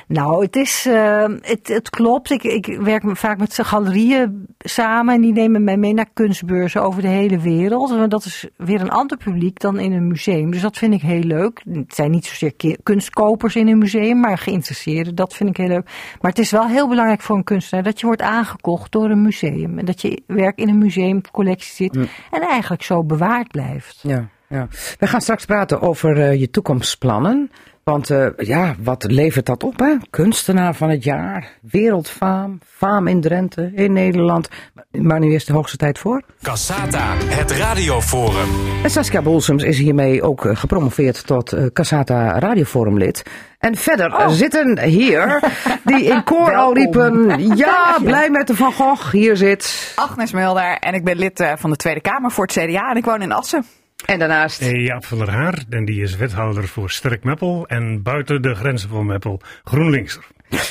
Nou, 0.09 0.43
het 0.43 0.55
is, 0.55 0.85
eh, 0.85 1.25
het, 1.41 1.67
het 1.67 1.89
klopt. 1.89 2.31
Ik, 2.31 2.43
ik 2.43 2.77
werk 2.81 3.03
vaak 3.05 3.37
met 3.37 3.59
galerieën 3.61 4.45
samen 4.57 5.15
en 5.15 5.21
die 5.21 5.33
nemen 5.33 5.63
mij 5.63 5.77
mee 5.77 5.93
naar 5.93 6.09
kunstbeurzen 6.13 6.83
over 6.83 7.01
de 7.01 7.07
hele 7.07 7.39
wereld. 7.39 7.91
En 7.91 8.09
dat 8.09 8.25
is 8.25 8.47
weer 8.57 8.81
een 8.81 8.89
ander 8.89 9.17
publiek 9.17 9.59
dan 9.59 9.79
in 9.79 9.91
een 9.91 10.07
museum. 10.07 10.51
Dus 10.51 10.61
dat 10.61 10.77
vind 10.77 10.93
ik 10.93 11.01
heel 11.01 11.21
leuk. 11.21 11.63
Het 11.71 11.95
zijn 11.95 12.11
niet 12.11 12.25
zozeer 12.25 12.77
kunstkopers 12.83 13.55
in 13.55 13.67
een 13.67 13.77
museum, 13.77 14.19
maar 14.19 14.37
geïnteresseerden. 14.37 15.15
Dat 15.15 15.33
vind 15.33 15.49
ik 15.49 15.57
heel 15.57 15.67
leuk. 15.67 15.85
Maar 16.21 16.31
het 16.31 16.39
is 16.39 16.51
wel 16.51 16.67
heel 16.67 16.87
belangrijk 16.87 17.21
voor 17.21 17.35
een 17.35 17.43
kunstenaar 17.43 17.83
dat 17.83 17.99
je 17.99 18.05
wordt 18.05 18.21
aangekocht 18.21 18.91
door 18.91 19.09
een 19.09 19.21
museum. 19.21 19.79
En 19.79 19.85
dat 19.85 20.01
je 20.01 20.21
werk 20.27 20.57
in 20.57 20.69
een 20.69 20.77
museumcollectie 20.77 21.73
zit 21.73 21.95
en 22.31 22.41
eigenlijk 22.41 22.83
zo 22.83 23.03
bewaard 23.03 23.47
blijft. 23.47 23.99
Ja, 24.01 24.29
ja. 24.47 24.67
We 24.99 25.07
gaan 25.07 25.21
straks 25.21 25.45
praten 25.45 25.81
over 25.81 26.17
eh, 26.17 26.39
je 26.39 26.49
toekomstplannen. 26.49 27.51
Want 27.89 28.09
eh, 28.09 28.27
ja, 28.37 28.75
wat 28.83 29.03
levert 29.11 29.45
dat 29.45 29.63
op, 29.63 29.79
hè? 29.79 29.95
Kunstenaar 30.09 30.75
van 30.75 30.89
het 30.89 31.03
jaar, 31.03 31.51
wereldfaam, 31.61 32.59
faam 32.65 33.07
in 33.07 33.21
Drenthe, 33.21 33.71
in 33.75 33.93
Nederland. 33.93 34.47
Maar 34.91 35.19
nu 35.19 35.33
is 35.33 35.45
de 35.45 35.53
hoogste 35.53 35.77
tijd 35.77 35.99
voor. 35.99 36.21
Cassata, 36.41 37.15
het 37.17 37.51
radioforum. 37.51 38.49
En 38.83 38.89
Saskia 38.89 39.21
Bolsums 39.21 39.63
is 39.63 39.77
hiermee 39.77 40.21
ook 40.21 40.45
eh, 40.45 40.55
gepromoveerd 40.55 41.27
tot 41.27 41.53
eh 41.53 41.65
Casata 41.73 42.39
Radioforumlid. 42.39 43.23
En 43.59 43.75
verder 43.75 44.13
eh, 44.13 44.29
zitten 44.29 44.79
hier, 44.79 45.39
die 45.85 46.03
in 46.03 46.23
koor 46.23 46.55
al 46.55 46.73
riepen, 46.73 47.39
ja, 47.55 47.97
blij 48.03 48.29
met 48.29 48.47
de 48.47 48.55
Van 48.55 48.73
Gogh, 48.73 49.11
hier 49.11 49.37
zit. 49.37 49.93
Agnes 49.95 50.31
Mulder 50.31 50.77
en 50.79 50.93
ik 50.93 51.03
ben 51.03 51.17
lid 51.17 51.39
eh, 51.39 51.51
van 51.55 51.69
de 51.69 51.75
Tweede 51.75 52.01
Kamer 52.01 52.31
voor 52.31 52.45
het 52.45 52.53
CDA 52.53 52.89
en 52.89 52.97
ik 52.97 53.05
woon 53.05 53.21
in 53.21 53.31
Assen. 53.31 53.65
En 54.05 54.19
daarnaast, 54.19 54.65
Jaap 54.65 55.05
van 55.05 55.17
der 55.17 55.29
Haar, 55.29 55.63
en 55.69 55.85
die 55.85 56.01
is 56.01 56.15
wethouder 56.15 56.67
voor 56.67 56.89
Sterk 56.89 57.23
Meppel 57.23 57.67
en 57.67 58.01
buiten 58.01 58.41
de 58.41 58.55
grenzen 58.55 58.89
van 58.89 59.05
Meppel 59.05 59.41
GroenLinkser. 59.63 60.23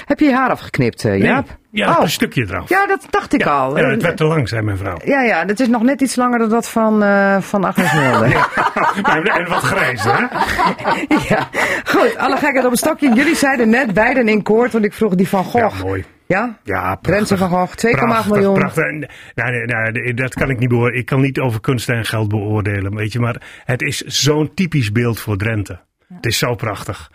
Heb 0.05 0.19
je 0.19 0.25
je 0.25 0.35
haar 0.35 0.51
afgeknipt, 0.51 1.05
eh, 1.05 1.19
Jaap? 1.21 1.47
Nee, 1.47 1.57
ja, 1.85 1.91
Oh. 1.97 2.03
een 2.03 2.11
stukje 2.11 2.43
eraf. 2.49 2.69
Ja, 2.69 2.87
dat 2.87 3.07
dacht 3.11 3.35
ik 3.35 3.47
al. 3.47 3.79
Ja, 3.79 3.91
het 3.91 4.03
werd 4.03 4.17
te 4.17 4.25
lang, 4.25 4.49
zei 4.49 4.63
mijn 4.63 4.77
vrouw. 4.77 4.97
Ja, 5.05 5.23
ja, 5.23 5.47
het 5.47 5.61
is 5.61 5.69
nog 5.69 5.83
net 5.83 6.01
iets 6.01 6.17
langer 6.17 6.39
dan 6.39 6.49
dat 6.49 6.69
van, 6.69 7.03
eh 7.03 7.37
van 7.41 7.65
Agnes 7.65 7.93
Mulder. 7.93 8.37
En, 9.03 9.23
en 9.25 9.49
wat 9.49 9.63
grijs, 9.63 10.05
hè? 10.05 10.21
ja, 11.35 11.49
goed, 11.85 12.17
alle 12.17 12.37
gekheid 12.37 12.65
op 12.65 12.71
een 12.71 12.77
stokje. 12.77 13.15
Jullie 13.15 13.37
zeiden 13.37 13.69
net 13.71 13.95
beiden 13.95 14.29
in 14.29 14.43
koord, 14.43 14.73
want 14.73 14.85
ik 14.85 14.93
vroeg 14.93 15.15
die 15.15 15.29
van 15.29 15.45
Gogh. 15.45 15.79
Ja, 15.79 15.85
mooi. 15.85 16.05
Ja? 16.27 16.59
Ja, 16.63 16.95
prachtig. 16.95 17.39
Van 17.39 17.49
Gogh, 17.49 17.73
2,8 17.87 17.91
Prachtig, 17.91 18.33
miljoen. 18.33 18.55
Prachtig. 18.55 18.85
Nou, 19.35 19.51
nee, 19.51 19.65
nou, 19.65 19.91
nee, 19.93 20.15
dat 20.15 20.35
kan 20.35 20.51
ik 20.51 20.59
niet 20.59 20.69
beoordelen. 20.69 20.99
Ik 21.01 21.07
kan 21.07 21.21
niet 21.21 21.39
over 21.39 21.61
kunst 21.61 21.89
en 21.89 22.05
geld 22.05 22.29
beoordelen, 22.29 22.95
weet 22.95 23.13
je. 23.13 23.21
Maar 23.21 23.43
het 23.65 23.83
is 23.83 24.01
zo'n 24.01 24.55
typisch 24.55 24.93
beeld 24.93 25.21
voor 25.21 25.37
Drenthe. 25.37 25.81
Het 26.15 26.27
is 26.27 26.39
zo 26.39 26.55
prachtig. 26.55 27.11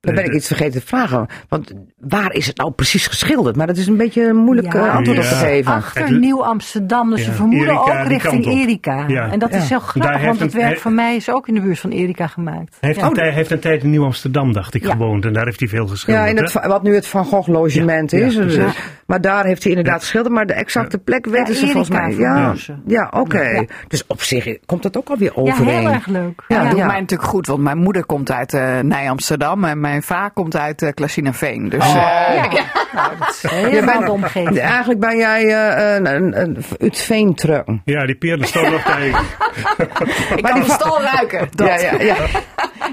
Dan 0.00 0.14
ben 0.14 0.24
ik 0.24 0.30
Eh, 0.30 0.36
iets 0.36 0.46
vergeten 0.46 0.80
te 0.80 0.86
vragen. 0.86 1.26
Want 1.48 1.72
waar 1.98 2.32
is 2.32 2.46
het 2.46 2.56
nou 2.56 2.70
precies 2.70 3.06
geschilderd? 3.06 3.56
Maar 3.56 3.66
dat 3.66 3.76
is 3.76 3.86
een 3.86 3.96
beetje 3.96 4.26
een 4.28 4.36
moeilijk 4.36 4.72
Ja. 4.72 4.86
eh, 4.86 4.94
antwoord 4.94 5.18
op 5.18 5.24
te 5.24 5.30
Ja. 5.30 5.36
geven. 5.40 5.72
Achter 5.72 6.06
Het- 6.08 6.20
Nieuw 6.20 6.44
Amsterdam, 6.44 7.10
dus 7.10 7.18
Ja, 7.18 7.24
ze 7.24 7.32
vermoeden 7.32 7.68
Erika, 7.74 8.00
ook 8.02 8.08
richting. 8.08 8.46
Erika. 8.46 9.04
Ja. 9.08 9.30
En 9.30 9.38
dat 9.38 9.50
is 9.50 9.62
Ja. 9.62 9.68
heel 9.68 9.78
grappig, 9.80 10.24
want 10.24 10.40
het 10.40 10.52
werk 10.52 10.66
hij- 10.66 10.76
van 10.78 10.94
mij 10.94 11.16
is 11.16 11.30
ook 11.30 11.48
in 11.48 11.54
de 11.54 11.60
buurt 11.60 11.78
van 11.78 11.90
Erika 11.90 12.26
gemaakt. 12.26 12.76
Hij 12.80 12.88
heeft, 12.88 13.00
Ja. 13.00 13.06
een 13.06 13.12
tijd, 13.12 13.34
heeft 13.34 13.50
een 13.50 13.60
tijd 13.60 13.82
in 13.82 13.90
Nieuw 13.90 14.04
Amsterdam, 14.04 14.52
dacht 14.52 14.74
ik, 14.74 14.82
Ja. 14.84 14.90
gewoond. 14.90 15.24
En 15.24 15.32
daar 15.32 15.44
heeft 15.44 15.60
hij 15.60 15.68
veel 15.68 15.86
geschilderd. 15.86 16.24
Ja, 16.26 16.30
in 16.36 16.36
het, 16.42 16.52
wat 16.66 16.82
nu 16.82 16.94
het 16.94 17.06
Van 17.06 17.24
Gogh 17.24 17.48
logement 17.48 18.10
Ja, 18.10 18.18
is. 18.18 18.34
ja, 18.34 18.42
Dus, 18.42 18.54
precies. 18.56 18.78
Maar 19.06 19.20
daar 19.20 19.44
heeft 19.44 19.62
hij 19.62 19.72
inderdaad 19.72 20.00
geschilderd. 20.00 20.34
Maar 20.34 20.46
de 20.46 20.52
exacte 20.52 20.98
plek 20.98 21.26
weten 21.26 21.54
ze 21.54 21.66
volgens 21.66 21.88
mij. 21.90 22.14
Ja, 22.16 22.54
ja 22.86 23.12
oké. 23.16 23.40
Ja. 23.42 23.64
Dus 23.88 24.04
op 24.06 24.22
zich 24.22 24.58
komt 24.66 24.82
dat 24.82 24.96
ook 24.96 25.08
alweer 25.08 25.32
Ja, 25.34 25.40
overeen. 25.42 25.78
heel 25.78 25.88
erg 25.90 26.06
leuk. 26.06 26.42
Ja, 26.48 26.56
Ja, 26.56 26.62
dat 26.62 26.70
doet 26.70 26.80
ja. 26.80 26.86
mij 26.86 27.00
natuurlijk 27.00 27.28
goed, 27.30 27.46
want 27.46 27.60
mijn 27.60 27.78
moeder 27.78 28.04
komt 28.06 28.30
uit 28.30 28.54
eh 28.54 28.78
Nij-Amsterdam 28.78 29.64
en 29.64 29.80
mijn 29.80 29.88
vader 30.02 30.30
komt 30.30 30.56
uit 30.56 30.82
uh, 30.82 30.90
Veen. 31.32 31.68
Dus 31.68 31.84
Oh. 31.84 31.96
eh, 31.96 32.34
Ja. 32.52 32.64
Nou, 32.94 33.12
dat 33.18 33.28
is 33.42 33.50
heel 33.50 34.08
omgeving. 34.12 34.58
Eigenlijk 34.58 35.00
ben 35.00 35.16
jij 35.16 35.44
eh, 35.46 35.94
een, 35.94 36.14
een, 36.14 36.40
een, 36.40 36.64
uit 36.78 36.98
Veentruck. 36.98 37.68
Ja, 37.84 38.06
die 38.06 38.14
Peer 38.16 38.38
de 38.38 38.46
stad 38.46 38.70
nog 38.70 38.82
tegen. 38.94 39.06
ik 39.08 40.42
Maar 40.42 40.52
kan 40.52 40.52
die 40.54 40.62
de 40.62 40.68
va- 40.68 40.74
stal 40.74 41.02
ruiken. 41.02 41.48
Dat. 41.54 41.68
Ja, 41.68 41.74
ja, 41.92 42.02
ja. 42.02 42.16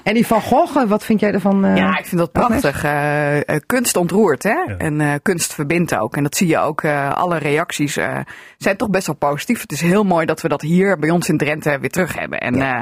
En 0.03 0.13
die 0.13 0.27
Van 0.27 0.41
Gogh, 0.41 0.77
eh, 0.81 0.87
wat 0.87 1.03
vind 1.03 1.19
jij 1.19 1.31
ervan? 1.31 1.65
eh? 1.65 1.75
Ja, 1.77 1.97
ik 1.97 2.05
vind 2.05 2.17
dat 2.21 2.31
prachtig. 2.31 2.83
Eh, 2.83 3.37
eh, 3.37 3.59
kunst 3.65 3.95
ontroert, 3.97 4.43
hè? 4.43 4.49
Ja. 4.49 4.75
En 4.77 5.01
eh, 5.01 5.13
kunst 5.21 5.53
verbindt 5.53 5.97
ook. 5.97 6.15
En 6.15 6.23
dat 6.23 6.35
zie 6.37 6.47
je 6.47 6.57
ook. 6.59 6.83
eh, 6.83 7.13
alle 7.13 7.37
reacties 7.37 7.97
eh, 7.97 8.17
zijn 8.57 8.77
toch 8.77 8.89
best 8.89 9.05
wel 9.07 9.15
positief. 9.15 9.61
Het 9.61 9.71
is 9.71 9.81
heel 9.81 10.03
mooi 10.03 10.25
dat 10.25 10.41
we 10.41 10.47
dat 10.47 10.61
hier 10.61 10.99
bij 10.99 11.09
ons 11.09 11.29
in 11.29 11.37
Drenthe 11.37 11.77
weer 11.79 11.89
terug 11.89 12.19
hebben. 12.19 12.39
En 12.39 12.61
eh, 12.61 12.79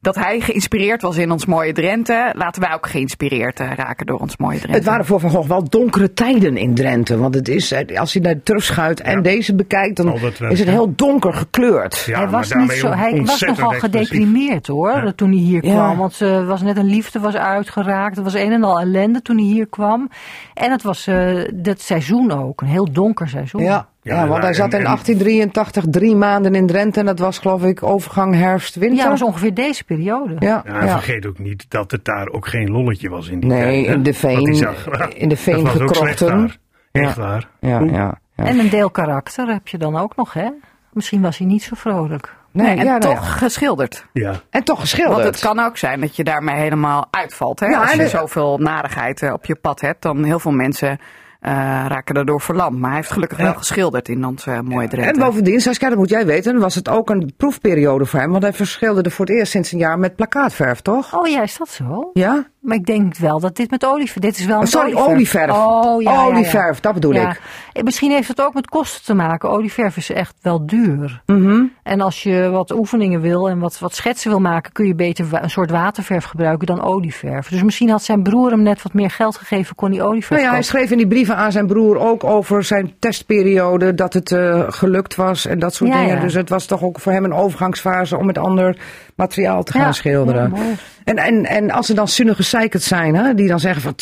dat 0.00 0.14
hij 0.14 0.40
geïnspireerd 0.40 1.02
was 1.02 1.16
in 1.16 1.30
ons 1.30 1.46
mooie 1.46 1.72
Drenthe, 1.72 2.32
laten 2.36 2.62
wij 2.62 2.72
ook 2.74 2.86
geïnspireerd 2.88 3.60
eh, 3.60 3.72
raken 3.76 4.06
door 4.06 4.18
ons 4.18 4.36
mooie 4.36 4.56
Drenthe. 4.58 4.76
Het 4.76 4.86
waren 4.86 5.04
voor 5.06 5.20
Van 5.20 5.30
Gogh 5.30 5.48
wel 5.48 5.68
donkere 5.68 6.12
tijden 6.12 6.56
in 6.56 6.74
Drenthe. 6.74 7.18
Want 7.18 7.34
het 7.34 7.48
is, 7.48 7.72
eh, 7.72 7.98
als 8.00 8.12
je 8.12 8.20
naar 8.20 8.34
de 8.34 8.42
terugschuit 8.42 9.00
en 9.00 9.16
Ja. 9.16 9.20
deze 9.20 9.54
bekijkt, 9.54 9.96
dan 9.96 10.18
wel, 10.38 10.50
is 10.50 10.58
het 10.58 10.68
heel 10.68 10.92
donker 10.94 11.32
gekleurd. 11.34 12.02
Ja, 12.06 12.18
hij 12.18 12.28
was, 12.28 12.52
niet 12.52 12.72
zo, 12.72 12.90
hij 12.90 13.22
was 13.24 13.40
nogal 13.40 13.70
gedeprimeerd 13.70 14.66
hoor, 14.66 14.90
Ja. 15.04 15.12
toen 15.12 15.28
hij 15.30 15.38
hier 15.40 15.64
Ja. 15.64 15.72
kwam. 15.74 15.96
Want 15.96 16.12
ze 16.14 16.44
was 16.46 16.62
net 16.62 16.76
een 16.76 16.86
liefde 16.90 17.18
was 17.20 17.34
uitgeraakt. 17.34 18.16
Het 18.16 18.24
was 18.24 18.34
een 18.34 18.52
en 18.52 18.64
al 18.64 18.80
ellende 18.80 19.22
toen 19.22 19.36
hij 19.36 19.46
hier 19.46 19.66
kwam. 19.66 20.08
En 20.54 20.70
het 20.70 20.82
was 20.82 21.06
eh 21.06 21.48
dat 21.54 21.80
seizoen 21.80 22.30
ook, 22.32 22.60
een 22.60 22.66
heel 22.66 22.92
donker 22.92 23.28
seizoen. 23.28 23.62
Ja, 23.62 23.88
ja, 24.08 24.14
Ja, 24.22 24.26
want 24.28 24.38
hij 24.40 24.48
en- 24.48 24.54
zat 24.54 24.72
in 24.72 24.78
en- 24.78 24.84
1883 24.84 25.84
drie 25.90 26.16
maanden 26.16 26.54
in 26.54 26.66
Drenthe. 26.66 27.00
En 27.00 27.06
dat 27.06 27.18
was 27.18 27.38
geloof 27.38 27.62
ik 27.64 27.82
overgang 27.82 28.34
herfst-winter. 28.34 28.96
Ja, 28.96 29.02
dat 29.08 29.18
was 29.18 29.28
ongeveer 29.28 29.54
deze 29.54 29.84
periode. 29.84 30.36
Ja, 30.38 30.62
Ja, 30.66 30.88
vergeet 30.88 31.26
ook 31.26 31.38
niet 31.38 31.64
dat 31.70 31.90
het 31.90 32.04
daar 32.04 32.28
ook 32.28 32.46
geen 32.48 32.70
lolletje 32.70 33.08
was 33.08 33.28
in 33.28 33.40
die 33.40 33.50
Nee, 33.50 33.62
tijd. 33.62 33.86
hè? 33.86 33.92
in 33.92 34.02
de 34.02 34.14
veen- 34.14 34.44
hij 34.44 34.54
zag. 34.54 34.86
in 35.14 35.28
de 35.34 35.36
veen 35.36 35.66
gekrochten. 35.68 36.26
daar. 36.38 36.56
Echt 36.92 37.16
waar. 37.16 37.48
ja, 37.60 37.78
ja, 37.80 38.18
ja. 38.34 38.44
En 38.44 38.58
een 38.58 38.68
deel 38.70 38.90
karakter 38.90 39.46
heb 39.48 39.68
je 39.68 39.78
dan 39.78 39.96
ook 39.96 40.16
nog, 40.16 40.32
hè? 40.32 40.48
Misschien 40.92 41.20
was 41.20 41.38
hij 41.38 41.46
niet 41.46 41.62
zo 41.62 41.74
vrolijk. 41.76 42.36
Nee, 42.52 42.66
Nee, 42.66 42.76
en 42.76 42.84
ja, 42.84 42.90
nou 42.90 43.00
toch 43.00 43.24
ja. 43.24 43.30
geschilderd. 43.30 44.06
Ja. 44.12 44.32
En 44.50 44.64
toch 44.64 44.80
geschilderd. 44.80 45.14
Want 45.22 45.34
het 45.34 45.38
kan 45.44 45.58
ook 45.60 45.76
zijn 45.76 46.00
dat 46.00 46.16
je 46.16 46.24
daarmee 46.24 46.56
helemaal 46.56 47.06
uitvalt. 47.10 47.60
Hè? 47.60 47.66
Ja, 47.66 47.80
Als 47.80 47.92
je 47.92 48.08
zoveel 48.08 48.58
narigheid 48.58 49.22
eh, 49.22 49.32
op 49.32 49.44
je 49.44 49.54
pad 49.54 49.80
hebt, 49.80 50.02
dan 50.02 50.24
heel 50.24 50.38
veel 50.38 50.50
mensen 50.52 50.98
raken 51.40 52.14
daardoor 52.14 52.40
verlamd. 52.40 52.78
Maar 52.78 52.88
hij 52.88 52.98
heeft 52.98 53.12
gelukkig 53.12 53.38
wel 53.38 53.54
geschilderd 53.54 54.08
in 54.08 54.24
ons 54.24 54.46
eh, 54.46 54.60
mooie 54.60 54.88
Drenthe. 54.88 55.12
En 55.12 55.18
bovendien, 55.18 55.60
Saskia, 55.60 55.88
dat 55.88 55.98
moet 55.98 56.08
jij 56.08 56.26
weten, 56.26 56.58
was 56.58 56.74
het 56.74 56.88
ook 56.88 57.10
een 57.10 57.32
proefperiode 57.36 58.06
voor 58.06 58.20
hem. 58.20 58.30
Want 58.30 58.42
hij 58.42 58.52
verschilderde 58.52 59.10
voor 59.10 59.26
het 59.26 59.34
eerst 59.34 59.52
sinds 59.52 59.72
een 59.72 59.78
jaar 59.78 59.98
met 59.98 60.16
plakkaatverf, 60.16 60.80
toch? 60.80 61.14
Oh 61.14 61.28
ja, 61.28 61.42
is 61.42 61.56
dat 61.56 61.68
zo? 61.68 62.10
Ja? 62.12 62.46
Maar 62.68 62.76
ik 62.76 62.86
denk 62.86 63.16
wel 63.16 63.40
dat 63.40 63.56
dit 63.56 63.70
met 63.70 63.84
olieverf... 63.84 64.22
Dit 64.22 64.38
is 64.38 64.44
wel 64.44 64.54
Oh, 64.54 64.60
met 64.60 64.70
sorry, 64.70 64.94
olieverf. 64.94 65.50
Oh, 65.50 66.02
ja. 66.02 66.24
Olieverf, 66.24 66.80
dat 66.80 66.94
bedoel 66.94 67.14
ik. 67.14 67.40
Eh, 67.72 67.82
Misschien 67.82 68.10
heeft 68.10 68.28
het 68.28 68.40
ook 68.40 68.54
met 68.54 68.68
kosten 68.68 69.04
te 69.04 69.14
maken. 69.14 69.50
Olieverf 69.50 69.96
is 69.96 70.10
echt 70.10 70.34
wel 70.42 70.66
duur. 70.66 71.22
Mhm. 71.26 71.62
En 71.82 72.00
als 72.00 72.22
je 72.22 72.48
wat 72.50 72.70
oefeningen 72.70 73.20
wil 73.20 73.48
en 73.48 73.58
wat, 73.58 73.78
wat 73.78 73.94
schetsen 73.94 74.30
wil 74.30 74.40
maken, 74.40 74.72
kun 74.72 74.86
je 74.86 74.94
beter 74.94 75.26
een 75.30 75.50
soort 75.50 75.70
waterverf 75.70 76.24
gebruiken 76.24 76.66
dan 76.66 76.82
olieverf. 76.82 77.48
Dus 77.48 77.62
misschien 77.62 77.90
had 77.90 78.02
zijn 78.02 78.22
broer 78.22 78.50
hem 78.50 78.62
net 78.62 78.82
wat 78.82 78.92
meer 78.92 79.10
geld 79.10 79.36
gegeven, 79.36 79.74
kon 79.74 79.90
hij 79.90 80.02
olieverf 80.02 80.40
Nou 80.40 80.50
ja, 80.50 80.50
hij 80.50 80.62
schreef 80.62 80.90
in 80.90 80.96
die 80.96 81.08
brieven 81.08 81.36
aan 81.36 81.52
zijn 81.52 81.66
broer 81.66 81.98
ook 81.98 82.24
over 82.24 82.64
zijn 82.64 82.92
testperiode, 82.98 83.94
dat 83.94 84.12
het 84.12 84.32
eh, 84.32 84.64
gelukt 84.68 85.14
was 85.14 85.46
en 85.46 85.58
dat 85.58 85.74
soort 85.74 85.90
Ja, 85.90 86.00
dingen. 86.00 86.20
Dus 86.20 86.34
het 86.34 86.48
was 86.48 86.66
toch 86.66 86.82
ook 86.82 87.00
voor 87.00 87.12
hem 87.12 87.24
een 87.24 87.34
overgangsfase 87.34 88.16
om 88.16 88.26
met 88.26 88.38
ander 88.38 88.76
materiaal 89.18 89.62
te 89.62 89.72
gaan 89.72 89.80
Ja, 89.82 89.92
schilderen. 89.92 90.52
ja, 90.54 90.62
en, 91.04 91.16
en, 91.16 91.44
en 91.44 91.70
als 91.70 91.88
er 91.88 91.94
dan 91.94 92.08
zinnig 92.08 92.36
gezeikerd 92.36 92.82
zijn, 92.82 93.14
hè, 93.14 93.34
die 93.34 93.48
dan 93.48 93.60
zeggen 93.60 93.82
van 93.82 93.94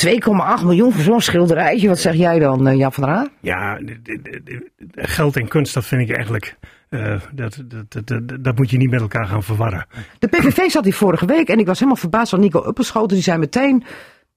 2,8 0.58 0.64
miljoen 0.64 0.92
voor 0.92 1.02
zo'n 1.02 1.20
schilderijtje, 1.20 1.88
wat 1.88 1.98
zeg 1.98 2.14
jij 2.14 2.38
dan, 2.38 2.66
eh, 2.68 2.76
Jan 2.76 2.92
van 2.92 3.04
der 3.04 3.12
Haan? 3.12 3.28
Ja, 3.40 3.78
geld 4.94 5.36
en 5.36 5.48
kunst, 5.48 5.74
dat 5.74 5.84
vind 5.84 6.08
ik 6.08 6.14
eigenlijk. 6.16 6.56
eh, 6.88 7.20
dat, 7.32 7.62
dat, 7.64 7.92
dat, 7.92 8.06
dat, 8.28 8.44
dat 8.44 8.56
moet 8.56 8.70
je 8.70 8.76
niet 8.76 8.90
met 8.90 9.00
elkaar 9.00 9.26
gaan 9.26 9.42
verwarren. 9.42 9.86
De 10.18 10.28
PVV 10.28 10.70
zat 10.70 10.84
hier 10.84 10.94
vorige 10.94 11.26
week 11.26 11.48
en 11.48 11.58
ik 11.58 11.66
was 11.66 11.78
helemaal 11.78 12.00
verbaasd 12.00 12.30
van 12.30 12.40
Nico 12.40 12.66
Uppelschoten. 12.68 13.14
Die 13.14 13.22
zei 13.24 13.38
meteen, 13.38 13.84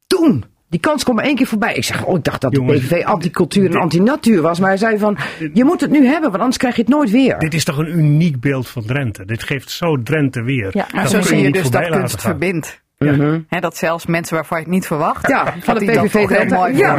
toen, 0.08 0.46
die 0.70 0.80
kans 0.80 1.03
komt 1.03 1.15
maar 1.15 1.26
één 1.26 1.36
keer 1.36 1.47
voorbij. 1.47 1.74
Ik 1.74 1.84
zeg, 1.84 2.05
oh, 2.05 2.17
ik 2.17 2.24
dacht 2.24 2.41
dat 2.41 2.51
de 2.53 2.63
PVV 2.63 3.03
anticultuur 3.05 3.70
en 3.70 3.82
antinatuur 3.82 4.41
was. 4.41 4.59
Maar 4.59 4.70
hij 4.70 4.78
zei 4.78 4.97
van, 4.97 5.17
je 5.53 5.63
moet 5.63 5.82
het 5.82 5.91
nu 5.91 6.05
hebben, 6.05 6.30
want 6.30 6.38
anders 6.41 6.57
krijg 6.57 6.76
je 6.76 6.82
het 6.82 6.91
nooit 6.91 7.09
weer. 7.09 7.39
Dit 7.39 7.53
is 7.53 7.63
toch 7.63 7.78
een 7.78 7.97
uniek 7.97 8.39
beeld 8.39 8.67
van 8.67 8.86
Drenthe. 8.86 9.26
Dit 9.26 9.43
geeft 9.43 9.70
zo 9.72 10.01
Drenthe 10.03 10.41
weer. 10.43 10.70
Ja, 10.72 10.88
Maar 10.93 11.03
Dat 11.03 11.11
zo 11.11 11.22
zie 11.22 11.38
je 11.38 11.51
dus 11.51 11.70
dat 11.70 11.89
kunst 11.89 12.22
verbindt. 12.22 12.82
Mhm. 12.97 13.39
Hè, 13.47 13.59
dat 13.59 13.78
zelfs 13.78 14.05
mensen 14.05 14.36
waarvan 14.36 14.57
je 14.57 14.63
het 14.63 14.74
niet 14.74 14.86
verwacht, 14.86 15.28
Ja, 15.28 15.43
dat 15.43 15.53
van 15.59 15.74
de 15.74 15.80
die 15.80 15.91
dat 15.91 16.05
PVV 16.05 16.26
Drenthe. 16.28 16.55
mooi 16.55 16.76
Ja. 16.78 16.95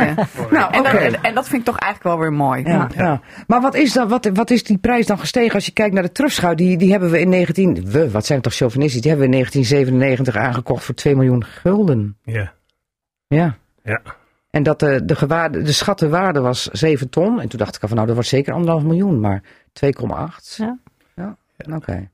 Nou, 0.50 0.74
En, 0.74 0.82
dat, 0.82 0.92
en, 0.92 1.22
en 1.22 1.34
dat 1.34 1.48
vind 1.48 1.60
ik 1.60 1.64
toch 1.64 1.78
eigenlijk 1.78 2.14
wel 2.14 2.18
weer 2.18 2.32
mooi. 2.38 2.62
Ja, 2.64 2.88
ja. 2.96 3.20
Maar 3.46 3.60
wat 3.60 3.74
is, 3.74 3.92
dan, 3.92 4.08
wat, 4.08 4.30
wat 4.34 4.50
is 4.50 4.62
die 4.62 4.78
prijs 4.78 5.06
dan 5.06 5.18
gestegen 5.18 5.54
als 5.54 5.66
je 5.66 5.72
kijkt 5.72 5.94
naar 5.94 6.02
de 6.02 6.12
terugschouw? 6.12 6.54
Die, 6.54 6.76
die 6.76 6.90
hebben 6.90 7.10
we 7.10 7.20
in 7.20 7.28
19... 7.28 7.90
We, 7.90 8.10
wat 8.10 8.26
zijn 8.26 8.38
we 8.38 8.44
toch 8.44 8.54
chauvinistisch? 8.54 9.00
Die 9.00 9.10
hebben 9.10 9.28
we 9.30 9.36
in 9.36 9.42
1997 9.44 10.36
aangekocht 10.36 10.84
voor 10.84 10.94
2 10.94 11.14
miljoen 11.16 11.44
gulden. 11.44 12.16
Ja. 12.24 12.52
Ja. 13.26 13.56
Ja. 13.84 14.00
En 14.50 14.62
dat 14.62 14.80
de, 14.80 15.04
de, 15.04 15.14
gewaarde, 15.16 15.62
de 15.62 15.72
schatte 15.72 16.08
waarde 16.08 16.40
was 16.40 16.64
7 16.66 17.08
ton. 17.10 17.40
En 17.40 17.48
toen 17.48 17.58
dacht 17.58 17.76
ik 17.76 17.82
al 17.82 17.88
van 17.88 17.96
nou, 17.96 18.06
dat 18.08 18.16
wordt 18.16 18.30
zeker 18.30 18.52
anderhalf 18.52 18.82
miljoen. 18.82 19.20
Maar 19.20 19.42
2,8. 19.86 20.56
Ja. 20.56 20.78
Ja, 21.14 21.36
oké. 21.74 22.08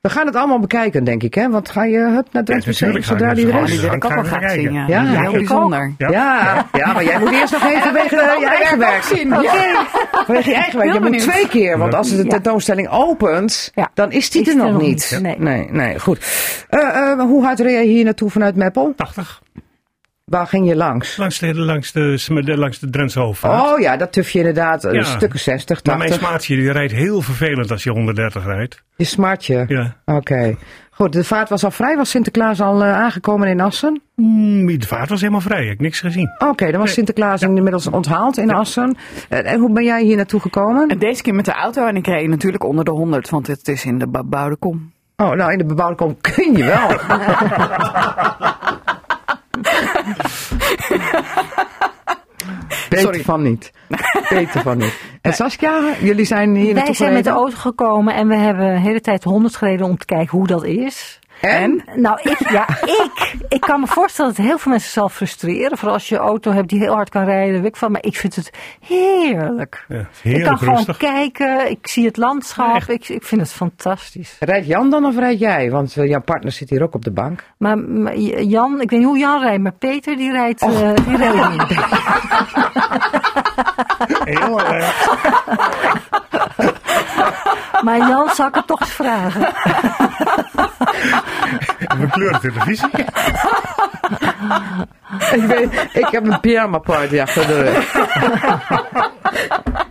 We 0.00 0.08
gaan 0.08 0.26
het 0.26 0.36
allemaal 0.36 0.58
bekijken, 0.58 1.04
denk 1.04 1.22
ik. 1.22 1.34
Hè? 1.34 1.50
Want 1.50 1.68
ga 1.70 1.84
je 1.84 1.98
hup, 1.98 2.28
naar 2.32 2.44
Drents 2.44 2.66
Museum 2.66 2.92
natuurlijk 2.92 3.20
ga 3.20 3.26
ik 3.26 3.34
zodra 3.34 3.34
die 3.34 3.46
er 3.46 3.62
is? 3.62 3.98
Kijken. 4.30 4.50
zien. 4.50 4.72
Ja, 4.72 4.86
Ja, 4.86 5.02
Ja, 5.12 5.20
heel 5.20 5.32
bijzonder. 5.32 5.94
Ja. 5.98 6.10
Ja, 6.10 6.66
ja, 6.72 6.92
maar 6.92 7.04
jij 7.04 7.18
moet 7.18 7.32
eerst 7.32 7.52
nog 7.52 7.64
even 7.64 7.80
vanwege 7.82 8.14
je 8.40 8.46
eigen 8.46 8.78
werk 8.78 9.02
vanwege 9.02 10.48
je 10.50 10.54
eigen 10.54 10.78
werk. 10.78 10.92
Je 10.92 11.00
moet 11.00 11.18
twee 11.18 11.48
keer, 11.48 11.78
want 11.78 11.94
als 11.94 12.10
de 12.10 12.16
Ja. 12.22 12.28
tentoonstelling 12.28 12.88
opent, 12.88 13.70
Ja. 13.74 13.90
dan 13.94 14.12
is 14.12 14.30
die 14.30 14.42
Is 14.42 14.48
er 14.48 14.56
nog 14.56 14.80
niet. 14.80 15.18
nee, 15.38 15.70
nee, 15.70 15.98
goed. 16.00 16.18
Eh, 16.68 16.80
eh, 16.80 17.20
hoe 17.20 17.44
hard 17.44 17.60
reed 17.60 17.84
je 17.84 17.90
hier 17.92 18.04
naartoe 18.04 18.30
vanuit 18.30 18.56
Meppel? 18.56 18.92
80. 18.96 19.42
Waar 20.32 20.46
ging 20.46 20.68
je 20.68 20.76
langs? 20.76 21.16
Langs 21.16 21.38
de, 21.38 21.54
langs 21.54 21.92
de, 21.92 22.52
langs 22.56 22.78
de 22.78 22.90
Drentse 22.90 23.20
hoofdvaart. 23.20 23.62
Oh 23.72 23.80
ja, 23.80 23.96
dat 23.96 24.12
tuf 24.12 24.30
je 24.30 24.38
inderdaad 24.38 24.84
een 24.84 24.94
Ja. 24.94 25.02
stukken 25.04 25.38
60, 25.38 25.84
maar 25.84 25.96
mijn 25.96 26.10
80. 26.10 26.28
smaatje 26.28 26.56
die 26.56 26.72
rijdt 26.72 26.92
heel 26.92 27.20
vervelend 27.20 27.70
als 27.70 27.82
je 27.82 27.90
130 27.90 28.44
rijdt. 28.44 28.82
Je 28.96 29.04
smartje. 29.04 29.64
Ja. 29.68 29.96
Oké. 30.04 30.56
Goed, 30.90 31.12
de 31.12 31.24
vaart 31.24 31.48
was 31.48 31.64
al 31.64 31.70
vrij. 31.70 31.96
Was 31.96 32.10
Sinterklaas 32.10 32.60
al 32.60 32.82
eh, 32.84 32.92
aangekomen 32.92 33.48
in 33.48 33.60
Assen? 33.60 34.02
Mm, 34.16 34.78
de 34.78 34.86
vaart 34.86 35.08
was 35.08 35.20
helemaal 35.20 35.40
vrij, 35.40 35.62
ik 35.62 35.68
heb 35.68 35.80
niks 35.80 36.00
gezien. 36.00 36.30
Oké, 36.38 36.64
dan 36.64 36.72
was 36.74 36.84
Nee. 36.84 36.94
Sinterklaas 36.94 37.42
inmiddels 37.42 37.86
onthaald 37.86 38.36
in 38.38 38.50
Assen. 38.52 38.96
Eh, 39.28 39.52
en 39.52 39.60
hoe 39.60 39.72
ben 39.72 39.84
jij 39.84 40.02
hier 40.02 40.16
naartoe 40.16 40.40
gekomen? 40.40 40.88
En 40.88 40.98
deze 40.98 41.22
keer 41.22 41.34
met 41.34 41.44
de 41.44 41.52
auto 41.52 41.86
en 41.86 41.96
ik 41.96 42.06
reed 42.06 42.28
natuurlijk 42.28 42.64
onder 42.64 42.84
de 42.84 42.90
100, 42.90 43.30
want 43.30 43.46
het 43.46 43.68
is 43.68 43.84
in 43.84 43.98
de 43.98 44.08
bebouwde 44.08 44.56
kom. 44.56 44.92
Oh, 45.16 45.30
nou 45.32 45.52
in 45.52 45.58
de 45.58 45.64
bebouwde 45.64 45.96
kom 45.96 46.20
kun 46.34 46.56
je 46.56 46.64
wel. 46.64 46.88
Beter 52.88 53.04
Sorry. 53.04 53.22
van 53.22 53.42
niet. 53.42 53.72
Beter 54.28 54.62
van 54.62 54.78
niet. 54.78 55.00
En 55.20 55.32
Saskia, 55.32 55.94
jullie 56.00 56.24
zijn 56.24 56.54
hier 56.54 56.74
Wij 56.74 56.94
zijn 56.94 57.12
met 57.12 57.24
de 57.24 57.30
auto 57.30 57.56
gekomen 57.56 58.14
en 58.14 58.28
we 58.28 58.36
hebben 58.36 58.74
de 58.74 58.80
hele 58.80 59.00
tijd 59.00 59.24
100 59.24 59.56
gereden 59.56 59.86
om 59.86 59.98
te 59.98 60.04
kijken 60.04 60.38
hoe 60.38 60.46
dat 60.46 60.64
is. 60.64 61.18
En? 61.42 61.84
Nou, 61.94 62.18
ik, 62.22 62.50
ja, 62.50 62.68
ik. 62.68 63.34
Ik 63.48 63.60
kan 63.60 63.80
me 63.80 63.86
voorstellen 63.86 64.34
dat 64.34 64.44
heel 64.46 64.58
veel 64.58 64.70
mensen 64.70 64.90
zal 64.90 65.08
frustreren. 65.08 65.78
Vooral 65.78 65.94
als 65.94 66.08
je 66.08 66.14
een 66.14 66.20
auto 66.20 66.52
hebt 66.52 66.68
die 66.68 66.78
heel 66.78 66.94
hard 66.94 67.08
kan 67.08 67.24
rijden. 67.24 67.54
Weet 67.54 67.64
ik 67.64 67.76
van. 67.76 67.92
Maar 67.92 68.04
ik 68.04 68.16
vind 68.16 68.36
het 68.36 68.50
heerlijk. 68.80 69.84
Ja, 69.88 69.98
ik 69.98 70.04
kan 70.04 70.32
heerlijk 70.32 70.58
gewoon 70.58 70.86
kijken. 70.98 71.70
Ik 71.70 71.86
zie 71.86 72.06
het 72.06 72.16
landschap. 72.16 72.82
Ik, 72.82 73.08
ik 73.08 73.22
vind 73.22 73.40
het 73.40 73.52
fantastisch. 73.52 74.36
Rijdt 74.40 74.66
Jan 74.66 74.90
dan 74.90 75.04
of 75.04 75.16
rijd 75.16 75.38
jij? 75.38 75.70
Want 75.70 75.96
eh, 75.96 76.08
jouw 76.08 76.20
partner 76.20 76.52
zit 76.52 76.70
hier 76.70 76.82
ook 76.82 76.94
op 76.94 77.04
de 77.04 77.12
bank. 77.12 77.44
Maar, 77.56 77.78
maar 77.78 78.16
Jan, 78.18 78.80
ik 78.80 78.90
weet 78.90 78.98
niet 78.98 79.08
hoe 79.08 79.18
Jan 79.18 79.40
rijdt. 79.40 79.62
Maar 79.62 79.72
Peter 79.72 80.16
die 80.16 80.32
rijdt, 80.32 80.62
eh, 80.62 80.94
die 81.06 81.16
rijdt 81.16 81.50
niet. 81.50 81.78
Heel 84.38 84.60
erg. 84.60 85.10
Maar 87.82 87.98
Jan 87.98 88.28
zal 88.28 88.46
ik 88.46 88.54
het 88.54 88.66
toch 88.66 88.80
eens 88.80 88.92
vragen. 88.92 89.48
We 91.98 92.08
kleuren 92.10 92.40
televisie. 92.40 92.88
ik, 95.32 95.88
ik 95.92 96.08
heb 96.10 96.26
een 96.26 96.40
pyjama 96.40 96.78
party 96.78 97.20
achter 97.20 97.46
de 97.46 97.62
rug. 97.62 97.94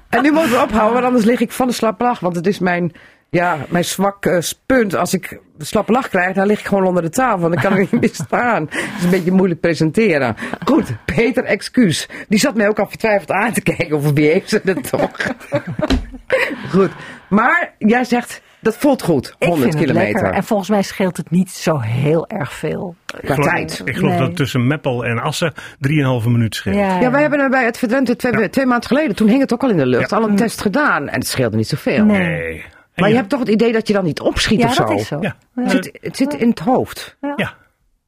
en 0.10 0.22
nu 0.22 0.32
moeten 0.32 0.52
we 0.52 0.62
ophouden, 0.62 0.94
want 0.94 1.06
anders 1.06 1.26
lig 1.26 1.40
ik 1.40 1.52
van 1.52 1.68
de 1.68 1.74
slappe 1.74 2.04
lach. 2.04 2.20
Want 2.20 2.36
het 2.36 2.48
is 2.48 2.60
mijn, 2.60 2.94
ja, 3.30 3.58
mijn 3.70 3.86
zwak 3.86 4.26
eh, 4.26 4.38
punt. 4.66 4.96
Als 4.96 5.14
ik 5.14 5.40
slappe 5.58 5.92
lach 5.92 6.10
krijg, 6.10 6.36
dan 6.36 6.48
lig 6.48 6.60
ik 6.60 6.66
gewoon 6.66 6.86
onder 6.86 7.04
de 7.04 7.10
tafel. 7.10 7.50
Dan 7.50 7.62
kan 7.62 7.78
ik 7.78 7.92
niet 7.92 8.02
meer 8.02 8.10
staan. 8.14 8.68
Het 8.70 8.98
is 8.98 9.04
een 9.04 9.10
beetje 9.10 9.32
moeilijk 9.32 9.60
presenteren. 9.60 10.36
Goed, 10.66 10.92
Peter, 11.06 11.44
excuus. 11.44 12.10
Die 12.28 12.40
zat 12.40 12.56
mij 12.56 12.68
ook 12.68 12.80
al 12.80 12.90
vertwijfeld 12.90 13.32
aan 13.32 13.54
te 13.54 13.62
kijken. 13.62 13.96
Of 13.96 14.12
wie 14.12 14.30
heeft 14.32 14.50
ze 14.50 14.62
het 14.64 14.90
toch? 14.90 15.12
Goed. 16.74 16.92
Maar 17.30 17.74
jij 17.78 18.04
zegt, 18.04 18.42
dat 18.62 18.78
voelt 18.78 19.02
goed. 19.02 19.36
Ik 19.40 19.48
100 19.48 19.62
vind 19.72 19.74
het 19.74 19.94
lekker. 19.94 20.14
kilometer. 20.14 20.38
En 20.38 20.44
volgens 20.44 20.70
mij 20.70 20.82
scheelt 20.82 21.18
het 21.18 21.32
niet 21.32 21.50
zo 21.52 21.80
heel 21.80 22.28
erg 22.28 22.54
veel. 22.54 22.96
Qua 23.06 23.36
tijd. 23.36 23.82
Ik 23.86 23.96
geloof 23.96 24.12
Nee. 24.18 24.28
dat 24.28 24.36
tussen 24.36 24.68
Meppel 24.68 25.06
en 25.06 25.20
Assen 25.20 25.54
3,5 25.80 26.26
minuut 26.30 26.56
scheelt. 26.56 26.76
Ja, 26.76 27.12
wij 27.12 27.22
hebben 27.22 27.40
er 27.40 27.50
bij 27.50 27.66
het 27.66 27.78
Verdrenthe 27.78 28.16
twee, 28.16 28.50
twee 28.50 28.66
maanden 28.66 28.88
geleden, 28.88 29.16
toen 29.16 29.28
hing 29.28 29.42
het 29.42 29.54
ook 29.54 29.64
al 29.64 29.70
in 29.70 29.78
de 29.78 29.86
lucht, 29.86 30.10
Ja. 30.10 30.18
al 30.18 30.30
een 30.30 30.36
test 30.36 30.62
gedaan. 30.62 31.08
En 31.08 31.20
het 31.20 31.28
scheelde 31.28 31.58
niet 31.58 31.68
zoveel. 31.68 32.06
Nee. 32.06 32.28
Nee. 32.28 32.64
Maar 32.96 33.10
je 33.10 33.16
hebt 33.16 33.30
toch 33.30 33.40
het 33.40 33.50
idee 33.50 33.72
dat 33.72 33.88
je 33.88 33.94
dan 33.94 34.04
niet 34.04 34.20
opschiet 34.20 34.60
Ja, 34.60 34.68
of 34.68 34.74
zo? 34.74 34.84
dat 34.86 35.00
is 35.00 35.08
zo. 35.08 35.18
Ja. 35.22 35.36
Het 35.56 35.72
zit, 35.72 35.98
het 36.02 36.18
zit 36.18 36.34
in 36.34 36.50
het 36.50 36.60
hoofd. 36.60 37.18
Ja, 37.36 37.54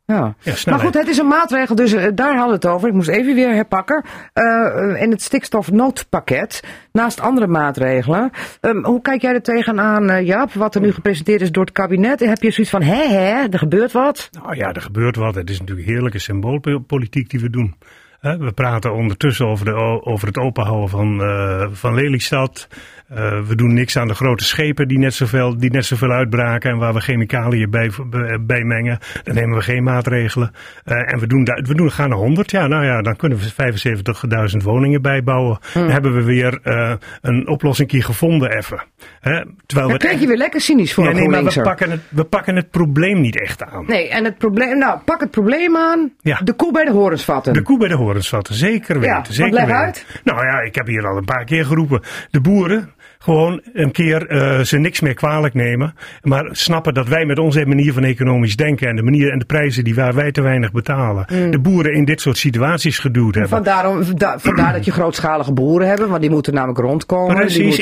Ja. 0.06 0.36
ja 0.42 0.54
maar 0.66 0.80
goed, 0.80 0.94
het 0.94 1.08
is 1.08 1.18
een 1.18 1.28
maatregel, 1.28 1.76
dus 1.76 1.94
eh, 1.94 2.08
daar 2.16 2.36
hadden 2.36 2.48
we 2.48 2.54
het 2.54 2.66
over. 2.66 2.88
Ik 2.88 2.94
moest 2.94 3.10
even 3.10 3.36
weer 3.36 3.54
herpakken. 3.54 4.04
Eh, 4.34 5.02
in 5.02 5.12
het 5.12 5.22
stikstofnoodpakket, 5.22 6.64
naast 6.92 7.20
andere 7.20 7.48
maatregelen. 7.48 8.32
Ehm, 8.62 8.84
hoe 8.84 9.02
kijk 9.02 9.22
jij 9.22 9.34
er 9.34 9.42
tegenaan, 9.42 10.10
eh 10.10 10.26
Jaap, 10.26 10.54
wat 10.54 10.76
er 10.76 10.82
nu 10.82 10.92
gepresenteerd 10.92 11.42
is 11.42 11.52
door 11.52 11.64
het 11.64 11.74
kabinet? 11.74 12.20
Heb 12.20 12.42
je 12.42 12.52
zoiets 12.52 12.72
van, 12.72 12.82
hè, 12.82 13.08
hè, 13.08 13.48
er 13.50 13.60
gebeurt 13.60 13.92
wat? 13.92 14.30
Nou 14.32 14.56
ja, 14.56 14.74
er 14.74 14.82
gebeurt 14.82 15.16
wat. 15.16 15.36
Het 15.36 15.50
is 15.50 15.60
natuurlijk 15.60 15.88
heerlijke 15.88 16.20
symboolpolitiek 16.20 17.30
die 17.30 17.40
we 17.40 17.50
doen. 17.50 17.76
We 18.24 18.52
praten 18.56 18.94
ondertussen 18.94 19.48
over, 19.48 19.66
de, 19.66 19.74
over 20.04 20.28
het 20.28 20.38
openhouden 20.38 20.90
van, 20.90 21.22
eh, 21.22 21.68
van 21.72 21.94
Lelystad. 21.94 22.68
Eh, 23.16 23.40
we 23.48 23.56
doen 23.56 23.74
niks 23.74 23.98
aan 23.98 24.08
de 24.08 24.14
grote 24.14 24.44
schepen 24.44 24.88
die 24.88 24.98
net, 24.98 25.14
zoveel, 25.14 25.58
die 25.58 25.72
net 25.72 25.86
zoveel 25.86 26.12
uitbraken 26.12 26.72
en 26.72 26.78
waar 26.78 26.94
we 26.94 27.00
chemicaliën 27.00 27.70
bij, 27.70 27.92
bij, 28.40 28.64
mengen. 28.64 29.00
Dan 29.24 29.36
nemen 29.36 29.58
we 29.58 29.64
geen 29.64 29.84
maatregelen. 29.84 30.52
Eh, 30.84 31.14
en 31.14 31.20
we 31.20 31.28
doen, 31.28 31.44
we 31.44 31.76
doen 31.76 31.92
gaan 31.92 32.10
naar 32.10 32.18
100. 32.18 32.52
Ja, 32.52 32.68
nou 32.68 32.86
ja, 32.86 33.02
dan 33.02 33.16
kunnen 33.16 33.38
we 33.38 34.52
75.000 34.52 34.64
woningen 34.64 35.02
bijbouwen. 35.02 35.60
Dan 35.74 35.90
hebben 35.90 36.14
we 36.14 36.24
weer 36.24 36.60
eh, 36.64 36.94
een 37.22 37.48
oplossing 37.48 37.92
gevonden 38.06 38.58
even. 38.58 38.84
Hè, 39.20 39.42
terwijl 39.66 39.88
Dan 39.88 39.98
we 39.98 40.08
kijk 40.08 40.20
je 40.20 40.28
weer 40.28 40.38
lekker 40.38 40.62
cynisch 40.62 40.94
voor 40.94 41.04
ja, 41.04 41.12
nee, 41.12 41.30
maar 41.30 41.44
we 41.44 41.62
pakken, 41.62 41.92
het, 41.92 42.02
we 42.10 42.24
pakken 42.24 42.56
het 42.56 42.70
probleem 42.70 43.22
niet 43.22 43.40
echt 43.40 43.64
aan. 43.64 43.86
Nee, 43.88 44.10
en 44.10 44.24
het 44.24 44.38
probleem, 44.38 44.78
nou, 44.78 45.00
pak 45.06 45.20
het 45.20 45.32
probleem 45.32 45.78
aan. 45.78 46.12
Ja. 46.22 46.40
De 46.44 46.54
koe 46.54 46.72
bij 46.72 46.86
de 46.86 46.92
horens 46.92 47.24
vatten. 47.24 47.54
De 47.54 47.62
koe 47.62 47.78
bij 47.78 47.88
de 47.88 47.96
horens 47.96 48.30
vatten, 48.30 48.56
zeker 48.56 49.00
weten. 49.00 49.16
Ja, 49.16 49.24
zeker 49.30 49.54
leg 49.54 49.66
weten. 49.66 49.80
uit. 49.80 50.06
Nou 50.24 50.46
ja, 50.46 50.60
ik 50.60 50.76
heb 50.76 50.88
hier 50.88 51.08
al 51.08 51.18
een 51.18 51.26
paar 51.26 51.46
keer 51.46 51.66
geroepen. 51.66 52.02
De 52.32 52.42
boeren 52.42 52.94
gewoon 53.24 53.62
een 53.74 53.92
keer 53.92 54.28
eh, 54.28 54.60
ze 54.60 54.78
niks 54.78 55.00
meer 55.02 55.14
kwalijk 55.14 55.54
nemen. 55.54 55.94
Maar 56.22 56.48
snappen 56.52 56.94
dat 56.94 57.08
wij 57.08 57.26
met 57.26 57.40
onze 57.40 57.66
manier 57.66 57.94
van 57.94 58.04
economisch 58.04 58.56
denken 58.56 58.88
en 58.88 58.96
de 58.96 59.04
manier 59.04 59.32
en 59.32 59.40
de 59.40 59.46
prijzen 59.46 59.84
die 59.84 59.96
waar 59.96 60.14
wij 60.14 60.32
te 60.32 60.42
weinig 60.42 60.72
betalen. 60.72 61.26
De 61.52 61.60
boeren 61.60 61.94
in 61.94 62.06
dit 62.06 62.22
soort 62.22 62.38
situaties 62.38 63.00
geduwd 63.00 63.34
hebben. 63.34 63.50
Vandaar, 63.52 63.90
om- 63.90 64.18
da- 64.18 64.40
vandaar 64.40 64.74
dat 64.74 64.86
je 64.86 64.92
grootschalige 64.92 65.54
boeren 65.54 65.88
hebben, 65.88 66.10
want 66.10 66.22
die 66.22 66.30
moeten 66.30 66.54
namelijk 66.54 66.80
rondkomen. 66.80 67.36
Precies, 67.36 67.78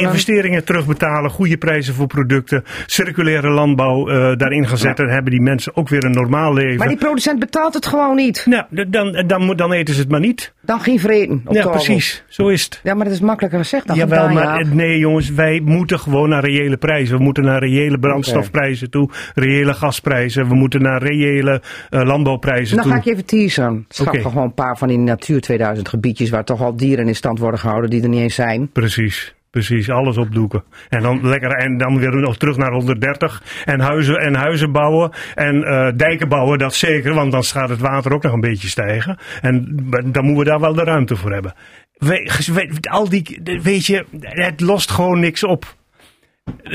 investeringen, 0.00 0.64
terugbetalen, 0.64 1.30
goede 1.30 1.56
prijzen 1.56 1.94
voor 1.94 2.06
producten, 2.06 2.64
circulaire 2.86 3.48
landbouw 3.48 4.08
eh, 4.08 4.36
daarin 4.36 4.66
gezet. 4.68 4.96
Dan 4.96 5.08
hebben 5.08 5.30
die 5.30 5.40
mensen 5.42 5.76
ook 5.76 5.88
weer 5.88 6.04
een 6.04 6.12
normaal 6.12 6.52
leven. 6.54 6.78
Maar 6.78 6.88
die 6.88 6.96
producent 6.96 7.38
betaalt 7.38 7.74
het 7.74 7.86
gewoon 7.86 8.16
niet. 8.16 8.46
Nou, 8.48 8.64
dan, 8.88 9.22
dan, 9.26 9.56
dan 9.56 9.72
eten 9.72 9.94
ze 9.94 10.00
het 10.00 10.10
maar 10.10 10.20
niet. 10.20 10.52
Dan 10.60 10.80
geen 10.80 11.00
vreten 11.00 11.42
op 11.44 11.54
Ja, 11.54 11.68
precies. 11.68 12.24
Zo 12.28 12.48
is 12.48 12.64
het. 12.64 12.80
Ja, 12.82 12.94
maar 12.94 13.04
dat 13.04 13.14
is 13.14 13.20
makkelijker 13.20 13.58
gezegd 13.58 13.86
dan 13.86 13.96
Jawel, 13.96 14.18
gedaan, 14.18 14.34
maar 14.34 14.44
ja. 14.44 14.53
Nee 14.62 14.98
jongens, 14.98 15.30
wij 15.30 15.60
moeten 15.64 15.98
gewoon 15.98 16.28
naar 16.28 16.44
reële 16.44 16.76
prijzen. 16.76 17.16
We 17.16 17.22
moeten 17.22 17.44
naar 17.44 17.58
reële 17.58 17.98
brandstofprijzen 17.98 18.90
toe, 18.90 19.10
reële 19.34 19.74
gasprijzen. 19.74 20.48
We 20.48 20.54
moeten 20.54 20.82
naar 20.82 21.02
reële 21.02 21.62
eh, 21.90 22.02
landbouwprijzen 22.02 22.76
Dan 22.76 22.84
toe. 22.84 22.94
ga 22.94 22.98
ik 22.98 23.06
even 23.06 23.24
teasen. 23.24 23.84
Schat 23.88 24.06
Oké. 24.06 24.20
gewoon 24.20 24.44
een 24.44 24.54
paar 24.54 24.78
van 24.78 24.88
die 24.88 24.98
Natuur 24.98 25.40
2000 25.40 25.88
gebiedjes 25.88 26.30
waar 26.30 26.44
toch 26.44 26.60
al 26.60 26.76
dieren 26.76 27.06
in 27.08 27.16
stand 27.16 27.38
worden 27.38 27.60
gehouden 27.60 27.90
die 27.90 28.02
er 28.02 28.08
niet 28.08 28.20
eens 28.20 28.34
zijn. 28.34 28.70
Precies. 28.72 29.34
Precies, 29.54 29.90
alles 29.90 30.16
opdoeken. 30.16 30.64
En 30.88 31.02
dan, 31.02 31.28
lekker, 31.28 31.50
en 31.50 31.78
dan 31.78 31.98
weer 31.98 32.16
nog 32.16 32.36
terug 32.36 32.56
naar 32.56 32.72
130. 32.72 33.42
En 33.64 33.80
huizen, 33.80 34.16
en 34.16 34.34
huizen 34.34 34.72
bouwen. 34.72 35.10
En 35.34 35.64
eh, 35.64 35.88
dijken 35.96 36.28
bouwen, 36.28 36.58
dat 36.58 36.74
zeker. 36.74 37.14
Want 37.14 37.32
dan 37.32 37.44
gaat 37.44 37.68
het 37.68 37.80
water 37.80 38.12
ook 38.12 38.22
nog 38.22 38.32
een 38.32 38.40
beetje 38.40 38.68
stijgen. 38.68 39.18
En 39.40 39.76
dan 39.90 40.24
moeten 40.24 40.44
we 40.44 40.50
daar 40.50 40.60
wel 40.60 40.74
de 40.74 40.84
ruimte 40.84 41.16
voor 41.16 41.32
hebben. 41.32 41.54
We, 41.98 42.78
al 42.80 43.08
die, 43.08 43.40
weet 43.62 43.86
je, 43.86 44.04
het 44.20 44.60
lost 44.60 44.90
gewoon 44.90 45.20
niks 45.20 45.44
op. 45.44 45.76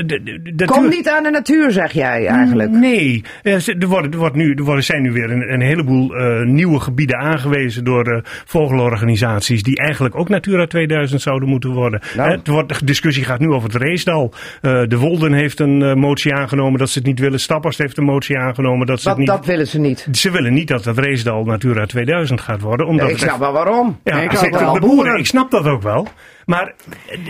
de, 0.06 0.64
Kom 0.66 0.88
niet 0.88 1.08
aan 1.08 1.22
de 1.22 1.30
natuur, 1.30 1.70
zeg 1.70 1.92
jij 1.92 2.26
eigenlijk. 2.26 2.70
Nee, 2.70 3.24
er, 3.42 3.86
worden, 3.86 4.12
er, 4.12 4.18
wordt 4.18 4.34
nu, 4.34 4.54
er 4.54 4.64
worden, 4.64 4.84
zijn 4.84 5.02
nu 5.02 5.12
weer 5.12 5.30
een, 5.30 5.52
een 5.52 5.60
heleboel 5.60 6.14
eh, 6.14 6.46
nieuwe 6.46 6.80
gebieden 6.80 7.16
aangewezen 7.16 7.84
door 7.84 8.04
eh, 8.06 8.22
vogelorganisaties 8.44 9.62
die 9.62 9.76
eigenlijk 9.76 10.14
ook 10.14 10.28
Natura 10.28 10.66
2000 10.66 11.20
zouden 11.20 11.48
moeten 11.48 11.72
worden. 11.72 12.00
Nou. 12.16 12.30
Het 12.30 12.46
wordt, 12.46 12.78
de 12.78 12.84
discussie 12.84 13.24
gaat 13.24 13.40
nu 13.40 13.48
over 13.48 13.72
het 13.72 13.82
Reesdal. 13.82 14.32
Eh, 14.60 14.82
de 14.86 14.98
Wolden 14.98 15.32
heeft 15.32 15.60
een 15.60 15.98
motie 15.98 16.34
aangenomen 16.34 16.78
dat 16.78 16.90
ze 16.90 16.98
het 16.98 17.06
niet 17.06 17.18
willen. 17.18 17.40
Stappers 17.40 17.78
heeft 17.78 17.98
een 17.98 18.04
motie 18.04 18.38
aangenomen 18.38 18.86
dat 18.86 19.00
ze 19.00 19.08
Dat, 19.08 19.16
het 19.16 19.26
niet... 19.26 19.36
dat 19.36 19.46
willen 19.46 19.66
ze 19.66 19.78
niet. 19.78 20.08
Ze 20.12 20.30
willen 20.30 20.52
niet 20.52 20.68
dat 20.68 20.84
het 20.84 20.98
Reesdal 20.98 21.44
Natura 21.44 21.86
2000 21.86 22.40
gaat 22.40 22.60
worden. 22.60 22.86
Omdat 22.86 23.10
ik 23.10 23.18
snap 23.18 23.38
wel 23.38 23.52
waarom. 23.52 23.98
ja, 24.04 24.20
ik 24.20 24.32
er 24.32 24.38
snap 24.38 24.74
de 24.74 24.80
boeren. 24.80 25.18
Ik 25.18 25.26
snap 25.26 25.50
dat 25.50 25.64
ook 25.64 25.82
wel. 25.82 26.08
Maar 26.50 26.74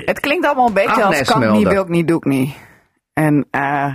Het 0.05 0.21
klinkt 0.21 0.47
allemaal 0.47 0.66
een 0.66 0.73
beetje 0.73 1.03
Agnes 1.03 1.18
als 1.18 1.29
kan 1.29 1.53
niet, 1.53 1.68
wil 1.68 1.83
ik 1.83 1.89
niet, 1.89 2.09
doe 2.09 2.16
ik 2.16 2.25
niet. 2.25 2.55
En 3.12 3.47
eh, 3.51 3.95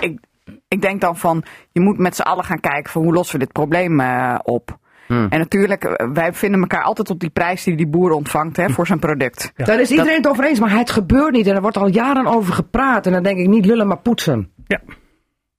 ik, 0.00 0.20
ik 0.68 0.82
denk 0.82 1.00
dan 1.00 1.16
van, 1.16 1.42
je 1.72 1.80
moet 1.80 1.98
met 1.98 2.16
z'n 2.16 2.22
allen 2.22 2.44
gaan 2.44 2.60
kijken 2.60 2.92
van 2.92 3.02
hoe 3.02 3.12
lossen 3.12 3.38
we 3.38 3.44
dit 3.44 3.52
probleem 3.52 4.00
eh, 4.00 4.38
op. 4.42 4.78
Hmm. 5.06 5.26
En 5.30 5.38
natuurlijk, 5.38 5.84
eh, 5.84 6.08
wij 6.12 6.32
vinden 6.32 6.60
elkaar 6.60 6.82
altijd 6.82 7.10
op 7.10 7.20
die 7.20 7.30
prijs 7.30 7.64
die 7.64 7.76
die 7.76 7.86
boer 7.86 8.10
ontvangt 8.10 8.56
hè, 8.56 8.68
voor 8.68 8.86
zijn 8.86 8.98
product. 8.98 9.52
Ja. 9.56 9.64
Daar 9.64 9.80
is 9.80 9.90
iedereen 9.90 10.16
het 10.16 10.28
over 10.28 10.44
eens, 10.44 10.60
maar 10.60 10.70
het 10.70 10.90
gebeurt 10.90 11.32
niet. 11.32 11.46
En 11.46 11.54
er 11.54 11.62
wordt 11.62 11.76
al 11.76 11.88
jaren 11.88 12.26
over 12.26 12.52
gepraat. 12.54 13.06
En 13.06 13.12
dan 13.12 13.22
denk 13.22 13.38
ik 13.38 13.48
niet 13.48 13.66
lullen, 13.66 13.86
maar 13.86 13.98
poetsen. 13.98 14.52
Ja. 14.66 14.80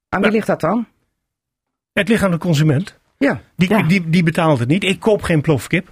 Aan 0.10 0.22
wie 0.22 0.32
ligt 0.32 0.48
dat 0.48 0.62
dan? 0.62 0.88
het 1.94 2.08
ligt 2.08 2.24
aan 2.24 2.32
de 2.32 2.38
consument. 2.38 3.00
Ja. 3.18 3.42
Die, 3.56 3.70
Ja. 3.70 3.84
die, 3.84 4.10
die 4.10 4.24
betaalt 4.24 4.60
het 4.60 4.68
niet. 4.68 4.84
Ik 4.84 5.00
koop 5.00 5.22
geen 5.22 5.42
plofkip. 5.42 5.90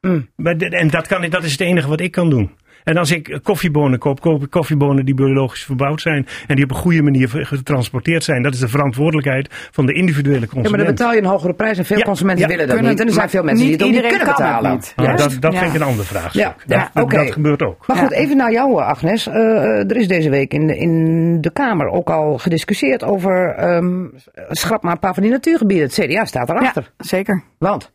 Mm. 0.00 0.28
Maar 0.36 0.58
de- 0.58 0.68
en 0.68 0.88
dat, 0.88 1.06
kan, 1.06 1.22
ik- 1.24 1.30
dat 1.30 1.44
is 1.44 1.52
het 1.52 1.60
enige 1.60 1.88
wat 1.88 2.00
ik 2.00 2.10
kan 2.10 2.30
doen. 2.30 2.50
En 2.84 2.96
als 2.96 3.10
ik 3.10 3.38
koffiebonen 3.42 3.98
koop, 3.98 4.20
koop 4.20 4.42
ik 4.42 4.50
koffiebonen 4.50 5.04
die 5.04 5.14
biologisch 5.14 5.64
verbouwd 5.64 6.00
zijn. 6.00 6.26
En 6.46 6.54
die 6.56 6.64
op 6.64 6.70
een 6.70 6.76
goede 6.76 7.02
manier 7.02 7.28
getransporteerd 7.28 8.24
zijn. 8.24 8.42
Dat 8.42 8.54
is 8.54 8.58
de 8.60 8.68
verantwoordelijkheid 8.68 9.48
van 9.70 9.86
de 9.86 9.92
individuele 9.92 10.40
Ja, 10.40 10.46
consument. 10.46 10.70
maar 10.76 10.84
dan 10.84 10.94
betaal 10.94 11.12
je 11.12 11.18
een 11.18 11.24
hogere 11.24 11.52
prijs 11.54 11.78
en 11.78 11.84
veel 11.84 11.96
Ja, 11.98 12.02
consumenten 12.04 12.42
ja, 12.44 12.50
willen 12.50 12.66
dat 12.66 12.74
kunnen- 12.74 12.92
niet. 12.92 13.00
En 13.00 13.06
er 13.08 13.12
zijn 13.14 13.30
veel 13.30 13.42
mensen 13.42 13.66
die 13.66 13.70
niet 13.70 13.80
het 13.80 13.88
ook 13.88 13.94
niet 13.94 14.04
iedereen 14.04 14.26
kunnen 14.26 14.46
betalen. 14.46 14.70
niet. 14.72 14.92
Ja, 14.96 15.02
Juist. 15.04 15.18
dat 15.32 15.40
dat 15.40 15.52
Ja. 15.52 15.58
vind 15.58 15.74
ik 15.74 15.80
een 15.80 15.86
ander 15.86 16.04
vraagstuk. 16.04 16.42
Ja, 16.42 16.54
dat, 16.66 16.78
ja, 16.78 16.90
dat- 16.94 17.04
oké. 17.04 17.16
dat 17.16 17.32
gebeurt 17.32 17.62
ook. 17.62 17.86
Maar 17.86 17.96
goed, 17.96 18.12
even 18.12 18.36
naar 18.36 18.52
jou, 18.52 18.80
Agnes. 18.80 19.26
Eh, 19.26 19.90
er 19.90 19.96
is 19.96 20.08
deze 20.08 20.30
week 20.30 20.52
in, 20.52 20.76
in 20.76 21.40
de 21.40 21.52
Kamer 21.52 21.86
ook 21.88 22.10
al 22.10 22.38
gediscussieerd 22.38 23.04
over 23.04 23.54
ehm 23.54 24.04
schrap 24.48 24.82
maar 24.82 24.92
een 24.92 24.98
paar 24.98 25.14
van 25.14 25.22
die 25.22 25.32
natuurgebieden. 25.32 25.86
Het 25.86 25.94
CDA 25.94 26.24
staat 26.24 26.48
Ja, 26.48 26.54
erachter. 26.54 26.90
zeker. 26.98 27.42
Want? 27.58 27.92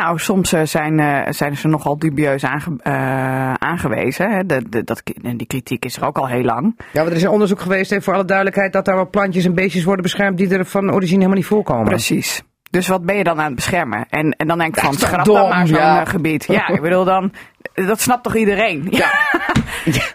Nou, 0.00 0.18
soms 0.18 0.52
eh, 0.52 0.62
zijn, 0.64 1.00
eh, 1.00 1.32
zijn 1.32 1.56
ze 1.56 1.68
nogal 1.68 1.98
dubieus 1.98 2.44
aange- 2.44 2.76
eh, 2.82 3.52
aangewezen. 3.54 4.30
Hè. 4.30 4.46
De, 4.46 4.68
de, 4.68 4.84
dat, 4.84 5.02
en 5.22 5.36
die 5.36 5.46
kritiek 5.46 5.84
is 5.84 5.96
er 5.96 6.06
ook 6.06 6.18
al 6.18 6.28
heel 6.28 6.42
lang. 6.42 6.74
Ja, 6.76 6.84
want 6.92 7.08
er 7.08 7.16
is 7.16 7.22
een 7.22 7.28
onderzoek 7.28 7.60
geweest, 7.60 7.90
hè, 7.90 8.02
voor 8.02 8.14
alle 8.14 8.24
duidelijkheid, 8.24 8.72
dat 8.72 8.84
daar 8.84 8.94
wel 8.94 9.10
plantjes 9.10 9.44
en 9.44 9.54
beestjes 9.54 9.84
worden 9.84 10.02
beschermd 10.02 10.38
die 10.38 10.48
er 10.48 10.64
van 10.64 10.92
origine 10.92 11.16
helemaal 11.16 11.36
niet 11.36 11.46
voorkomen. 11.46 11.84
Precies. 11.84 12.42
Dus 12.76 12.88
wat 12.88 13.04
ben 13.04 13.16
je 13.16 13.24
dan 13.24 13.38
aan 13.38 13.46
het 13.46 13.54
beschermen? 13.54 14.06
En, 14.10 14.30
en 14.30 14.46
dan 14.46 14.58
denk 14.58 14.76
ik 14.76 14.82
van, 14.82 14.94
schrap 14.94 15.24
dom, 15.24 15.34
dan 15.34 15.48
maar 15.48 15.66
zo'n 15.66 15.76
ja. 15.76 16.00
eh, 16.00 16.06
gebied. 16.08 16.44
Ja, 16.48 16.68
ik 16.68 16.80
bedoel 16.80 17.04
dan, 17.04 17.32
dat 17.74 18.00
snapt 18.00 18.22
toch 18.22 18.36
iedereen? 18.36 18.86
Ja, 18.90 19.10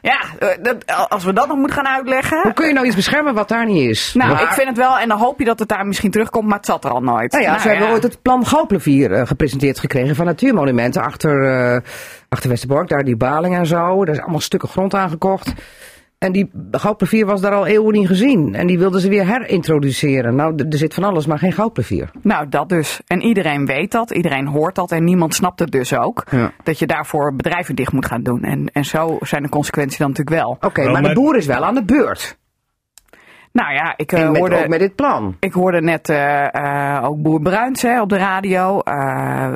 ja 0.02 0.20
eh, 0.40 0.48
dat, 0.62 1.10
als 1.10 1.24
we 1.24 1.34
dat 1.34 1.48
nog 1.48 1.58
moeten 1.58 1.76
gaan 1.76 1.88
uitleggen. 1.88 2.42
Hoe 2.42 2.54
kun 2.54 2.68
je 2.68 2.74
nou 2.74 2.86
iets 2.86 2.96
beschermen 2.96 3.34
wat 3.34 3.48
daar 3.48 3.66
niet 3.66 3.90
is? 3.90 4.14
Nou, 4.14 4.32
Maar- 4.32 4.42
ik 4.42 4.50
vind 4.50 4.68
het 4.68 4.78
wel, 4.78 5.00
en 5.00 5.08
dan 5.08 5.18
hoop 5.18 5.40
je 5.40 5.46
dat 5.46 5.60
het 5.60 5.68
daar 5.68 5.86
misschien 5.86 6.12
terugkomt, 6.12 6.48
maar 6.48 6.58
het 6.58 6.66
zat 6.66 6.84
er 6.84 6.92
al 6.92 7.02
nooit. 7.02 7.32
Nou 7.32 7.44
ja, 7.44 7.60
ze 7.60 7.70
hebben 7.70 7.90
ooit 7.90 8.04
het 8.04 8.22
plan 8.22 8.46
Goudplevier 8.46 9.12
eh, 9.12 9.28
gepresenteerd 9.28 9.80
gekregen 9.80 10.16
van 10.16 10.26
natuurmonumenten 10.26 11.02
achter, 11.02 11.84
achter 12.30 12.50
Westerbork. 12.50 12.90
Daar 12.90 13.04
die 13.04 13.18
baling 13.18 13.56
en 13.56 13.66
zo. 13.66 14.06
Daar 14.06 14.16
is 14.16 14.22
allemaal 14.22 14.40
stukken 14.40 14.70
grond 14.70 14.96
aangekocht. 14.96 15.54
En 16.26 16.32
die 16.32 16.52
goudplevier 16.72 17.26
was 17.26 17.42
daar 17.42 17.54
al 17.54 17.66
eeuwen 17.66 17.94
niet 17.94 18.08
gezien. 18.08 18.56
En 18.56 18.68
die 18.68 18.80
wilden 18.80 19.02
ze 19.02 19.10
weer 19.10 19.26
herintroduceren. 19.26 20.36
Nou, 20.36 20.56
er 20.70 20.78
zit 20.78 20.94
van 20.94 21.04
alles, 21.04 21.26
maar 21.26 21.40
geen 21.40 21.52
goudplevier. 21.52 22.10
Nou, 22.22 22.50
dat 22.50 22.70
dus. 22.70 23.02
En 23.08 23.22
iedereen 23.22 23.66
weet 23.66 23.92
dat, 23.92 24.12
iedereen 24.12 24.48
hoort 24.48 24.76
dat 24.76 24.92
en 24.92 25.04
niemand 25.04 25.36
snapt 25.36 25.60
het 25.60 25.72
dus 25.72 25.94
ook. 25.94 26.24
Ja. 26.32 26.52
Dat 26.64 26.80
je 26.80 26.88
daarvoor 26.88 27.36
bedrijven 27.36 27.76
dicht 27.76 27.92
moet 27.92 28.06
gaan 28.06 28.24
doen. 28.24 28.44
En, 28.44 28.70
en 28.74 28.86
zo 28.86 29.18
zijn 29.22 29.44
de 29.44 29.50
consequenties 29.50 29.98
dan 29.98 30.08
natuurlijk 30.08 30.38
wel. 30.38 30.58
Oké, 30.60 30.84
Wel, 30.84 30.92
maar 30.92 31.04
de 31.04 31.14
boer 31.14 31.38
is 31.38 31.46
wel 31.46 31.66
aan 31.66 31.76
de 31.76 31.84
beurt. 31.84 32.38
Nou 33.54 33.74
ja, 33.74 33.94
ik 33.98 34.12
eh, 34.12 34.22
En 34.22 34.32
met, 34.32 34.40
hoorde... 34.40 34.58
ook 34.58 34.68
met 34.68 34.80
dit 34.80 34.96
plan. 34.96 35.36
Ik 35.40 35.54
hoorde 35.54 35.82
net 35.82 36.10
eh, 36.10 36.56
eh, 36.98 37.04
ook 37.04 37.22
Boer 37.22 37.42
Bruins 37.42 37.82
hè, 37.82 38.02
op 38.02 38.10
de 38.10 38.18
radio. 38.18 38.80
Eh, 38.80 39.52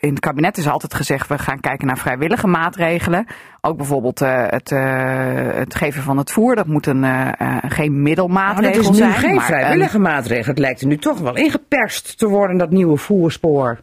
in 0.00 0.10
het 0.10 0.20
kabinet 0.20 0.56
is 0.56 0.68
altijd 0.68 0.94
gezegd, 0.94 1.28
we 1.28 1.38
gaan 1.38 1.60
kijken 1.60 1.86
naar 1.86 1.98
vrijwillige 1.98 2.46
maatregelen. 2.46 3.26
Ook 3.60 3.76
bijvoorbeeld 3.76 4.20
eh, 4.20 4.44
het, 4.46 4.72
eh, 4.72 5.34
het 5.54 5.74
geven 5.74 6.02
van 6.02 6.16
het 6.18 6.30
voer. 6.32 6.54
Dat 6.56 6.66
moet 6.66 6.86
een, 6.86 7.04
eh, 7.04 7.28
eh, 7.38 7.56
geen 7.68 7.90
Nou, 7.92 8.02
middelmaatregel 8.02 8.70
het 8.72 8.80
is 8.82 8.88
nu 8.90 8.94
zijn. 8.96 9.12
geen 9.12 9.34
maar 9.34 9.44
vrijwillige 9.44 9.98
maatregel. 9.98 10.50
Het 10.50 10.58
lijkt 10.58 10.80
er 10.80 10.86
nu 10.86 10.96
toch 10.96 11.18
wel 11.18 11.36
ingeperst 11.36 12.18
te 12.18 12.28
worden, 12.28 12.58
dat 12.58 12.70
nieuwe 12.70 12.96
voerspoor. 12.96 13.78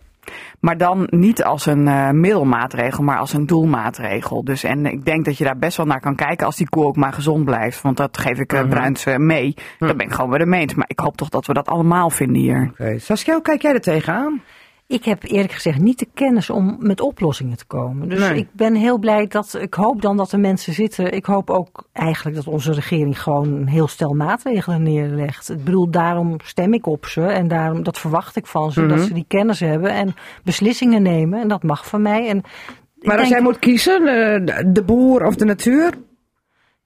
Maar 0.60 0.78
dan 0.78 1.08
niet 1.10 1.44
als 1.44 1.66
een 1.66 1.88
eh, 1.88 2.10
middelmaatregel, 2.10 3.04
maar 3.04 3.18
als 3.18 3.34
een 3.34 3.46
doelmaatregel. 3.46 4.44
Dus, 4.44 4.64
en 4.64 4.86
ik 4.86 5.06
denk 5.06 5.26
dat 5.26 5.38
je 5.38 5.44
daar 5.44 5.58
best 5.58 5.78
wel 5.78 5.86
naar 5.86 6.00
kan 6.00 6.16
kijken 6.16 6.46
als 6.46 6.56
die 6.56 6.70
koe 6.70 6.86
ook 6.86 6.96
maar 6.96 7.14
gezond 7.14 7.46
blijft. 7.46 7.82
Want 7.82 7.98
dat 7.98 8.18
geef 8.18 8.40
ik 8.40 8.54
eh, 8.54 8.68
Bruins 8.68 9.06
eh, 9.06 9.16
mee. 9.16 9.54
Daar 9.80 9.96
ben 9.96 10.06
ik 10.06 10.14
gewoon 10.14 10.30
bij 10.30 10.40
de 10.40 10.46
meens. 10.46 10.74
Maar 10.74 10.90
ik 10.90 11.00
hoop 11.00 11.18
toch 11.18 11.30
dat 11.30 11.46
we 11.46 11.54
dat 11.54 11.68
allemaal 11.68 12.10
vinden 12.10 12.42
hier. 12.42 12.70
Oké, 12.72 13.00
Saskia, 13.00 13.34
hoe 13.34 13.42
kijk 13.42 13.62
jij 13.62 13.74
er 13.74 13.82
tegenaan? 13.82 14.42
Ik 14.88 15.06
heb 15.06 15.24
eerlijk 15.24 15.52
gezegd 15.54 15.80
niet 15.80 16.00
de 16.00 16.08
kennis 16.14 16.50
om 16.50 16.76
met 16.80 17.02
oplossingen 17.02 17.58
te 17.58 17.66
komen. 17.66 18.10
Dus 18.10 18.20
Nee. 18.20 18.38
ik 18.38 18.48
ben 18.52 18.76
heel 18.76 18.98
blij 18.98 19.28
dat. 19.28 19.58
Ik 19.62 19.74
hoop 19.74 20.02
dan 20.02 20.18
dat 20.18 20.32
er 20.32 20.40
mensen 20.40 20.74
zitten. 20.74 21.12
Ik 21.12 21.26
hoop 21.26 21.50
ook 21.50 21.84
eigenlijk 21.94 22.36
dat 22.36 22.48
onze 22.48 22.74
regering 22.74 23.22
gewoon 23.22 23.54
een 23.54 23.68
heel 23.68 23.88
stel 23.88 24.14
maatregelen 24.14 24.84
neerlegt. 24.84 25.50
Ik 25.50 25.64
bedoel, 25.64 25.90
daarom 25.90 26.36
stem 26.44 26.74
ik 26.74 26.86
op 26.86 27.06
ze. 27.06 27.22
En 27.22 27.48
daarom, 27.48 27.84
dat 27.84 28.00
verwacht 28.00 28.36
ik 28.36 28.46
van 28.48 28.72
ze. 28.72 28.86
Dat 28.86 29.00
ze 29.02 29.14
die 29.14 29.26
kennis 29.28 29.60
hebben 29.60 29.92
en 29.92 30.16
beslissingen 30.44 31.02
nemen. 31.02 31.42
En 31.42 31.48
dat 31.48 31.64
mag 31.64 31.88
van 31.88 32.02
mij. 32.02 32.28
En 32.30 32.42
Maar 33.02 33.20
als 33.20 33.30
jij 33.30 33.42
moet 33.42 33.60
kiezen, 33.60 34.08
eh, 34.08 34.64
de 34.74 34.84
boer 34.84 35.26
of 35.26 35.36
de 35.36 35.46
natuur? 35.46 35.94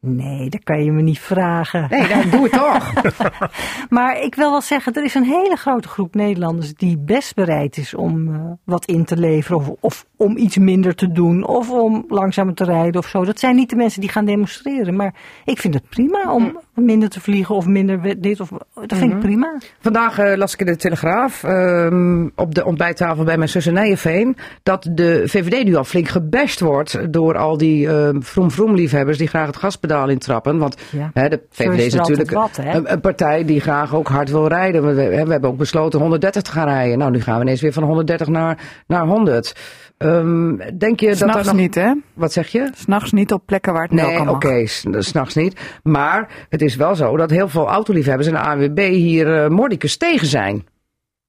Nee, 0.08 0.50
dat 0.50 0.64
kan 0.64 0.84
je 0.84 0.92
me 0.92 1.02
niet 1.02 1.20
vragen. 1.20 1.88
Nee, 1.90 2.08
dan 2.08 2.30
doe 2.30 2.44
het 2.44 2.52
toch. 2.52 2.94
Maar 3.90 4.22
ik 4.22 4.36
wil 4.36 4.52
wel 4.52 4.62
zeggen, 4.62 4.94
er 4.94 5.04
is 5.04 5.14
een 5.14 5.24
hele 5.24 5.56
grote 5.56 5.88
groep 5.88 6.16
Nederlanders 6.16 6.74
die 6.74 6.98
best 6.98 7.36
bereid 7.36 7.78
is 7.78 7.94
om 7.94 8.34
eh, 8.34 8.52
wat 8.64 8.86
in 8.86 9.06
te 9.06 9.18
leveren. 9.18 9.58
Of, 9.58 9.70
of 9.80 10.06
om 10.16 10.38
iets 10.38 10.58
minder 10.58 10.96
te 10.96 11.12
doen. 11.12 11.48
Of 11.48 11.70
om 11.70 12.06
langzamer 12.08 12.54
te 12.54 12.64
rijden 12.64 13.02
of 13.02 13.08
zo. 13.08 13.26
Dat 13.26 13.40
zijn 13.40 13.56
niet 13.56 13.70
de 13.70 13.76
mensen 13.76 14.02
die 14.02 14.10
gaan 14.10 14.26
demonstreren. 14.26 14.96
Maar 14.96 15.16
ik 15.46 15.58
vind 15.58 15.74
het 15.74 15.90
prima 15.90 16.34
om 16.34 16.60
minder 16.74 17.10
te 17.10 17.22
vliegen 17.22 17.56
of 17.56 17.66
minder 17.66 18.22
dit 18.22 18.40
of 18.40 18.50
dat 18.88 18.98
vind 18.98 19.12
ik 19.12 19.20
prima. 19.20 19.58
Vandaag 19.80 20.20
eh, 20.20 20.38
las 20.38 20.54
ik 20.54 20.60
in 20.60 20.66
de 20.66 20.76
Telegraaf 20.76 21.44
ehm, 21.44 22.28
op 22.36 22.56
de 22.56 22.66
ontbijttafel 22.66 23.24
bij 23.24 23.38
mijn 23.38 23.50
zus 23.50 23.68
in 23.68 23.74
Nijenveen 23.74 24.38
dat 24.64 24.90
de 24.92 25.22
VVD 25.26 25.64
nu 25.64 25.76
al 25.76 25.84
flink 25.84 26.08
gebashed 26.08 26.60
wordt 26.60 27.14
door 27.14 27.38
al 27.38 27.58
die 27.58 27.88
ehm 27.88 28.22
vroom 28.22 28.52
vroom 28.52 28.76
liefhebbers 28.76 29.18
die 29.18 29.28
graag 29.28 29.48
het 29.48 29.58
gaspedaal 29.58 30.10
intrappen. 30.10 30.58
Want 30.58 30.76
Ja. 30.92 31.12
hè, 31.14 31.30
de 31.30 31.42
VVD 31.50 31.80
is 31.80 31.94
natuurlijk 31.94 32.32
wat, 32.32 32.60
een, 32.64 32.92
een 32.92 33.02
partij 33.02 33.46
die 33.46 33.60
graag 33.60 33.96
ook 33.96 34.08
hard 34.08 34.30
wil 34.30 34.48
rijden. 34.48 34.86
We, 34.86 34.94
we, 34.94 35.10
we 35.26 35.32
hebben 35.32 35.50
ook 35.50 35.58
besloten 35.58 36.00
130 36.00 36.42
te 36.42 36.52
gaan 36.52 36.68
rijden. 36.68 36.98
Nou, 36.98 37.12
nu 37.12 37.22
gaan 37.22 37.36
we 37.36 37.42
ineens 37.42 37.62
weer 37.62 37.74
van 37.74 37.84
130 37.84 38.28
naar, 38.28 38.58
naar 38.88 39.06
100. 39.06 39.54
Ehm, 40.02 40.56
denk 40.78 41.00
je 41.00 41.06
dat 41.08 41.22
er 41.22 41.28
S'nachts 41.30 41.48
nog... 41.48 41.56
niet, 41.56 41.76
hè? 41.76 41.94
Wat 42.14 42.34
zeg 42.34 42.48
je? 42.48 42.70
S'nachts 42.76 43.12
niet 43.12 43.32
op 43.32 43.46
plekken 43.46 43.74
waar 43.74 43.84
het 43.88 43.94
wel 43.94 44.06
Nee, 44.08 44.16
kan 44.18 44.30
oké, 44.30 44.60
mag. 44.60 44.70
s- 44.70 44.86
s'nachts 44.98 45.36
niet. 45.36 45.80
Maar 45.84 46.46
het 46.50 46.62
is 46.62 46.76
wel 46.76 46.96
zo 46.96 47.18
dat 47.18 47.30
heel 47.30 47.50
veel 47.50 47.68
autoliefhebbers 47.68 48.28
en 48.28 48.34
de 48.34 48.40
ANWB 48.40 48.80
hier 48.90 49.44
eh 49.44 49.50
mordicus 49.50 49.98
tegen 49.98 50.28
zijn. 50.28 50.66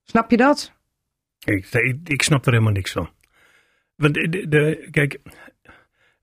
Snap 0.02 0.30
je 0.30 0.36
dat? 0.36 0.72
Ik, 1.44 1.66
ik, 1.70 1.96
ik 2.04 2.22
snap 2.22 2.46
er 2.46 2.52
helemaal 2.52 2.72
niks 2.72 2.92
van. 2.92 3.08
Want 3.96 4.14
de, 4.14 4.28
de- 4.28 4.48
de- 4.48 4.88
kijk, 4.90 5.18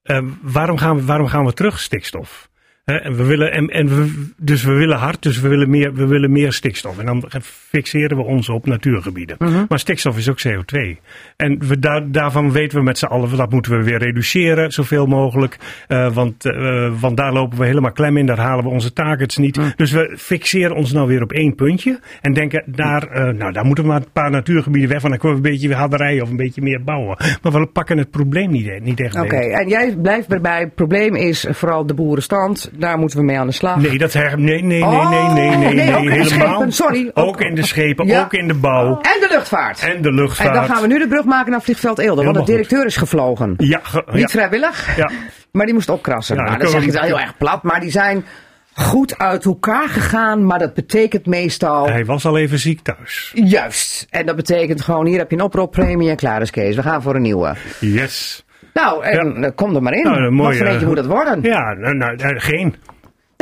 eh, 0.02 0.24
waarom, 0.42 0.78
gaan 0.78 0.96
we, 0.96 1.06
waarom 1.06 1.28
gaan 1.28 1.46
we 1.46 1.54
terug 1.54 1.80
stikstof? 1.80 2.49
En 2.90 3.16
we 3.16 3.24
willen, 3.24 3.52
en, 3.52 3.68
en 3.68 3.88
we, 3.88 4.32
dus 4.38 4.64
we 4.64 4.74
willen 4.74 4.98
hard, 4.98 5.22
dus 5.22 5.40
we 5.40 5.48
willen, 5.48 5.70
meer, 5.70 5.94
we 5.94 6.06
willen 6.06 6.32
meer 6.32 6.54
stikstof. 6.54 7.00
En 7.00 7.06
dan 7.06 7.24
fixeren 7.42 8.18
we 8.18 8.24
ons 8.24 8.50
op 8.50 8.66
natuurgebieden. 8.66 9.38
Maar 9.70 9.80
stikstof 9.80 10.18
is 10.18 10.30
ook 10.30 10.42
CO2. 10.48 10.98
En 11.36 11.68
we 11.68 11.80
daar, 11.80 12.12
daarvan 12.12 12.52
weten 12.52 12.78
we 12.78 12.84
met 12.84 12.98
z'n 12.98 13.06
allen, 13.06 13.38
dat 13.38 13.52
moeten 13.52 13.78
we 13.78 13.84
weer 13.84 13.98
reduceren, 13.98 14.72
zoveel 14.72 15.06
mogelijk. 15.06 15.58
Eh, 15.88 16.14
want, 16.14 16.46
eh, 16.46 16.92
want 17.00 17.18
daar 17.18 17.34
lopen 17.34 17.58
we 17.58 17.66
helemaal 17.66 17.92
klem 17.92 18.18
in, 18.18 18.26
daar 18.26 18.40
halen 18.40 18.64
we 18.64 18.70
onze 18.70 18.94
targets 18.94 19.38
niet. 19.38 19.60
Dus 19.76 19.92
we 19.92 20.14
fixeren 20.18 20.76
ons 20.76 20.92
nou 20.92 21.08
weer 21.08 21.22
op 21.22 21.32
één 21.32 21.56
puntje. 21.56 22.00
En 22.22 22.34
denken, 22.34 22.64
daar, 22.66 23.08
eh, 23.08 23.34
nou, 23.34 23.52
daar 23.52 23.66
moeten 23.66 23.84
we 23.84 23.90
maar 23.90 24.00
een 24.00 24.12
paar 24.14 24.32
natuurgebieden 24.32 24.90
weg 24.90 25.02
van. 25.02 25.10
Dan 25.10 25.20
kunnen 25.20 25.42
we 25.42 25.48
een 25.48 25.52
beetje 25.52 25.68
weer 25.68 25.78
harder 25.78 26.00
rijden 26.00 26.24
of 26.24 26.30
een 26.30 26.38
beetje 26.38 26.62
meer 26.62 26.84
bouwen. 26.84 27.18
Maar 27.42 27.52
we 27.52 27.66
pakken 27.66 27.98
het 27.98 28.12
probleem 28.12 28.52
niet, 28.52 28.84
niet 28.84 29.00
echt 29.00 29.20
Oké, 29.20 29.36
en 29.36 29.68
jij 29.68 29.96
blijft 30.02 30.34
erbij. 30.34 30.60
Het 30.60 30.76
probleem 30.76 31.16
is 31.16 31.46
vooral 31.50 31.86
de 31.86 31.94
boerenstand. 31.94 32.72
Daar 32.80 32.98
moeten 32.98 33.18
we 33.18 33.24
mee 33.24 33.40
aan 33.40 33.48
de 33.48 33.54
slag. 33.54 33.76
Nee, 33.78 33.98
dat 33.98 34.14
her, 34.14 34.40
nee, 34.40 34.64
nee, 34.64 34.84
nee, 34.84 34.84
Oh, 34.84 35.10
nee, 35.10 35.20
nee, 35.50 35.58
nee, 35.58 35.74
nee, 35.74 35.74
nee, 35.86 35.96
ook 35.96 36.02
in 36.04 36.06
de 36.10 36.12
helemaal. 36.12 36.48
schepen, 36.56 36.72
sorry. 36.72 37.12
Ook- 37.14 37.28
Ook 37.28 37.42
in 37.42 37.56
de 37.56 37.66
schepen, 37.66 38.06
Ja. 38.08 38.22
ook 38.22 38.34
in 38.34 38.48
de 38.48 38.54
bouw 38.54 38.88
En 39.02 39.20
de 39.20 39.28
luchtvaart. 39.30 39.80
en 39.80 40.02
de 40.02 40.12
luchtvaart. 40.14 40.50
En 40.50 40.56
dan 40.56 40.66
gaan 40.66 40.82
we 40.82 40.88
nu 40.88 41.00
de 41.00 41.08
brug 41.08 41.24
maken 41.26 41.52
naar 41.52 41.62
vliegveld 41.62 42.00
Eelde. 42.00 42.24
Want 42.24 42.36
de 42.36 42.44
directeur 42.44 42.86
is 42.86 42.98
gevlogen. 42.98 43.54
Ja, 43.58 43.80
ge- 43.84 44.04
Niet 44.12 44.32
vrijwillig. 44.32 44.96
ja. 44.98 45.10
Maar 45.52 45.66
die 45.66 45.74
moest 45.74 45.90
opkrassen. 45.90 46.36
Ja, 46.36 46.44
nou, 46.44 46.58
dan 46.58 46.68
zeg 46.70 46.86
het 46.86 46.94
wel 46.94 47.04
heel 47.04 47.20
erg 47.20 47.38
plat, 47.38 47.64
maar 47.64 47.80
die 47.80 47.92
zijn 47.92 48.26
goed 48.74 49.18
uit 49.18 49.46
elkaar 49.46 49.90
gegaan. 49.90 50.46
Maar 50.46 50.60
dat 50.60 50.74
betekent 50.74 51.26
meestal... 51.26 51.88
Hij 51.88 52.06
was 52.06 52.26
al 52.26 52.38
even 52.38 52.60
ziek 52.60 52.80
thuis. 52.82 53.32
Juist. 53.36 54.08
En 54.10 54.26
dat 54.26 54.36
betekent 54.36 54.82
gewoon, 54.82 55.06
hier 55.06 55.18
heb 55.18 55.30
je 55.30 55.36
een 55.38 55.44
oproeppremie 55.44 56.10
en 56.10 56.16
klaar 56.16 56.42
is 56.42 56.50
Kees. 56.52 56.76
We 56.76 56.82
gaan 56.82 57.02
voor 57.02 57.16
een 57.16 57.22
nieuwe. 57.22 57.56
Yes. 57.80 58.46
Nou, 58.80 59.04
en 59.04 59.44
eh, 59.44 59.52
kom 59.56 59.76
er 59.76 59.82
maar 59.82 59.94
in. 59.94 60.04
Nou, 60.04 60.18
een 60.18 60.24
Wat 60.24 60.32
mooie, 60.32 60.58
voor 60.58 60.66
eentje 60.68 60.86
moet 60.86 60.96
dat 60.96 61.06
worden? 61.06 61.42
Ja, 61.42 61.74
nou, 61.74 61.96
nou, 61.96 62.16
eh, 62.16 62.30
geen. 62.36 62.76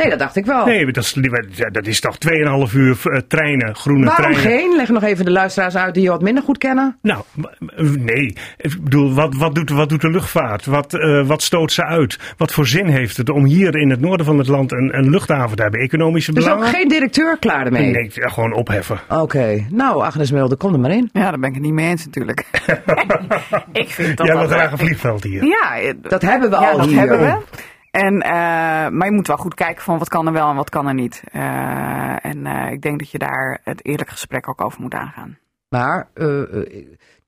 Nee, 0.02 0.10
dat 0.10 0.18
dacht 0.18 0.36
ik 0.36 0.46
wel. 0.46 0.66
Nee, 0.66 0.92
dat 0.92 1.04
is, 1.04 1.12
dat 1.72 1.86
is 1.86 2.00
toch 2.00 2.16
2,5 2.68 2.74
uur 2.74 2.98
eh, 3.02 3.20
treinen, 3.28 3.74
groene 3.76 4.04
Waarom 4.06 4.32
treinen. 4.32 4.60
geen? 4.60 4.76
Leg 4.76 4.88
nog 4.88 5.02
even 5.02 5.24
de 5.24 5.30
luisteraars 5.30 5.76
uit 5.76 5.94
die 5.94 6.02
je 6.02 6.08
wat 6.08 6.22
minder 6.22 6.42
goed 6.42 6.58
kennen. 6.58 6.98
Nou, 7.02 7.22
nee. 7.98 8.36
Ik 8.56 8.82
bedoel, 8.82 9.14
wat, 9.14 9.34
wat, 9.34 9.54
doet, 9.54 9.70
wat 9.70 9.88
doet 9.88 10.00
de 10.00 10.10
luchtvaart? 10.10 10.66
Wat, 10.66 10.94
eh, 10.94 11.26
wat 11.26 11.42
stoot 11.42 11.72
ze 11.72 11.84
uit? 11.84 12.18
Wat 12.36 12.52
voor 12.52 12.66
zin 12.66 12.86
heeft 12.86 13.16
het 13.16 13.30
om 13.30 13.44
hier 13.44 13.76
in 13.76 13.90
het 13.90 14.00
noorden 14.00 14.26
van 14.26 14.38
het 14.38 14.48
land 14.48 14.72
een, 14.72 14.98
een 14.98 15.10
luchthaven 15.10 15.56
te 15.56 15.62
hebben? 15.62 15.80
Economische 15.80 16.32
Dus 16.32 16.44
ook 16.46 16.50
belangen? 16.54 16.74
geen 16.74 16.88
directeur 16.88 17.36
klaar 17.38 17.66
ermee? 17.66 17.90
Nee, 17.90 18.10
ja, 18.14 18.28
gewoon 18.28 18.52
opheffen. 18.52 18.98
Oké. 19.08 19.66
Nou, 19.70 20.02
Agnes 20.02 20.30
Mulder, 20.30 20.56
kom 20.58 20.72
er 20.72 20.80
maar 20.80 20.90
in. 20.90 21.10
Ja, 21.12 21.20
daar 21.30 21.38
ben 21.38 21.48
ik 21.48 21.54
het 21.54 21.64
niet 21.64 21.72
mee 21.72 21.88
eens 21.88 22.04
natuurlijk. 22.04 22.44
ik 23.72 23.88
vind 23.90 24.16
dat 24.16 24.26
Jij 24.26 24.36
wil 24.36 24.46
graag 24.46 24.70
een 24.72 24.78
vliegveld 24.78 25.22
hier. 25.22 25.44
Ja, 25.44 25.92
Dat 26.00 26.22
hebben 26.22 26.50
we 26.50 26.56
ja, 26.60 26.70
al 26.70 26.76
dat 26.78 26.86
hier. 26.86 26.98
hebben 26.98 27.18
we. 27.20 27.36
En, 27.98 28.20
eh, 28.22 28.88
maar 28.88 29.06
je 29.06 29.12
moet 29.12 29.26
wel 29.26 29.36
goed 29.36 29.54
kijken 29.54 29.82
van 29.82 29.98
wat 29.98 30.08
kan 30.08 30.26
er 30.26 30.32
wel 30.32 30.48
en 30.48 30.56
wat 30.56 30.70
kan 30.70 30.86
er 30.86 30.94
niet. 30.94 31.22
Eh, 31.32 32.24
en 32.24 32.46
eh, 32.46 32.72
ik 32.72 32.82
denk 32.82 32.98
dat 32.98 33.10
je 33.10 33.18
daar 33.18 33.60
het 33.62 33.84
eerlijk 33.84 34.10
gesprek 34.10 34.48
ook 34.48 34.60
over 34.60 34.80
moet 34.80 34.94
aangaan. 34.94 35.38
Maar, 35.68 36.08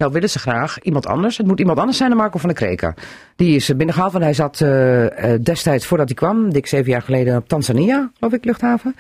nou 0.01 0.13
willen 0.13 0.31
ze 0.31 0.39
graag 0.39 0.83
iemand 0.83 1.07
anders. 1.07 1.37
Het 1.37 1.47
moet 1.47 1.59
iemand 1.59 1.79
anders 1.79 1.97
zijn 1.97 2.09
dan 2.09 2.19
Marco 2.19 2.39
van 2.39 2.49
der 2.49 2.59
Kreken. 2.59 2.95
Die 3.37 3.57
is 3.57 3.71
eh, 3.71 3.77
binnengehaald, 3.77 4.13
want 4.13 4.25
hij 4.25 4.35
zat 4.35 4.61
eh, 4.61 5.33
eh, 5.35 5.41
destijds 5.43 5.87
voordat 5.87 6.07
hij 6.07 6.17
kwam, 6.17 6.53
dik 6.53 6.67
zeven 6.67 6.91
jaar 6.91 7.03
geleden, 7.03 7.37
op 7.37 7.49
Tanzania, 7.49 8.11
geloof 8.19 8.33
ik, 8.33 8.45
luchthaven. 8.45 8.97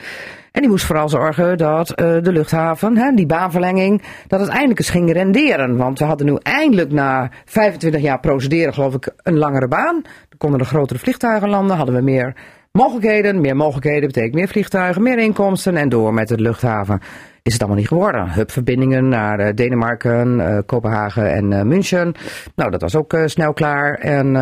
En 0.53 0.61
die 0.61 0.70
moest 0.70 0.84
vooral 0.84 1.09
zorgen 1.09 1.59
dat 1.59 1.86
de 1.96 2.32
luchthaven, 2.32 2.96
hè, 2.96 3.14
die 3.14 3.26
baanverlenging, 3.26 4.03
dat 4.26 4.40
het 4.40 4.48
eindelijk 4.48 4.78
eens 4.78 4.90
ging 4.90 5.12
renderen. 5.12 5.76
Want 5.76 5.98
we 5.98 6.05
hadden 6.05 6.26
nu 6.26 6.36
eindelijk 6.42 6.92
na 6.92 7.30
25 7.44 8.01
jaar 8.01 8.20
procederen, 8.20 8.74
geloof 8.74 8.94
ik, 8.94 9.11
een 9.22 9.38
langere 9.38 9.68
baan. 9.68 10.03
Er 10.28 10.36
konden 10.36 10.61
er 10.61 10.66
grotere 10.66 10.98
vliegtuigen 10.98 11.48
landen, 11.48 11.76
hadden 11.76 11.94
we 11.94 12.01
meer 12.01 12.34
mogelijkheden. 12.72 13.40
Meer 13.40 13.57
mogelijkheden 13.57 14.07
betekent 14.07 14.34
meer 14.34 14.48
vliegtuigen, 14.48 15.03
meer 15.03 15.18
inkomsten 15.18 15.76
en 15.76 15.88
door 15.88 16.14
met 16.14 16.28
de 16.28 16.40
luchthaven. 16.40 17.01
Is 17.43 17.53
het 17.53 17.61
allemaal 17.61 17.78
niet 17.78 17.88
geworden. 17.88 18.30
Hubverbindingen 18.32 19.09
naar 19.09 19.38
eh, 19.38 19.55
Denemarken, 19.55 20.41
eh, 20.41 20.59
Kopenhagen 20.66 21.32
en 21.32 21.53
eh, 21.53 21.62
München. 21.62 22.14
Nou, 22.55 22.70
dat 22.70 22.80
was 22.80 22.97
ook 22.97 23.18
snel 23.24 23.53
klaar. 23.53 23.95
En 23.95 24.32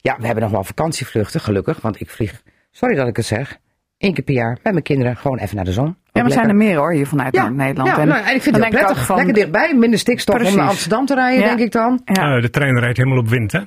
ja, 0.00 0.16
we 0.18 0.24
hebben 0.26 0.42
nog 0.42 0.52
wel 0.52 0.64
vakantievluchten, 0.64 1.40
gelukkig. 1.40 1.80
Want 1.80 2.00
ik 2.00 2.10
vlieg, 2.10 2.42
sorry 2.70 2.94
dat 2.94 3.08
ik 3.08 3.16
het 3.16 3.26
zeg, 3.26 3.58
één 3.98 4.14
keer 4.14 4.24
per 4.24 4.34
jaar 4.34 4.58
met 4.62 4.72
mijn 4.72 4.82
kinderen 4.84 5.16
gewoon 5.16 5.38
even 5.38 5.56
naar 5.56 5.64
de 5.64 5.72
zon. 5.72 5.96
Ja, 6.12 6.22
maar 6.22 6.32
zijn 6.32 6.48
er 6.48 6.56
meer 6.56 6.76
hoor, 6.76 6.92
hier 6.92 7.06
vanuit 7.06 7.34
Ja, 7.34 7.48
Nederland. 7.48 7.96
ja, 7.96 8.04
nou, 8.04 8.24
en 8.24 8.34
ik 8.34 8.42
vind 8.42 8.56
het 8.56 8.68
prettig. 8.68 9.06
van- 9.06 9.16
Lekker 9.16 9.34
dichtbij, 9.34 9.74
minder 9.74 9.98
stikstof 9.98 10.44
om 10.50 10.56
naar 10.56 10.68
Amsterdam 10.68 11.06
te 11.06 11.14
rijden, 11.14 11.40
Ja. 11.40 11.46
denk 11.46 11.60
ik 11.60 11.72
dan. 11.72 12.00
Ja. 12.04 12.40
De 12.40 12.50
trein 12.50 12.78
rijdt 12.78 12.96
helemaal 12.96 13.18
op 13.18 13.28
wind, 13.28 13.52
hè? 13.52 13.60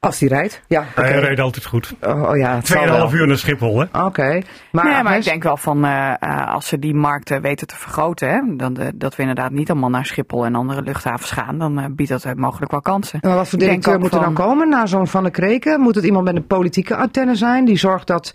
Als 0.00 0.18
die 0.18 0.28
rijdt. 0.28 0.62
Ja. 0.66 0.84
Hij 0.94 1.18
rijdt 1.18 1.40
altijd 1.40 1.64
goed. 1.64 1.94
Oh, 2.00 2.28
oh 2.28 2.36
ja, 2.36 2.56
het 2.56 2.66
zal 2.66 2.84
2,5 2.84 2.90
wel. 2.90 3.12
uur 3.12 3.26
naar 3.26 3.36
Schiphol, 3.36 3.80
hè? 3.80 4.04
Oké. 4.04 4.42
Maar, 4.72 4.84
nee, 4.84 5.02
maar 5.02 5.16
ik 5.16 5.24
denk 5.24 5.42
wel 5.42 5.56
van 5.56 5.84
eh, 5.84 6.14
eh, 6.18 6.52
als 6.54 6.66
ze 6.66 6.78
die 6.78 6.94
markten 6.94 7.42
weten 7.42 7.66
te 7.66 7.76
vergroten, 7.76 8.28
hè, 8.28 8.56
dan, 8.56 8.76
eh, 8.76 8.86
dat 8.94 9.16
we 9.16 9.20
inderdaad 9.22 9.50
niet 9.50 9.70
allemaal 9.70 9.90
naar 9.90 10.06
Schiphol 10.06 10.44
en 10.44 10.54
andere 10.54 10.82
luchthavens 10.82 11.30
gaan, 11.30 11.58
dan 11.58 11.94
biedt 11.94 12.10
dat 12.10 12.34
mogelijk 12.36 12.70
wel 12.70 12.80
kansen. 12.80 13.18
maar 13.22 13.34
wat 13.34 13.48
voor 13.48 13.58
directeur 13.58 13.98
moet 13.98 14.14
er 14.14 14.20
dan 14.20 14.34
komen 14.34 14.68
na 14.68 14.86
zo'n 14.86 15.06
Van 15.06 15.24
de 15.24 15.30
Kreken? 15.30 15.80
Moet 15.80 15.94
het 15.94 16.04
iemand 16.04 16.24
met 16.24 16.36
een 16.36 16.46
politieke 16.46 16.96
antenne 16.96 17.34
zijn 17.34 17.64
die 17.64 17.78
zorgt 17.78 18.06
dat... 18.06 18.34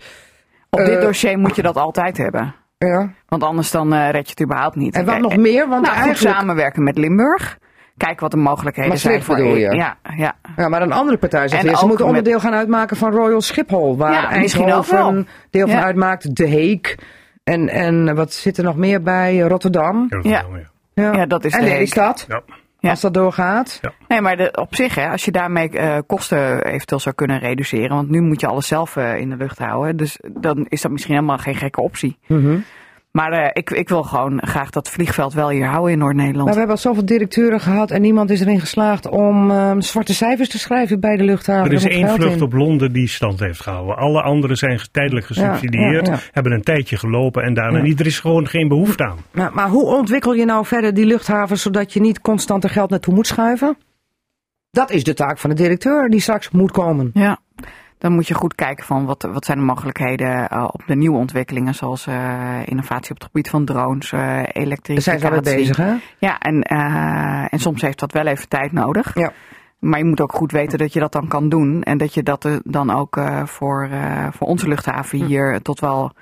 Op 0.70 0.84
dit 0.84 1.00
dossier 1.00 1.38
moet 1.38 1.56
je 1.56 1.62
dat 1.62 1.76
altijd 1.76 2.16
hebben. 2.16 2.54
Ja. 2.78 3.12
Want 3.28 3.42
anders 3.42 3.70
dan 3.70 3.92
eh, 3.92 4.10
red 4.10 4.24
je 4.24 4.30
het 4.30 4.42
überhaupt 4.42 4.76
niet. 4.76 4.94
En 4.94 5.04
wat 5.04 5.20
nog 5.20 5.36
meer? 5.36 5.68
Want 5.68 5.86
nou, 5.86 6.08
goed 6.08 6.16
samenwerken 6.16 6.82
met 6.82 6.98
Limburg. 6.98 7.58
Kijk 7.96 8.20
wat 8.20 8.30
de 8.30 8.36
mogelijkheden 8.36 8.90
Maastricht 8.90 9.24
zijn. 9.24 9.36
voor 9.38 9.44
bedoel 9.46 9.60
je? 9.70 9.76
Ja, 9.76 9.96
ja. 10.16 10.34
Ja, 10.56 10.68
maar 10.68 10.82
een 10.82 10.92
andere 10.92 11.16
partij 11.18 11.48
zegt 11.48 11.62
weer, 11.62 11.76
ze 11.76 11.86
moeten 11.86 12.06
met- 12.06 12.16
onderdeel 12.16 12.40
gaan 12.40 12.52
uitmaken 12.54 12.96
van 12.96 13.10
Royal 13.12 13.40
Schiphol. 13.40 13.96
Waar 13.96 14.12
Ja, 14.12 14.38
misschien 14.38 14.62
ook 14.64 14.68
Eindhoven 14.70 15.14
wel. 15.14 15.24
deel 15.50 15.66
van 15.66 15.76
Ja. 15.76 15.84
uitmaakt, 15.84 16.36
De 16.36 16.46
Heek. 16.46 16.98
En, 17.44 17.68
en 17.68 18.14
wat 18.14 18.32
zit 18.32 18.58
er 18.58 18.64
nog 18.64 18.76
meer 18.76 19.02
bij? 19.02 19.38
Rotterdam. 19.38 20.06
Ja, 20.08 20.16
dat 20.16 20.24
Ja. 20.24 20.44
ja. 20.94 21.12
Ja, 21.12 21.26
dat 21.26 21.44
is 21.44 21.52
en 21.52 21.60
De. 21.60 21.66
Lelystad, 21.66 22.24
Ja. 22.28 22.42
Ja. 22.78 22.90
als 22.90 23.00
dat 23.00 23.14
doorgaat. 23.14 23.80
Nee, 24.08 24.20
maar 24.20 24.36
de, 24.36 24.50
op 24.60 24.74
zich, 24.74 24.94
hè, 24.94 25.08
als 25.10 25.24
je 25.24 25.30
daarmee 25.30 25.68
eh, 25.70 25.98
kosten 26.06 26.64
eventueel 26.64 27.00
zou 27.00 27.14
kunnen 27.14 27.38
reduceren. 27.38 27.96
Want 27.96 28.10
nu 28.10 28.20
moet 28.20 28.40
je 28.40 28.46
alles 28.46 28.66
zelf 28.66 28.96
eh, 28.96 29.16
in 29.16 29.30
de 29.30 29.36
lucht 29.36 29.58
houden. 29.58 29.96
Dus 29.96 30.18
dan 30.32 30.66
is 30.68 30.82
dat 30.82 30.90
misschien 30.90 31.14
helemaal 31.14 31.38
geen 31.38 31.54
gekke 31.54 31.80
optie. 31.80 32.18
Mhm. 32.26 32.56
Maar 33.14 33.32
eh, 33.32 33.50
ik, 33.52 33.70
ik 33.70 33.88
wil 33.88 34.02
gewoon 34.02 34.46
graag 34.46 34.70
dat 34.70 34.90
vliegveld 34.90 35.32
wel 35.32 35.48
hier 35.48 35.66
houden 35.66 35.92
in 35.92 35.98
Noord-Nederland. 35.98 36.44
Maar 36.44 36.52
we 36.52 36.58
hebben 36.58 36.76
al 36.76 36.82
zoveel 36.82 37.04
directeuren 37.04 37.60
gehad 37.60 37.90
en 37.90 38.00
niemand 38.02 38.30
is 38.30 38.40
erin 38.40 38.60
geslaagd 38.60 39.08
om 39.08 39.50
ehm, 39.50 39.80
zwarte 39.80 40.14
cijfers 40.14 40.48
te 40.48 40.58
schrijven 40.58 41.00
bij 41.00 41.16
de 41.16 41.24
luchthaven. 41.24 41.66
Er 41.66 41.72
is 41.72 41.84
één 41.84 42.08
vlucht 42.08 42.36
in. 42.36 42.42
op 42.42 42.52
Londen 42.52 42.92
die 42.92 43.08
stand 43.08 43.40
heeft 43.40 43.60
gehouden. 43.60 43.96
Alle 43.96 44.22
andere 44.22 44.54
zijn 44.56 44.80
tijdelijk 44.92 45.26
gesubsidieerd, 45.26 46.06
Ja, 46.06 46.12
ja, 46.12 46.18
ja. 46.18 46.28
hebben 46.32 46.52
een 46.52 46.62
tijdje 46.62 46.96
gelopen 46.96 47.42
en 47.42 47.54
daarna 47.54 47.76
Ja. 47.78 47.82
niet. 47.84 48.00
Er 48.00 48.06
is 48.06 48.20
gewoon 48.20 48.46
geen 48.48 48.68
behoefte 48.68 49.04
aan. 49.04 49.18
Maar, 49.32 49.50
maar 49.54 49.68
hoe 49.68 49.84
ontwikkel 49.86 50.32
je 50.34 50.44
nou 50.44 50.66
verder 50.66 50.94
die 50.94 51.06
luchthaven 51.06 51.58
zodat 51.58 51.92
je 51.92 52.00
niet 52.00 52.20
constant 52.20 52.64
er 52.64 52.70
geld 52.70 52.90
naartoe 52.90 53.14
moet 53.14 53.26
schuiven? 53.26 53.76
Dat 54.70 54.90
is 54.90 55.04
de 55.04 55.14
taak 55.14 55.38
van 55.38 55.50
de 55.50 55.56
directeur 55.56 56.08
die 56.08 56.20
straks 56.20 56.50
moet 56.50 56.70
komen. 56.72 57.10
Ja, 57.12 57.38
dan 58.04 58.12
moet 58.12 58.28
je 58.28 58.34
goed 58.34 58.54
kijken 58.54 58.84
van 58.84 59.04
wat, 59.04 59.22
wat 59.32 59.44
zijn 59.44 59.58
de 59.58 59.64
mogelijkheden 59.64 60.48
eh, 60.48 60.68
op 60.70 60.82
de 60.86 60.96
nieuwe 60.96 61.18
ontwikkelingen. 61.18 61.74
Zoals 61.74 62.06
eh, 62.06 62.60
innovatie 62.64 63.10
op 63.10 63.16
het 63.16 63.24
gebied 63.24 63.48
van 63.50 63.64
drones, 63.64 64.10
Daar 64.10 64.44
elektriciteit. 64.44 65.20
zijn 65.20 65.34
ze 65.44 65.54
bezig, 65.54 65.76
hè? 65.76 65.94
Ja, 66.18 66.38
en, 66.38 66.62
en 67.50 67.58
soms 67.58 67.82
heeft 67.82 67.98
dat 67.98 68.12
wel 68.12 68.26
even 68.26 68.48
tijd 68.48 68.72
nodig. 68.72 69.14
Ja. 69.14 69.32
Maar 69.78 69.98
je 69.98 70.04
moet 70.04 70.20
ook 70.20 70.32
goed 70.32 70.52
weten 70.52 70.78
dat 70.78 70.92
je 70.92 71.00
dat 71.00 71.12
dan 71.12 71.28
kan 71.28 71.48
doen. 71.48 71.82
En 71.82 71.98
dat 71.98 72.14
je 72.14 72.22
dat 72.22 72.48
dan 72.64 72.90
ook 72.90 73.20
voor, 73.44 73.88
voor 74.30 74.46
onze 74.46 74.68
luchthaven 74.68 75.18
Hm. 75.18 75.24
hier 75.24 75.62
tot 75.62 75.80
wel, 75.80 76.12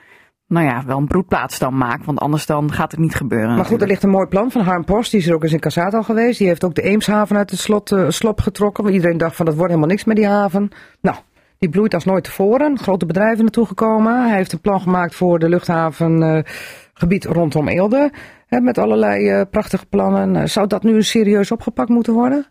nou 0.47 0.67
ja, 0.67 0.83
wel 0.87 0.99
een 0.99 1.07
broedplaats 1.07 1.59
dan 1.59 1.77
maakt. 1.77 2.05
Want 2.05 2.21
anders 2.21 2.47
dan 2.47 2.73
gaat 2.73 2.91
het 2.91 3.01
niet 3.01 3.15
gebeuren. 3.15 3.57
Maar 3.57 3.65
goed, 3.65 3.81
er 3.81 3.87
ligt 3.87 4.03
een 4.03 4.11
mooi 4.11 4.27
plan 4.27 4.51
van 4.51 4.63
Harm 4.63 4.85
Post. 4.85 5.11
Die 5.11 5.21
is 5.21 5.27
er 5.27 5.35
ook 5.35 5.43
eens 5.43 5.53
in 5.53 5.61
Cassato 5.61 5.97
al 5.97 6.03
geweest. 6.03 6.39
Die 6.39 6.49
heeft 6.49 6.65
ook 6.65 6.75
de 6.75 6.83
Eemshaven 6.83 7.37
uit 7.37 7.51
het 7.51 7.61
slot, 7.61 7.97
slop 8.09 8.41
getrokken. 8.41 8.83
Want 8.85 8.97
iedereen 8.97 9.19
dacht 9.19 9.37
van 9.37 9.47
dat 9.47 9.55
wordt 9.55 9.71
helemaal 9.71 9.91
niks 9.93 10.05
met 10.05 10.17
die 10.17 10.27
haven. 10.27 10.71
Nou, 11.01 11.17
die 11.63 11.71
bloeit 11.71 11.95
als 11.95 12.05
nooit 12.05 12.25
tevoren. 12.25 12.79
Grote 12.79 13.07
bedrijven 13.07 13.43
naartoe 13.43 13.67
gekomen. 13.67 14.27
Hij 14.29 14.37
heeft 14.37 14.53
een 14.53 14.61
plan 14.61 14.81
gemaakt 14.81 15.15
voor 15.15 15.39
de 15.39 15.49
luchthavengebied 15.49 17.25
rondom 17.25 17.69
Eelde. 17.69 18.11
Hè, 18.47 18.61
met 18.61 18.79
allerlei 18.79 19.29
eh, 19.29 19.43
prachtige 19.51 19.87
plannen. 19.87 20.37
Eh, 20.37 20.47
zou 20.47 20.67
dat 20.67 20.83
nu 20.83 21.03
serieus 21.03 21.51
opgepakt 21.51 21.89
moeten 21.89 22.13
worden? 22.13 22.47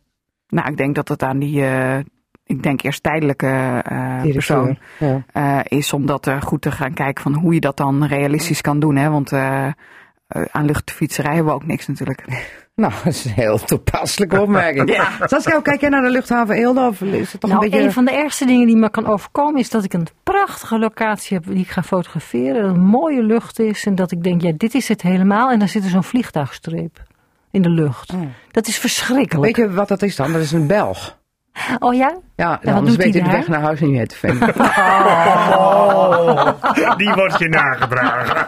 Nou, 0.48 0.70
ik 0.72 0.78
denk 0.78 0.96
dat 0.96 1.08
het 1.08 1.24
aan 1.24 1.40
die, 1.40 1.62
eh, 1.66 1.98
ik 2.46 2.64
denk 2.64 2.82
eerst 2.82 3.04
tijdelijke 3.04 3.82
eh, 3.86 4.22
persoon 4.22 4.78
Ja. 5.00 5.24
eh, 5.32 5.60
is 5.80 5.94
om 5.94 6.06
dat 6.06 6.28
eh, 6.28 6.42
goed 6.42 6.62
te 6.62 6.72
gaan 6.72 6.94
kijken 6.94 7.24
van 7.24 7.34
hoe 7.34 7.54
je 7.54 7.60
dat 7.60 7.78
dan 7.78 8.06
realistisch 8.06 8.62
kan 8.62 8.80
doen. 8.80 8.96
Hè? 8.96 9.10
Want 9.10 9.32
eh, 9.32 9.66
eh, 9.68 9.74
aan 10.52 10.66
luchtfietserij 10.66 11.34
hebben 11.34 11.54
we 11.54 11.60
ook 11.60 11.66
niks 11.68 11.88
natuurlijk. 11.88 12.24
Nou, 12.82 12.94
dat 13.04 13.14
is 13.14 13.26
een 13.26 13.32
heel 13.32 13.58
toepasselijke 13.58 14.42
opmerking. 14.42 14.90
Saskia, 15.26 15.54
hoe 15.54 15.62
kijk 15.62 15.82
jij 15.82 15.90
naar 15.90 16.02
de 16.02 16.10
luchthaven 16.10 16.56
Eelde? 16.56 16.82
Of 16.82 17.02
is 17.02 17.32
het 17.32 17.42
toch 17.42 17.50
Nou, 17.50 17.64
een 17.64 17.70
beetje... 17.70 17.86
een 17.86 17.92
van 17.92 18.06
de 18.06 18.12
ergste 18.12 18.46
dingen 18.46 18.68
die 18.68 18.76
me 18.76 18.90
kan 18.90 19.06
overkomen 19.06 19.60
is 19.60 19.70
dat 19.70 19.84
ik 19.84 19.94
een 19.94 20.08
prachtige 20.24 20.80
locatie 20.80 21.38
heb 21.38 21.46
die 21.46 21.64
ik 21.64 21.70
ga 21.70 21.84
fotograferen. 21.84 22.62
Dat 22.62 22.76
een 22.76 22.82
mooie 22.86 23.24
lucht 23.24 23.60
is 23.60 23.86
en 23.86 23.96
dat 23.96 24.12
ik 24.12 24.24
denk, 24.24 24.42
ja, 24.42 24.52
dit 24.58 24.74
is 24.74 24.88
het 24.88 25.02
helemaal. 25.02 25.52
En 25.52 25.60
dan 25.60 25.68
zit 25.68 25.84
er 25.84 25.90
zo'n 25.90 26.04
vliegtuigstreep 26.04 27.04
in 27.52 27.62
de 27.62 27.70
lucht. 27.70 28.14
Dat 28.52 28.68
is 28.68 28.78
verschrikkelijk. 28.78 29.56
Weet 29.58 29.68
je 29.68 29.74
wat 29.74 29.88
dat 29.88 30.02
is 30.02 30.16
dan? 30.16 30.32
Dat 30.32 30.42
is 30.42 30.52
een 30.52 30.68
Belg. 30.68 31.20
Oh 31.80 31.94
ja? 31.94 32.18
Ja, 32.36 32.60
wat 32.64 32.74
anders 32.74 32.96
weet 32.96 33.14
je 33.14 33.24
de 33.24 33.32
weg 33.32 33.48
naar 33.48 33.62
huis 33.62 33.80
niet 33.80 33.92
meer 33.92 34.08
te 34.08 34.16
vinden. 34.16 34.48
Die 36.98 37.14
wordt 37.14 37.38
je 37.38 37.50
nagedragen. 37.50 38.48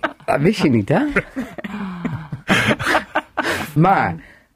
Wist 0.40 0.62
je 0.62 0.70
niet, 0.70 0.88
hè? 0.88 1.00
maar, 3.74 4.14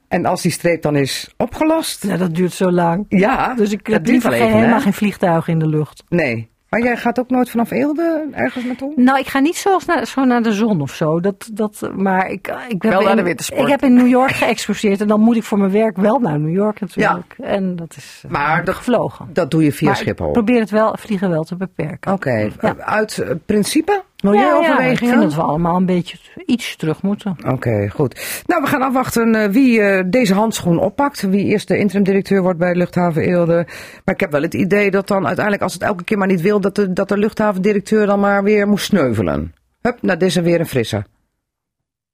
en 0.08 0.26
als 0.26 0.42
die 0.42 0.52
streep 0.52 0.82
dan 0.82 0.96
is 0.96 1.34
opgelost? 1.36 2.06
Ja, 2.06 2.16
dat 2.16 2.34
duurt 2.34 2.52
zo 2.52 2.70
lang. 2.70 3.04
Ja, 3.08 3.54
Dus 3.54 3.72
ik 3.72 3.86
heb 3.86 4.06
liever 4.06 4.32
geen, 4.32 4.48
hè? 4.48 4.54
helemaal 4.56 4.80
geen 4.80 4.92
vliegtuigen 4.92 5.52
in 5.52 5.58
de 5.58 5.68
lucht. 5.68 6.04
Nee. 6.08 6.48
Maar 6.68 6.80
jij 6.82 6.96
gaat 6.96 7.18
ook 7.18 7.30
nooit 7.30 7.50
vanaf 7.50 7.70
Eelde 7.70 8.28
ergens 8.32 8.64
naartoe? 8.64 8.92
Nou, 8.96 9.18
ik 9.18 9.26
ga 9.26 9.38
niet 9.38 9.56
zoals 9.56 9.84
naar, 9.84 10.06
zo 10.06 10.24
naar 10.24 10.42
de 10.42 10.52
zon 10.52 10.80
of 10.80 10.94
zo. 10.94 11.20
Dat, 11.20 11.48
dat, 11.52 11.90
maar 11.96 12.30
ik, 12.30 12.46
ik, 12.68 12.82
heb 12.82 12.92
Wel 12.92 13.02
naar 13.02 13.16
de 13.16 13.22
wintersport. 13.22 13.60
ik 13.62 13.68
heb 13.68 13.82
in 13.82 13.94
New 13.94 14.08
York 14.08 14.30
geëxposeerd. 14.30 15.00
En 15.00 15.08
dan 15.08 15.20
moet 15.20 15.36
ik 15.36 15.42
voor 15.42 15.58
mijn 15.58 15.70
werk 15.70 15.96
wel 15.96 16.18
naar 16.18 16.38
New 16.40 16.54
York 16.54 16.80
natuurlijk. 16.80 17.34
En 17.42 17.76
dat 17.76 17.94
is 17.96 18.22
eh, 18.24 18.30
Maar 18.30 18.64
dat- 18.64 18.74
gevlogen. 18.74 19.28
Dat 19.32 19.50
doe 19.50 19.64
je 19.64 19.72
via 19.72 19.86
maar 19.86 19.96
Schiphol. 19.96 20.26
ik 20.26 20.32
probeer 20.32 20.60
het 20.60 20.70
wel, 20.70 20.96
vliegen 20.98 21.30
wel 21.30 21.44
te 21.44 21.56
beperken. 21.56 22.12
Oké, 22.12 22.50
Ja. 22.60 22.76
uit 22.78 23.18
eh, 23.18 23.30
principe 23.46 24.02
Ja, 24.20 24.32
ja, 24.32 24.40
ik 24.40 24.46
Milieuoverwegingen? 24.46 25.12
vind 25.12 25.22
dat 25.22 25.34
we 25.34 25.42
allemaal 25.42 25.76
een 25.76 25.86
beetje 25.86 26.18
iets 26.46 26.76
terug 26.76 27.02
moeten. 27.02 27.36
Oké, 27.46 27.88
goed. 27.88 28.42
Nou, 28.46 28.62
we 28.62 28.68
gaan 28.68 28.82
afwachten 28.82 29.34
eh, 29.34 29.48
wie 29.50 29.80
eh, 29.80 30.04
deze 30.06 30.34
handschoen 30.34 30.78
oppakt. 30.78 31.20
Wie 31.20 31.44
eerst 31.44 31.68
de 31.68 31.78
interim-directeur 31.78 32.42
wordt 32.42 32.58
bij 32.58 32.72
de 32.72 32.78
luchthaven 32.78 33.22
Eelde. 33.22 33.66
Maar 34.04 34.14
ik 34.14 34.20
heb 34.20 34.32
wel 34.32 34.42
het 34.42 34.54
idee 34.54 34.90
dat 34.90 35.08
dan 35.08 35.26
uiteindelijk, 35.26 35.62
als 35.64 35.72
het 35.72 35.82
elke 35.82 36.04
keer 36.04 36.18
maar 36.18 36.26
niet 36.26 36.40
wil, 36.40 36.60
dat 36.60 36.74
de, 36.74 36.92
dat 36.92 37.08
de 37.08 37.18
luchthavendirecteur 37.18 38.06
dan 38.06 38.20
maar 38.20 38.42
weer 38.42 38.68
moest 38.68 38.84
sneuvelen. 38.84 39.54
Hup, 39.80 40.02
nou, 40.02 40.18
dit 40.18 40.28
is 40.28 40.36
er 40.36 40.42
weer 40.42 40.60
een 40.60 40.66
frisse. 40.66 41.04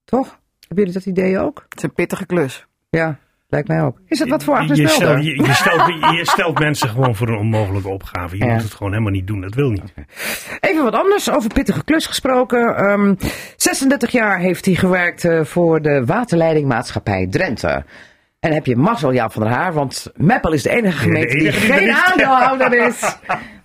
Toch? 0.04 0.38
Hebben 0.60 0.84
jullie 0.84 0.92
dat 0.92 1.06
idee 1.06 1.38
ook? 1.38 1.64
Het 1.68 1.78
is 1.78 1.82
een 1.82 1.94
pittige 1.94 2.26
klus. 2.26 2.66
Ja, 2.90 3.18
lijkt 3.54 3.68
mij 3.68 3.82
ook. 3.82 4.00
Is 4.08 4.18
het 4.18 4.28
wat 4.28 4.44
voor 4.44 4.54
Agnes 4.56 4.78
je, 4.78 4.88
stelt, 4.88 5.24
je, 5.24 5.36
je 5.42 5.52
stelt, 5.52 5.86
je 5.86 6.20
stelt 6.22 6.58
mensen 6.58 6.88
gewoon 6.88 7.14
voor 7.14 7.28
een 7.28 7.38
onmogelijke 7.38 7.88
opgave. 7.88 8.36
Je 8.38 8.44
Ja. 8.44 8.52
moet 8.52 8.62
het 8.62 8.74
gewoon 8.74 8.92
helemaal 8.92 9.12
niet 9.12 9.26
doen. 9.26 9.40
Dat 9.40 9.54
wil 9.54 9.70
niet. 9.70 9.92
Even 10.60 10.82
wat 10.84 10.94
anders, 10.94 11.30
over 11.30 11.52
pittige 11.52 11.84
klus 11.84 12.06
gesproken. 12.06 12.76
Ehm 12.76 13.14
36 13.56 14.10
jaar 14.10 14.38
heeft 14.38 14.64
hij 14.64 14.74
gewerkt 14.74 15.24
eh, 15.24 15.44
voor 15.44 15.82
de 15.82 16.02
waterleidingmaatschappij 16.06 17.26
Drenthe. 17.30 17.84
En 18.40 18.52
heb 18.52 18.66
je 18.66 18.76
mazzel, 18.76 19.12
Jaap 19.12 19.32
van 19.32 19.42
der 19.42 19.52
Haar, 19.52 19.72
want 19.72 20.06
Meppel 20.16 20.52
is 20.52 20.62
de 20.62 20.70
enige 20.70 20.98
gemeente 20.98 21.34
enige 21.34 21.60
die 21.60 21.72
geen 21.72 21.88
er 21.88 22.04
aandeelhouder 22.06 22.86
is. 22.86 23.00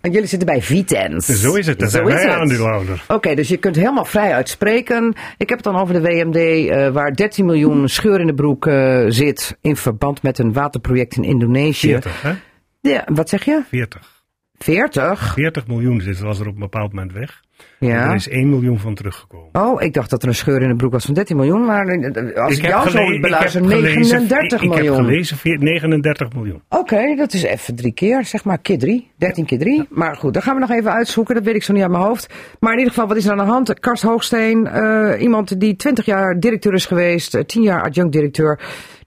Want 0.02 0.14
jullie 0.14 0.30
zitten 0.30 0.48
bij 0.48 0.62
Vitens. 0.62 1.26
Zo 1.26 1.56
is 1.56 1.68
het. 1.68 1.80
Dat 1.80 1.92
Zo 1.92 1.98
zijn 1.98 2.18
is 2.18 2.26
wij 2.26 2.36
aandeelhouder. 2.36 3.04
Oké, 3.08 3.36
dus 3.36 3.48
je 3.48 3.58
kunt 3.58 3.76
helemaal 3.76 4.06
vrij 4.06 4.34
uitspreken. 4.34 5.14
Ik 5.38 5.50
heb 5.50 5.58
het 5.58 5.64
dan 5.64 5.76
over 5.76 5.94
de 5.94 6.02
WMD, 6.02 6.36
eh, 6.36 6.90
waar 6.90 7.14
13 7.16 7.46
miljoen 7.46 7.90
scheur 7.90 8.20
in 8.20 8.28
de 8.28 8.34
broek 8.34 8.68
eh, 8.68 9.06
zit 9.08 9.58
in 9.62 9.76
verband 9.76 10.22
met 10.24 10.40
een 10.40 10.54
waterproject 10.54 11.16
in 11.16 11.24
Indonesië. 11.24 11.88
40, 11.88 12.22
hè? 12.22 12.34
Ja, 12.82 13.08
wat 13.14 13.30
zeg 13.30 13.46
je? 13.46 13.62
40. 13.70 14.24
40? 14.58 15.34
40 15.34 15.68
miljoen 15.68 16.02
zit, 16.02 16.20
was 16.20 16.40
er 16.40 16.48
op 16.48 16.54
een 16.54 16.60
bepaald 16.60 16.94
moment 16.94 17.14
weg. 17.14 17.42
Ja. 17.80 18.10
Er 18.10 18.16
is 18.16 18.28
1 18.30 18.50
miljoen 18.50 18.80
van 18.80 18.96
teruggekomen. 18.96 19.48
Oh, 19.52 19.82
ik 19.82 19.94
dacht 19.94 20.10
dat 20.10 20.22
er 20.22 20.28
een 20.28 20.36
scheur 20.36 20.62
in 20.62 20.68
de 20.70 20.76
broek 20.76 20.92
was 20.92 21.06
van 21.06 21.14
13 21.14 21.36
miljoen, 21.36 21.66
maar 21.66 21.88
eh, 21.88 22.44
als 22.44 22.58
ik, 22.58 22.66
jou 22.66 22.90
gele- 22.90 23.14
zo 23.14 23.20
beluister, 23.20 23.62
ik 23.64 23.70
heb 23.70 23.78
gelezen- 23.80 24.00
39 24.20 24.62
ik, 24.62 24.70
ik 24.70 24.76
miljoen. 24.76 24.96
heb 24.96 25.06
gelezen 25.06 25.38
veer- 25.38 25.58
39 25.60 26.34
miljoen. 26.34 26.62
Oké, 26.70 27.16
dat 27.16 27.34
is 27.34 27.44
even 27.44 27.76
drie 27.76 27.92
keer, 27.94 28.26
zeg 28.26 28.44
maar 28.44 28.58
keer 28.58 28.78
drie. 28.78 29.12
13 29.18 29.46
keer 29.46 29.60
drie. 29.60 29.86
Maar 29.90 30.16
goed, 30.16 30.34
dat 30.34 30.44
gaan 30.44 30.54
we 30.54 30.60
nog 30.60 30.72
even 30.72 30.92
uitzoeken. 30.92 31.36
Dat 31.36 31.44
weet 31.44 31.56
ik 31.56 31.64
zo 31.64 31.74
niet 31.74 31.82
uit 31.82 31.92
mijn 31.92 32.04
hoofd. 32.04 32.34
Maar 32.60 32.72
in 32.72 32.78
ieder 32.78 32.94
geval, 32.94 33.08
wat 33.08 33.18
is 33.18 33.26
er 33.26 33.32
aan 33.32 33.38
de 33.38 33.44
hand? 33.52 33.80
Karst 33.80 34.04
Hoogsteen, 34.04 34.68
eh, 34.68 35.22
iemand 35.22 35.60
die 35.60 35.76
20 35.76 36.06
jaar 36.06 36.40
directeur 36.40 36.74
is 36.74 36.86
geweest, 36.86 37.36
eh, 37.36 37.44
10 37.44 37.62
jaar 37.62 37.84
adjunct-directeur. 37.84 38.60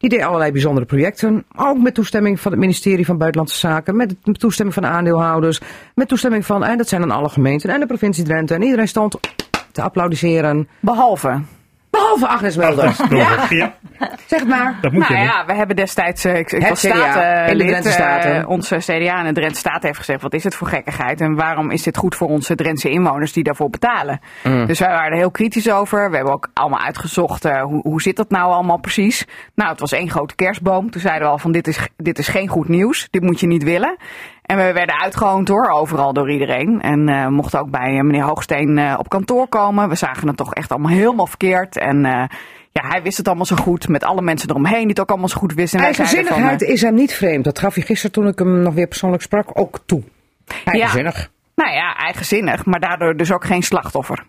Die 0.03 0.11
deed 0.11 0.23
allerlei 0.23 0.53
bijzondere 0.53 0.87
projecten. 0.87 1.45
Ook 1.57 1.79
met 1.79 1.95
toestemming 1.95 2.41
van 2.41 2.53
het 2.53 2.61
ministerie 2.61 3.05
van 3.05 3.19
Buitenlandse 3.19 3.59
Zaken. 3.59 3.97
Met 3.97 4.15
toestemming 4.33 4.75
van 4.75 4.83
de 4.83 4.89
aandeelhouders. 4.89 5.61
Met 5.95 6.09
toestemming 6.09 6.47
van, 6.47 6.65
en 6.65 6.77
dat 6.77 6.89
zijn 6.89 7.01
dan 7.01 7.11
alle 7.11 7.29
gemeenten 7.29 7.71
en 7.71 7.81
de 7.81 7.87
provincie 7.87 8.25
Drenthe. 8.25 8.55
En 8.55 8.63
iedereen 8.63 8.89
stond 8.89 9.19
te 9.73 9.83
applaudisseren. 9.83 10.69
Behalve. 10.81 11.41
Behalve 11.93 12.27
Agnes 12.29 12.57
Melder. 12.57 12.95
Ja. 13.11 13.47
ja, 13.49 13.75
Zeg 14.27 14.39
het 14.41 14.49
maar. 14.49 14.79
dat 14.81 14.93
moet 14.93 15.01
Nou 15.09 15.13
je 15.15 15.19
doen. 15.19 15.29
ja, 15.37 15.45
we 15.47 15.55
hebben 15.55 15.77
destijds, 15.77 16.25
eh, 16.25 16.39
ik, 16.39 16.53
ik 16.53 16.61
Het 16.61 16.69
was 16.69 16.81
CDA 16.81 16.91
staten, 16.95 17.53
in 17.53 17.59
de 17.59 17.65
lid, 17.65 17.69
Drenthe 17.69 17.89
eh, 17.89 17.95
Staten. 17.95 18.47
onze 18.47 18.77
CDA 18.77 19.19
in 19.19 19.27
de 19.27 19.33
Drenthe 19.33 19.59
Staat 19.59 19.83
heeft 19.83 19.99
gezegd, 19.99 20.23
wat 20.23 20.35
is 20.35 20.45
het 20.45 20.55
voor 20.55 20.67
gekkigheid 20.67 21.21
en 21.21 21.35
waarom 21.35 21.71
is 21.71 21.83
dit 21.83 21.97
goed 21.97 22.15
voor 22.15 22.29
onze 22.29 22.55
Drentse 22.55 22.91
inwoners 22.91 23.33
die 23.33 23.45
daarvoor 23.45 23.71
betalen? 23.71 24.21
Mm. 24.45 24.67
Dus 24.67 24.79
wij 24.79 24.89
waren 24.89 25.11
er 25.11 25.17
heel 25.19 25.31
kritisch 25.31 25.71
over. 25.71 26.11
We 26.11 26.17
hebben 26.17 26.35
ook 26.35 26.49
allemaal 26.55 26.81
uitgezocht, 26.81 27.45
eh, 27.45 27.63
hoe, 27.63 27.81
hoe 27.83 28.03
zit 28.03 28.17
dat 28.17 28.31
nou 28.31 28.53
allemaal 28.53 28.79
precies? 28.81 29.27
Nou, 29.55 29.71
het 29.71 29.81
was 29.81 29.93
één 29.93 30.11
grote 30.11 30.35
kerstboom. 30.35 30.91
Toen 30.91 31.01
zeiden 31.01 31.23
we 31.27 31.33
al 31.33 31.39
van, 31.39 31.53
dit 31.53 31.67
is, 31.67 31.89
dit 31.97 32.19
is 32.19 32.29
geen 32.29 32.49
goed 32.49 32.69
nieuws, 32.69 33.09
dit 33.11 33.23
moet 33.23 33.41
je 33.41 33.47
niet 33.47 33.63
willen. 33.63 33.97
En 34.53 34.67
we 34.67 34.73
werden 34.73 35.01
uitgehoond 35.01 35.49
hoor, 35.49 35.71
overal 35.71 36.13
door 36.13 36.31
iedereen. 36.31 36.81
En 36.81 37.09
eh, 37.09 37.27
mochten 37.27 37.61
ook 37.61 37.71
bij 37.71 37.97
eh, 37.97 38.03
meneer 38.03 38.23
Hoogsteen 38.23 38.79
eh, 38.79 38.95
op 38.99 39.09
kantoor 39.09 39.49
komen. 39.49 39.89
We 39.89 39.95
zagen 39.95 40.27
het 40.29 40.37
toch 40.37 40.55
echt 40.55 40.71
allemaal 40.71 40.91
helemaal 40.91 41.27
verkeerd. 41.27 41.79
En 41.79 42.29
ja, 42.73 42.89
hij 42.89 43.03
wist 43.03 43.17
het 43.17 43.27
allemaal 43.27 43.47
zo 43.47 43.57
goed. 43.57 43.89
Met 43.89 44.05
alle 44.05 44.23
mensen 44.23 44.51
eromheen 44.51 44.81
die 44.81 44.89
het 44.89 45.01
ook 45.01 45.11
allemaal 45.11 45.29
zo 45.29 45.39
goed 45.39 45.55
wisten. 45.55 45.79
En 45.79 45.95
van, 45.95 46.05
Eigenzinnigheid 46.05 46.63
eh, 46.63 46.69
is 46.69 46.83
hem 46.83 46.95
niet 46.95 47.15
vreemd. 47.15 47.45
Dat 47.45 47.59
gaf 47.59 47.75
hij 47.75 47.83
gisteren 47.83 48.13
toen 48.13 48.27
ik 48.27 48.39
hem 48.39 48.63
nog 48.63 48.75
weer 48.75 48.87
persoonlijk 48.87 49.23
sprak 49.23 49.59
ook 49.59 49.81
toe. 49.87 50.03
Eigenzinnig. 50.65 51.31
nou 51.55 51.73
ja, 51.73 51.97
eigenzinnig, 51.97 52.65
maar 52.65 52.81
daardoor 52.81 53.17
dus 53.17 53.33
ook 53.33 53.45
geen 53.45 53.63
slachtoffer. 53.63 54.27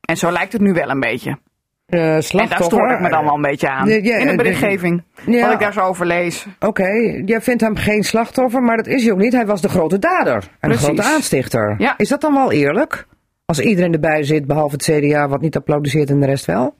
En 0.00 0.16
zo 0.16 0.30
lijkt 0.30 0.52
het 0.52 0.62
nu 0.62 0.72
wel 0.72 0.88
een 0.88 1.00
beetje. 1.00 1.38
Eh, 1.86 2.00
En 2.00 2.06
daar 2.12 2.22
slachtoffer. 2.22 2.64
stoor 2.66 2.90
ik 2.90 3.00
me 3.00 3.08
dan 3.08 3.24
wel 3.24 3.34
een 3.34 3.42
beetje 3.42 3.70
aan. 3.70 3.88
Ja, 3.88 3.94
ja, 4.02 4.16
in 4.16 4.24
de 4.24 4.30
eh, 4.30 4.36
berichtgeving. 4.36 5.02
ja. 5.26 5.40
Wat 5.44 5.52
ik 5.52 5.58
daar 5.58 5.72
zo 5.72 5.80
over 5.80 6.06
lees. 6.06 6.46
Oké, 6.60 6.88
jij 7.24 7.40
vindt 7.40 7.60
hem 7.62 7.76
geen 7.76 8.02
slachtoffer, 8.02 8.62
maar 8.62 8.76
dat 8.76 8.86
is 8.86 9.02
hij 9.02 9.12
ook 9.12 9.18
niet. 9.18 9.32
Hij 9.32 9.46
was 9.46 9.60
de 9.60 9.68
grote 9.68 9.98
dader 9.98 10.44
en 10.60 10.70
de 10.70 10.76
grote 10.76 11.02
aanstichter. 11.02 11.74
Ja. 11.78 11.94
Is 11.96 12.08
dat 12.08 12.20
dan 12.20 12.32
wel 12.34 12.52
eerlijk? 12.52 13.06
Als 13.44 13.60
iedereen 13.60 13.92
erbij 13.92 14.22
zit, 14.22 14.46
behalve 14.46 14.74
het 14.74 14.82
CDA, 14.82 15.28
wat 15.28 15.40
niet 15.40 15.56
applaudisseert 15.56 16.10
en 16.10 16.20
de 16.20 16.26
rest 16.26 16.44
wel? 16.44 16.74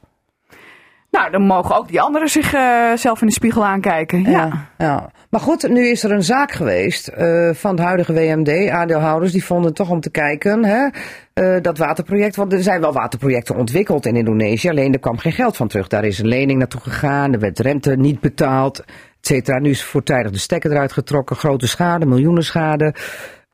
Nou, 1.10 1.30
dan 1.30 1.42
mogen 1.42 1.76
ook 1.76 1.88
die 1.88 2.00
anderen 2.00 2.28
zichzelf 2.28 2.98
zelf 2.98 3.20
in 3.20 3.26
de 3.26 3.32
spiegel 3.32 3.64
aankijken. 3.64 4.22
Ja. 4.22 4.66
ja. 4.78 5.10
Maar 5.30 5.40
goed, 5.40 5.68
nu 5.68 5.88
is 5.88 6.02
er 6.02 6.10
een 6.12 6.22
zaak 6.22 6.52
geweest 6.52 7.08
eh, 7.08 7.50
van 7.52 7.76
de 7.76 7.82
huidige 7.82 8.12
WMD. 8.12 8.68
Aandeelhouders 8.68 9.32
die 9.32 9.44
vonden 9.44 9.74
toch 9.74 9.90
om 9.90 10.00
te 10.00 10.10
kijken, 10.10 10.64
hè, 10.64 10.88
eh, 11.32 11.62
dat 11.62 11.78
waterproject. 11.78 12.36
Want 12.36 12.52
er 12.52 12.62
zijn 12.62 12.80
wel 12.80 12.92
waterprojecten 12.92 13.56
ontwikkeld 13.56 14.06
in 14.06 14.16
Indonesië. 14.16 14.68
Alleen 14.68 14.92
er 14.92 14.98
kwam 14.98 15.18
geen 15.18 15.32
geld 15.32 15.56
van 15.56 15.68
terug. 15.68 15.88
Daar 15.88 16.04
is 16.04 16.18
een 16.18 16.28
lening 16.28 16.58
naartoe 16.58 16.80
gegaan. 16.80 17.32
Er 17.32 17.38
werd 17.38 17.58
rente 17.58 17.96
niet 17.96 18.20
betaald. 18.20 18.78
Et 18.78 18.86
cetera. 19.32 19.58
Nu 19.58 19.70
is 19.70 19.84
voortijdig 19.84 20.32
de 20.32 20.38
stekker 20.38 20.70
eruit 20.70 20.92
getrokken. 20.92 21.36
Grote 21.36 21.66
schade, 21.66 22.06
miljoenen 22.06 22.44
schade. 22.44 22.94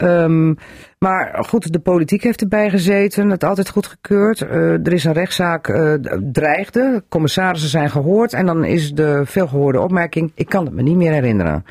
Ehm, 0.02 0.54
maar 0.98 1.44
goed, 1.48 1.72
de 1.72 1.78
politiek 1.78 2.22
heeft 2.22 2.40
erbij 2.40 2.70
gezeten, 2.70 3.30
het 3.30 3.44
altijd 3.44 3.68
goedgekeurd. 3.68 4.40
Eh 4.40 4.86
er 4.86 4.92
is 4.92 5.04
een 5.04 5.12
rechtszaak, 5.12 5.68
eh, 5.68 5.92
dreigde, 6.32 7.04
commissarissen 7.08 7.70
zijn 7.70 7.90
gehoord 7.90 8.32
en 8.32 8.46
dan 8.46 8.64
is 8.64 8.92
de 8.92 9.22
veelgehoorde 9.24 9.80
opmerking, 9.80 10.32
ik 10.34 10.48
kan 10.48 10.64
het 10.64 10.74
me 10.74 10.82
niet 10.82 10.96
meer 10.96 11.12
herinneren. 11.12 11.64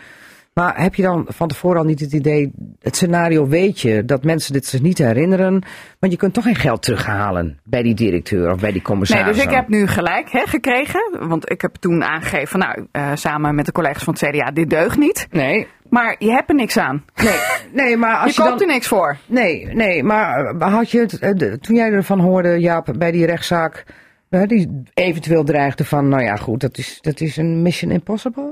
Maar 0.53 0.82
heb 0.82 0.95
je 0.95 1.02
dan 1.02 1.26
van 1.28 1.48
tevoren 1.48 1.78
al 1.78 1.84
niet 1.84 1.99
het 1.99 2.14
idee, 2.14 2.52
het 2.82 2.95
scenario 2.95 3.48
weet 3.48 3.80
je, 3.80 4.06
dat 4.06 4.24
mensen 4.24 4.53
dit 4.53 4.66
zich 4.66 4.82
niet 4.82 4.98
herinneren, 4.98 5.64
want 5.99 6.12
je 6.14 6.18
kunt 6.20 6.34
toch 6.34 6.44
geen 6.44 6.56
geld 6.56 6.82
terughalen 6.82 7.60
bij 7.64 7.82
die 7.82 7.94
directeur 7.94 8.52
of 8.52 8.60
bij 8.60 8.72
die 8.72 8.72
Nee, 8.72 8.82
commissaris. 8.82 9.36
dus 9.36 9.45
ik 9.45 9.52
heb 9.52 9.68
nu 9.68 9.88
gelijk 9.88 10.32
hè, 10.32 10.45
gekregen. 10.45 11.28
Want 11.28 11.52
ik 11.52 11.62
heb 11.62 11.76
toen 11.76 12.03
aangegeven, 12.03 12.60
nou, 12.60 12.88
eh, 12.91 13.12
samen 13.14 13.56
met 13.56 13.66
de 13.66 13.72
collega's 13.72 14.03
van 14.03 14.16
het 14.20 14.30
CDA, 14.30 14.52
dit 14.52 14.70
deugt 14.70 14.98
niet. 14.98 15.28
Nee, 15.32 15.68
Maar 15.91 16.15
je 16.19 16.31
hebt 16.31 16.49
er 16.49 16.55
niks 16.55 16.77
aan. 16.77 17.05
nee, 17.23 17.34
nee, 17.73 17.97
maar 17.97 18.15
als 18.18 18.35
je 18.35 18.41
je, 18.41 18.47
koopt 18.47 18.59
dan... 18.59 18.68
er 18.69 18.73
niks 18.73 18.88
voor. 18.88 19.18
Nee, 19.26 19.65
nee, 19.65 20.03
maar 20.03 20.55
had 20.59 20.91
je 20.91 20.99
het, 20.99 21.19
eh, 21.19 21.53
toen 21.53 21.76
jij 21.76 21.91
ervan 21.91 22.19
hoorde, 22.19 22.59
Jaap, 22.59 22.93
bij 22.97 23.11
die 23.11 23.26
rechtszaak, 23.26 23.85
die 24.30 24.84
eventueel 24.93 25.43
dreigde 25.43 25.85
van, 25.85 26.07
nou 26.07 26.23
ja, 26.23 26.35
goed, 26.35 26.59
dat 26.61 26.77
is, 26.77 26.97
dat 27.01 27.19
is 27.22 27.38
een 27.38 27.61
mission 27.61 27.91
impossible? 27.91 28.49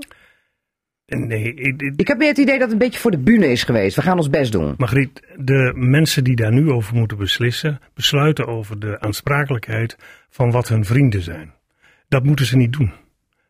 Nee, 1.05 1.53
ik- 1.53 1.81
ik- 1.81 1.93
Ik 1.99 2.07
heb 2.07 2.17
meer 2.17 2.27
het 2.27 2.37
idee 2.37 2.53
dat 2.53 2.61
het 2.63 2.71
een 2.71 2.77
beetje 2.77 2.99
voor 2.99 3.11
de 3.11 3.17
bühne 3.19 3.51
is 3.51 3.63
geweest. 3.63 3.95
We 3.95 4.01
gaan 4.01 4.17
ons 4.17 4.29
best 4.29 4.51
doen. 4.51 4.73
Margriet, 4.77 5.21
de 5.37 5.73
mensen 5.75 6.23
die 6.23 6.35
daar 6.35 6.51
nu 6.53 6.69
over 6.71 6.95
moeten 6.95 7.17
beslissen, 7.17 7.79
besluiten 7.93 8.47
over 8.47 8.79
de 8.79 8.99
aansprakelijkheid 8.99 9.97
van 10.29 10.51
wat 10.51 10.67
hun 10.67 10.85
vrienden 10.85 11.21
zijn. 11.21 11.53
Dat 12.07 12.23
moeten 12.23 12.45
ze 12.45 12.57
niet 12.57 12.73
doen. 12.73 12.91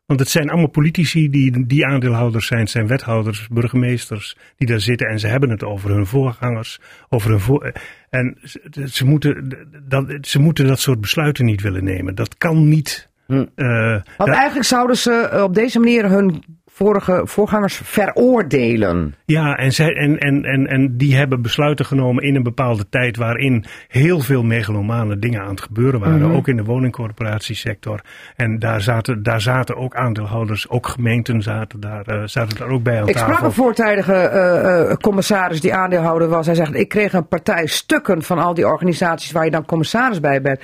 Want 0.10 0.22
het 0.22 0.30
zijn 0.30 0.50
allemaal 0.50 0.70
politici 0.70 1.30
die, 1.30 1.66
die 1.66 1.86
aandeelhouders 1.86 2.48
zijn, 2.48 2.60
het 2.60 2.70
zijn 2.70 2.88
wethouders, 2.88 3.48
burgemeesters 3.48 4.38
die 4.58 4.68
daar 4.68 4.80
zitten 4.80 5.08
en 5.08 5.20
ze 5.20 5.28
hebben 5.28 5.50
het 5.50 5.64
over 5.64 5.90
hun 5.90 6.06
voorgangers, 6.06 6.80
over 7.10 7.30
hun 7.30 7.40
voor, 7.40 7.72
en 8.10 8.38
ze, 8.44 8.88
ze 8.92 9.06
moeten, 9.06 9.58
dat, 9.88 10.18
ze 10.22 10.40
moeten 10.40 10.68
dat 10.68 10.80
soort 10.80 11.02
besluiten 11.02 11.46
niet 11.46 11.62
willen 11.62 11.84
nemen. 11.84 12.16
Dat 12.16 12.38
kan 12.38 12.68
niet. 12.68 13.10
Hm. 13.26 13.46
Eh, 13.56 13.92
Want 13.92 14.04
dat- 14.18 14.28
eigenlijk 14.28 14.68
zouden 14.68 14.98
ze 14.98 15.12
eh, 15.12 15.44
op 15.44 15.54
deze 15.54 15.80
manier 15.80 16.10
hun 16.10 16.44
vorige 16.80 17.22
voorgangers 17.24 17.82
veroordelen. 17.84 19.16
Ja, 19.26 19.56
en, 19.56 19.72
zij, 19.72 19.94
en, 19.94 20.18
en, 20.18 20.44
en, 20.44 20.68
en 20.68 20.98
die 20.98 21.16
hebben 21.16 21.42
besluiten 21.42 21.86
genomen 21.86 22.24
in 22.24 22.36
een 22.36 22.44
bepaalde 22.44 22.90
tijd 22.90 23.18
waarin 23.18 23.66
heel 23.88 24.20
veel 24.20 24.44
megalomane 24.44 25.20
dingen 25.20 25.42
aan 25.42 25.50
het 25.50 25.62
gebeuren 25.62 26.00
waren. 26.00 26.22
Mhm. 26.22 26.36
Ook 26.36 26.48
in 26.48 26.56
de 26.56 26.64
woningcorporatiesector. 26.64 28.02
En 28.36 28.60
daar 28.60 28.82
zaten, 28.82 29.24
daar 29.24 29.42
zaten 29.42 29.76
ook 29.76 29.96
aandeelhouders, 29.96 30.70
ook 30.70 30.88
gemeenten 30.88 31.42
zaten 31.42 31.80
daar, 31.80 32.06
eh, 32.06 32.22
zaten 32.26 32.58
daar 32.58 32.70
ook 32.70 32.84
bij 32.84 33.02
aan 33.02 33.08
Ik 33.08 33.18
sprak 33.18 33.30
tafel. 33.30 33.46
een 33.46 33.52
voortijdige 33.52 34.14
eh, 34.14 34.92
eh, 34.92 34.98
commissaris 34.98 35.62
die 35.62 35.74
aandeelhouder 35.74 36.28
was. 36.28 36.46
Hij 36.46 36.56
zegt, 36.56 36.76
ik 36.76 36.90
kreeg 36.90 37.14
een 37.14 37.28
partij 37.28 37.66
stukken 37.66 38.24
van 38.24 38.40
al 38.40 38.54
die 38.54 38.68
organisaties 38.68 39.32
waar 39.32 39.46
je 39.46 39.52
dan 39.52 39.66
commissaris 39.66 40.20
bij 40.20 40.42
bent. 40.42 40.60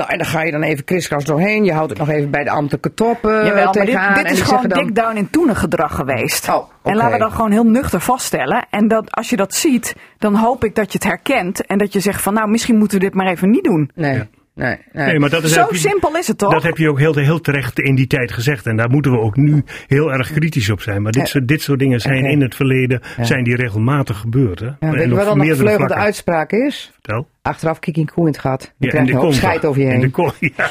Nou, 0.00 0.12
en 0.12 0.18
dan 0.18 0.26
ga 0.26 0.42
je 0.42 0.50
dan 0.50 0.62
even 0.62 0.84
kriskras 0.84 1.24
doorheen. 1.24 1.64
Je 1.64 1.72
houdt 1.72 1.90
het 1.90 1.98
nog 1.98 2.08
even 2.08 2.30
bij 2.30 2.44
de 2.44 2.50
ambtelijke 2.50 2.94
top 2.94 3.24
eh 3.24 3.30
Jawel, 3.44 3.64
maar 3.64 4.14
dit, 4.14 4.24
dit 4.24 4.32
is 4.32 4.40
gewoon 4.40 4.68
dan, 4.68 4.84
dik 4.84 4.94
down 4.94 5.16
in 5.16 5.30
toenen 5.30 5.56
gedrag 5.56 5.94
geweest. 5.94 6.48
Oh. 6.48 6.70
En 6.82 6.96
laten 6.96 7.12
we 7.12 7.18
dat 7.18 7.32
gewoon 7.32 7.50
heel 7.50 7.64
nuchter 7.64 8.00
vaststellen. 8.00 8.66
En 8.70 8.88
dat, 8.88 9.12
als 9.12 9.30
je 9.30 9.36
dat 9.36 9.54
ziet, 9.54 9.96
dan 10.18 10.34
hoop 10.34 10.64
ik 10.64 10.74
dat 10.74 10.92
je 10.92 10.98
het 10.98 11.06
herkent. 11.06 11.66
En 11.66 11.78
dat 11.78 11.92
je 11.92 12.00
zegt 12.00 12.22
van 12.22 12.34
nou, 12.34 12.48
misschien 12.48 12.76
moeten 12.76 12.98
we 12.98 13.04
dit 13.04 13.14
maar 13.14 13.26
even 13.26 13.50
niet 13.50 13.64
doen. 13.64 13.90
Nee. 13.94 14.14
Ja. 14.14 14.26
Nee, 14.54 14.76
nee. 14.92 15.06
Nee, 15.06 15.18
maar 15.18 15.30
dat 15.30 15.42
is 15.42 15.52
Zo 15.52 15.66
je- 15.70 15.76
simpel 15.76 16.16
is 16.16 16.26
het 16.26 16.38
toch? 16.38 16.52
Dat 16.52 16.62
heb 16.62 16.76
je 16.76 16.88
ook 16.88 16.98
heel, 16.98 17.14
heel 17.14 17.40
terecht 17.40 17.78
in 17.80 17.94
die 17.94 18.06
tijd 18.06 18.32
gezegd. 18.32 18.66
En 18.66 18.76
daar 18.76 18.90
moeten 18.90 19.12
we 19.12 19.18
ook 19.18 19.36
nu 19.36 19.62
heel 19.86 20.12
erg 20.12 20.32
kritisch 20.32 20.70
op 20.70 20.80
zijn. 20.80 21.02
Maar 21.02 21.12
dit, 21.12 21.22
Ja. 21.22 21.28
soort, 21.28 21.48
dit 21.48 21.62
soort 21.62 21.78
dingen 21.78 22.00
zijn 22.00 22.24
in 22.24 22.40
het 22.40 22.54
verleden 22.54 23.00
Ja. 23.16 23.24
zijn 23.24 23.44
die 23.44 23.56
regelmatig 23.56 24.18
gebeurd. 24.18 24.58
Hè? 24.60 24.66
Ja, 24.66 24.76
En 24.80 24.90
weet 24.90 25.08
je 25.08 25.14
wat 25.14 25.24
dan 25.24 25.40
een 25.40 25.56
vlakken. 25.56 25.96
uitspraak 25.96 26.52
is? 26.52 26.90
Vertel. 26.92 27.28
Achteraf 27.42 27.78
een 27.80 28.10
koe 28.14 28.26
in 28.26 28.32
het 28.32 28.38
gat. 28.40 28.60
Dan 28.60 28.68
Ja, 28.78 28.88
krijg 28.88 29.06
je 29.08 29.14
een 29.26 29.32
scheid 29.32 29.64
over 29.64 29.80
je 29.80 29.86
In 29.88 29.94
de 29.94 30.00
heen. 30.00 30.10
ko- 30.10 30.32
ja, 30.56 30.70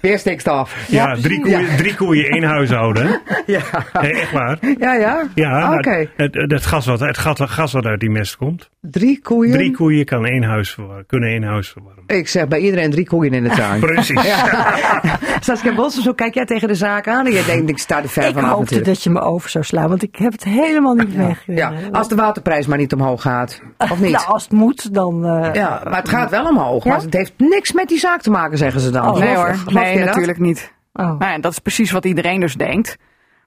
Weer 0.00 0.18
stikstof. 0.18 0.74
ja, 0.88 1.14
drie, 1.14 1.40
koeien, 1.40 1.76
drie 1.76 1.94
koeien, 1.94 2.30
één 2.30 2.42
huishouden. 2.42 3.20
Ja, 3.46 3.60
Nee, 4.00 4.12
echt 4.12 4.32
waar. 4.32 4.58
ja. 4.78 4.94
ja. 4.94 5.22
Ja, 5.34 5.74
Oké. 5.74 6.08
het, 6.16 6.34
het, 6.34 6.50
het 6.50 6.66
gas 6.66 6.86
wat, 6.86 7.00
het 7.00 7.18
gat, 7.18 7.40
gas 7.50 7.72
wat 7.72 7.84
uit 7.84 8.00
die 8.00 8.10
mest 8.10 8.36
komt. 8.36 8.68
Drie 8.80 9.20
koeien. 9.22 9.52
Drie 9.52 9.70
koeien 9.76 10.04
kan 10.04 10.24
één 10.26 10.42
huis 10.42 10.70
verwarmen, 10.70 11.06
kunnen 11.06 11.28
één 11.28 11.42
huis 11.42 11.68
verwarmen. 11.68 12.02
Ik 12.06 12.28
zeg 12.28 12.48
bij 12.48 12.58
iedereen 12.58 12.90
drie 12.90 13.06
koeien 13.06 13.32
in 13.32 13.42
de 13.42 13.48
tuin. 13.60 13.80
Precies. 13.80 14.20
Saskia 15.40 15.74
Bossen, 15.74 16.02
zo 16.02 16.12
kijk 16.12 16.34
jij 16.34 16.44
tegen 16.44 16.68
de 16.68 16.74
zaak 16.74 17.08
aan 17.08 17.26
en 17.26 17.32
je 17.32 17.44
denkt, 17.46 17.70
ik 17.70 17.78
sta 17.78 18.02
er 18.02 18.08
ver 18.08 18.22
Ik 18.26 18.34
vanaf 18.34 18.48
hoopte 18.48 18.60
natuurlijk. 18.62 18.86
dat 18.86 19.02
je 19.02 19.10
me 19.10 19.20
over 19.20 19.50
zou 19.50 19.64
slaan, 19.64 19.88
want 19.88 20.02
ik 20.02 20.16
heb 20.16 20.32
het 20.32 20.44
helemaal 20.44 20.94
niet 20.94 21.14
weg. 21.16 21.42
Ja, 21.46 21.72
als 21.92 22.08
de 22.08 22.14
waterprijs 22.14 22.66
maar 22.66 22.78
niet 22.78 22.92
omhoog 22.92 23.22
gaat. 23.22 23.60
Of 23.78 24.00
niet? 24.00 24.12
Nou, 24.12 24.26
als 24.26 24.42
het 24.42 24.52
moet, 24.52 24.94
dan... 24.94 25.24
eh, 25.26 25.54
ja, 25.54 25.80
maar 25.84 25.96
het 26.00 26.08
gaat 26.08 26.30
wel 26.30 26.44
omhoog. 26.48 26.84
Ja? 26.84 26.90
Maar 26.90 27.00
het 27.00 27.14
heeft 27.14 27.32
niks 27.36 27.72
met 27.72 27.88
die 27.88 27.98
zaak 27.98 28.20
te 28.20 28.30
maken, 28.30 28.58
zeggen 28.58 28.80
ze 28.80 28.90
dan. 28.90 29.08
Oh, 29.08 29.18
nee 29.18 29.34
hoor, 29.34 29.54
geloof 29.54 29.87
nee 29.90 29.98
je 29.98 30.04
dat? 30.04 30.14
natuurlijk 30.14 30.38
niet. 30.38 30.72
oh. 30.92 31.04
Nou, 31.18 31.24
ja, 31.32 31.38
dat 31.38 31.52
is 31.52 31.58
precies 31.58 31.90
wat 31.90 32.04
iedereen 32.04 32.40
dus 32.40 32.54
denkt. 32.54 32.96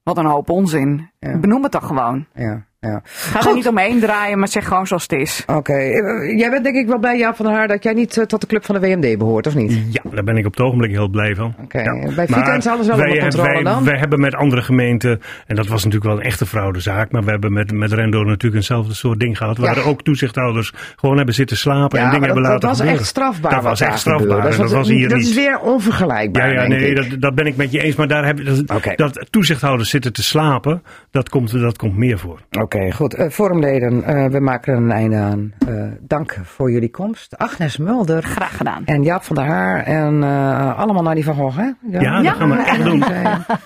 Wat 0.04 0.18
een 0.18 0.26
hoop 0.26 0.50
onzin. 0.50 1.10
Ja. 1.20 1.38
Benoem 1.38 1.64
het 1.64 1.72
toch 1.72 1.88
gewoon. 1.88 2.26
Ja, 2.34 2.66
ja. 2.88 3.02
Ga 3.04 3.48
er 3.50 3.56
niet 3.56 3.68
omheen 3.68 4.00
draaien, 4.00 4.40
maar 4.40 4.48
zeg 4.48 4.68
gewoon 4.68 4.88
zoals 4.88 5.04
het 5.04 5.12
is. 5.12 5.44
Oké, 5.48 5.74
eh, 5.74 6.38
jij 6.38 6.50
bent 6.50 6.64
denk 6.64 6.76
ik 6.76 6.88
wel 6.88 7.00
bij 7.00 7.18
Jaap 7.18 7.36
van 7.36 7.46
der 7.46 7.56
Haar 7.56 7.68
dat 7.68 7.84
jij 7.84 7.94
niet 7.94 8.18
eh, 8.18 8.26
tot 8.26 8.42
de 8.42 8.48
club 8.48 8.66
van 8.66 8.76
de 8.76 8.82
WMD 8.88 9.18
behoort, 9.18 9.48
of 9.48 9.56
niet? 9.56 9.72
Ja, 9.92 10.02
daar 10.12 10.24
ben 10.24 10.38
ik 10.38 10.46
op 10.46 10.52
het 10.52 10.62
ogenblik 10.62 10.92
heel 10.92 11.08
blij 11.10 11.36
van. 11.36 11.56
Oké, 11.64 11.80
Ja. 11.80 11.94
bij 12.16 12.26
Maar 12.30 12.40
Vitens 12.46 12.68
alles 12.68 12.88
wel 12.88 12.98
wij, 12.98 13.06
onder 13.08 13.22
controle 13.22 13.52
wij, 13.54 13.64
dan? 13.64 13.84
Wij 13.84 13.98
hebben 13.98 14.20
met 14.20 14.36
andere 14.36 14.62
gemeenten, 14.62 15.22
en 15.48 15.56
dat 15.56 15.68
was 15.68 15.84
natuurlijk 15.84 16.12
wel 16.12 16.20
een 16.22 16.26
echte 16.28 16.46
fraudezaak, 16.46 17.12
maar 17.12 17.24
we 17.24 17.32
hebben 17.32 17.54
met, 17.54 17.72
met 17.72 17.92
Rendo 17.94 18.24
natuurlijk 18.24 18.56
eenzelfde 18.56 18.94
soort 18.94 19.20
ding 19.20 19.38
gehad. 19.38 19.58
Waar 19.58 19.76
Ja. 19.76 19.82
er 19.82 19.88
ook 19.88 20.02
toezichthouders 20.04 20.74
gewoon 20.96 21.18
hebben 21.18 21.36
zitten 21.36 21.58
slapen 21.58 22.00
Ja, 22.00 22.06
en 22.06 22.12
dingen 22.12 22.26
hebben 22.26 22.44
dat, 22.44 22.52
laten 22.52 22.60
dat 22.60 22.70
was 22.70 22.78
gebeuren. 22.80 23.00
echt 23.00 23.10
strafbaar. 23.10 23.52
Dat 23.52 23.64
was 23.64 23.82
echt 23.82 24.00
strafbaar. 24.00 24.46
en 24.46 24.58
dat 24.58 24.72
was 24.72 24.88
hier 24.88 25.10
dat 25.10 25.18
niet. 25.18 25.28
is 25.28 25.36
weer 25.36 25.60
onvergelijkbaar. 25.60 26.48
Ja, 26.48 26.54
ja 26.62 26.68
denk 26.68 26.82
nee, 26.82 26.90
ik. 26.90 26.96
dat, 27.12 27.22
dat 27.22 27.36
ben 27.36 27.46
ik 27.46 27.56
met 27.56 27.72
je 27.72 27.82
eens. 27.84 27.96
Maar 27.96 28.08
daar 28.08 28.26
heb, 28.26 28.40
dat, 28.66 28.98
dat 28.98 29.28
toezichthouders 29.30 29.90
zitten 29.90 30.14
te 30.14 30.24
slapen, 30.24 30.84
dat 31.12 31.30
komt, 31.30 31.52
dat 31.60 31.78
komt 31.78 31.98
meer 31.98 32.20
voor. 32.20 32.40
Oké, 32.60 32.71
goed. 32.80 33.14
Eh 33.14 33.30
forumleden, 33.30 34.04
eh, 34.04 34.26
we 34.26 34.40
maken 34.40 34.74
er 34.74 34.80
een 34.80 34.92
einde 34.92 35.16
aan. 35.18 35.54
Eh, 35.68 35.84
dank 36.00 36.38
voor 36.44 36.72
jullie 36.72 36.90
komst. 36.92 37.38
Agnes 37.38 37.78
Mulder 37.78 38.24
Graag 38.24 38.58
gedaan. 38.58 38.82
en 38.86 39.04
Jaap 39.04 39.24
van 39.24 39.36
der 39.36 39.46
Haar 39.46 39.84
en 39.84 40.24
eh, 40.24 40.80
allemaal 40.80 41.04
naar 41.04 41.16
die 41.16 41.24
Van 41.24 41.36
Gogh, 41.36 41.58
hè? 41.58 41.70
Ja, 42.00 42.22
dat 42.22 42.34
gaan 42.34 42.50
we 42.50 42.56
echt 42.58 42.84
doen. 42.84 43.04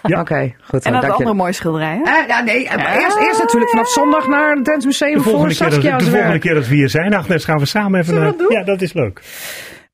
Ja. 0.03 0.19
Oké, 0.19 0.53
goed. 0.63 0.85
En 0.85 0.93
dat 0.93 1.09
andere 1.09 1.33
mooie 1.33 1.51
schilderijen. 1.51 2.03
Eh, 2.03 2.27
ja, 2.27 2.41
nee, 2.41 2.63
Ja. 2.63 2.99
Eerst, 2.99 3.17
eerst 3.17 3.39
natuurlijk 3.39 3.71
vanaf 3.71 3.87
zondag 3.87 4.27
naar 4.27 4.55
het 4.55 4.65
Drents 4.65 4.85
Museum 4.85 5.13
De 5.13 5.21
volgende, 5.21 5.55
voor 5.55 5.67
keer 5.67 5.91
dat, 5.91 5.99
de 5.99 6.05
volgende 6.09 6.39
keer 6.39 6.53
dat 6.53 6.67
we 6.67 6.75
hier 6.75 6.89
zijn, 6.89 7.13
Agnes, 7.13 7.45
gaan 7.45 7.57
we 7.57 7.65
samen 7.65 7.99
even 7.99 8.15
naar... 8.15 8.33
Ja, 8.49 8.63
dat 8.63 8.81
is 8.81 8.93
leuk. 8.93 9.21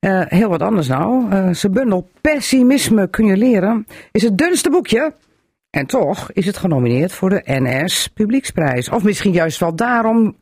Eh, 0.00 0.20
heel 0.26 0.48
wat 0.48 0.62
anders 0.62 0.88
nou. 0.88 1.30
Eh 1.30 1.48
zijn 1.50 1.72
bundel 1.72 2.08
Pessimisme 2.20 3.10
kun 3.10 3.26
je 3.26 3.36
leren 3.36 3.86
is 4.12 4.22
het 4.22 4.38
dunste 4.38 4.70
boekje. 4.70 5.12
En 5.72 5.86
toch 5.86 6.32
is 6.32 6.46
het 6.46 6.56
genomineerd 6.56 7.12
voor 7.12 7.30
de 7.30 7.42
NS 7.44 8.08
Publieksprijs. 8.08 8.88
Of 8.88 9.02
misschien 9.02 9.32
juist 9.32 9.60
wel 9.60 9.74
daarom 9.76 10.36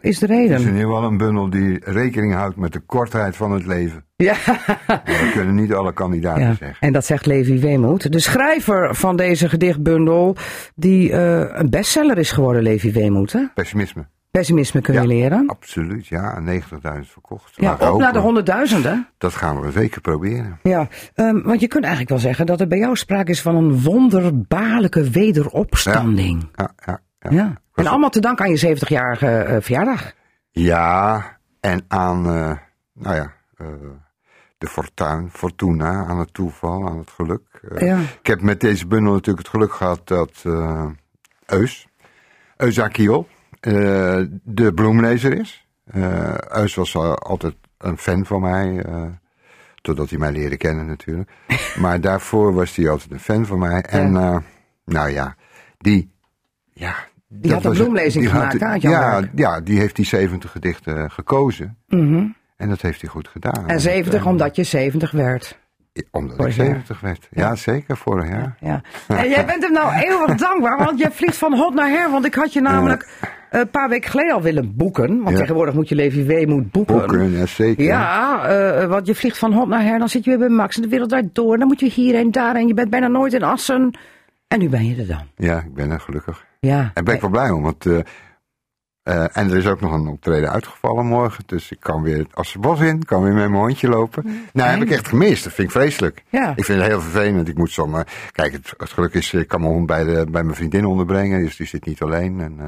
is 0.00 0.18
de 0.18 0.26
Het 0.26 0.34
is 0.36 0.42
in 0.42 0.48
reden. 0.48 0.60
ieder 0.66 0.80
geval 0.80 1.04
een 1.04 1.16
bundel 1.16 1.50
die 1.50 1.78
rekening 1.84 2.34
houdt 2.34 2.56
met 2.56 2.72
de 2.72 2.80
kortheid 2.80 3.36
van 3.36 3.52
het 3.52 3.66
leven. 3.66 4.04
Ja. 4.16 4.34
Dat 4.86 5.32
kunnen 5.32 5.54
niet 5.54 5.72
alle 5.72 5.92
kandidaten 5.92 6.42
Ja, 6.42 6.54
zeggen. 6.54 6.76
en 6.80 6.92
dat 6.92 7.06
zegt 7.06 7.26
Levi 7.26 7.60
Weemoed. 7.60 8.12
De 8.12 8.20
schrijver 8.20 8.94
van 8.94 9.16
deze 9.16 9.48
gedichtbundel, 9.48 10.36
die 10.74 11.12
eh, 11.12 11.58
een 11.60 11.70
bestseller 11.70 12.18
is 12.18 12.30
geworden, 12.30 12.62
Levi 12.62 12.92
Weemoed. 12.92 13.32
Hè? 13.32 13.44
Pessimisme. 13.54 14.06
Pessimisme 14.32 14.80
kun 14.80 14.94
je 14.94 15.00
Ja. 15.00 15.06
leren. 15.06 15.46
Absoluut, 15.48 16.06
ja. 16.06 16.40
90.000 16.40 17.10
verkocht. 17.12 17.52
Ja, 17.56 17.76
op 17.90 17.98
naar 17.98 18.12
de 18.12 18.18
honderdduizenden. 18.18 19.08
Dat 19.18 19.34
gaan 19.34 19.60
we 19.60 19.70
zeker 19.70 20.00
proberen. 20.00 20.58
Ja, 20.62 20.88
ehm, 21.14 21.42
want 21.42 21.60
je 21.60 21.68
kunt 21.68 21.82
eigenlijk 21.84 22.12
wel 22.12 22.18
zeggen 22.22 22.46
dat 22.46 22.60
er 22.60 22.66
bij 22.66 22.78
jou 22.78 22.96
sprake 22.96 23.30
is 23.30 23.42
van 23.42 23.56
een 23.56 23.82
wonderbaarlijke 23.82 25.10
wederopstanding. 25.10 26.48
Ja, 26.54 26.70
ja, 26.86 27.00
ja. 27.20 27.30
Ja. 27.30 27.60
En 27.74 27.86
allemaal 27.86 28.10
te 28.10 28.20
danken 28.20 28.44
aan 28.44 28.50
je 28.50 28.58
70-jarige 28.58 29.26
eh, 29.26 29.62
verjaardag. 29.62 30.12
Ja, 30.50 31.22
en 31.60 31.84
aan, 31.88 32.26
eh, 32.26 32.52
nou 32.92 33.14
ja, 33.16 33.32
eh, 33.56 33.66
de 34.58 34.66
fortuin, 34.66 35.28
fortuna, 35.32 36.04
aan 36.04 36.18
het 36.18 36.34
toeval, 36.34 36.88
aan 36.88 36.98
het 36.98 37.10
geluk. 37.10 37.60
Ja. 37.78 37.98
Ik 38.20 38.26
heb 38.26 38.40
met 38.40 38.60
deze 38.60 38.86
bundel 38.86 39.12
natuurlijk 39.12 39.46
het 39.46 39.54
geluk 39.56 39.72
gehad 39.72 40.08
dat 40.08 40.42
Eus, 41.46 41.86
Eus 42.56 42.80
Akiel, 42.80 43.28
de 44.42 44.72
bloemlezer 44.74 45.38
is. 45.40 45.66
Eh 45.84 46.34
Eus 46.38 46.74
was 46.74 46.96
al- 46.96 47.18
altijd 47.18 47.54
een 47.78 47.98
fan 47.98 48.26
van 48.26 48.40
mij, 48.40 48.82
eh, 48.84 49.02
totdat 49.80 50.10
hij 50.10 50.18
mij 50.18 50.32
leerde 50.32 50.56
kennen 50.56 50.86
natuurlijk. 50.86 51.30
maar 51.80 52.00
daarvoor 52.00 52.54
was 52.54 52.76
hij 52.76 52.88
altijd 52.88 53.10
een 53.10 53.20
fan 53.20 53.46
van 53.46 53.58
mij. 53.58 53.80
En 53.82 54.16
eh, 54.16 54.36
nou 54.84 55.08
ja, 55.10 55.34
die, 55.78 56.10
ja... 56.72 56.94
Die 57.34 57.50
dat 57.52 57.62
had 57.62 57.72
een 57.72 57.78
bloemlezing 57.78 58.28
had- 58.28 58.50
gemaakt 58.50 58.82
jouw 58.82 58.90
ja, 58.92 59.20
ja, 59.34 59.60
die 59.60 59.78
heeft 59.78 59.96
die 59.96 60.04
70 60.06 60.50
gedichten 60.50 61.10
gekozen. 61.10 61.76
Mhm. 61.88 62.24
En 62.56 62.68
dat 62.68 62.80
heeft 62.80 63.00
hij 63.00 63.10
goed 63.10 63.28
gedaan. 63.28 63.68
En 63.68 63.80
70 63.80 64.20
En- 64.20 64.26
omdat 64.26 64.56
je 64.56 64.62
70 64.64 65.10
werd. 65.10 65.58
Omdat 66.10 66.36
vorig 66.36 66.52
ik 66.52 66.56
jaar. 66.56 66.66
70 66.66 67.00
werd. 67.00 67.28
Ja, 67.30 67.54
zeker, 67.54 67.96
vorig 67.96 68.28
jaar. 68.28 68.56
Ja. 68.60 68.80
En 69.08 69.28
jij 69.28 69.46
bent 69.46 69.62
hem 69.62 69.72
nou 69.72 69.92
eeuwig 70.04 70.34
dankbaar, 70.36 70.78
want 70.78 70.98
jij 70.98 71.10
vliegt 71.10 71.36
van 71.36 71.54
hot 71.54 71.74
naar 71.74 71.88
her. 71.88 72.10
Want 72.10 72.24
ik 72.24 72.34
had 72.34 72.52
je 72.52 72.60
namelijk 72.60 73.08
eh, 73.20 73.28
een 73.60 73.70
paar 73.70 73.88
weken 73.88 74.10
geleden 74.10 74.34
al 74.34 74.42
willen 74.42 74.76
boeken. 74.76 75.16
Want 75.22 75.30
Ja. 75.30 75.36
tegenwoordig 75.36 75.74
moet 75.74 75.88
je 75.88 75.94
Levi 75.94 76.24
Weemoed 76.24 76.70
boeken. 76.70 76.96
Boeken, 76.96 77.30
ja, 77.30 77.46
zeker. 77.46 77.84
Ja, 77.84 78.44
eh, 78.46 78.86
want 78.86 79.06
je 79.06 79.14
vliegt 79.14 79.38
van 79.38 79.52
hot 79.52 79.68
naar 79.68 79.82
her. 79.82 79.98
Dan 79.98 80.08
zit 80.08 80.24
je 80.24 80.30
weer 80.30 80.38
bij 80.38 80.48
Max 80.48 80.76
en 80.76 80.82
de 80.82 80.88
wereld 80.88 81.08
draait 81.08 81.34
door. 81.34 81.58
Dan 81.58 81.66
moet 81.66 81.80
je 81.80 81.86
hierheen, 81.90 82.30
daarheen. 82.32 82.66
Je 82.66 82.74
bent 82.74 82.90
bijna 82.90 83.08
nooit 83.08 83.32
in 83.32 83.42
Assen. 83.42 83.94
En 84.48 84.58
nu 84.58 84.68
ben 84.68 84.86
je 84.86 84.96
er 85.00 85.06
dan. 85.06 85.22
Ja, 85.36 85.58
ik 85.58 85.74
ben 85.74 85.90
er 85.90 86.00
gelukkig. 86.00 86.44
Ja. 86.60 86.90
En 86.94 87.04
ben 87.04 87.14
ik 87.14 87.20
wel 87.20 87.30
blij 87.30 87.50
om, 87.50 87.62
want... 87.62 87.86
eh, 87.86 87.98
eh, 89.02 89.36
en 89.36 89.50
er 89.50 89.56
is 89.56 89.66
ook 89.66 89.80
nog 89.80 89.92
een 89.92 90.06
optreden 90.06 90.50
uitgevallen 90.52 91.06
morgen. 91.06 91.44
Dus 91.46 91.70
ik 91.72 91.80
kan 91.80 92.02
weer 92.02 92.26
als 92.32 92.56
bos 92.60 92.80
in, 92.80 93.04
kan 93.04 93.22
weer 93.22 93.32
met 93.34 93.48
mijn 93.50 93.62
hondje 93.62 93.88
lopen. 93.88 94.24
Nou, 94.52 94.70
heb 94.70 94.82
ik 94.82 94.90
echt 94.90 95.08
gemist. 95.08 95.44
Dat 95.44 95.52
vind 95.52 95.68
ik 95.68 95.74
vreselijk. 95.74 96.22
Ja. 96.28 96.52
Ik 96.56 96.64
vind 96.64 96.78
het 96.80 96.88
heel 96.88 97.00
vervelend. 97.00 97.48
Ik 97.48 97.56
moet 97.56 97.70
zomaar... 97.70 98.06
Kijk, 98.32 98.52
het, 98.52 98.74
het 98.76 98.90
geluk 98.90 99.14
is, 99.14 99.32
ik 99.32 99.48
kan 99.48 99.60
mijn 99.60 99.72
hond 99.72 99.86
bij, 99.86 100.04
de, 100.04 100.26
bij 100.30 100.42
mijn 100.42 100.56
vriendin 100.56 100.84
onderbrengen. 100.84 101.40
Dus 101.40 101.56
die 101.56 101.66
zit 101.66 101.84
niet 101.86 102.02
alleen. 102.02 102.40
En, 102.40 102.54
eh, 102.58 102.66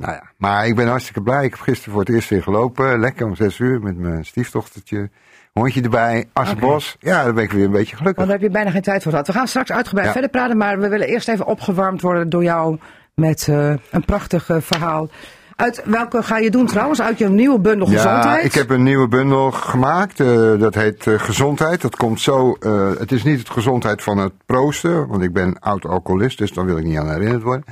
nou 0.00 0.12
ja, 0.12 0.22
maar 0.36 0.66
ik 0.66 0.74
ben 0.76 0.86
hartstikke 0.88 1.22
blij. 1.22 1.44
Ik 1.44 1.50
heb 1.50 1.60
gisteren 1.60 1.92
voor 1.92 2.00
het 2.02 2.10
eerst 2.14 2.28
weer 2.28 2.42
gelopen. 2.42 3.00
Lekker 3.00 3.26
om 3.26 3.34
zes 3.36 3.58
uur 3.58 3.80
met 3.80 3.98
mijn 3.98 4.24
stiefdochtertje. 4.24 5.10
Hondje 5.52 5.82
erbij, 5.82 6.28
Assenbos. 6.32 6.96
Ja, 7.00 7.24
dan 7.24 7.34
ben 7.34 7.44
ik 7.44 7.52
weer 7.52 7.64
een 7.64 7.70
beetje 7.70 7.96
gelukkig. 7.96 8.16
Want 8.16 8.28
daar 8.28 8.38
heb 8.38 8.46
je 8.48 8.52
bijna 8.54 8.70
geen 8.70 8.82
tijd 8.82 9.02
voor 9.02 9.10
gehad. 9.12 9.26
We 9.26 9.32
gaan 9.32 9.48
straks 9.48 9.72
uitgebreid 9.72 10.06
Ja. 10.06 10.12
verder 10.12 10.30
praten. 10.30 10.56
Maar 10.56 10.78
we 10.80 10.88
willen 10.88 11.06
eerst 11.08 11.28
even 11.28 11.46
opgewarmd 11.46 12.00
worden 12.00 12.28
door 12.28 12.42
jou 12.42 12.78
met 13.14 13.46
eh, 13.48 13.72
een 13.90 14.04
prachtig 14.04 14.48
eh, 14.50 14.56
verhaal. 14.60 15.08
Uit 15.56 15.82
welke 15.84 16.22
ga 16.22 16.38
je 16.38 16.50
doen 16.50 16.66
trouwens? 16.66 17.00
Uit 17.02 17.18
je 17.18 17.28
nieuwe 17.28 17.60
bundel 17.60 17.86
Gezondheid? 17.86 18.40
Ja, 18.40 18.46
ik 18.46 18.54
heb 18.54 18.70
een 18.70 18.82
nieuwe 18.82 19.08
bundel 19.08 19.50
gemaakt. 19.50 20.20
eh, 20.20 20.58
dat 20.58 20.74
heet 20.74 21.06
Gezondheid. 21.16 21.80
Dat 21.80 21.96
komt 21.96 22.20
zo. 22.20 22.56
het 22.98 23.12
is 23.12 23.22
niet 23.22 23.38
het 23.38 23.50
gezondheid 23.50 24.02
van 24.02 24.18
het 24.18 24.32
proosten. 24.46 25.06
Want 25.08 25.22
ik 25.22 25.32
ben 25.32 25.58
oud-alcoholist, 25.58 26.38
dus 26.38 26.52
dan 26.52 26.66
wil 26.66 26.78
ik 26.78 26.84
niet 26.84 26.98
aan 26.98 27.10
herinnerd 27.12 27.42
worden. 27.42 27.64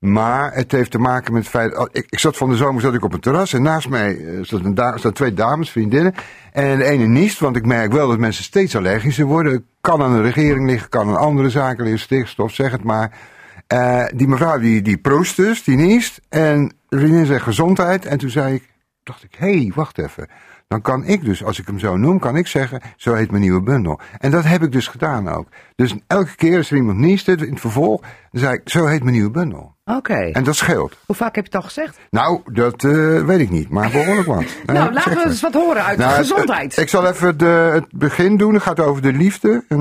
Maar 0.00 0.54
het 0.54 0.72
heeft 0.72 0.90
te 0.90 0.98
maken 0.98 1.32
met 1.32 1.42
het 1.42 1.50
feit. 1.50 1.76
oh, 1.76 1.86
Ik, 1.92 2.06
ik 2.08 2.18
zat 2.18 2.36
van 2.36 2.50
de 2.50 2.56
zomer 2.56 2.80
zat 2.80 2.94
ik 2.94 3.04
op 3.04 3.12
een 3.12 3.20
terras. 3.20 3.52
En 3.52 3.62
naast 3.62 3.88
mij 3.88 4.16
eh, 4.16 4.44
zaten 4.44 5.14
twee 5.14 5.34
dames, 5.34 5.70
vriendinnen. 5.70 6.14
En 6.52 6.78
de 6.78 6.84
ene 6.84 7.06
niest, 7.06 7.38
want 7.38 7.56
ik 7.56 7.66
merk 7.66 7.92
wel 7.92 8.08
dat 8.08 8.18
mensen 8.18 8.44
steeds 8.44 8.76
allergischer 8.76 9.24
worden. 9.24 9.66
Kan 9.80 10.02
aan 10.02 10.12
de 10.12 10.22
regering 10.22 10.66
liggen, 10.66 10.88
kan 10.88 11.08
aan 11.08 11.16
andere 11.16 11.50
zaken 11.50 11.82
liggen, 11.82 12.02
stikstof, 12.02 12.52
zeg 12.52 12.72
het 12.72 12.84
maar. 12.84 13.18
Eh, 13.66 14.04
die 14.14 14.28
mevrouw 14.28 14.58
die, 14.58 14.82
die 14.82 14.98
proost 14.98 15.36
dus, 15.36 15.64
die 15.64 15.76
niest. 15.76 16.20
En 16.28 16.72
de 16.88 16.98
vriendin 16.98 17.26
zegt 17.26 17.42
gezondheid. 17.42 18.06
En 18.06 18.18
toen 18.18 18.30
zei 18.30 18.54
ik, 18.54 18.68
dacht 19.02 19.22
ik, 19.22 19.34
hé, 19.38 19.58
hey, 19.60 19.72
wacht 19.74 19.98
even. 19.98 20.28
Dan 20.68 20.80
kan 20.80 21.04
ik 21.04 21.24
dus, 21.24 21.44
als 21.44 21.58
ik 21.58 21.66
hem 21.66 21.78
zo 21.78 21.96
noem, 21.96 22.18
kan 22.18 22.36
ik 22.36 22.46
zeggen, 22.46 22.80
zo 22.96 23.14
heet 23.14 23.30
mijn 23.30 23.42
nieuwe 23.42 23.62
bundel. 23.62 24.00
En 24.18 24.30
dat 24.30 24.44
heb 24.44 24.62
ik 24.62 24.72
dus 24.72 24.86
gedaan 24.86 25.28
ook. 25.28 25.48
Dus 25.76 25.94
elke 26.06 26.36
keer 26.36 26.56
als 26.56 26.70
er 26.70 26.76
iemand 26.76 26.98
niest 26.98 27.28
in 27.28 27.38
het 27.38 27.60
vervolg, 27.60 28.00
dan 28.00 28.40
zei 28.40 28.54
ik, 28.54 28.60
zo 28.64 28.86
heet 28.86 29.02
mijn 29.02 29.14
nieuwe 29.14 29.30
bundel. 29.30 29.78
Oké. 29.96 30.14
En 30.14 30.44
dat 30.44 30.56
scheelt. 30.56 30.96
Hoe 31.06 31.16
vaak 31.16 31.34
heb 31.34 31.44
je 31.46 31.50
het 31.52 31.60
al 31.62 31.68
gezegd? 31.68 31.98
Nou, 32.10 32.40
dat 32.52 32.84
eh, 32.84 33.24
weet 33.24 33.40
ik 33.40 33.50
niet, 33.50 33.68
maar 33.68 33.90
behoorlijk 33.90 34.26
wat. 34.26 34.38
Nee, 34.66 34.76
nou, 34.76 34.92
laten 34.92 35.14
we 35.14 35.24
eens 35.26 35.40
wat 35.40 35.54
horen 35.54 35.84
uit 35.84 35.98
nou, 35.98 36.10
het- 36.10 36.18
gezondheid. 36.20 36.74
het- 36.74 36.84
ik 36.84 36.88
zal 36.88 37.06
even 37.06 37.38
de, 37.38 37.44
het 37.72 37.86
begin 37.90 38.36
doen. 38.36 38.54
Het 38.54 38.62
gaat 38.62 38.80
over 38.80 39.02
de 39.02 39.12
liefde. 39.12 39.64
En, 39.68 39.80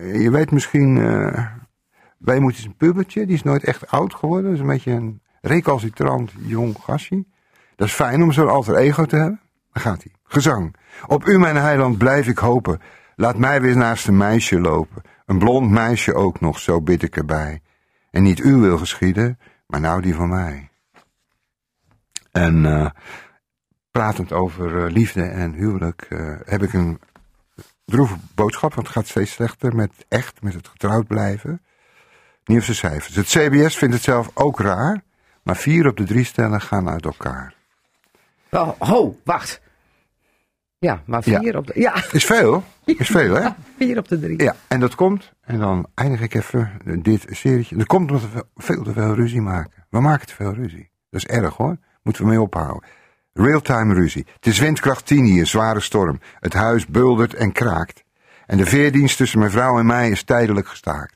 eh, 0.00 0.22
je 0.22 0.30
weet 0.30 0.50
misschien, 0.50 0.96
eh 0.98 1.44
Weemoed 2.18 2.56
is 2.58 2.64
een 2.64 2.76
pubertje. 2.76 3.26
Die 3.26 3.34
is 3.34 3.42
nooit 3.42 3.64
echt 3.64 3.90
oud 3.90 4.14
geworden. 4.14 4.44
Dat 4.44 4.54
is 4.54 4.60
een 4.60 4.66
beetje 4.66 4.90
een 4.90 5.20
recalcitrant 5.40 6.30
jong 6.46 6.76
gastje. 6.80 7.24
Dat 7.76 7.88
is 7.88 7.94
fijn 7.94 8.22
om 8.22 8.32
zo'n 8.32 8.48
alter 8.48 8.76
ego 8.76 9.04
te 9.04 9.16
hebben. 9.16 9.40
Daar 9.72 9.82
gaat 9.82 10.02
hij. 10.02 10.12
Gezang. 10.24 10.74
Op 11.06 11.26
u, 11.26 11.38
mijn 11.38 11.56
heiland, 11.56 11.98
blijf 11.98 12.26
ik 12.26 12.38
hopen. 12.38 12.80
Laat 13.16 13.36
mij 13.36 13.60
weer 13.60 13.76
naast 13.76 14.08
een 14.08 14.16
meisje 14.16 14.60
lopen. 14.60 15.02
Een 15.26 15.38
blond 15.38 15.70
meisje 15.70 16.14
ook 16.14 16.40
nog, 16.40 16.58
zo 16.58 16.80
bid 16.80 17.02
ik 17.02 17.16
erbij. 17.16 17.61
En 18.12 18.22
niet 18.22 18.40
uw 18.40 18.60
wil 18.60 18.78
geschieden, 18.78 19.38
maar 19.66 19.80
nou 19.80 20.02
die 20.02 20.14
van 20.14 20.28
mij. 20.28 20.70
En 22.30 22.66
eh, 22.66 22.90
pratend 23.90 24.32
over 24.32 24.84
eh, 24.84 24.92
liefde 24.92 25.22
en 25.22 25.52
huwelijk 25.52 26.06
eh, 26.08 26.34
heb 26.44 26.62
ik 26.62 26.72
een 26.72 27.00
droeve 27.84 28.16
boodschap, 28.34 28.74
want 28.74 28.86
het 28.86 28.96
gaat 28.96 29.06
steeds 29.06 29.32
slechter 29.32 29.74
met 29.74 29.92
echt, 30.08 30.42
met 30.42 30.54
het 30.54 30.68
getrouwd 30.68 31.06
blijven. 31.06 31.62
Nieuwste 32.44 32.74
cijfers. 32.74 33.14
Het 33.14 33.26
CBS 33.26 33.76
vindt 33.76 33.94
het 33.94 34.02
zelf 34.02 34.30
ook 34.34 34.60
raar, 34.60 35.02
maar 35.42 35.56
vier 35.56 35.86
op 35.86 35.96
de 35.96 36.04
drie 36.04 36.24
stellen 36.24 36.60
gaan 36.60 36.88
uit 36.88 37.04
elkaar. 37.04 37.54
Oh, 38.50 38.70
ho, 38.78 39.20
wacht. 39.24 39.60
Ja, 40.82 41.02
maar 41.06 41.22
vier 41.22 41.42
Ja. 41.52 41.58
op 41.58 41.66
de... 41.66 41.72
Ja, 41.80 41.94
Is 42.12 42.24
veel, 42.24 42.64
is 42.84 43.06
veel 43.08 43.34
hè? 43.34 43.48
vier 43.78 43.98
op 43.98 44.08
de 44.08 44.20
drie. 44.20 44.42
Ja, 44.42 44.56
en 44.68 44.80
dat 44.80 44.94
komt, 44.94 45.32
en 45.40 45.58
dan 45.58 45.86
eindig 45.94 46.20
ik 46.20 46.34
even 46.34 46.70
dit 47.02 47.24
serietje. 47.30 47.76
Dat 47.76 47.86
komt 47.86 48.10
omdat 48.10 48.22
we 48.22 48.28
veel- 48.28 48.48
veel 48.56 48.82
te 48.82 48.92
veel 48.92 49.14
ruzie 49.14 49.40
maken. 49.40 49.84
We 49.90 50.00
maken 50.00 50.26
te 50.26 50.34
veel 50.34 50.52
ruzie. 50.54 50.90
Dat 51.10 51.20
is 51.20 51.26
erg 51.26 51.56
hoor. 51.56 51.76
Moeten 52.02 52.22
we 52.22 52.28
mee 52.28 52.40
ophouden. 52.40 52.88
Real-time 53.32 53.94
ruzie. 53.94 54.26
Het 54.34 54.46
is 54.46 54.58
windkracht 54.58 55.06
10 55.06 55.24
hier, 55.24 55.46
zware 55.46 55.80
storm. 55.80 56.20
Het 56.40 56.52
huis 56.52 56.86
buldert 56.86 57.34
en 57.34 57.52
kraakt. 57.52 58.04
En 58.46 58.56
de 58.56 58.66
veerdienst 58.66 59.16
tussen 59.16 59.38
mijn 59.38 59.50
vrouw 59.50 59.78
en 59.78 59.86
mij 59.86 60.10
is 60.10 60.22
tijdelijk 60.22 60.68
gestaakt. 60.68 61.14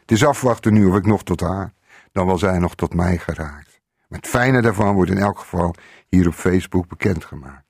Het 0.00 0.10
is 0.10 0.24
afwachten 0.24 0.72
nu 0.72 0.84
of 0.86 0.96
ik 0.96 1.06
nog 1.06 1.22
tot 1.24 1.40
haar, 1.40 1.72
dan 2.12 2.26
wel 2.26 2.38
zij 2.38 2.58
nog 2.58 2.74
tot 2.74 2.94
mij 2.94 3.18
geraakt. 3.18 3.80
Maar 4.08 4.18
het 4.18 4.28
fijne 4.28 4.62
daarvan 4.62 4.94
wordt 4.94 5.10
in 5.10 5.18
elk 5.18 5.38
geval 5.38 5.74
hier 6.08 6.26
op 6.26 6.34
Facebook 6.34 6.88
bekendgemaakt. 6.88 7.63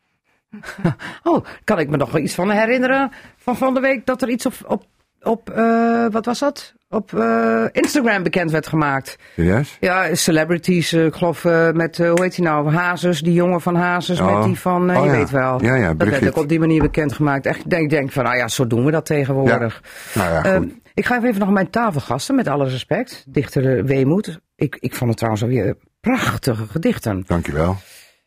Oh, 1.22 1.44
kan 1.64 1.78
ik 1.78 1.88
me 1.88 1.96
nog 1.96 2.10
wel 2.10 2.22
iets 2.22 2.34
van 2.34 2.50
herinneren 2.50 3.10
van 3.36 3.56
van 3.56 3.74
de 3.74 3.80
week 3.80 4.06
dat 4.06 4.22
er 4.22 4.28
iets 4.28 4.46
op, 4.46 4.54
op, 4.66 4.84
op 5.22 5.50
eh, 5.50 6.06
wat 6.10 6.24
was 6.24 6.38
dat? 6.38 6.74
Op 6.88 7.14
eh, 7.14 7.64
Instagram 7.72 8.22
bekend 8.22 8.50
werd 8.50 8.66
gemaakt. 8.66 9.16
Serieus? 9.34 9.76
Ja, 9.80 10.14
celebrities, 10.14 10.92
eh, 10.92 11.04
ik 11.04 11.14
geloof 11.14 11.44
met, 11.72 11.98
hoe 11.98 12.22
heet 12.22 12.36
hij 12.36 12.44
nou, 12.44 12.72
Hazes, 12.72 13.20
die 13.20 13.32
jongen 13.32 13.60
van 13.60 13.74
Hazes, 13.74 14.20
Oh. 14.20 14.34
met 14.34 14.44
die 14.44 14.58
van, 14.58 14.96
Oh 14.96 15.04
je 15.04 15.10
ja. 15.10 15.16
weet 15.16 15.30
wel. 15.30 15.62
Ja, 15.62 15.74
ja, 15.74 15.94
dat 15.94 16.08
werd 16.08 16.28
ook 16.28 16.36
op 16.36 16.48
die 16.48 16.58
manier 16.60 16.80
bekendgemaakt. 16.82 17.46
Echt, 17.46 17.58
ik 17.58 17.70
denk, 17.70 17.90
denk 17.90 18.12
van, 18.12 18.24
nou 18.24 18.36
ja, 18.36 18.48
zo 18.48 18.66
doen 18.66 18.84
we 18.84 18.90
dat 18.90 19.06
tegenwoordig. 19.06 19.82
Nou 20.14 20.32
ja, 20.32 20.44
Ehm, 20.44 20.62
goed. 20.62 20.72
ik 20.94 21.06
ga 21.06 21.22
even 21.22 21.38
nog 21.40 21.50
mijn 21.50 21.70
tafelgasten, 21.70 22.34
met 22.34 22.48
alle 22.48 22.68
respect. 22.68 23.24
Dichter 23.28 23.84
Weemoed. 23.84 24.40
Ik, 24.56 24.76
ik 24.80 24.94
vond 24.94 25.08
het 25.08 25.18
trouwens 25.18 25.44
alweer 25.44 25.76
prachtige 26.00 26.66
gedichten. 26.66 27.24
Dankjewel. 27.26 27.76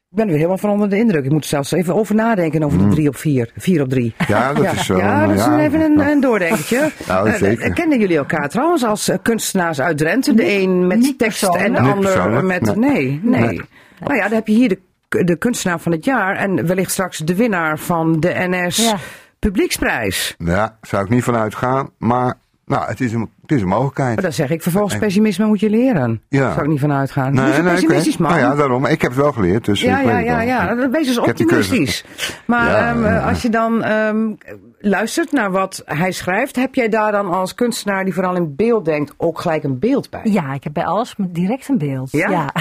Ik 0.09 0.15
ben 0.15 0.21
er 0.25 0.27
weer 0.31 0.37
helemaal 0.37 0.57
van 0.57 0.69
onder 0.69 0.89
de 0.89 0.97
indruk. 0.97 1.25
Ik 1.25 1.31
moet 1.31 1.43
er 1.43 1.49
zelfs 1.49 1.71
even 1.71 1.95
over 1.95 2.15
nadenken 2.15 2.63
over 2.63 2.77
de 2.77 2.87
drie 2.87 3.07
op 3.07 3.15
vier. 3.15 3.51
Vier 3.57 3.81
op 3.81 3.89
drie. 3.89 4.13
Ja, 4.27 4.53
dat 4.53 4.73
is 4.73 4.87
wel, 4.87 4.97
Ja, 4.97 5.27
dat 5.27 5.35
is 5.35 5.45
ja. 5.45 5.59
even 5.59 5.81
een, 5.81 5.99
een 5.99 6.19
doordenkertje. 6.19 6.91
Nou, 7.07 7.27
Eh, 7.29 7.35
zeker. 7.35 7.73
kennen 7.73 7.99
jullie 7.99 8.17
elkaar 8.17 8.49
trouwens 8.49 8.83
als 8.83 9.07
eh, 9.09 9.17
kunstenaars 9.21 9.81
uit 9.81 9.97
Drenthe? 9.97 10.33
De 10.33 10.51
een 10.51 10.87
met 10.87 10.97
niet 10.99 11.17
tekst 11.19 11.43
en 11.43 11.73
de 11.73 11.79
ander 11.79 11.99
persoonlijk, 11.99 12.45
met... 12.45 12.75
nee. 12.75 12.89
Nee, 12.89 13.19
nee. 13.23 13.41
Nee. 13.41 13.61
Nou 13.99 14.15
ja, 14.15 14.21
dan 14.23 14.33
heb 14.33 14.47
je 14.47 14.53
hier 14.53 14.69
de, 15.09 15.23
de 15.23 15.35
kunstenaar 15.37 15.79
van 15.79 15.91
het 15.91 16.05
jaar. 16.05 16.35
En 16.35 16.67
wellicht 16.67 16.91
straks 16.91 17.17
de 17.17 17.35
winnaar 17.35 17.79
van 17.79 18.19
de 18.19 18.33
NS 18.37 18.77
Ja. 18.89 18.95
Publieksprijs. 19.39 20.35
Ja, 20.37 20.77
zou 20.81 21.03
ik 21.03 21.09
niet 21.09 21.23
van 21.23 21.35
uitgaan. 21.35 21.89
Maar 21.97 22.33
nou, 22.67 22.85
het, 22.87 23.01
is 23.01 23.13
een, 23.13 23.29
het 23.41 23.51
is 23.51 23.61
een 23.61 23.67
mogelijkheid. 23.67 24.13
Maar 24.13 24.23
dan 24.23 24.33
zeg 24.33 24.49
ik, 24.49 24.61
vervolgens 24.61 24.97
pessimisme 24.97 25.45
moet 25.45 25.59
je 25.59 25.69
leren. 25.69 26.21
Ja. 26.29 26.39
Daar 26.41 26.51
zou 26.51 26.63
ik 26.63 26.71
niet 26.71 26.79
van 26.79 26.91
uitgaan. 26.91 27.33
Nee, 27.33 27.45
Hoezo 27.45 27.61
nee, 27.61 27.71
pessimistisch, 27.73 28.17
man? 28.17 28.29
Nou 28.31 28.41
ja, 28.43 28.55
daarom. 28.55 28.85
Ik 28.85 29.01
heb 29.01 29.11
het 29.11 29.19
wel 29.19 29.31
geleerd. 29.31 29.65
Dus 29.65 29.81
Ja, 29.81 29.99
ja, 29.99 30.19
ja, 30.19 30.41
ja. 30.41 30.89
Wees 30.89 31.07
dus 31.07 31.17
optimistisch. 31.17 32.05
Maar 32.45 32.69
Ja, 32.71 32.89
ehm, 32.89 33.03
ja, 33.03 33.29
als 33.29 33.41
je 33.41 33.49
dan 33.49 33.83
ehm, 33.83 34.31
luistert 34.79 35.31
naar 35.31 35.51
wat 35.51 35.81
hij 35.85 36.11
schrijft, 36.11 36.55
heb 36.55 36.75
jij 36.75 36.89
daar 36.89 37.11
dan 37.11 37.29
als 37.29 37.55
kunstenaar 37.55 38.03
die 38.03 38.13
vooral 38.13 38.35
in 38.35 38.55
beeld 38.55 38.85
denkt 38.85 39.13
ook 39.17 39.39
gelijk 39.39 39.63
een 39.63 39.79
beeld 39.79 40.09
bij? 40.09 40.21
Ja, 40.23 40.53
ik 40.53 40.63
heb 40.63 40.73
bij 40.73 40.85
alles 40.85 41.15
direct 41.17 41.67
een 41.69 41.77
beeld. 41.77 42.11
Ja? 42.11 42.53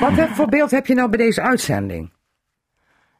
Wat 0.00 0.12
heb- 0.12 0.30
voor 0.34 0.48
beeld 0.48 0.70
heb 0.70 0.86
je 0.86 0.94
nou 0.94 1.08
bij 1.08 1.18
deze 1.18 1.42
uitzending? 1.42 2.10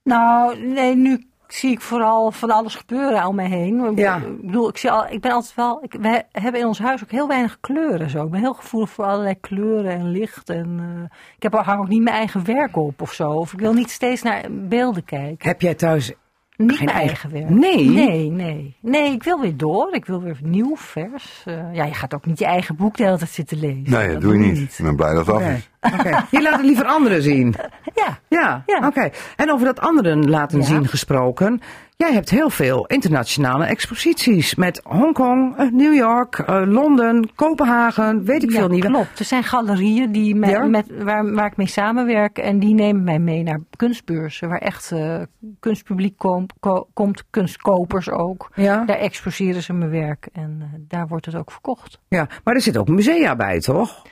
Nou, 0.04 0.58
nee, 0.66 0.96
nu 0.96 1.27
zie 1.48 1.70
ik 1.70 1.80
vooral 1.80 2.32
van 2.32 2.50
alles 2.50 2.74
gebeuren 2.74 3.26
om 3.26 3.34
mij 3.34 3.48
heen. 3.48 3.96
Ja. 3.96 4.16
Ik 4.16 4.46
bedoel, 4.46 4.68
ik, 4.68 4.76
zie 4.76 4.90
al, 4.90 5.06
ik 5.08 5.20
ben 5.20 5.32
altijd 5.32 5.54
wel. 5.54 5.82
Ik, 5.82 5.92
we 6.00 6.24
hebben 6.32 6.60
in 6.60 6.66
ons 6.66 6.78
huis 6.78 7.02
ook 7.02 7.10
heel 7.10 7.28
weinig 7.28 7.60
kleuren. 7.60 8.10
Zo. 8.10 8.24
Ik 8.24 8.30
ben 8.30 8.40
heel 8.40 8.54
gevoelig 8.54 8.90
voor 8.90 9.04
allerlei 9.04 9.40
kleuren 9.40 9.92
en 9.92 10.10
licht. 10.10 10.50
En, 10.50 10.78
eh, 10.80 11.18
ik 11.36 11.42
heb, 11.42 11.52
hang 11.52 11.80
ook 11.80 11.88
niet 11.88 12.02
mijn 12.02 12.16
eigen 12.16 12.44
werk 12.44 12.76
op 12.76 13.02
of 13.02 13.12
zo. 13.12 13.30
Of 13.30 13.52
ik 13.52 13.58
wil 13.58 13.72
niet 13.72 13.90
steeds 13.90 14.22
naar 14.22 14.44
beelden 14.50 15.04
kijken. 15.04 15.48
Heb 15.48 15.60
jij 15.60 15.74
thuis 15.74 16.12
Niet 16.58 16.76
geen 16.76 16.84
mijn 16.84 16.96
eigen- 16.98 17.30
eigen 17.32 17.48
werk. 17.50 17.60
Nee? 17.60 17.88
Nee, 17.88 18.30
nee. 18.30 18.76
Nee, 18.80 19.12
ik 19.12 19.22
wil 19.22 19.40
weer 19.40 19.56
door. 19.56 19.94
Ik 19.94 20.04
wil 20.06 20.22
weer 20.22 20.36
nieuw, 20.42 20.76
vers. 20.76 21.42
Eh, 21.44 21.74
ja, 21.74 21.84
je 21.84 21.94
gaat 21.94 22.14
ook 22.14 22.26
niet 22.26 22.38
je 22.38 22.44
eigen 22.44 22.76
boek 22.76 22.96
de 22.96 23.04
hele 23.04 23.18
tijd 23.18 23.30
zitten 23.30 23.58
lezen. 23.58 23.82
Nee, 23.90 24.12
dat 24.12 24.20
doe 24.20 24.32
je 24.32 24.38
niet. 24.52 24.78
Ik 24.78 24.84
ben 24.84 24.96
blij 24.96 25.14
dat 25.14 25.26
het 25.26 25.34
af 25.34 25.42
Oké. 25.42 25.52
is. 25.52 25.68
Oké. 25.98 26.24
Je 26.30 26.42
laat 26.42 26.56
het 26.56 26.64
liever 26.64 26.84
anderen 26.84 27.22
zien. 27.22 27.54
Ja. 27.94 28.18
Ja, 28.28 28.62
Ja. 28.66 28.86
oké. 28.86 29.10
En 29.36 29.52
over 29.52 29.66
dat 29.66 29.80
anderen 29.80 30.28
laten 30.30 30.58
Ja. 30.58 30.64
zien 30.64 30.86
gesproken. 30.88 31.60
Jij 32.04 32.12
hebt 32.12 32.30
heel 32.30 32.50
veel 32.50 32.86
internationale 32.86 33.64
exposities 33.64 34.54
met 34.54 34.80
Hongkong, 34.84 35.56
eh, 35.56 35.70
New 35.70 35.94
York, 35.94 36.38
eh, 36.38 36.62
Londen, 36.66 37.30
Kopenhagen, 37.34 38.24
weet 38.24 38.42
ik 38.42 38.50
ja, 38.52 38.58
veel 38.58 38.68
niet. 38.68 38.84
Klopt. 38.84 39.18
Er 39.18 39.24
zijn 39.24 39.42
galerieën 39.44 40.12
die 40.12 40.34
me- 40.34 40.46
Ja? 40.50 40.64
met, 40.64 40.86
waar, 41.02 41.32
waar 41.34 41.46
ik 41.46 41.56
mee 41.56 41.66
samenwerk. 41.66 42.38
En 42.38 42.58
die 42.58 42.74
nemen 42.74 43.04
mij 43.04 43.18
mee 43.18 43.42
naar 43.42 43.60
kunstbeurzen. 43.76 44.48
Waar 44.48 44.58
echt 44.58 44.92
eh, 44.92 45.20
kunstpubliek 45.60 46.16
kom- 46.18 46.46
ko- 46.60 46.88
komt. 46.92 47.24
Kunstkopers 47.30 48.10
ook. 48.10 48.50
Ja? 48.54 48.84
Daar 48.84 48.98
exposeren 48.98 49.62
ze 49.62 49.72
mijn 49.72 49.90
werk. 49.90 50.28
En 50.32 50.84
daar 50.88 51.08
wordt 51.08 51.26
het 51.26 51.34
ook 51.34 51.50
verkocht. 51.50 51.98
ja, 52.08 52.28
maar 52.44 52.54
er 52.54 52.60
zit 52.60 52.76
ook 52.78 52.88
musea 52.88 53.36
bij, 53.36 53.60
toch? 53.60 54.02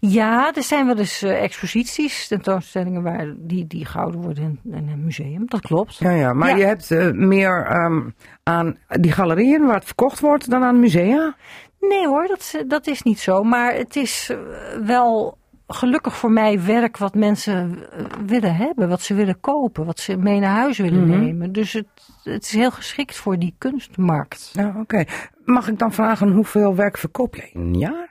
Ja, 0.00 0.52
er 0.54 0.62
zijn 0.62 0.86
wel 0.86 0.96
eens 0.96 1.22
eh, 1.22 1.42
exposities, 1.42 2.28
tentoonstellingen 2.28 3.02
waar 3.02 3.34
die, 3.36 3.66
die 3.66 3.84
gehouden 3.84 4.20
worden 4.20 4.60
in, 4.64 4.72
in 4.74 4.88
een 4.88 5.04
museum. 5.04 5.42
Dat 5.46 5.60
klopt. 5.60 5.96
Ja, 5.96 6.10
ja. 6.10 6.32
Maar 6.32 6.48
Ja. 6.50 6.56
je 6.56 6.64
hebt 6.64 6.90
eh, 6.90 7.10
meer 7.10 7.66
ehm, 7.66 8.00
aan 8.42 8.76
die 8.88 9.12
galerieën 9.12 9.66
waar 9.66 9.74
het 9.74 9.84
verkocht 9.84 10.20
wordt 10.20 10.50
dan 10.50 10.62
aan 10.62 10.80
musea? 10.80 11.34
Nee 11.80 12.06
hoor, 12.06 12.26
dat, 12.26 12.38
is- 12.38 12.62
dat 12.66 12.86
is 12.86 13.02
niet 13.02 13.18
zo. 13.20 13.42
Maar 13.42 13.74
het 13.74 13.96
is 13.96 14.28
eh, 14.30 14.38
wel 14.86 15.38
gelukkig 15.66 16.16
voor 16.16 16.30
mij 16.32 16.62
werk 16.64 16.96
wat 16.96 17.14
mensen 17.14 17.78
eh, 17.92 18.04
willen 18.26 18.54
hebben. 18.56 18.88
Wat 18.88 19.00
ze 19.02 19.14
willen 19.14 19.40
kopen. 19.40 19.84
Wat 19.84 19.98
ze 20.00 20.16
mee 20.16 20.40
naar 20.40 20.56
huis 20.56 20.78
willen 20.78 21.06
Mhm. 21.08 21.20
nemen. 21.20 21.52
Dus 21.52 21.72
het, 21.72 21.86
het 22.24 22.42
is 22.44 22.52
heel 22.52 22.70
geschikt 22.70 23.16
voor 23.16 23.38
die 23.38 23.54
kunstmarkt. 23.58 24.50
Ja, 24.52 24.74
oké. 24.80 25.04
Mag 25.44 25.68
ik 25.68 25.78
dan 25.78 25.92
vragen 25.92 26.30
hoeveel 26.32 26.74
werk 26.74 26.98
verkoop 26.98 27.34
jij 27.34 27.50
in 27.52 27.60
een 27.60 27.78
jaar? 27.78 28.09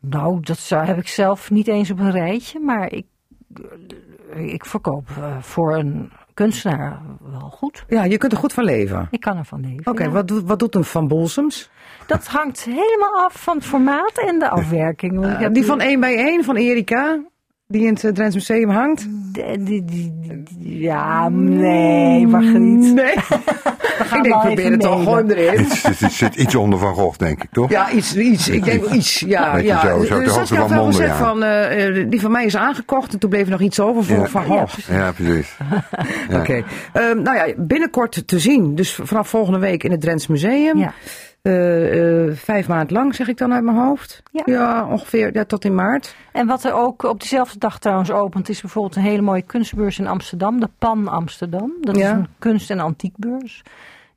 Nou, 0.00 0.40
dat 0.40 0.58
zou, 0.58 0.84
heb 0.86 0.98
ik 0.98 1.08
zelf 1.08 1.50
niet 1.50 1.68
eens 1.68 1.90
op 1.90 1.98
een 1.98 2.10
rijtje. 2.10 2.60
Maar 2.60 2.92
ik, 2.92 3.06
ik 4.34 4.64
verkoop 4.64 5.08
eh, 5.16 5.38
voor 5.40 5.76
een 5.76 6.12
kunstenaar 6.34 7.00
wel 7.30 7.50
goed. 7.50 7.84
Ja, 7.88 8.04
je 8.04 8.18
kunt 8.18 8.32
er 8.32 8.38
goed 8.38 8.52
van 8.52 8.64
leven. 8.64 9.08
Ik 9.10 9.20
kan 9.20 9.36
ervan 9.36 9.60
leven. 9.60 9.86
Oké, 9.92 10.02
ja. 10.02 10.10
wat, 10.10 10.28
doet- 10.28 10.44
wat 10.44 10.58
doet 10.58 10.74
een 10.74 10.84
Van 10.84 11.08
Bolsems? 11.08 11.70
Dat 12.06 12.26
hangt 12.26 12.64
helemaal 12.64 13.24
af 13.24 13.42
van 13.42 13.56
het 13.56 13.64
formaat 13.66 14.18
en 14.26 14.38
de 14.38 14.48
afwerking. 14.48 15.24
Eh, 15.26 15.48
die 15.52 15.64
van 15.64 15.80
1 15.80 16.00
bij 16.00 16.16
1 16.16 16.44
van 16.44 16.56
Erika, 16.56 17.20
die 17.68 17.82
in 17.86 17.92
het 17.94 18.04
eh, 18.04 18.12
Drents 18.12 18.34
Museum 18.34 18.68
hangt? 18.70 19.06
Ja, 20.58 21.28
nee, 21.28 22.26
Margriet. 22.26 22.94
Nee. 22.94 23.14
We 23.98 24.04
gaan 24.04 24.18
ik 24.18 24.24
denk, 24.30 24.40
probeer 24.40 24.70
het 24.70 24.80
toch 24.80 25.04
mailen. 25.04 25.04
gewoon 25.28 25.30
erin. 25.30 25.58
Het, 25.64 25.72
zit- 25.72 25.98
het 26.00 26.12
zit 26.12 26.34
iets 26.34 26.54
onder 26.54 26.78
Van 26.78 26.94
Gogh, 26.94 27.18
denk 27.18 27.42
ik, 27.42 27.48
toch? 27.52 27.70
Ja, 27.70 27.90
iets, 27.90 28.16
iets. 28.16 28.48
Ik 28.48 28.64
denk 28.64 28.84
iets. 28.90 29.20
Ja, 29.20 29.56
ja. 29.56 29.80
zo, 29.80 30.04
zo 30.04 30.04
Saskia 30.04 30.32
hoogte 30.36 30.54
had 30.54 30.68
van 30.68 30.76
wel 30.76 30.86
gezegd 30.86 31.16
van, 31.16 31.42
eh, 31.42 31.86
eh, 32.00 32.10
die 32.10 32.20
van 32.20 32.30
mij 32.30 32.44
is 32.44 32.56
aangekocht 32.56 33.12
en 33.12 33.18
toen 33.18 33.30
bleef 33.30 33.44
er 33.44 33.50
nog 33.50 33.60
iets 33.60 33.80
over 33.80 34.04
voor 34.04 34.16
Ja. 34.16 34.26
Van 34.26 34.44
Gogh. 34.44 34.78
Ja, 34.90 35.12
precies. 35.12 35.56
Ja. 36.28 36.38
Oké. 36.40 36.62
Ehm, 36.92 37.22
nou 37.22 37.36
ja, 37.36 37.46
binnenkort 37.56 38.26
te 38.26 38.38
zien. 38.38 38.74
Dus 38.74 38.98
vanaf 39.02 39.28
volgende 39.28 39.58
week 39.58 39.84
in 39.84 39.90
het 39.90 40.00
Drents 40.00 40.26
Museum. 40.26 40.78
Ja. 40.78 40.92
Eh, 41.46 42.24
eh, 42.26 42.32
vijf 42.36 42.68
maand 42.68 42.90
lang, 42.90 43.14
zeg 43.14 43.28
ik 43.28 43.36
dan 43.38 43.52
uit 43.52 43.64
mijn 43.64 43.76
hoofd. 43.76 44.22
Ja. 44.44 44.86
ongeveer 44.90 45.34
ja, 45.34 45.44
tot 45.44 45.64
in 45.64 45.74
maart. 45.74 46.14
En 46.32 46.46
wat 46.46 46.64
er 46.64 46.72
ook 46.74 47.02
op 47.02 47.20
dezelfde 47.20 47.58
dag 47.58 47.78
trouwens 47.78 48.10
opent, 48.10 48.48
is 48.48 48.60
bijvoorbeeld 48.60 48.96
een 48.96 49.02
hele 49.02 49.22
mooie 49.22 49.42
kunstbeurs 49.42 49.98
in 49.98 50.06
Amsterdam, 50.06 50.60
de 50.60 50.68
Pan 50.78 51.08
Amsterdam. 51.08 51.72
Dat 51.80 51.96
Ja. 51.96 52.04
is 52.04 52.10
een 52.10 52.28
kunst- 52.38 52.70
en 52.70 52.80
antiekbeurs. 52.80 53.62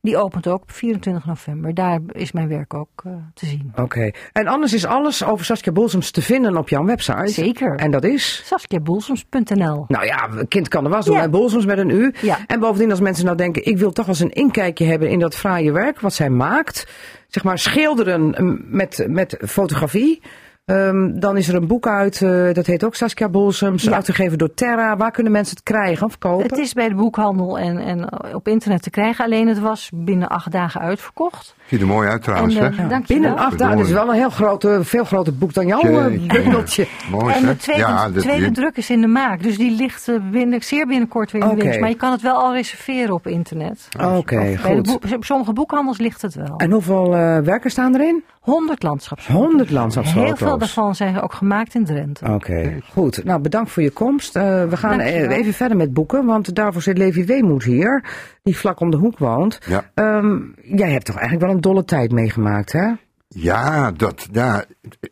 Die 0.01 0.17
opent 0.17 0.47
ook 0.47 0.61
op 0.61 0.71
24 0.71 1.25
november. 1.25 1.73
Daar 1.73 1.99
is 2.11 2.31
mijn 2.31 2.47
werk 2.47 2.73
ook 2.73 3.01
eh, 3.03 3.11
te 3.33 3.45
zien. 3.45 3.71
Oké. 3.75 4.11
En 4.31 4.47
anders 4.47 4.73
is 4.73 4.85
alles 4.85 5.23
over 5.23 5.45
Saskia 5.45 5.71
Bolsems 5.71 6.11
te 6.11 6.21
vinden 6.21 6.57
op 6.57 6.69
jouw 6.69 6.85
website. 6.85 7.27
Zeker. 7.27 7.75
En 7.75 7.91
dat 7.91 8.03
is? 8.03 8.41
SaskiaBolsems.nl 8.45 9.85
Nou 9.87 10.05
ja, 10.05 10.29
kind 10.47 10.67
kan 10.67 10.83
er 10.83 10.89
was 10.89 11.05
doen. 11.05 11.13
Ja. 11.13 11.19
bij 11.19 11.29
Bolsems 11.29 11.65
met 11.65 11.77
een 11.77 11.89
U. 11.89 12.13
Ja. 12.21 12.37
En 12.47 12.59
bovendien 12.59 12.89
als 12.89 12.99
mensen 12.99 13.25
nou 13.25 13.37
denken, 13.37 13.65
ik 13.65 13.77
wil 13.77 13.91
toch 13.91 14.07
eens 14.07 14.19
een 14.19 14.33
inkijkje 14.33 14.85
hebben 14.85 15.09
in 15.09 15.19
dat 15.19 15.35
fraaie 15.35 15.71
werk 15.71 15.99
wat 15.99 16.13
zij 16.13 16.29
maakt. 16.29 16.87
Zeg 17.27 17.43
maar 17.43 17.59
schilderen 17.59 18.35
met, 18.69 19.05
met 19.09 19.37
fotografie. 19.41 20.21
Ehm, 20.69 21.19
dan 21.19 21.37
is 21.37 21.47
er 21.47 21.55
een 21.55 21.67
boek 21.67 21.87
uit, 21.87 22.21
eh, 22.21 22.53
dat 22.53 22.65
heet 22.65 22.83
ook 22.83 22.95
Saskia 22.95 23.29
Bolsums, 23.29 23.83
Ja. 23.83 23.91
uitgegeven 23.93 24.37
door 24.37 24.53
Terra. 24.53 24.97
Waar 24.97 25.11
kunnen 25.11 25.31
mensen 25.31 25.55
het 25.55 25.63
krijgen 25.65 26.05
of 26.05 26.17
kopen? 26.17 26.43
Het 26.47 26.57
is 26.57 26.73
bij 26.73 26.89
de 26.89 26.95
boekhandel 26.95 27.59
en, 27.59 27.77
en 27.77 28.09
op 28.35 28.47
internet 28.47 28.81
te 28.81 28.89
krijgen. 28.89 29.25
Alleen 29.25 29.47
het 29.47 29.59
was 29.59 29.89
binnen 29.93 30.27
acht 30.27 30.51
dagen 30.51 30.81
uitverkocht. 30.81 31.55
Ziet 31.67 31.81
er 31.81 31.87
mooi 31.87 32.07
uit 32.09 32.23
trouwens, 32.23 32.55
En, 32.55 32.73
hè? 32.73 32.87
eh. 32.95 32.99
Binnen 33.07 33.37
acht 33.37 33.57
dagen, 33.57 33.77
dat 33.77 33.85
is 33.85 33.91
wel 33.91 34.07
een 34.09 34.15
heel 34.15 34.29
grote, 34.29 34.79
veel 34.83 35.03
groter 35.03 35.37
boek 35.37 35.53
dan 35.53 35.67
jouw 35.67 35.81
eh, 35.81 36.27
bundeltje. 36.27 36.87
Mooi, 37.11 37.33
En 37.33 37.45
de 37.45 37.55
tweede, 37.55 37.81
ja, 37.81 38.09
dat- 38.09 38.23
tweede 38.23 38.51
druk 38.51 38.77
is 38.77 38.89
in 38.89 39.01
de 39.01 39.07
maak. 39.07 39.43
Dus 39.43 39.57
die 39.57 39.71
ligt 39.71 40.09
binnen, 40.31 40.63
zeer 40.63 40.87
binnenkort 40.87 41.31
weer 41.31 41.41
in 41.41 41.47
de 41.47 41.53
Oké. 41.53 41.61
winkels. 41.61 41.81
Maar 41.81 41.91
je 41.91 41.95
kan 41.99 42.11
het 42.11 42.21
wel 42.21 42.35
al 42.35 42.53
reserveren 42.53 43.13
op 43.13 43.27
internet. 43.27 43.87
Oké, 44.15 44.39
de 44.39 44.57
goed. 44.57 44.83
boek- 45.01 45.23
sommige 45.25 45.53
boekhandels 45.53 45.97
ligt 45.97 46.21
het 46.21 46.35
wel. 46.35 46.57
En 46.57 46.71
hoeveel 46.71 47.15
eh, 47.15 47.37
werken 47.37 47.71
staan 47.71 47.95
erin? 47.95 48.23
100 48.39 48.83
landschapsfoto's. 48.83 49.43
100 49.45 49.71
landschapsfoto's. 49.71 50.27
Heel 50.27 50.47
veel 50.47 50.57
daarvan 50.59 50.95
zijn 50.95 51.21
ook 51.21 51.33
gemaakt 51.33 51.75
in 51.75 51.85
Drenthe. 51.85 52.25
Oké, 52.33 52.77
goed. 52.91 53.23
Nou, 53.23 53.41
bedankt 53.41 53.71
voor 53.71 53.83
je 53.83 53.91
komst. 53.91 54.35
Eh, 54.35 54.43
we 54.65 54.77
gaan 54.77 54.97
Dankjewel. 54.97 55.29
eh, 55.29 55.37
even 55.37 55.53
verder 55.53 55.77
met 55.77 55.93
boeken, 55.93 56.25
want 56.25 56.55
daarvoor 56.55 56.81
zit 56.81 56.97
Levi 56.97 57.25
Weemoed 57.25 57.63
hier, 57.63 58.03
die 58.43 58.57
vlak 58.57 58.79
om 58.79 58.91
de 58.91 58.97
hoek 58.97 59.17
woont. 59.17 59.59
Ja. 59.67 59.83
Ehm, 59.93 60.37
jij 60.61 60.91
hebt 60.91 61.05
toch 61.05 61.15
eigenlijk 61.15 61.45
wel 61.45 61.55
een 61.55 61.61
dolle 61.61 61.85
tijd 61.85 62.11
meegemaakt, 62.11 62.71
hè? 62.71 62.91
Ja, 63.27 63.91
dat, 63.91 64.27
ja, 64.31 64.63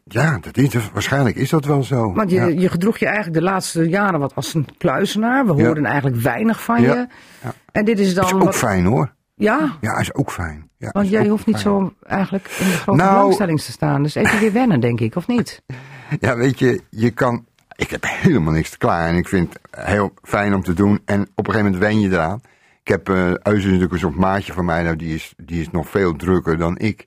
ja 0.03 0.37
dat 0.41 0.57
is, 0.57 0.91
waarschijnlijk 0.93 1.35
is 1.35 1.49
dat 1.49 1.65
wel 1.65 1.83
zo. 1.83 2.13
Want 2.13 2.29
je, 2.29 2.35
ja. 2.35 2.45
je 2.45 2.69
gedroeg 2.69 2.97
je 2.97 3.05
eigenlijk 3.05 3.35
de 3.37 3.43
laatste 3.43 3.89
jaren 3.89 4.19
wat 4.19 4.35
als 4.35 4.53
een 4.53 4.67
kluizenaar. 4.77 5.45
We 5.45 5.55
Ja. 5.55 5.65
hoorden 5.65 5.85
eigenlijk 5.85 6.21
weinig 6.21 6.63
van 6.63 6.81
Ja. 6.81 6.93
je. 6.93 7.07
En 7.71 7.85
dit 7.85 7.99
is 7.99 8.13
dan. 8.13 8.25
is 8.25 8.33
ook 8.33 8.43
wat- 8.43 8.55
fijn 8.55 8.85
hoor. 8.85 9.15
Ja, 9.39 9.75
Ja, 9.81 9.97
is 9.99 10.13
ook 10.13 10.31
fijn. 10.31 10.69
Ja, 10.77 10.89
want 10.91 11.09
jij 11.09 11.27
hoeft 11.27 11.45
niet 11.45 11.57
fijn. 11.61 11.67
zo 11.75 11.93
eigenlijk 12.07 12.55
in 12.59 12.65
de 12.65 12.71
grote 12.71 12.99
Nou- 13.01 13.15
belangstelling 13.15 13.61
te 13.61 13.71
staan. 13.71 14.03
Dus 14.03 14.15
even 14.15 14.39
weer 14.39 14.51
wennen, 14.53 14.79
denk 14.79 14.99
ik, 14.99 15.15
of 15.15 15.27
niet? 15.27 15.61
Ja, 16.19 16.35
weet 16.35 16.59
je, 16.59 16.81
je 16.89 17.09
kan. 17.11 17.45
Ik 17.75 17.89
heb 17.89 18.03
helemaal 18.07 18.53
niks 18.53 18.69
te 18.69 18.77
klaar 18.77 19.07
en 19.09 19.15
ik 19.15 19.27
vind 19.27 19.53
het 19.71 19.85
heel 19.85 20.13
fijn 20.23 20.53
om 20.55 20.63
te 20.63 20.73
doen. 20.73 21.01
En 21.05 21.21
op 21.35 21.47
een 21.47 21.53
gegeven 21.53 21.71
moment 21.71 21.81
wen 21.91 21.99
je 21.99 22.09
eraan. 22.09 22.41
Ik 22.83 22.87
heb 22.87 23.09
eh 23.09 23.15
Eusen 23.25 23.55
is 23.57 23.63
natuurlijk 23.65 23.91
een 23.93 23.99
soort 23.99 24.15
maatje 24.15 24.53
van 24.53 24.65
mij, 24.65 24.83
nou, 24.83 24.95
die 24.95 25.15
is, 25.15 25.33
die 25.37 25.61
is 25.61 25.69
nog 25.71 25.89
veel 25.89 26.15
drukker 26.15 26.57
dan 26.57 26.77
ik. 26.77 27.05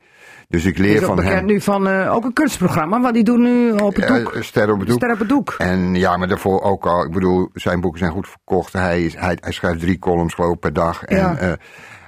Dus 0.48 0.64
ik 0.64 0.78
leer 0.78 1.02
van 1.02 1.22
hem. 1.22 1.44
nu 1.44 1.60
van 1.60 1.88
eh, 1.88 2.14
ook 2.14 2.24
een 2.24 2.32
kunstprogramma, 2.32 3.00
want 3.00 3.14
die 3.14 3.24
doen 3.24 3.42
nu 3.42 3.70
op 3.72 3.94
het 3.96 4.06
doek. 4.08 4.36
ster 4.40 4.72
op 4.72 4.78
het 4.78 4.88
doek. 4.88 4.96
Ster 4.98 5.12
op 5.12 5.18
het 5.18 5.28
doek. 5.28 5.54
En 5.58 5.94
ja, 5.94 6.16
maar 6.16 6.28
daarvoor 6.28 6.62
ook 6.62 6.86
al. 6.86 7.04
Ik 7.04 7.10
bedoel, 7.12 7.48
zijn 7.54 7.80
boeken 7.80 7.98
zijn 8.00 8.12
goed 8.12 8.28
verkocht. 8.28 8.72
Hij, 8.72 9.04
is, 9.04 9.14
hij, 9.16 9.36
hij 9.40 9.52
schrijft 9.52 9.80
drie 9.80 9.98
columns 9.98 10.34
geloof 10.34 10.58
per 10.58 10.72
dag. 10.72 11.02
En 11.04 11.16
Ja. 11.16 11.36
eh, 11.36 11.52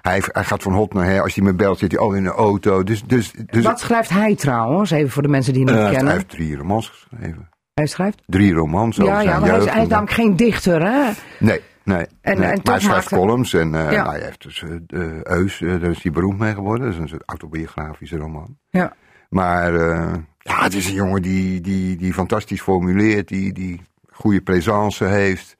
hij, 0.03 0.23
hij 0.27 0.45
gaat 0.45 0.63
van 0.63 0.73
hot 0.73 0.93
naar 0.95 1.05
her. 1.05 1.23
Als 1.23 1.35
hij 1.35 1.45
me 1.45 1.55
belt, 1.55 1.79
zit 1.79 1.91
hij 1.93 2.01
al 2.01 2.13
in 2.13 2.23
de 2.23 2.31
auto. 2.31 2.83
Dus, 2.83 3.03
dus, 3.05 3.33
dus 3.47 3.65
Wat 3.65 3.81
schrijft 3.81 4.11
hij 4.11 4.35
trouwens? 4.35 4.91
Even 4.91 5.11
voor 5.11 5.23
de 5.23 5.29
mensen 5.29 5.53
die 5.53 5.65
hem 5.65 5.73
eh, 5.75 5.79
niet 5.79 5.87
hij 5.89 5.97
kennen. 5.97 6.15
heeft 6.15 6.29
drie 6.29 6.57
romans 6.57 6.89
geschreven. 6.89 7.49
Hij 7.75 7.87
schrijft? 7.87 8.23
Drie 8.27 8.53
romans 8.53 8.97
Ja, 8.97 9.21
ja, 9.21 9.39
maar 9.39 9.49
hij 9.49 9.59
is, 9.59 9.65
hij 9.65 9.87
namelijk 9.87 10.13
geen 10.13 10.37
dichter, 10.37 10.83
hè? 10.83 11.11
Nee, 11.39 11.61
nee. 11.85 12.07
En- 12.21 12.39
nee. 12.39 12.49
en 12.51 12.61
maar 12.65 12.73
hij 12.75 12.81
schrijft 12.81 13.11
hij- 13.11 13.19
columns 13.19 13.55
en 13.55 13.75
eh, 13.75 13.93
Ja. 13.93 14.03
nou, 14.03 14.15
hij 14.17 14.25
heeft 14.25 14.43
dus 14.43 14.65
de 14.87 15.21
Eus, 15.23 15.59
daar 15.59 15.83
is 15.91 16.03
hij 16.03 16.13
beroemd 16.13 16.39
mee 16.39 16.55
geworden. 16.55 16.85
Dat 16.87 16.95
is 16.95 17.01
een 17.01 17.09
soort 17.09 17.23
autobiografische 17.27 18.17
roman. 18.17 18.57
Ja. 18.71 18.93
Maar 19.29 19.73
ja, 20.39 20.63
het 20.63 20.75
is 20.75 20.87
een 20.89 20.95
jongen 20.95 21.23
die, 21.23 21.61
die, 21.61 21.97
die 21.97 22.13
fantastisch 22.13 22.61
formuleert, 22.63 23.29
die, 23.29 23.53
die 23.53 23.81
goede 24.11 24.41
présence 24.41 25.05
heeft. 25.05 25.57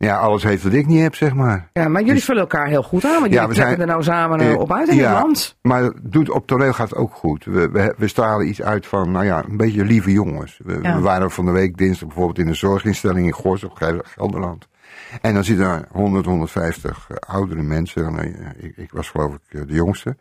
Ja, 0.00 0.16
alles 0.18 0.42
heeft 0.42 0.62
wat 0.62 0.72
ik 0.72 0.86
niet 0.86 1.00
heb, 1.00 1.14
zeg 1.14 1.34
maar. 1.34 1.68
Ja, 1.72 1.88
maar 1.88 2.00
jullie 2.00 2.14
Dus- 2.14 2.24
vullen 2.24 2.40
elkaar 2.42 2.66
heel 2.66 2.82
goed 2.82 3.04
aan, 3.04 3.20
want 3.20 3.24
Ja, 3.32 3.40
jullie 3.40 3.48
we 3.48 3.54
zijn- 3.54 3.80
er 3.80 3.86
nou 3.86 4.02
samen 4.02 4.40
eh, 4.40 4.50
Eh, 4.50 4.58
op 4.58 4.72
uit 4.72 4.88
in 4.88 4.96
ja, 4.96 5.10
het 5.14 5.22
land. 5.22 5.56
Maar 5.62 5.90
doet, 6.02 6.30
op 6.30 6.46
toneel 6.46 6.72
gaat 6.72 6.88
het 6.88 6.98
ook 6.98 7.14
goed. 7.14 7.44
We, 7.44 7.68
we, 7.70 7.94
we 7.96 8.08
stralen 8.08 8.48
iets 8.48 8.62
uit 8.62 8.86
van, 8.86 9.10
nou 9.10 9.24
ja, 9.24 9.44
een 9.48 9.56
beetje 9.56 9.84
lieve 9.84 10.12
jongens. 10.12 10.60
We, 10.64 10.78
Ja. 10.82 10.94
we 10.96 11.00
waren 11.00 11.30
van 11.30 11.44
de 11.44 11.50
week 11.50 11.76
dinsdag 11.76 12.06
bijvoorbeeld 12.08 12.38
in 12.38 12.48
een 12.48 12.56
zorginstelling 12.56 13.26
in 13.26 13.32
Gors 13.32 13.64
op 13.64 13.72
Gel- 13.74 14.00
Gelderland. 14.04 14.68
En 15.20 15.34
dan 15.34 15.44
zitten 15.44 15.66
er 15.66 15.84
100, 15.92 16.26
150 16.26 17.06
eh, 17.10 17.16
oudere 17.34 17.62
mensen. 17.62 18.18
En, 18.18 18.54
ik, 18.58 18.76
ik 18.76 18.92
was 18.92 19.10
geloof 19.10 19.34
ik 19.48 19.68
de 19.68 19.74
jongste, 19.74 20.16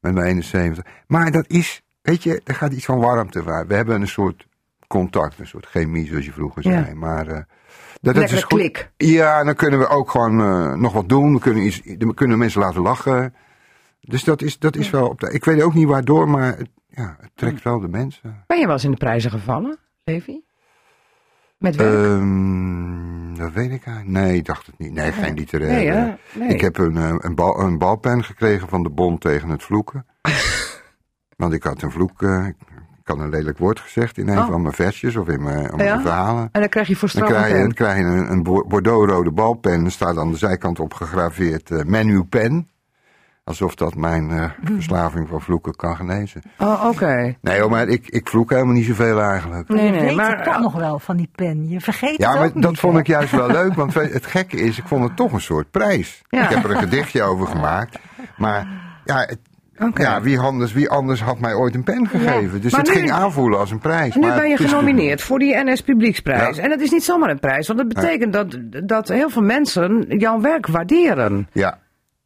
met 0.00 0.14
mijn 0.14 0.26
71. 0.26 0.84
Maar 1.06 1.30
dat 1.30 1.44
is, 1.48 1.82
weet 2.02 2.22
je, 2.22 2.40
er 2.44 2.54
gaat 2.54 2.72
iets 2.72 2.84
van 2.84 2.98
warmte 2.98 3.42
waar. 3.42 3.66
We 3.66 3.74
hebben 3.74 4.00
een 4.00 4.08
soort 4.08 4.46
contact, 4.86 5.38
een 5.38 5.46
soort 5.46 5.66
chemie 5.66 6.06
zoals 6.06 6.24
je 6.24 6.32
vroeger 6.32 6.68
Ja. 6.68 6.82
zei. 6.82 6.94
Maar 6.94 7.46
dat, 8.06 8.14
dat 8.14 8.30
Lekkere 8.30 8.36
is 8.36 8.42
goed. 8.44 8.58
klik. 8.58 8.90
Ja, 8.96 9.44
dan 9.44 9.54
kunnen 9.54 9.78
we 9.78 9.88
ook 9.88 10.10
gewoon 10.10 10.40
eh, 10.40 10.72
nog 10.74 10.92
wat 10.92 11.08
doen. 11.08 11.32
We 11.34 11.40
kunnen, 11.40 11.66
iets, 11.66 11.80
we 11.84 12.14
kunnen 12.14 12.38
mensen 12.38 12.60
laten 12.60 12.82
lachen. 12.82 13.34
Dus 14.00 14.24
dat 14.24 14.42
is, 14.42 14.58
dat 14.58 14.76
is 14.76 14.90
wel 14.90 15.08
op 15.08 15.20
de, 15.20 15.32
Ik 15.32 15.44
weet 15.44 15.62
ook 15.62 15.74
niet 15.74 15.88
waardoor, 15.88 16.28
maar 16.28 16.56
het, 16.56 16.68
ja, 16.88 17.16
het 17.20 17.30
trekt 17.34 17.62
wel 17.62 17.80
de 17.80 17.88
mensen. 17.88 18.44
Ben 18.46 18.58
je 18.58 18.64
wel 18.64 18.74
eens 18.74 18.84
in 18.84 18.90
de 18.90 18.96
prijzen 18.96 19.30
gevallen, 19.30 19.78
Levi? 20.04 20.44
Met 21.58 21.76
werk? 21.76 22.04
Ehm, 22.04 23.34
dat 23.34 23.52
weet 23.52 23.70
ik 23.72 23.86
eigenlijk. 23.86 24.08
Nee, 24.08 24.36
ik 24.36 24.44
dacht 24.44 24.66
het 24.66 24.78
niet. 24.78 24.92
Nee, 24.92 25.12
geen 25.12 25.34
literaire. 25.34 25.76
Nee, 25.76 25.90
hè? 25.90 26.14
Nee. 26.38 26.48
Ik 26.48 26.60
heb 26.60 26.78
een, 26.78 26.96
eh, 26.96 27.14
een, 27.18 27.34
bal, 27.34 27.60
een 27.60 27.78
balpen 27.78 28.24
gekregen 28.24 28.68
van 28.68 28.82
de 28.82 28.90
bond 28.90 29.20
tegen 29.20 29.48
het 29.48 29.62
vloeken. 29.62 30.06
Want 31.36 31.52
ik 31.52 31.62
had 31.62 31.82
een 31.82 31.90
vloek. 31.90 32.22
eh, 32.22 32.46
ik 33.06 33.12
had 33.14 33.20
een 33.24 33.30
lelijk 33.30 33.58
woord 33.58 33.80
gezegd 33.80 34.18
in 34.18 34.28
een 34.28 34.38
Oh. 34.38 34.46
van 34.46 34.62
mijn 34.62 34.74
versjes 34.74 35.16
of 35.16 35.28
in 35.28 35.42
mijn, 35.42 35.62
Ja? 35.62 35.76
mijn 35.76 36.00
verhalen. 36.00 36.48
En 36.52 36.60
dan 36.60 36.68
krijg 36.68 36.88
je 36.88 36.96
voor 36.96 37.10
Dan 37.14 37.24
krijg 37.28 37.48
je, 37.48 37.54
een 37.54 37.60
dan 37.60 37.72
krijg 37.72 37.98
je 37.98 38.04
een, 38.04 38.30
een 38.30 38.42
bo- 38.42 38.64
Bordeaux-rode 38.68 39.30
balpen. 39.30 39.84
Er 39.84 39.90
staat 39.90 40.18
aan 40.18 40.30
de 40.30 40.36
zijkant 40.36 40.80
op 40.80 40.94
gegraveerd 40.94 41.70
eh 41.70 41.84
menu 41.84 42.24
pen. 42.24 42.68
Alsof 43.44 43.74
dat 43.74 43.94
mijn 43.94 44.30
eh, 44.30 44.50
verslaving 44.64 45.28
van 45.28 45.40
vloeken 45.40 45.74
kan 45.76 45.96
genezen. 45.96 46.42
Oh, 46.58 46.84
oké. 46.88 47.34
Nee, 47.40 47.68
maar 47.68 47.88
ik, 47.88 48.06
ik 48.08 48.28
vloek 48.28 48.50
helemaal 48.50 48.74
niet 48.74 48.86
zoveel 48.86 49.20
eigenlijk. 49.20 49.68
Nee, 49.68 49.90
nee, 49.90 50.00
weet 50.00 50.16
maar- 50.16 50.36
het 50.36 50.44
toch 50.44 50.60
nog 50.60 50.74
wel 50.74 50.98
van 50.98 51.16
die 51.16 51.30
pen. 51.34 51.68
Je 51.68 51.80
vergeet 51.80 52.16
Ja, 52.18 52.28
het 52.30 52.38
maar 52.38 52.46
ook 52.48 52.62
dat 52.62 52.70
niet, 52.70 52.80
vond 52.80 52.94
hè? 52.94 53.00
ik 53.00 53.06
juist 53.06 53.30
wel 53.30 53.48
leuk. 53.60 53.74
Want 53.74 53.94
het 53.94 54.26
gekke 54.26 54.56
is, 54.56 54.78
ik 54.78 54.86
vond 54.86 55.04
het 55.04 55.16
toch 55.16 55.32
een 55.32 55.40
soort 55.40 55.70
prijs. 55.70 56.22
Ja. 56.28 56.42
Ik 56.48 56.54
heb 56.54 56.64
er 56.64 56.70
een 56.70 56.76
gedichtje 56.78 57.22
over 57.22 57.46
gemaakt. 57.46 57.98
Maar 58.36 58.66
ja, 59.04 59.16
het- 59.18 59.38
Ja 59.94 60.20
wie, 60.22 60.38
anders, 60.38 60.72
wie 60.72 60.88
anders 60.90 61.22
had 61.22 61.38
mij 61.38 61.54
ooit 61.54 61.74
een 61.74 61.82
pen 61.84 62.08
gegeven? 62.08 62.60
Dus 62.60 62.76
het 62.76 62.86
nu- 62.86 62.92
ging 62.92 63.10
aanvoelen 63.10 63.58
als 63.58 63.70
een 63.70 63.78
prijs. 63.78 64.14
Nu 64.14 64.20
maar 64.20 64.36
ben 64.40 64.48
je 64.48 64.56
genomineerd 64.56 65.22
voor 65.22 65.38
die 65.38 65.54
NS 65.64 65.82
Publieksprijs. 65.82 66.56
Ja. 66.56 66.62
En 66.62 66.68
dat 66.68 66.80
is 66.80 66.90
niet 66.90 67.04
zomaar 67.04 67.30
een 67.30 67.40
prijs, 67.40 67.66
want 67.66 67.78
dat 67.78 67.88
betekent 67.88 68.32
dat, 68.32 68.58
dat 68.88 69.08
heel 69.08 69.30
veel 69.30 69.42
mensen 69.42 70.04
jouw 70.08 70.40
werk 70.40 70.66
waarderen. 70.66 71.48
Ja, 71.52 71.78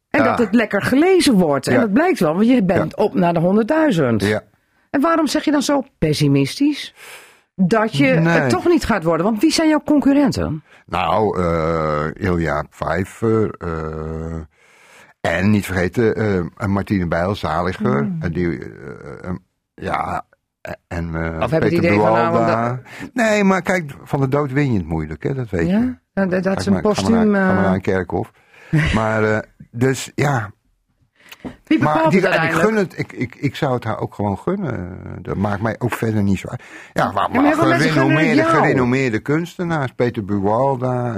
En 0.09 0.23
dat 0.23 0.37
het 0.39 0.53
lekker 0.55 0.81
gelezen 0.81 1.33
wordt. 1.33 1.67
En 1.67 1.79
dat 1.79 1.93
blijkt 1.93 2.19
wel, 2.19 2.33
want 2.33 2.47
je 2.47 2.63
bent 2.63 2.95
op 2.97 3.13
naar 3.13 3.33
de 3.33 3.39
100.000. 3.39 4.15
ja. 4.27 4.41
En 4.89 5.01
waarom 5.01 5.27
zeg 5.27 5.43
je 5.45 5.51
dan 5.51 5.61
zo 5.61 5.83
pessimistisch? 5.97 6.93
Dat 7.55 7.97
je 7.97 8.05
Nee. 8.05 8.33
het 8.39 8.49
toch 8.49 8.67
niet 8.67 8.85
gaat 8.85 9.03
worden. 9.03 9.25
Want 9.25 9.41
wie 9.41 9.51
zijn 9.51 9.67
jouw 9.69 9.81
concurrenten? 9.85 10.63
Nou, 10.85 11.39
eh 11.41 12.05
Ilja 12.13 12.63
Pfeiffer. 12.69 13.55
eh, 13.57 13.69
en 15.21 15.49
niet 15.49 15.65
vergeten, 15.65 16.15
eh 16.57 16.67
Martine 16.67 17.07
Bijl, 17.07 17.35
zaliger. 17.35 18.03
Mm. 18.03 18.21
En 18.21 18.31
die, 18.33 18.59
eh, 18.59 19.33
ja, 19.73 20.25
en 20.87 21.15
eh 21.15 21.41
Of 21.41 21.51
heb 21.51 21.63
je 21.63 21.69
het 21.69 21.69
Peter 21.69 21.77
idee 21.77 21.99
van, 21.99 22.13
Buwalda. 22.13 22.81
Nee, 23.13 23.43
maar 23.43 23.61
kijk, 23.61 23.91
van 24.03 24.19
de 24.19 24.27
dood 24.27 24.51
win 24.51 24.71
je 24.71 24.77
het 24.77 24.87
moeilijk, 24.87 25.23
hè? 25.23 25.33
dat 25.33 25.49
weet 25.49 25.67
je. 25.67 25.71
Ja? 25.71 25.99
Nou, 26.13 26.29
dat, 26.29 26.43
dat 26.43 26.59
is 26.59 26.65
een 26.65 26.81
postuum. 26.81 27.15
Ga 27.15 27.23
maar 27.23 27.53
naar 27.53 27.73
een 27.73 27.81
kerkhof. 27.81 28.31
maar, 28.95 29.23
eh, 29.23 29.39
dus 29.71 30.11
ja. 30.15 30.51
wie 31.63 31.83
Maar 31.83 32.09
die, 32.09 32.19
ik 32.19 32.51
gun 32.51 32.75
het, 32.75 32.99
ik, 32.99 33.11
ik, 33.11 33.35
ik 33.35 33.55
zou 33.55 33.73
het 33.73 33.83
haar 33.83 33.99
ook 33.99 34.13
gewoon 34.13 34.37
gunnen. 34.37 34.99
Dat 35.21 35.35
maakt 35.35 35.61
mij 35.61 35.75
ook 35.79 35.93
verder 35.93 36.23
niet 36.23 36.39
zo 36.39 36.47
uit. 36.47 36.63
Ja, 36.93 37.11
maar, 37.11 37.31
maar 37.31 37.55
gerenommeerde 38.45 39.19
kunstenaars, 39.19 39.91
Peter 39.91 40.25
Buwalda. 40.25 41.15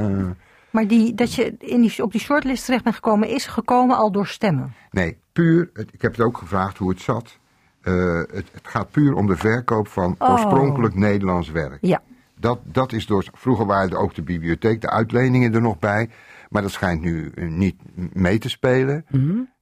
Maar 0.73 0.87
die, 0.87 1.13
dat 1.13 1.33
je 1.33 1.55
in 1.59 1.81
die, 1.81 2.03
op 2.03 2.11
die 2.11 2.21
shortlist 2.21 2.65
terecht 2.65 2.83
bent 2.83 2.95
gekomen, 2.95 3.27
is 3.29 3.45
gekomen 3.45 3.97
al 3.97 4.11
door 4.11 4.27
stemmen. 4.27 4.73
Nee, 4.91 5.17
puur, 5.33 5.69
het- 5.73 5.93
ik 5.93 6.01
heb 6.01 6.11
het 6.11 6.21
ook 6.25 6.37
gevraagd 6.37 6.77
hoe 6.77 6.89
het 6.89 7.01
zat. 7.01 7.37
Eh, 7.81 8.15
het, 8.17 8.47
het 8.51 8.67
gaat 8.67 8.91
puur 8.91 9.13
om 9.13 9.27
de 9.27 9.35
verkoop 9.37 9.87
van 9.87 10.15
Oh. 10.17 10.29
oorspronkelijk 10.31 10.95
Nederlands 10.95 11.49
werk. 11.51 11.77
Ja. 11.81 12.01
Dat, 12.39 12.59
dat 12.63 12.91
is 12.91 13.05
door, 13.05 13.25
vroeger 13.33 13.65
waren 13.65 13.89
er 13.91 13.97
ook 13.97 14.15
de 14.15 14.21
bibliotheek, 14.21 14.81
de 14.81 14.89
uitleningen 14.89 15.53
er 15.53 15.61
nog 15.61 15.79
bij. 15.79 16.09
Maar 16.49 16.61
dat 16.61 16.71
schijnt 16.71 17.01
nu 17.01 17.31
eh, 17.35 17.47
niet 17.47 17.75
mee 18.13 18.37
te 18.37 18.49
spelen. 18.49 19.05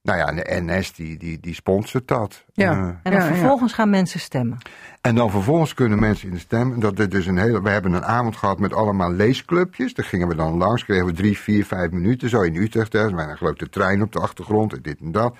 Nou 0.02 0.18
ja, 0.18 0.32
de 0.32 0.60
NS 0.62 0.92
die, 0.92 1.18
die, 1.18 1.40
die 1.40 1.54
sponsort 1.54 2.08
dat. 2.08 2.44
Ja. 2.52 2.70
Eh, 2.72 2.78
En 2.78 2.98
dan 3.02 3.12
Ja, 3.12 3.18
ja. 3.18 3.24
vervolgens 3.34 3.72
gaan 3.72 3.90
mensen 3.90 4.20
stemmen. 4.20 4.58
en 5.00 5.14
dan 5.14 5.30
vervolgens 5.30 5.74
kunnen 5.74 5.98
mensen 5.98 6.28
in 6.28 6.34
de 6.34 6.40
stem. 6.40 6.80
Dat 6.80 6.98
er 6.98 7.08
dus 7.08 7.26
een 7.26 7.38
hele, 7.38 7.62
we 7.62 7.68
hebben 7.70 7.92
een 7.92 8.04
avond 8.04 8.36
gehad 8.36 8.58
met 8.58 8.74
allemaal 8.74 9.12
leesclubjes. 9.12 9.94
Daar 9.94 10.06
gingen 10.06 10.28
we 10.28 10.34
dan 10.34 10.56
langs, 10.56 10.84
kregen 10.84 11.06
we 11.06 11.12
drie, 11.12 11.38
vier, 11.38 11.64
vijf 11.64 11.90
minuten. 11.90 12.28
Zo 12.28 12.40
in 12.40 12.54
Utrecht. 12.56 12.94
Er 12.94 13.14
was 13.14 13.26
een 13.26 13.36
grote 13.36 13.68
trein 13.68 14.02
op 14.02 14.12
de 14.12 14.18
achtergrond 14.20 14.72
en 14.72 14.82
dit 14.82 15.00
en 15.00 15.12
dat. 15.12 15.36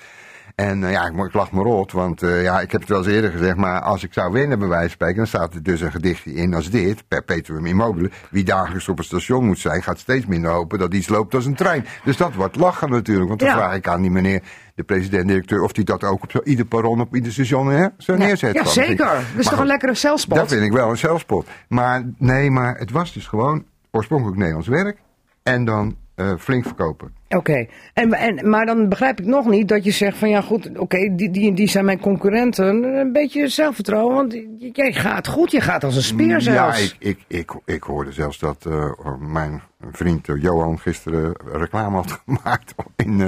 En 0.63 0.85
eh, 0.85 0.91
ja, 0.91 1.07
ik, 1.07 1.33
lach 1.33 1.53
me 1.53 1.63
rot, 1.63 1.93
want 1.93 2.23
eh, 2.23 2.43
ja, 2.43 2.61
ik 2.61 2.73
heb 2.73 2.81
het 2.81 2.91
wel 2.91 2.99
eens 2.99 3.07
eerder 3.07 3.31
gezegd, 3.31 3.57
maar 3.57 3.81
als 3.81 4.05
ik 4.05 4.13
zou 4.13 4.33
winnen 4.33 4.59
bij 4.59 4.69
wijze 4.69 4.83
van 4.83 4.91
spreken, 4.91 5.17
dan 5.17 5.27
staat 5.27 5.55
er 5.55 5.63
dus 5.63 5.81
een 5.81 5.91
gedichtje 5.91 6.35
in 6.35 6.55
als 6.55 6.71
dit, 6.71 7.09
Perpetuum 7.09 7.67
immobile. 7.67 8.11
Wie 8.31 8.45
dagelijks 8.45 8.89
op 8.89 8.99
een 8.99 9.05
station 9.05 9.47
moet 9.47 9.59
zijn, 9.59 9.83
gaat 9.83 9.99
steeds 9.99 10.27
minder 10.27 10.51
hopen 10.51 10.79
dat 10.79 10.95
iets 10.95 11.09
loopt 11.09 11.35
als 11.35 11.47
een 11.47 11.55
trein. 11.55 11.87
Dus 12.05 12.17
dat 12.17 12.35
wordt 12.35 12.57
lachen 12.57 12.91
natuurlijk, 12.91 13.29
want 13.29 13.41
dan 13.41 13.49
Ja. 13.49 13.55
vraag 13.55 13.75
ik 13.75 13.89
aan 13.89 14.03
die 14.03 14.11
meneer, 14.11 14.43
de 14.75 14.83
president-directeur, 14.83 15.63
of 15.63 15.73
die 15.73 15.85
dat 15.85 16.05
ook 16.05 16.23
op 16.23 16.31
zo 16.31 16.41
ieder 16.45 16.65
perron, 16.65 17.01
op 17.01 17.15
ieder 17.15 17.33
station 17.33 17.71
hè, 17.71 17.87
zo 17.99 18.17
neerzet. 18.17 18.55
Ja, 18.55 18.65
zeker. 18.65 18.97
Dat 18.97 19.17
is 19.19 19.35
maar 19.35 19.45
toch 19.45 19.59
een 19.59 19.67
lekkere 19.67 19.95
zelfspot? 19.95 20.37
Dat 20.39 20.49
vind 20.49 20.63
ik 20.63 20.73
wel 20.73 20.91
een 20.91 20.99
zelfspot. 20.99 21.47
Maar 21.69 22.03
nee, 22.19 22.51
maar 22.51 22.79
het 22.79 22.91
was 22.91 23.13
dus 23.13 23.27
gewoon 23.27 23.65
oorspronkelijk 23.91 24.37
Nederlands 24.39 24.69
werk 24.69 24.99
en 25.43 25.65
dan 25.65 25.97
eh, 26.15 26.33
flink 26.39 26.65
verkopen. 26.65 27.13
Oké, 27.29 27.67
en, 27.95 28.13
en, 28.13 28.49
maar 28.49 28.67
dan 28.67 28.89
begrijp 28.89 29.21
ik 29.21 29.27
nog 29.27 29.47
niet 29.47 29.69
dat 29.69 29.85
je 29.85 29.91
zegt 29.91 30.19
van 30.19 30.29
ja 30.29 30.41
goed, 30.41 30.79
oké, 30.79 31.15
die, 31.15 31.31
die, 31.31 31.55
die 31.55 31.69
zijn 31.69 31.85
mijn 31.85 32.01
concurrenten. 32.01 32.85
Een 32.85 33.13
beetje 33.13 33.49
zelfvertrouwen, 33.49 34.15
want 34.15 34.37
jij 34.73 34.93
gaat 34.93 35.27
goed, 35.27 35.51
je 35.51 35.61
gaat 35.61 35.85
als 35.85 35.97
een 35.97 36.03
speer 36.03 36.41
zelfs. 36.41 36.79
Ja, 36.79 36.85
ik, 36.85 36.97
ik, 36.99 37.25
ik, 37.27 37.53
ik 37.65 37.83
hoorde 37.83 38.13
zelfs 38.13 38.39
dat 38.39 38.67
eh, 38.67 38.93
mijn 39.19 39.63
vriend 39.91 40.29
eh, 40.29 40.43
Johan 40.43 40.79
gisteren 40.79 41.35
reclame 41.53 41.97
had 41.97 42.23
gemaakt 42.27 42.75
in 42.97 43.19
uh, 43.19 43.27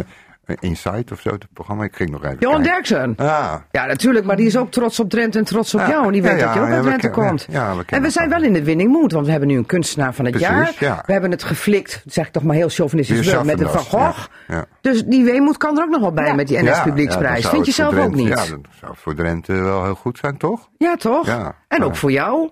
Insight 0.60 1.12
of 1.12 1.20
zo, 1.20 1.30
het 1.30 1.46
programma. 1.52 1.84
Ik 1.84 1.96
ging 1.96 2.10
nog 2.10 2.24
even 2.24 2.36
Johan. 2.38 2.62
Derksen. 2.62 3.14
Ah, 3.16 3.54
Ja, 3.70 3.86
natuurlijk, 3.86 4.26
maar 4.26 4.36
die 4.36 4.46
is 4.46 4.56
ook 4.56 4.70
trots 4.70 5.00
op 5.00 5.10
Drenthe 5.10 5.38
en 5.38 5.44
trots 5.44 5.74
op 5.74 5.80
Ja, 5.80 5.88
jou. 5.88 6.06
En 6.06 6.12
die 6.12 6.22
ja, 6.22 6.28
weet 6.30 6.38
ja, 6.40 6.44
dat 6.46 6.54
je 6.54 6.60
ook 6.60 6.66
ja, 6.68 6.74
uit 6.74 6.82
Drenthe 6.84 7.10
komt. 7.10 7.46
ja, 7.50 7.76
we 7.76 7.82
en 7.86 8.02
we 8.02 8.10
zijn 8.10 8.28
wel 8.28 8.42
in 8.42 8.52
de 8.52 8.64
winning 8.64 8.92
mood, 8.92 9.12
want 9.12 9.24
we 9.24 9.30
hebben 9.30 9.48
nu 9.48 9.56
een 9.56 9.66
kunstenaar 9.66 10.14
van 10.14 10.24
het 10.24 10.34
Precies, 10.34 10.50
jaar. 10.54 10.72
ja. 10.78 11.02
We 11.06 11.12
hebben 11.12 11.30
het 11.30 11.42
geflikt, 11.42 12.02
zeg 12.06 12.26
ik 12.26 12.32
toch 12.32 12.42
maar 12.42 12.56
heel 12.56 12.68
chauvinistisch, 12.68 13.30
wel, 13.32 13.44
met 13.44 13.58
de 13.58 13.68
Van 13.68 13.80
Gogh. 13.80 14.26
ja, 14.48 14.54
ja. 14.56 14.64
Dus 14.80 15.04
die 15.04 15.24
weemoed 15.24 15.56
kan 15.56 15.76
er 15.78 15.84
ook 15.84 15.90
nog 15.90 16.00
wel 16.00 16.12
bij 16.12 16.34
met 16.34 16.48
die 16.48 16.58
NS 16.58 16.64
Ja, 16.68 16.74
ja, 16.76 16.82
Publieksprijs. 16.82 17.46
Vind 17.48 17.66
je 17.66 17.72
zelf 17.72 17.96
ook 17.98 18.14
niet? 18.14 18.28
Ja, 18.28 18.34
dat 18.34 18.58
zou 18.80 18.92
voor 18.96 19.14
Drenthe 19.14 19.52
wel 19.52 19.84
heel 19.84 19.94
goed 19.94 20.18
zijn, 20.18 20.36
toch? 20.36 20.68
Ja, 20.78 20.96
toch? 20.96 21.26
Ja. 21.26 21.54
En 21.68 21.78
Ja. 21.78 21.84
ook 21.84 21.96
voor 21.96 22.12
jou? 22.12 22.50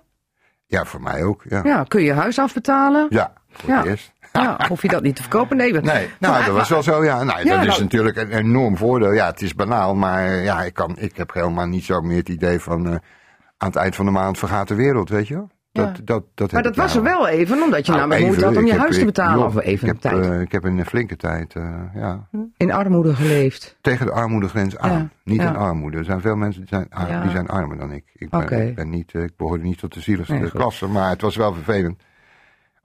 Ja, 0.65 0.85
voor 0.85 1.01
mij 1.01 1.23
ook. 1.23 1.43
Ja, 1.49 1.61
Ja, 1.63 1.83
kun 1.87 1.99
je 1.99 2.05
je 2.05 2.13
huis 2.13 2.39
afbetalen? 2.39 3.07
ja 3.09 3.33
voor 3.51 3.69
Ja. 3.69 3.77
het 3.77 3.85
eerst. 3.85 4.11
Ja, 4.41 4.59
hoef 4.67 4.81
je 4.81 4.87
dat 4.87 5.01
niet 5.03 5.15
te 5.15 5.21
verkopen? 5.21 5.57
Nee, 5.57 5.71
Nee, 5.73 6.09
nou, 6.19 6.45
dat 6.45 6.55
was 6.55 6.69
wel 6.69 6.83
zo, 6.83 7.03
ja. 7.03 7.23
Nou, 7.23 7.43
Ja, 7.43 7.55
dat 7.55 7.61
is 7.61 7.67
nou- 7.67 7.81
natuurlijk 7.81 8.17
een 8.17 8.31
enorm 8.31 8.77
voordeel. 8.77 9.11
Ja, 9.13 9.25
het 9.25 9.41
is 9.41 9.55
banaal, 9.55 9.95
maar 9.95 10.29
ja, 10.31 10.63
ik, 10.63 10.73
kan, 10.73 10.95
ik 10.97 11.17
heb 11.17 11.33
helemaal 11.33 11.67
niet 11.67 11.83
zo 11.83 12.01
meer 12.01 12.17
het 12.17 12.29
idee 12.29 12.59
van... 12.59 12.85
eh, 12.87 12.91
aan 13.57 13.67
het 13.69 13.75
eind 13.75 13.95
van 13.95 14.05
de 14.05 14.11
maand 14.11 14.37
vergaat 14.37 14.67
de 14.67 14.75
wereld, 14.75 15.09
weet 15.09 15.27
je 15.27 15.33
wel? 15.33 15.49
Dat, 15.71 15.85
Ja. 15.97 16.03
dat, 16.03 16.23
dat 16.35 16.51
Maar 16.51 16.63
dat 16.63 16.75
was 16.75 16.95
er 16.95 17.01
nou. 17.01 17.17
wel 17.17 17.27
even, 17.27 17.61
omdat 17.61 17.85
je 17.85 17.91
Nou, 17.91 18.01
namelijk 18.03 18.25
moeite 18.27 18.45
had 18.45 18.57
om 18.57 18.65
je 18.65 18.71
heb- 18.71 18.79
huis 18.81 18.97
te 18.97 19.05
betalen. 19.05 19.45
Of 19.45 19.59
even 19.59 19.87
ik 19.87 20.03
heb, 20.03 20.13
eh, 20.13 20.41
ik 20.41 20.51
heb 20.51 20.65
in 20.65 20.77
een 20.77 20.85
flinke 20.85 21.15
tijd, 21.15 21.53
eh, 21.55 21.79
ja, 21.95 22.27
In 22.57 22.71
armoede 22.71 23.15
geleefd. 23.15 23.77
tegen 23.81 24.05
de 24.05 24.11
armoedegrens 24.11 24.77
aan. 24.77 24.91
Ja, 24.91 25.09
Niet 25.23 25.41
ja. 25.41 25.47
in 25.49 25.55
armoede. 25.55 25.97
Er 25.97 26.03
zijn 26.05 26.21
veel 26.21 26.35
mensen 26.35 26.61
die 26.65 26.69
zijn, 26.69 27.21
die 27.21 27.31
zijn 27.31 27.47
armer 27.47 27.77
dan 27.77 27.91
ik. 27.91 28.03
Ik, 28.13 28.29
ben, 28.29 28.41
Oké. 28.41 28.55
ik, 28.61 28.75
ben 28.75 28.89
niet, 28.89 29.13
ik 29.13 29.31
behoorde 29.37 29.63
niet 29.63 29.77
tot 29.77 29.93
de 29.93 30.01
zieligste 30.01 30.33
Nee, 30.33 30.51
klasse, 30.51 30.87
maar 30.87 31.09
het 31.09 31.21
was 31.21 31.35
wel 31.35 31.53
vervelend 31.53 32.01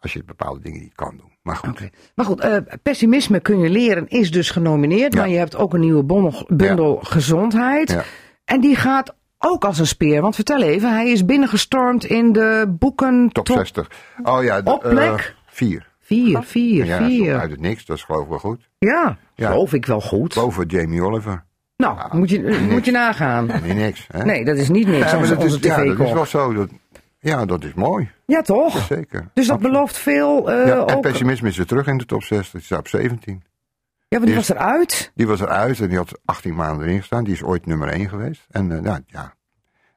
als 0.01 0.13
je 0.13 0.25
bepaalde 0.25 0.61
dingen 0.61 0.81
niet 0.81 0.95
kan 0.95 1.17
doen. 1.17 1.33
Maar 1.49 1.57
goed. 1.57 1.91
Maar 2.15 2.27
goed, 2.27 2.41
eh, 2.41 2.57
pessimisme 2.83 3.41
kun 3.41 3.59
je 3.59 3.69
leren 3.71 4.09
is 4.09 4.31
dus 4.31 4.51
genomineerd. 4.51 5.13
Ja. 5.13 5.21
Maar 5.21 5.29
je 5.29 5.37
hebt 5.37 5.57
ook 5.57 5.75
een 5.75 5.81
nieuwe 5.81 6.03
bondel, 6.03 6.45
bundel 6.49 6.99
gezondheid. 7.03 8.05
En 8.45 8.61
die 8.61 8.77
gaat 8.77 9.15
ook 9.39 9.65
als 9.65 9.79
een 9.79 9.87
speer. 9.87 10.21
Want 10.21 10.35
vertel 10.35 10.63
even, 10.63 10.93
hij 10.93 11.09
is 11.11 11.25
binnengestormd 11.25 12.05
in 12.05 12.33
de 12.33 12.75
boeken 12.79 13.29
Top 13.33 13.49
60. 13.49 13.91
Oh 14.23 14.43
ja, 14.43 14.61
de, 14.63 14.71
Op 14.73 14.85
eh, 14.85 14.91
plek? 14.91 15.35
vier. 15.47 15.87
Vier, 16.01 16.43
vier, 16.43 16.85
Ja, 16.85 16.99
zo 16.99 17.05
vier. 17.05 17.39
uit 17.39 17.51
het 17.51 17.61
niks, 17.61 17.85
dat 17.85 17.97
is 17.97 18.03
geloof 18.03 18.23
ik 18.23 18.29
wel 18.29 18.39
goed. 18.39 18.69
Ja, 18.79 19.17
Ja. 19.35 19.51
geloof 19.51 19.73
ik 19.73 19.87
wel 19.87 20.01
goed. 20.01 20.35
Boven 20.35 20.67
Jamie 20.67 21.03
Oliver. 21.03 21.45
Nou, 21.77 22.17
moet, 22.17 22.31
je, 22.31 22.67
moet 22.71 22.85
je 22.85 22.91
nagaan. 22.91 23.47
Nee, 23.63 23.73
niks. 23.75 24.07
Hè? 24.13 24.25
Nee, 24.25 24.45
dat 24.45 24.57
is 24.57 24.69
niet 24.69 24.87
niks, 24.87 25.11
Ja, 25.11 25.19
onze, 25.19 25.35
dat 25.35 25.45
is, 25.45 25.53
onze 25.55 25.69
ja, 25.69 25.77
dat 25.77 25.85
is 25.85 25.91
tv-kok. 25.93 26.15
wel 26.15 26.27
zo. 26.27 26.53
Dat, 26.53 26.69
ja, 27.19 27.45
dat 27.45 27.65
is 27.65 27.75
mooi. 27.75 28.11
Ja, 28.27 28.41
toch? 28.43 28.79
Zeker. 28.85 29.29
Dus 29.35 29.47
dat 29.47 29.61
belooft 29.61 29.97
veel 29.99 30.51
eh, 30.51 30.67
Ja, 30.67 30.87
en 30.87 30.97
ook. 30.97 31.01
pessimisme 31.03 31.49
is 31.49 31.57
weer 31.57 31.67
terug 31.67 31.87
in 31.87 31.99
de 31.99 32.05
top 32.07 32.23
60. 32.23 32.53
Die 32.53 32.63
staat 32.63 32.79
op 32.79 32.89
17. 32.89 33.43
Ja, 34.09 34.17
want 34.17 34.25
die 34.27 34.35
was 34.35 34.49
eruit. 34.49 35.13
Die 35.15 35.27
was 35.27 35.41
eruit 35.41 35.81
en 35.81 35.89
die 35.89 35.97
had 35.97 36.21
18 36.25 36.55
maanden 36.55 36.87
erin 36.87 36.99
gestaan. 36.99 37.25
Die 37.25 37.33
is 37.35 37.43
ooit 37.43 37.67
nummer 37.67 37.89
1 37.89 38.09
geweest. 38.09 38.47
En 38.51 38.73
eh, 38.73 38.81
nou, 38.81 39.01
ja, 39.07 39.35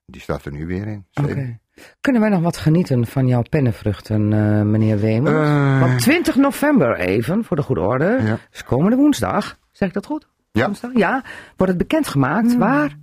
die 0.06 0.22
staat 0.22 0.46
er 0.46 0.52
nu 0.52 0.66
weer 0.66 0.88
in. 0.88 1.06
Oké. 1.14 1.28
Zeven. 1.28 1.62
Kunnen 2.02 2.22
wij 2.22 2.30
nog 2.30 2.42
wat 2.42 2.58
genieten 2.58 3.06
van 3.08 3.28
jouw 3.28 3.42
pennenvruchten, 3.50 4.34
eh, 4.34 4.62
meneer 4.62 5.00
Wemels? 5.00 5.48
Eh. 5.48 5.80
Want 5.80 6.00
20 6.00 6.36
november 6.36 7.00
even, 7.00 7.44
voor 7.44 7.56
de 7.58 7.64
goede 7.64 7.82
orde, 7.82 8.20
Ja. 8.24 8.38
is 8.52 8.64
komende 8.64 8.96
woensdag. 8.96 9.58
Zeg 9.72 9.88
ik 9.88 9.94
dat 9.94 10.06
goed? 10.06 10.28
Ja. 10.52 10.66
Woensdag? 10.66 10.92
Ja. 10.94 11.24
Wordt 11.58 11.74
het 11.74 11.78
bekendgemaakt? 11.78 12.58
Waar? 12.58 12.98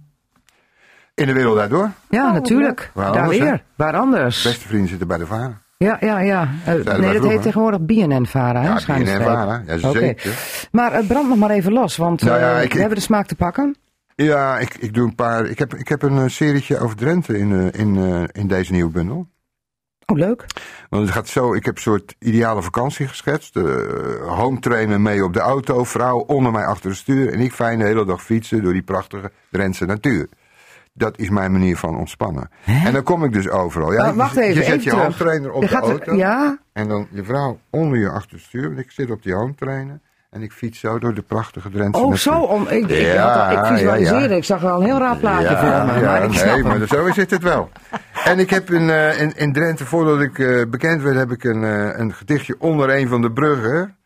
In 1.18 1.26
de 1.26 1.32
wereld 1.32 1.56
daardoor. 1.56 1.90
Ja, 2.08 2.32
natuurlijk. 2.32 2.90
Waar 2.94 3.12
Daar 3.12 3.20
anders, 3.22 3.38
hè? 3.38 3.44
weer. 3.44 3.62
Waar 3.74 3.96
anders? 3.96 4.42
Beste 4.42 4.66
vrienden 4.68 4.88
zitten 4.88 5.08
bij 5.08 5.18
de 5.18 5.26
VARA. 5.26 5.60
Ja, 5.76 5.96
ja, 6.00 6.20
ja. 6.20 6.48
Eh, 6.64 6.74
nee, 6.74 6.82
dat 6.84 6.96
vroeger. 6.98 7.28
heet 7.30 7.42
tegenwoordig 7.42 7.80
BNN-Vara. 7.80 8.62
Ja, 8.62 8.74
BNN-Vara. 8.86 9.62
Ja, 9.66 9.88
Oké. 9.88 9.98
zeker. 9.98 10.32
Maar 10.72 10.92
eh, 10.92 11.06
brand 11.06 11.28
nog 11.28 11.38
maar 11.38 11.50
even 11.50 11.72
los, 11.72 11.96
want 11.96 12.22
Nou 12.22 12.38
ja, 12.38 12.56
eh, 12.58 12.64
ik- 12.64 12.72
we 12.72 12.78
hebben 12.78 12.96
de 12.98 13.02
smaak 13.04 13.26
te 13.26 13.34
pakken. 13.34 13.76
Ja, 14.14 14.58
ik, 14.58 14.74
ik 14.74 14.94
doe 14.94 15.06
een 15.08 15.14
paar. 15.14 15.46
Ik 15.46 15.58
heb, 15.58 15.74
ik 15.74 15.88
heb 15.88 16.02
een 16.02 16.30
serietje 16.30 16.78
over 16.78 16.96
Drenthe 16.96 17.38
in, 17.38 17.72
in, 17.72 17.96
eh, 17.96 18.22
in 18.42 18.48
deze 18.48 18.72
nieuwe 18.72 18.90
bundel. 18.90 19.26
Oh, 20.06 20.16
leuk. 20.18 20.44
Want 20.88 21.02
het 21.04 21.12
gaat 21.14 21.28
zo, 21.28 21.54
ik 21.54 21.64
heb 21.64 21.74
een 21.76 21.80
soort 21.82 22.14
ideale 22.18 22.62
vakantie 22.62 23.08
geschetst. 23.08 23.56
Uh, 23.56 23.64
home 24.26 24.58
trainen 24.58 25.02
mee 25.02 25.24
op 25.24 25.32
de 25.32 25.40
auto, 25.40 25.84
vrouw 25.84 26.18
onder 26.18 26.52
mij 26.52 26.64
achter 26.66 26.90
het 26.90 26.98
stuur. 26.98 27.32
En 27.32 27.40
ik 27.40 27.52
fijn 27.52 27.78
de 27.78 27.84
hele 27.84 28.04
dag 28.04 28.22
fietsen 28.22 28.62
door 28.62 28.72
die 28.72 28.82
prachtige 28.82 29.30
Drentse 29.50 29.84
natuur. 29.84 30.28
Dat 30.98 31.18
is 31.18 31.28
mijn 31.30 31.52
manier 31.52 31.76
van 31.76 31.96
ontspannen. 31.98 32.50
En 32.84 32.92
dan 32.92 33.02
kom 33.02 33.24
ik 33.24 33.32
dus 33.32 33.48
overal. 33.48 33.92
Ja, 33.92 34.02
Maar 34.04 34.14
wacht 34.14 34.34
je, 34.34 34.40
even, 34.42 34.54
je 34.54 34.62
zet 34.62 34.66
even 34.66 34.82
je 34.82 34.88
terug. 34.90 35.02
home 35.04 35.14
trainer 35.16 35.52
op 35.52 35.62
Je 35.62 35.68
de 35.68 35.74
er- 35.76 35.82
auto. 35.82 36.14
ja? 36.14 36.58
En 36.72 36.88
dan 36.88 37.06
je 37.10 37.24
vrouw 37.24 37.58
onder 37.70 37.98
je 37.98 38.10
achter 38.10 38.32
het 38.36 38.40
stuur. 38.40 38.70
En 38.70 38.78
ik 38.78 38.90
zit 38.90 39.10
op 39.10 39.22
die 39.22 39.34
home 39.34 39.54
trainer. 39.54 40.00
En 40.30 40.42
ik 40.42 40.52
fiets 40.52 40.78
zo 40.80 40.98
door 40.98 41.14
de 41.14 41.22
prachtige 41.22 41.70
Drentse 41.70 42.00
Oh, 42.02 42.14
zo. 42.14 42.40
Om, 42.40 42.62
ik, 42.66 42.88
ik, 42.88 42.90
Ja, 42.90 43.46
had 43.48 43.56
al- 43.56 43.64
ik 43.72 43.72
visualiseerde, 43.78 44.20
ja, 44.24 44.28
ja. 44.30 44.36
ik 44.36 44.44
zag 44.44 44.60
wel 44.60 44.76
een 44.80 44.84
heel 44.86 44.98
raar 44.98 45.16
plaatje 45.16 45.56
voor 45.56 45.94
me. 45.94 46.00
Maar 46.04 46.24
ik 46.24 46.32
snap 46.32 46.54
nee, 46.54 46.62
maar 46.62 46.86
zo 46.86 47.12
zit 47.12 47.30
het 47.30 47.42
wel. 47.42 47.70
En 48.24 48.38
ik 48.38 48.50
heb 48.50 48.70
in, 48.70 48.90
eh, 48.90 49.20
in, 49.20 49.32
in 49.36 49.52
Drenthe, 49.52 49.84
voordat 49.86 50.20
ik 50.20 50.38
eh, 50.38 50.62
bekend 50.70 51.02
werd, 51.02 51.16
heb 51.16 51.30
ik 51.30 51.44
een, 51.44 51.64
eh, 51.64 51.98
een 51.98 52.12
gedichtje 52.12 52.54
onder 52.58 52.96
een 52.96 53.08
van 53.08 53.22
de 53.22 53.30
bruggen. 53.32 53.96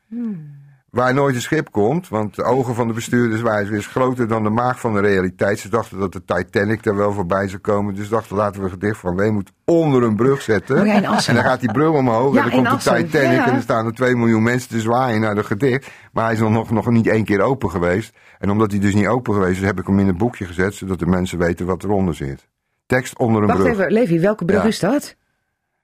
Waar 0.92 1.14
nooit 1.14 1.34
een 1.34 1.40
schip 1.40 1.70
komt, 1.70 2.08
want 2.08 2.34
de 2.34 2.42
ogen 2.42 2.74
van 2.74 2.86
de 2.88 2.92
bestuurders 2.92 3.40
waren 3.40 3.70
weer 3.70 3.82
groter 3.82 4.28
dan 4.28 4.42
de 4.42 4.50
maag 4.50 4.80
van 4.80 4.92
de 4.94 5.00
realiteit. 5.00 5.58
Ze 5.58 5.68
dachten 5.68 5.98
dat 5.98 6.12
de 6.12 6.24
Titanic 6.24 6.84
er 6.86 6.96
wel 6.96 7.12
voorbij 7.12 7.48
zou 7.48 7.60
komen. 7.60 7.94
Dus 7.94 8.08
dachten, 8.08 8.36
laten 8.36 8.58
we 8.60 8.64
een 8.66 8.72
gedicht 8.72 8.98
van 8.98 9.16
Weemoed 9.16 9.52
onder 9.64 10.02
een 10.02 10.16
brug 10.16 10.42
zetten. 10.42 10.80
Oh 10.80 10.86
ja, 10.86 10.94
en 10.94 11.02
dan 11.34 11.44
gaat 11.44 11.60
die 11.60 11.72
brug 11.72 11.90
omhoog 11.90 12.34
Ja, 12.34 12.44
en 12.44 12.50
dan 12.50 12.64
komt 12.66 12.84
de. 12.84 12.94
Titanic 12.94 13.36
Ja. 13.38 13.46
en 13.46 13.52
dan 13.52 13.62
staan 13.62 13.86
er 13.86 13.92
2 13.92 14.16
miljoen 14.16 14.42
mensen 14.42 14.68
te 14.68 14.80
zwaaien 14.80 15.20
naar 15.20 15.36
het 15.36 15.46
gedicht. 15.46 15.90
Maar 16.12 16.24
hij 16.24 16.32
is 16.34 16.40
nog, 16.40 16.70
nog 16.70 16.90
niet 16.90 17.06
één 17.06 17.24
keer 17.24 17.40
open 17.40 17.70
geweest. 17.70 18.16
En 18.38 18.50
omdat 18.50 18.70
hij 18.70 18.80
dus 18.80 18.94
niet 18.94 19.06
open 19.06 19.34
geweest 19.34 19.60
is, 19.60 19.66
heb 19.66 19.78
ik 19.80 19.86
hem 19.86 19.98
in 19.98 20.08
een 20.08 20.16
boekje 20.18 20.44
gezet, 20.44 20.74
zodat 20.74 20.98
de 20.98 21.06
mensen 21.06 21.38
weten 21.38 21.66
wat 21.66 21.84
eronder 21.84 22.14
zit. 22.14 22.48
Tekst 22.86 23.18
onder 23.18 23.40
een 23.42 23.48
Wacht 23.48 23.60
brug. 23.60 23.72
even, 23.72 23.92
Levi, 23.92 24.20
welke 24.20 24.44
brug 24.44 24.64
is 24.64 24.78
dat? 24.78 25.16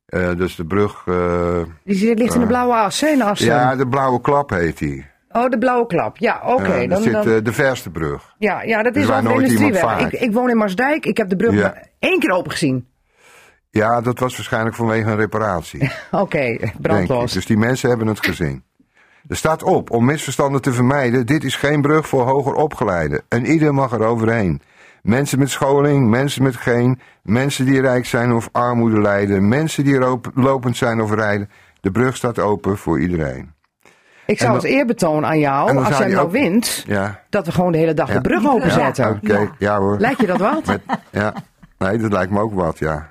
Eh, 0.08 0.36
dus 0.36 0.56
de 0.56 0.64
brug. 0.64 1.02
eh, 1.06 1.60
Die 1.84 2.14
ligt 2.14 2.34
in 2.34 2.40
de 2.40 2.46
blauwe 2.46 2.74
as, 2.74 3.00
hè, 3.00 3.08
ja, 3.34 3.76
de 3.76 3.88
blauwe 3.88 4.20
klap 4.20 4.50
heet 4.50 4.78
die. 4.78 5.06
Oh, 5.32 5.48
de 5.48 5.58
blauwe 5.58 5.86
klap. 5.86 6.16
Ja, 6.16 6.42
oké. 6.46 6.62
Eh, 6.72 6.88
dan, 6.88 7.02
zit 7.02 7.12
dan, 7.12 7.28
eh, 7.30 7.44
de 7.44 7.52
verste 7.52 7.90
brug. 7.90 8.34
ja, 8.38 8.62
ja, 8.62 8.82
dat 8.82 8.92
dus 8.94 9.02
is 9.02 9.08
waar 9.08 9.18
over 9.26 9.42
de 9.42 9.48
industrieweg. 9.48 10.12
Ik, 10.12 10.20
ik 10.20 10.32
woon 10.32 10.50
in 10.50 10.56
Marsdijk. 10.56 11.06
Ik 11.06 11.16
heb 11.16 11.28
de 11.28 11.36
brug 11.36 11.52
Ja. 11.54 11.60
maar 11.60 11.86
één 11.98 12.18
keer 12.18 12.30
open 12.30 12.50
gezien. 12.50 12.86
Ja, 13.70 14.00
dat 14.00 14.18
was 14.18 14.36
waarschijnlijk 14.36 14.76
vanwege 14.76 15.10
een 15.10 15.16
reparatie. 15.16 15.90
Oké, 16.10 16.38
ik. 16.40 16.72
brandlos. 16.80 17.32
Dus 17.32 17.46
die 17.46 17.56
mensen 17.56 17.88
hebben 17.88 18.06
het 18.06 18.26
gezien. 18.26 18.62
Er 19.28 19.36
staat 19.36 19.62
op, 19.62 19.90
om 19.90 20.04
misverstanden 20.04 20.62
te 20.62 20.72
vermijden, 20.72 21.26
dit 21.26 21.44
is 21.44 21.56
geen 21.56 21.82
brug 21.82 22.08
voor 22.08 22.22
hoger 22.26 22.54
opgeleiden. 22.54 23.22
En 23.28 23.46
ieder 23.46 23.74
mag 23.74 23.92
er 23.92 24.02
overheen. 24.04 24.60
Mensen 25.08 25.38
met 25.38 25.50
scholing, 25.50 26.08
mensen 26.08 26.42
met 26.42 26.56
geen, 26.56 27.00
mensen 27.22 27.64
die 27.64 27.80
rijk 27.80 28.06
zijn 28.06 28.32
of 28.32 28.48
armoede 28.52 29.00
lijden, 29.00 29.48
mensen 29.48 29.84
die 29.84 29.98
lopend 30.34 30.76
zijn 30.76 31.00
of 31.00 31.14
rijden. 31.14 31.50
De 31.80 31.90
brug 31.90 32.16
staat 32.16 32.38
open 32.38 32.76
voor 32.78 33.00
iedereen. 33.00 33.52
Ik 34.26 34.38
zou 34.38 34.52
dan- 34.60 34.70
eerbetoon 34.70 35.26
aan 35.26 35.38
jou, 35.38 35.76
als 35.84 35.98
jij 35.98 36.08
nou 36.08 36.26
ook- 36.26 36.32
wint, 36.32 36.84
Ja. 36.86 37.20
dat 37.30 37.46
we 37.46 37.52
gewoon 37.52 37.72
de 37.72 37.78
hele 37.78 37.94
dag 37.94 38.08
Ja. 38.08 38.14
de 38.14 38.20
brug 38.20 38.46
openzetten. 38.46 39.10
Oké, 39.24 39.50
ja. 39.58 39.78
hoor. 39.78 39.98
Lijkt 39.98 40.20
je 40.20 40.26
dat 40.26 40.38
wat? 40.38 40.66
Met, 40.66 40.80
ja. 41.10 41.32
Nee, 41.78 41.98
dat 41.98 42.12
lijkt 42.12 42.32
me 42.32 42.40
ook 42.40 42.54
wat, 42.54 42.78
ja. 42.78 43.08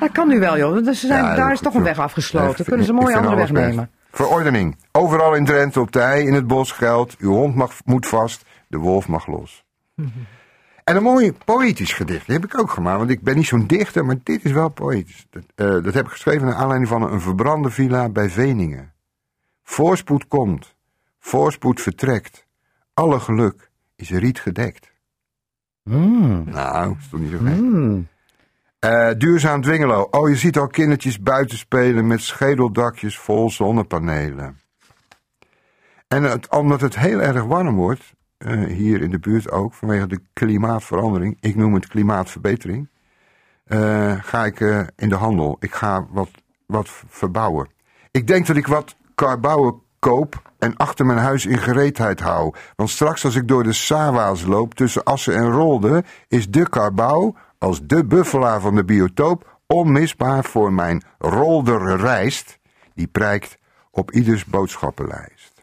Dat 0.00 0.12
kan 0.12 0.28
nu 0.28 0.38
wel, 0.40 0.58
joh. 0.58 0.84
Dus 0.84 1.00
ze 1.00 1.06
zijn, 1.06 1.24
Ja, 1.24 1.34
daar 1.34 1.44
dat 1.44 1.52
is 1.52 1.60
toch 1.60 1.74
een 1.74 1.82
weg 1.82 1.98
afgesloten. 1.98 2.64
Kunnen 2.64 2.84
ze 2.86 2.92
een 2.92 2.98
mooie 2.98 3.16
andere 3.16 3.36
weg 3.36 3.52
best. 3.52 3.66
nemen. 3.68 3.90
Verordening. 4.12 4.76
Overal 4.92 5.34
in 5.34 5.44
Drenthe 5.44 5.80
op 5.80 5.92
de 5.92 6.00
hei, 6.00 6.26
in 6.26 6.32
het 6.34 6.46
bos 6.46 6.72
geldt. 6.72 7.16
Uw 7.18 7.32
hond 7.32 7.54
mag, 7.54 7.72
moet 7.84 8.06
vast, 8.06 8.44
de 8.68 8.78
wolf 8.78 9.08
mag 9.08 9.26
los. 9.26 9.64
En 10.84 10.96
een 10.96 11.02
mooi 11.02 11.32
poëtisch 11.44 11.92
gedicht. 11.92 12.26
Die 12.26 12.34
heb 12.34 12.44
ik 12.44 12.58
ook 12.58 12.70
gemaakt. 12.70 12.98
Want 12.98 13.10
ik 13.10 13.22
ben 13.22 13.36
niet 13.36 13.46
zo'n 13.46 13.66
dichter, 13.66 14.04
maar 14.04 14.16
dit 14.22 14.44
is 14.44 14.52
wel 14.52 14.68
poëtisch. 14.68 15.26
Dat, 15.30 15.42
eh, 15.54 15.66
dat 15.66 15.94
heb 15.94 16.04
ik 16.04 16.10
geschreven 16.10 16.46
naar 16.46 16.54
aanleiding 16.54 16.88
van 16.88 17.02
een 17.02 17.20
verbrande 17.20 17.70
villa 17.70 18.08
bij 18.08 18.30
Veningen. 18.30 18.92
Voorspoed 19.62 20.26
komt. 20.26 20.74
Voorspoed 21.18 21.80
vertrekt. 21.80 22.46
Alle 22.94 23.20
geluk 23.20 23.70
is 23.96 24.10
riet 24.10 24.40
gedekt. 24.40 24.92
Nou, 25.82 26.96
is 26.98 27.08
toch 27.08 27.20
niet 27.20 27.30
zo 27.30 27.38
gek. 27.44 28.08
Eh, 28.78 29.10
duurzaam 29.18 29.62
Dwingelo. 29.62 30.08
Oh, 30.10 30.28
je 30.28 30.36
ziet 30.36 30.58
al 30.58 30.66
kindertjes 30.66 31.20
buiten 31.20 31.58
spelen 31.58 32.06
met 32.06 32.20
schedeldakjes 32.20 33.18
vol 33.18 33.50
zonnepanelen. 33.50 34.60
En 36.08 36.22
het, 36.22 36.50
omdat 36.50 36.80
het 36.80 36.96
heel 36.96 37.20
erg 37.20 37.44
warm 37.44 37.74
wordt, 37.74 38.14
eh, 38.40 38.64
hier 38.64 39.02
in 39.02 39.10
de 39.10 39.18
buurt 39.18 39.50
ook, 39.50 39.74
vanwege 39.74 40.06
de 40.06 40.20
klimaatverandering, 40.32 41.36
ik 41.40 41.56
noem 41.56 41.74
het 41.74 41.86
klimaatverbetering, 41.86 42.88
eh, 43.64 44.14
ga 44.20 44.44
ik 44.44 44.60
eh, 44.60 44.80
in 44.96 45.08
de 45.08 45.14
handel. 45.14 45.56
Ik 45.60 45.74
ga 45.74 46.06
wat, 46.10 46.30
wat 46.66 46.88
verbouwen. 47.08 47.68
Ik 48.10 48.26
denk 48.26 48.46
dat 48.46 48.56
ik 48.56 48.66
wat 48.66 48.96
karbouwen 49.14 49.80
koop 49.98 50.52
en 50.58 50.76
achter 50.76 51.06
mijn 51.06 51.18
huis 51.18 51.46
in 51.46 51.58
gereedheid 51.58 52.20
hou. 52.20 52.54
Want 52.76 52.90
straks 52.90 53.24
als 53.24 53.34
ik 53.34 53.48
door 53.48 53.62
de 53.62 53.72
Sawa's 53.72 54.44
loop 54.44 54.74
tussen 54.74 55.04
Assen 55.04 55.34
en 55.34 55.50
Rolde, 55.50 56.04
is 56.28 56.50
de 56.50 56.68
karbouw 56.68 57.34
als 57.58 57.86
de 57.86 58.04
buffelaar 58.04 58.60
van 58.60 58.74
de 58.74 58.84
biotoop 58.84 59.58
onmisbaar 59.66 60.44
voor 60.44 60.72
mijn 60.72 61.02
Rolder 61.18 61.96
rijst. 61.96 62.58
Die 62.94 63.06
prijkt 63.06 63.58
op 63.90 64.10
ieders 64.10 64.44
boodschappenlijst. 64.44 65.62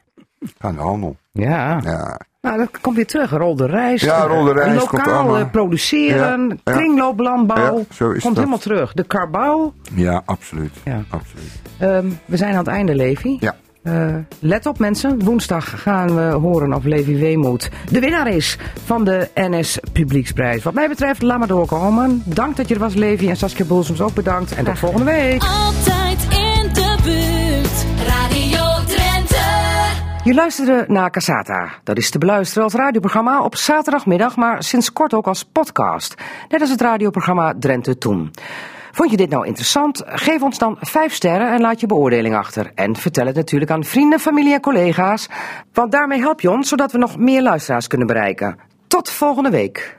Ga 0.57 0.69
in 0.69 0.75
de 0.75 0.81
handel. 0.81 1.17
Ja. 1.31 1.79
Ja. 1.83 2.19
Nou, 2.47 2.59
dat 2.59 2.81
komt 2.81 2.95
weer 2.95 3.07
terug. 3.07 3.31
Rol 3.31 3.55
de 3.55 3.65
rijst. 3.65 4.05
Ja, 4.05 4.25
rijst 4.25 4.91
Lokaal 4.91 5.49
produceren. 5.49 6.47
Ja, 6.49 6.55
ja. 6.63 6.71
Kringlooplandbouw. 6.77 7.77
Ja, 7.77 7.95
zo 7.95 8.11
is 8.11 8.21
komt 8.21 8.23
dat. 8.23 8.35
helemaal 8.35 8.57
terug. 8.57 8.93
De 8.93 9.03
karbouw. 9.03 9.73
Ja, 9.95 10.21
absoluut. 10.25 10.73
Ja. 10.83 11.03
absoluut. 11.09 11.51
Ehm, 11.77 12.05
we 12.25 12.37
zijn 12.37 12.51
aan 12.51 12.57
het 12.57 12.67
einde, 12.67 12.95
Levi. 12.95 13.37
Ja. 13.39 13.55
Eh, 13.87 14.15
let 14.39 14.65
op 14.65 14.79
mensen, 14.79 15.23
woensdag 15.23 15.81
gaan 15.81 16.15
we 16.15 16.21
horen 16.21 16.73
of 16.73 16.83
Levi 16.83 17.17
Weemoed 17.17 17.69
de 17.91 17.99
winnaar 17.99 18.27
is 18.27 18.57
van 18.85 19.03
de 19.03 19.29
NS 19.35 19.79
Publieksprijs. 19.93 20.63
Wat 20.63 20.73
mij 20.73 20.87
betreft, 20.87 21.21
laat 21.21 21.37
maar 21.37 21.47
doorkomen. 21.47 22.21
Dank 22.25 22.55
dat 22.55 22.67
je 22.67 22.73
er 22.73 22.79
was, 22.79 22.93
Levi. 22.93 23.29
En 23.29 23.35
Saskia 23.35 23.65
Boelsoms 23.65 24.01
ook 24.01 24.13
bedankt. 24.13 24.55
En 24.55 24.65
tot 24.65 24.79
volgende 24.79 25.05
week. 25.05 25.43
Altijd 25.43 26.23
in 26.29 26.73
de 26.73 26.95
buurt. 27.03 27.46
Je 30.27 30.33
luisterde 30.33 30.85
naar 30.87 31.11
Casata. 31.11 31.69
Dat 31.83 31.97
is 31.97 32.09
te 32.09 32.17
beluisteren 32.17 32.63
als 32.63 32.73
radioprogramma 32.73 33.43
op 33.43 33.55
zaterdagmiddag, 33.55 34.35
maar 34.35 34.63
sinds 34.63 34.93
kort 34.93 35.13
ook 35.13 35.27
als 35.27 35.43
podcast. 35.43 36.15
Net 36.49 36.61
als 36.61 36.69
het 36.69 36.81
radioprogramma 36.81 37.53
Drenthe 37.59 37.97
Toen. 37.97 38.31
Vond 38.91 39.11
je 39.11 39.17
dit 39.17 39.29
nou 39.29 39.45
interessant? 39.45 40.03
Geef 40.05 40.41
ons 40.41 40.57
dan 40.57 40.77
5 40.79 41.13
sterren 41.13 41.51
en 41.51 41.61
laat 41.61 41.79
je 41.79 41.87
beoordeling 41.87 42.35
achter. 42.35 42.71
En 42.75 42.95
vertel 42.95 43.25
het 43.25 43.35
natuurlijk 43.35 43.71
aan 43.71 43.83
vrienden, 43.83 44.19
familie 44.19 44.53
en 44.53 44.61
collega's. 44.61 45.29
Want 45.73 45.91
daarmee 45.91 46.19
help 46.19 46.41
je 46.41 46.51
ons, 46.51 46.69
zodat 46.69 46.91
we 46.91 46.97
nog 46.97 47.17
meer 47.17 47.41
luisteraars 47.41 47.87
kunnen 47.87 48.07
bereiken. 48.07 48.57
Tot 48.87 49.09
volgende 49.09 49.49
week. 49.49 49.97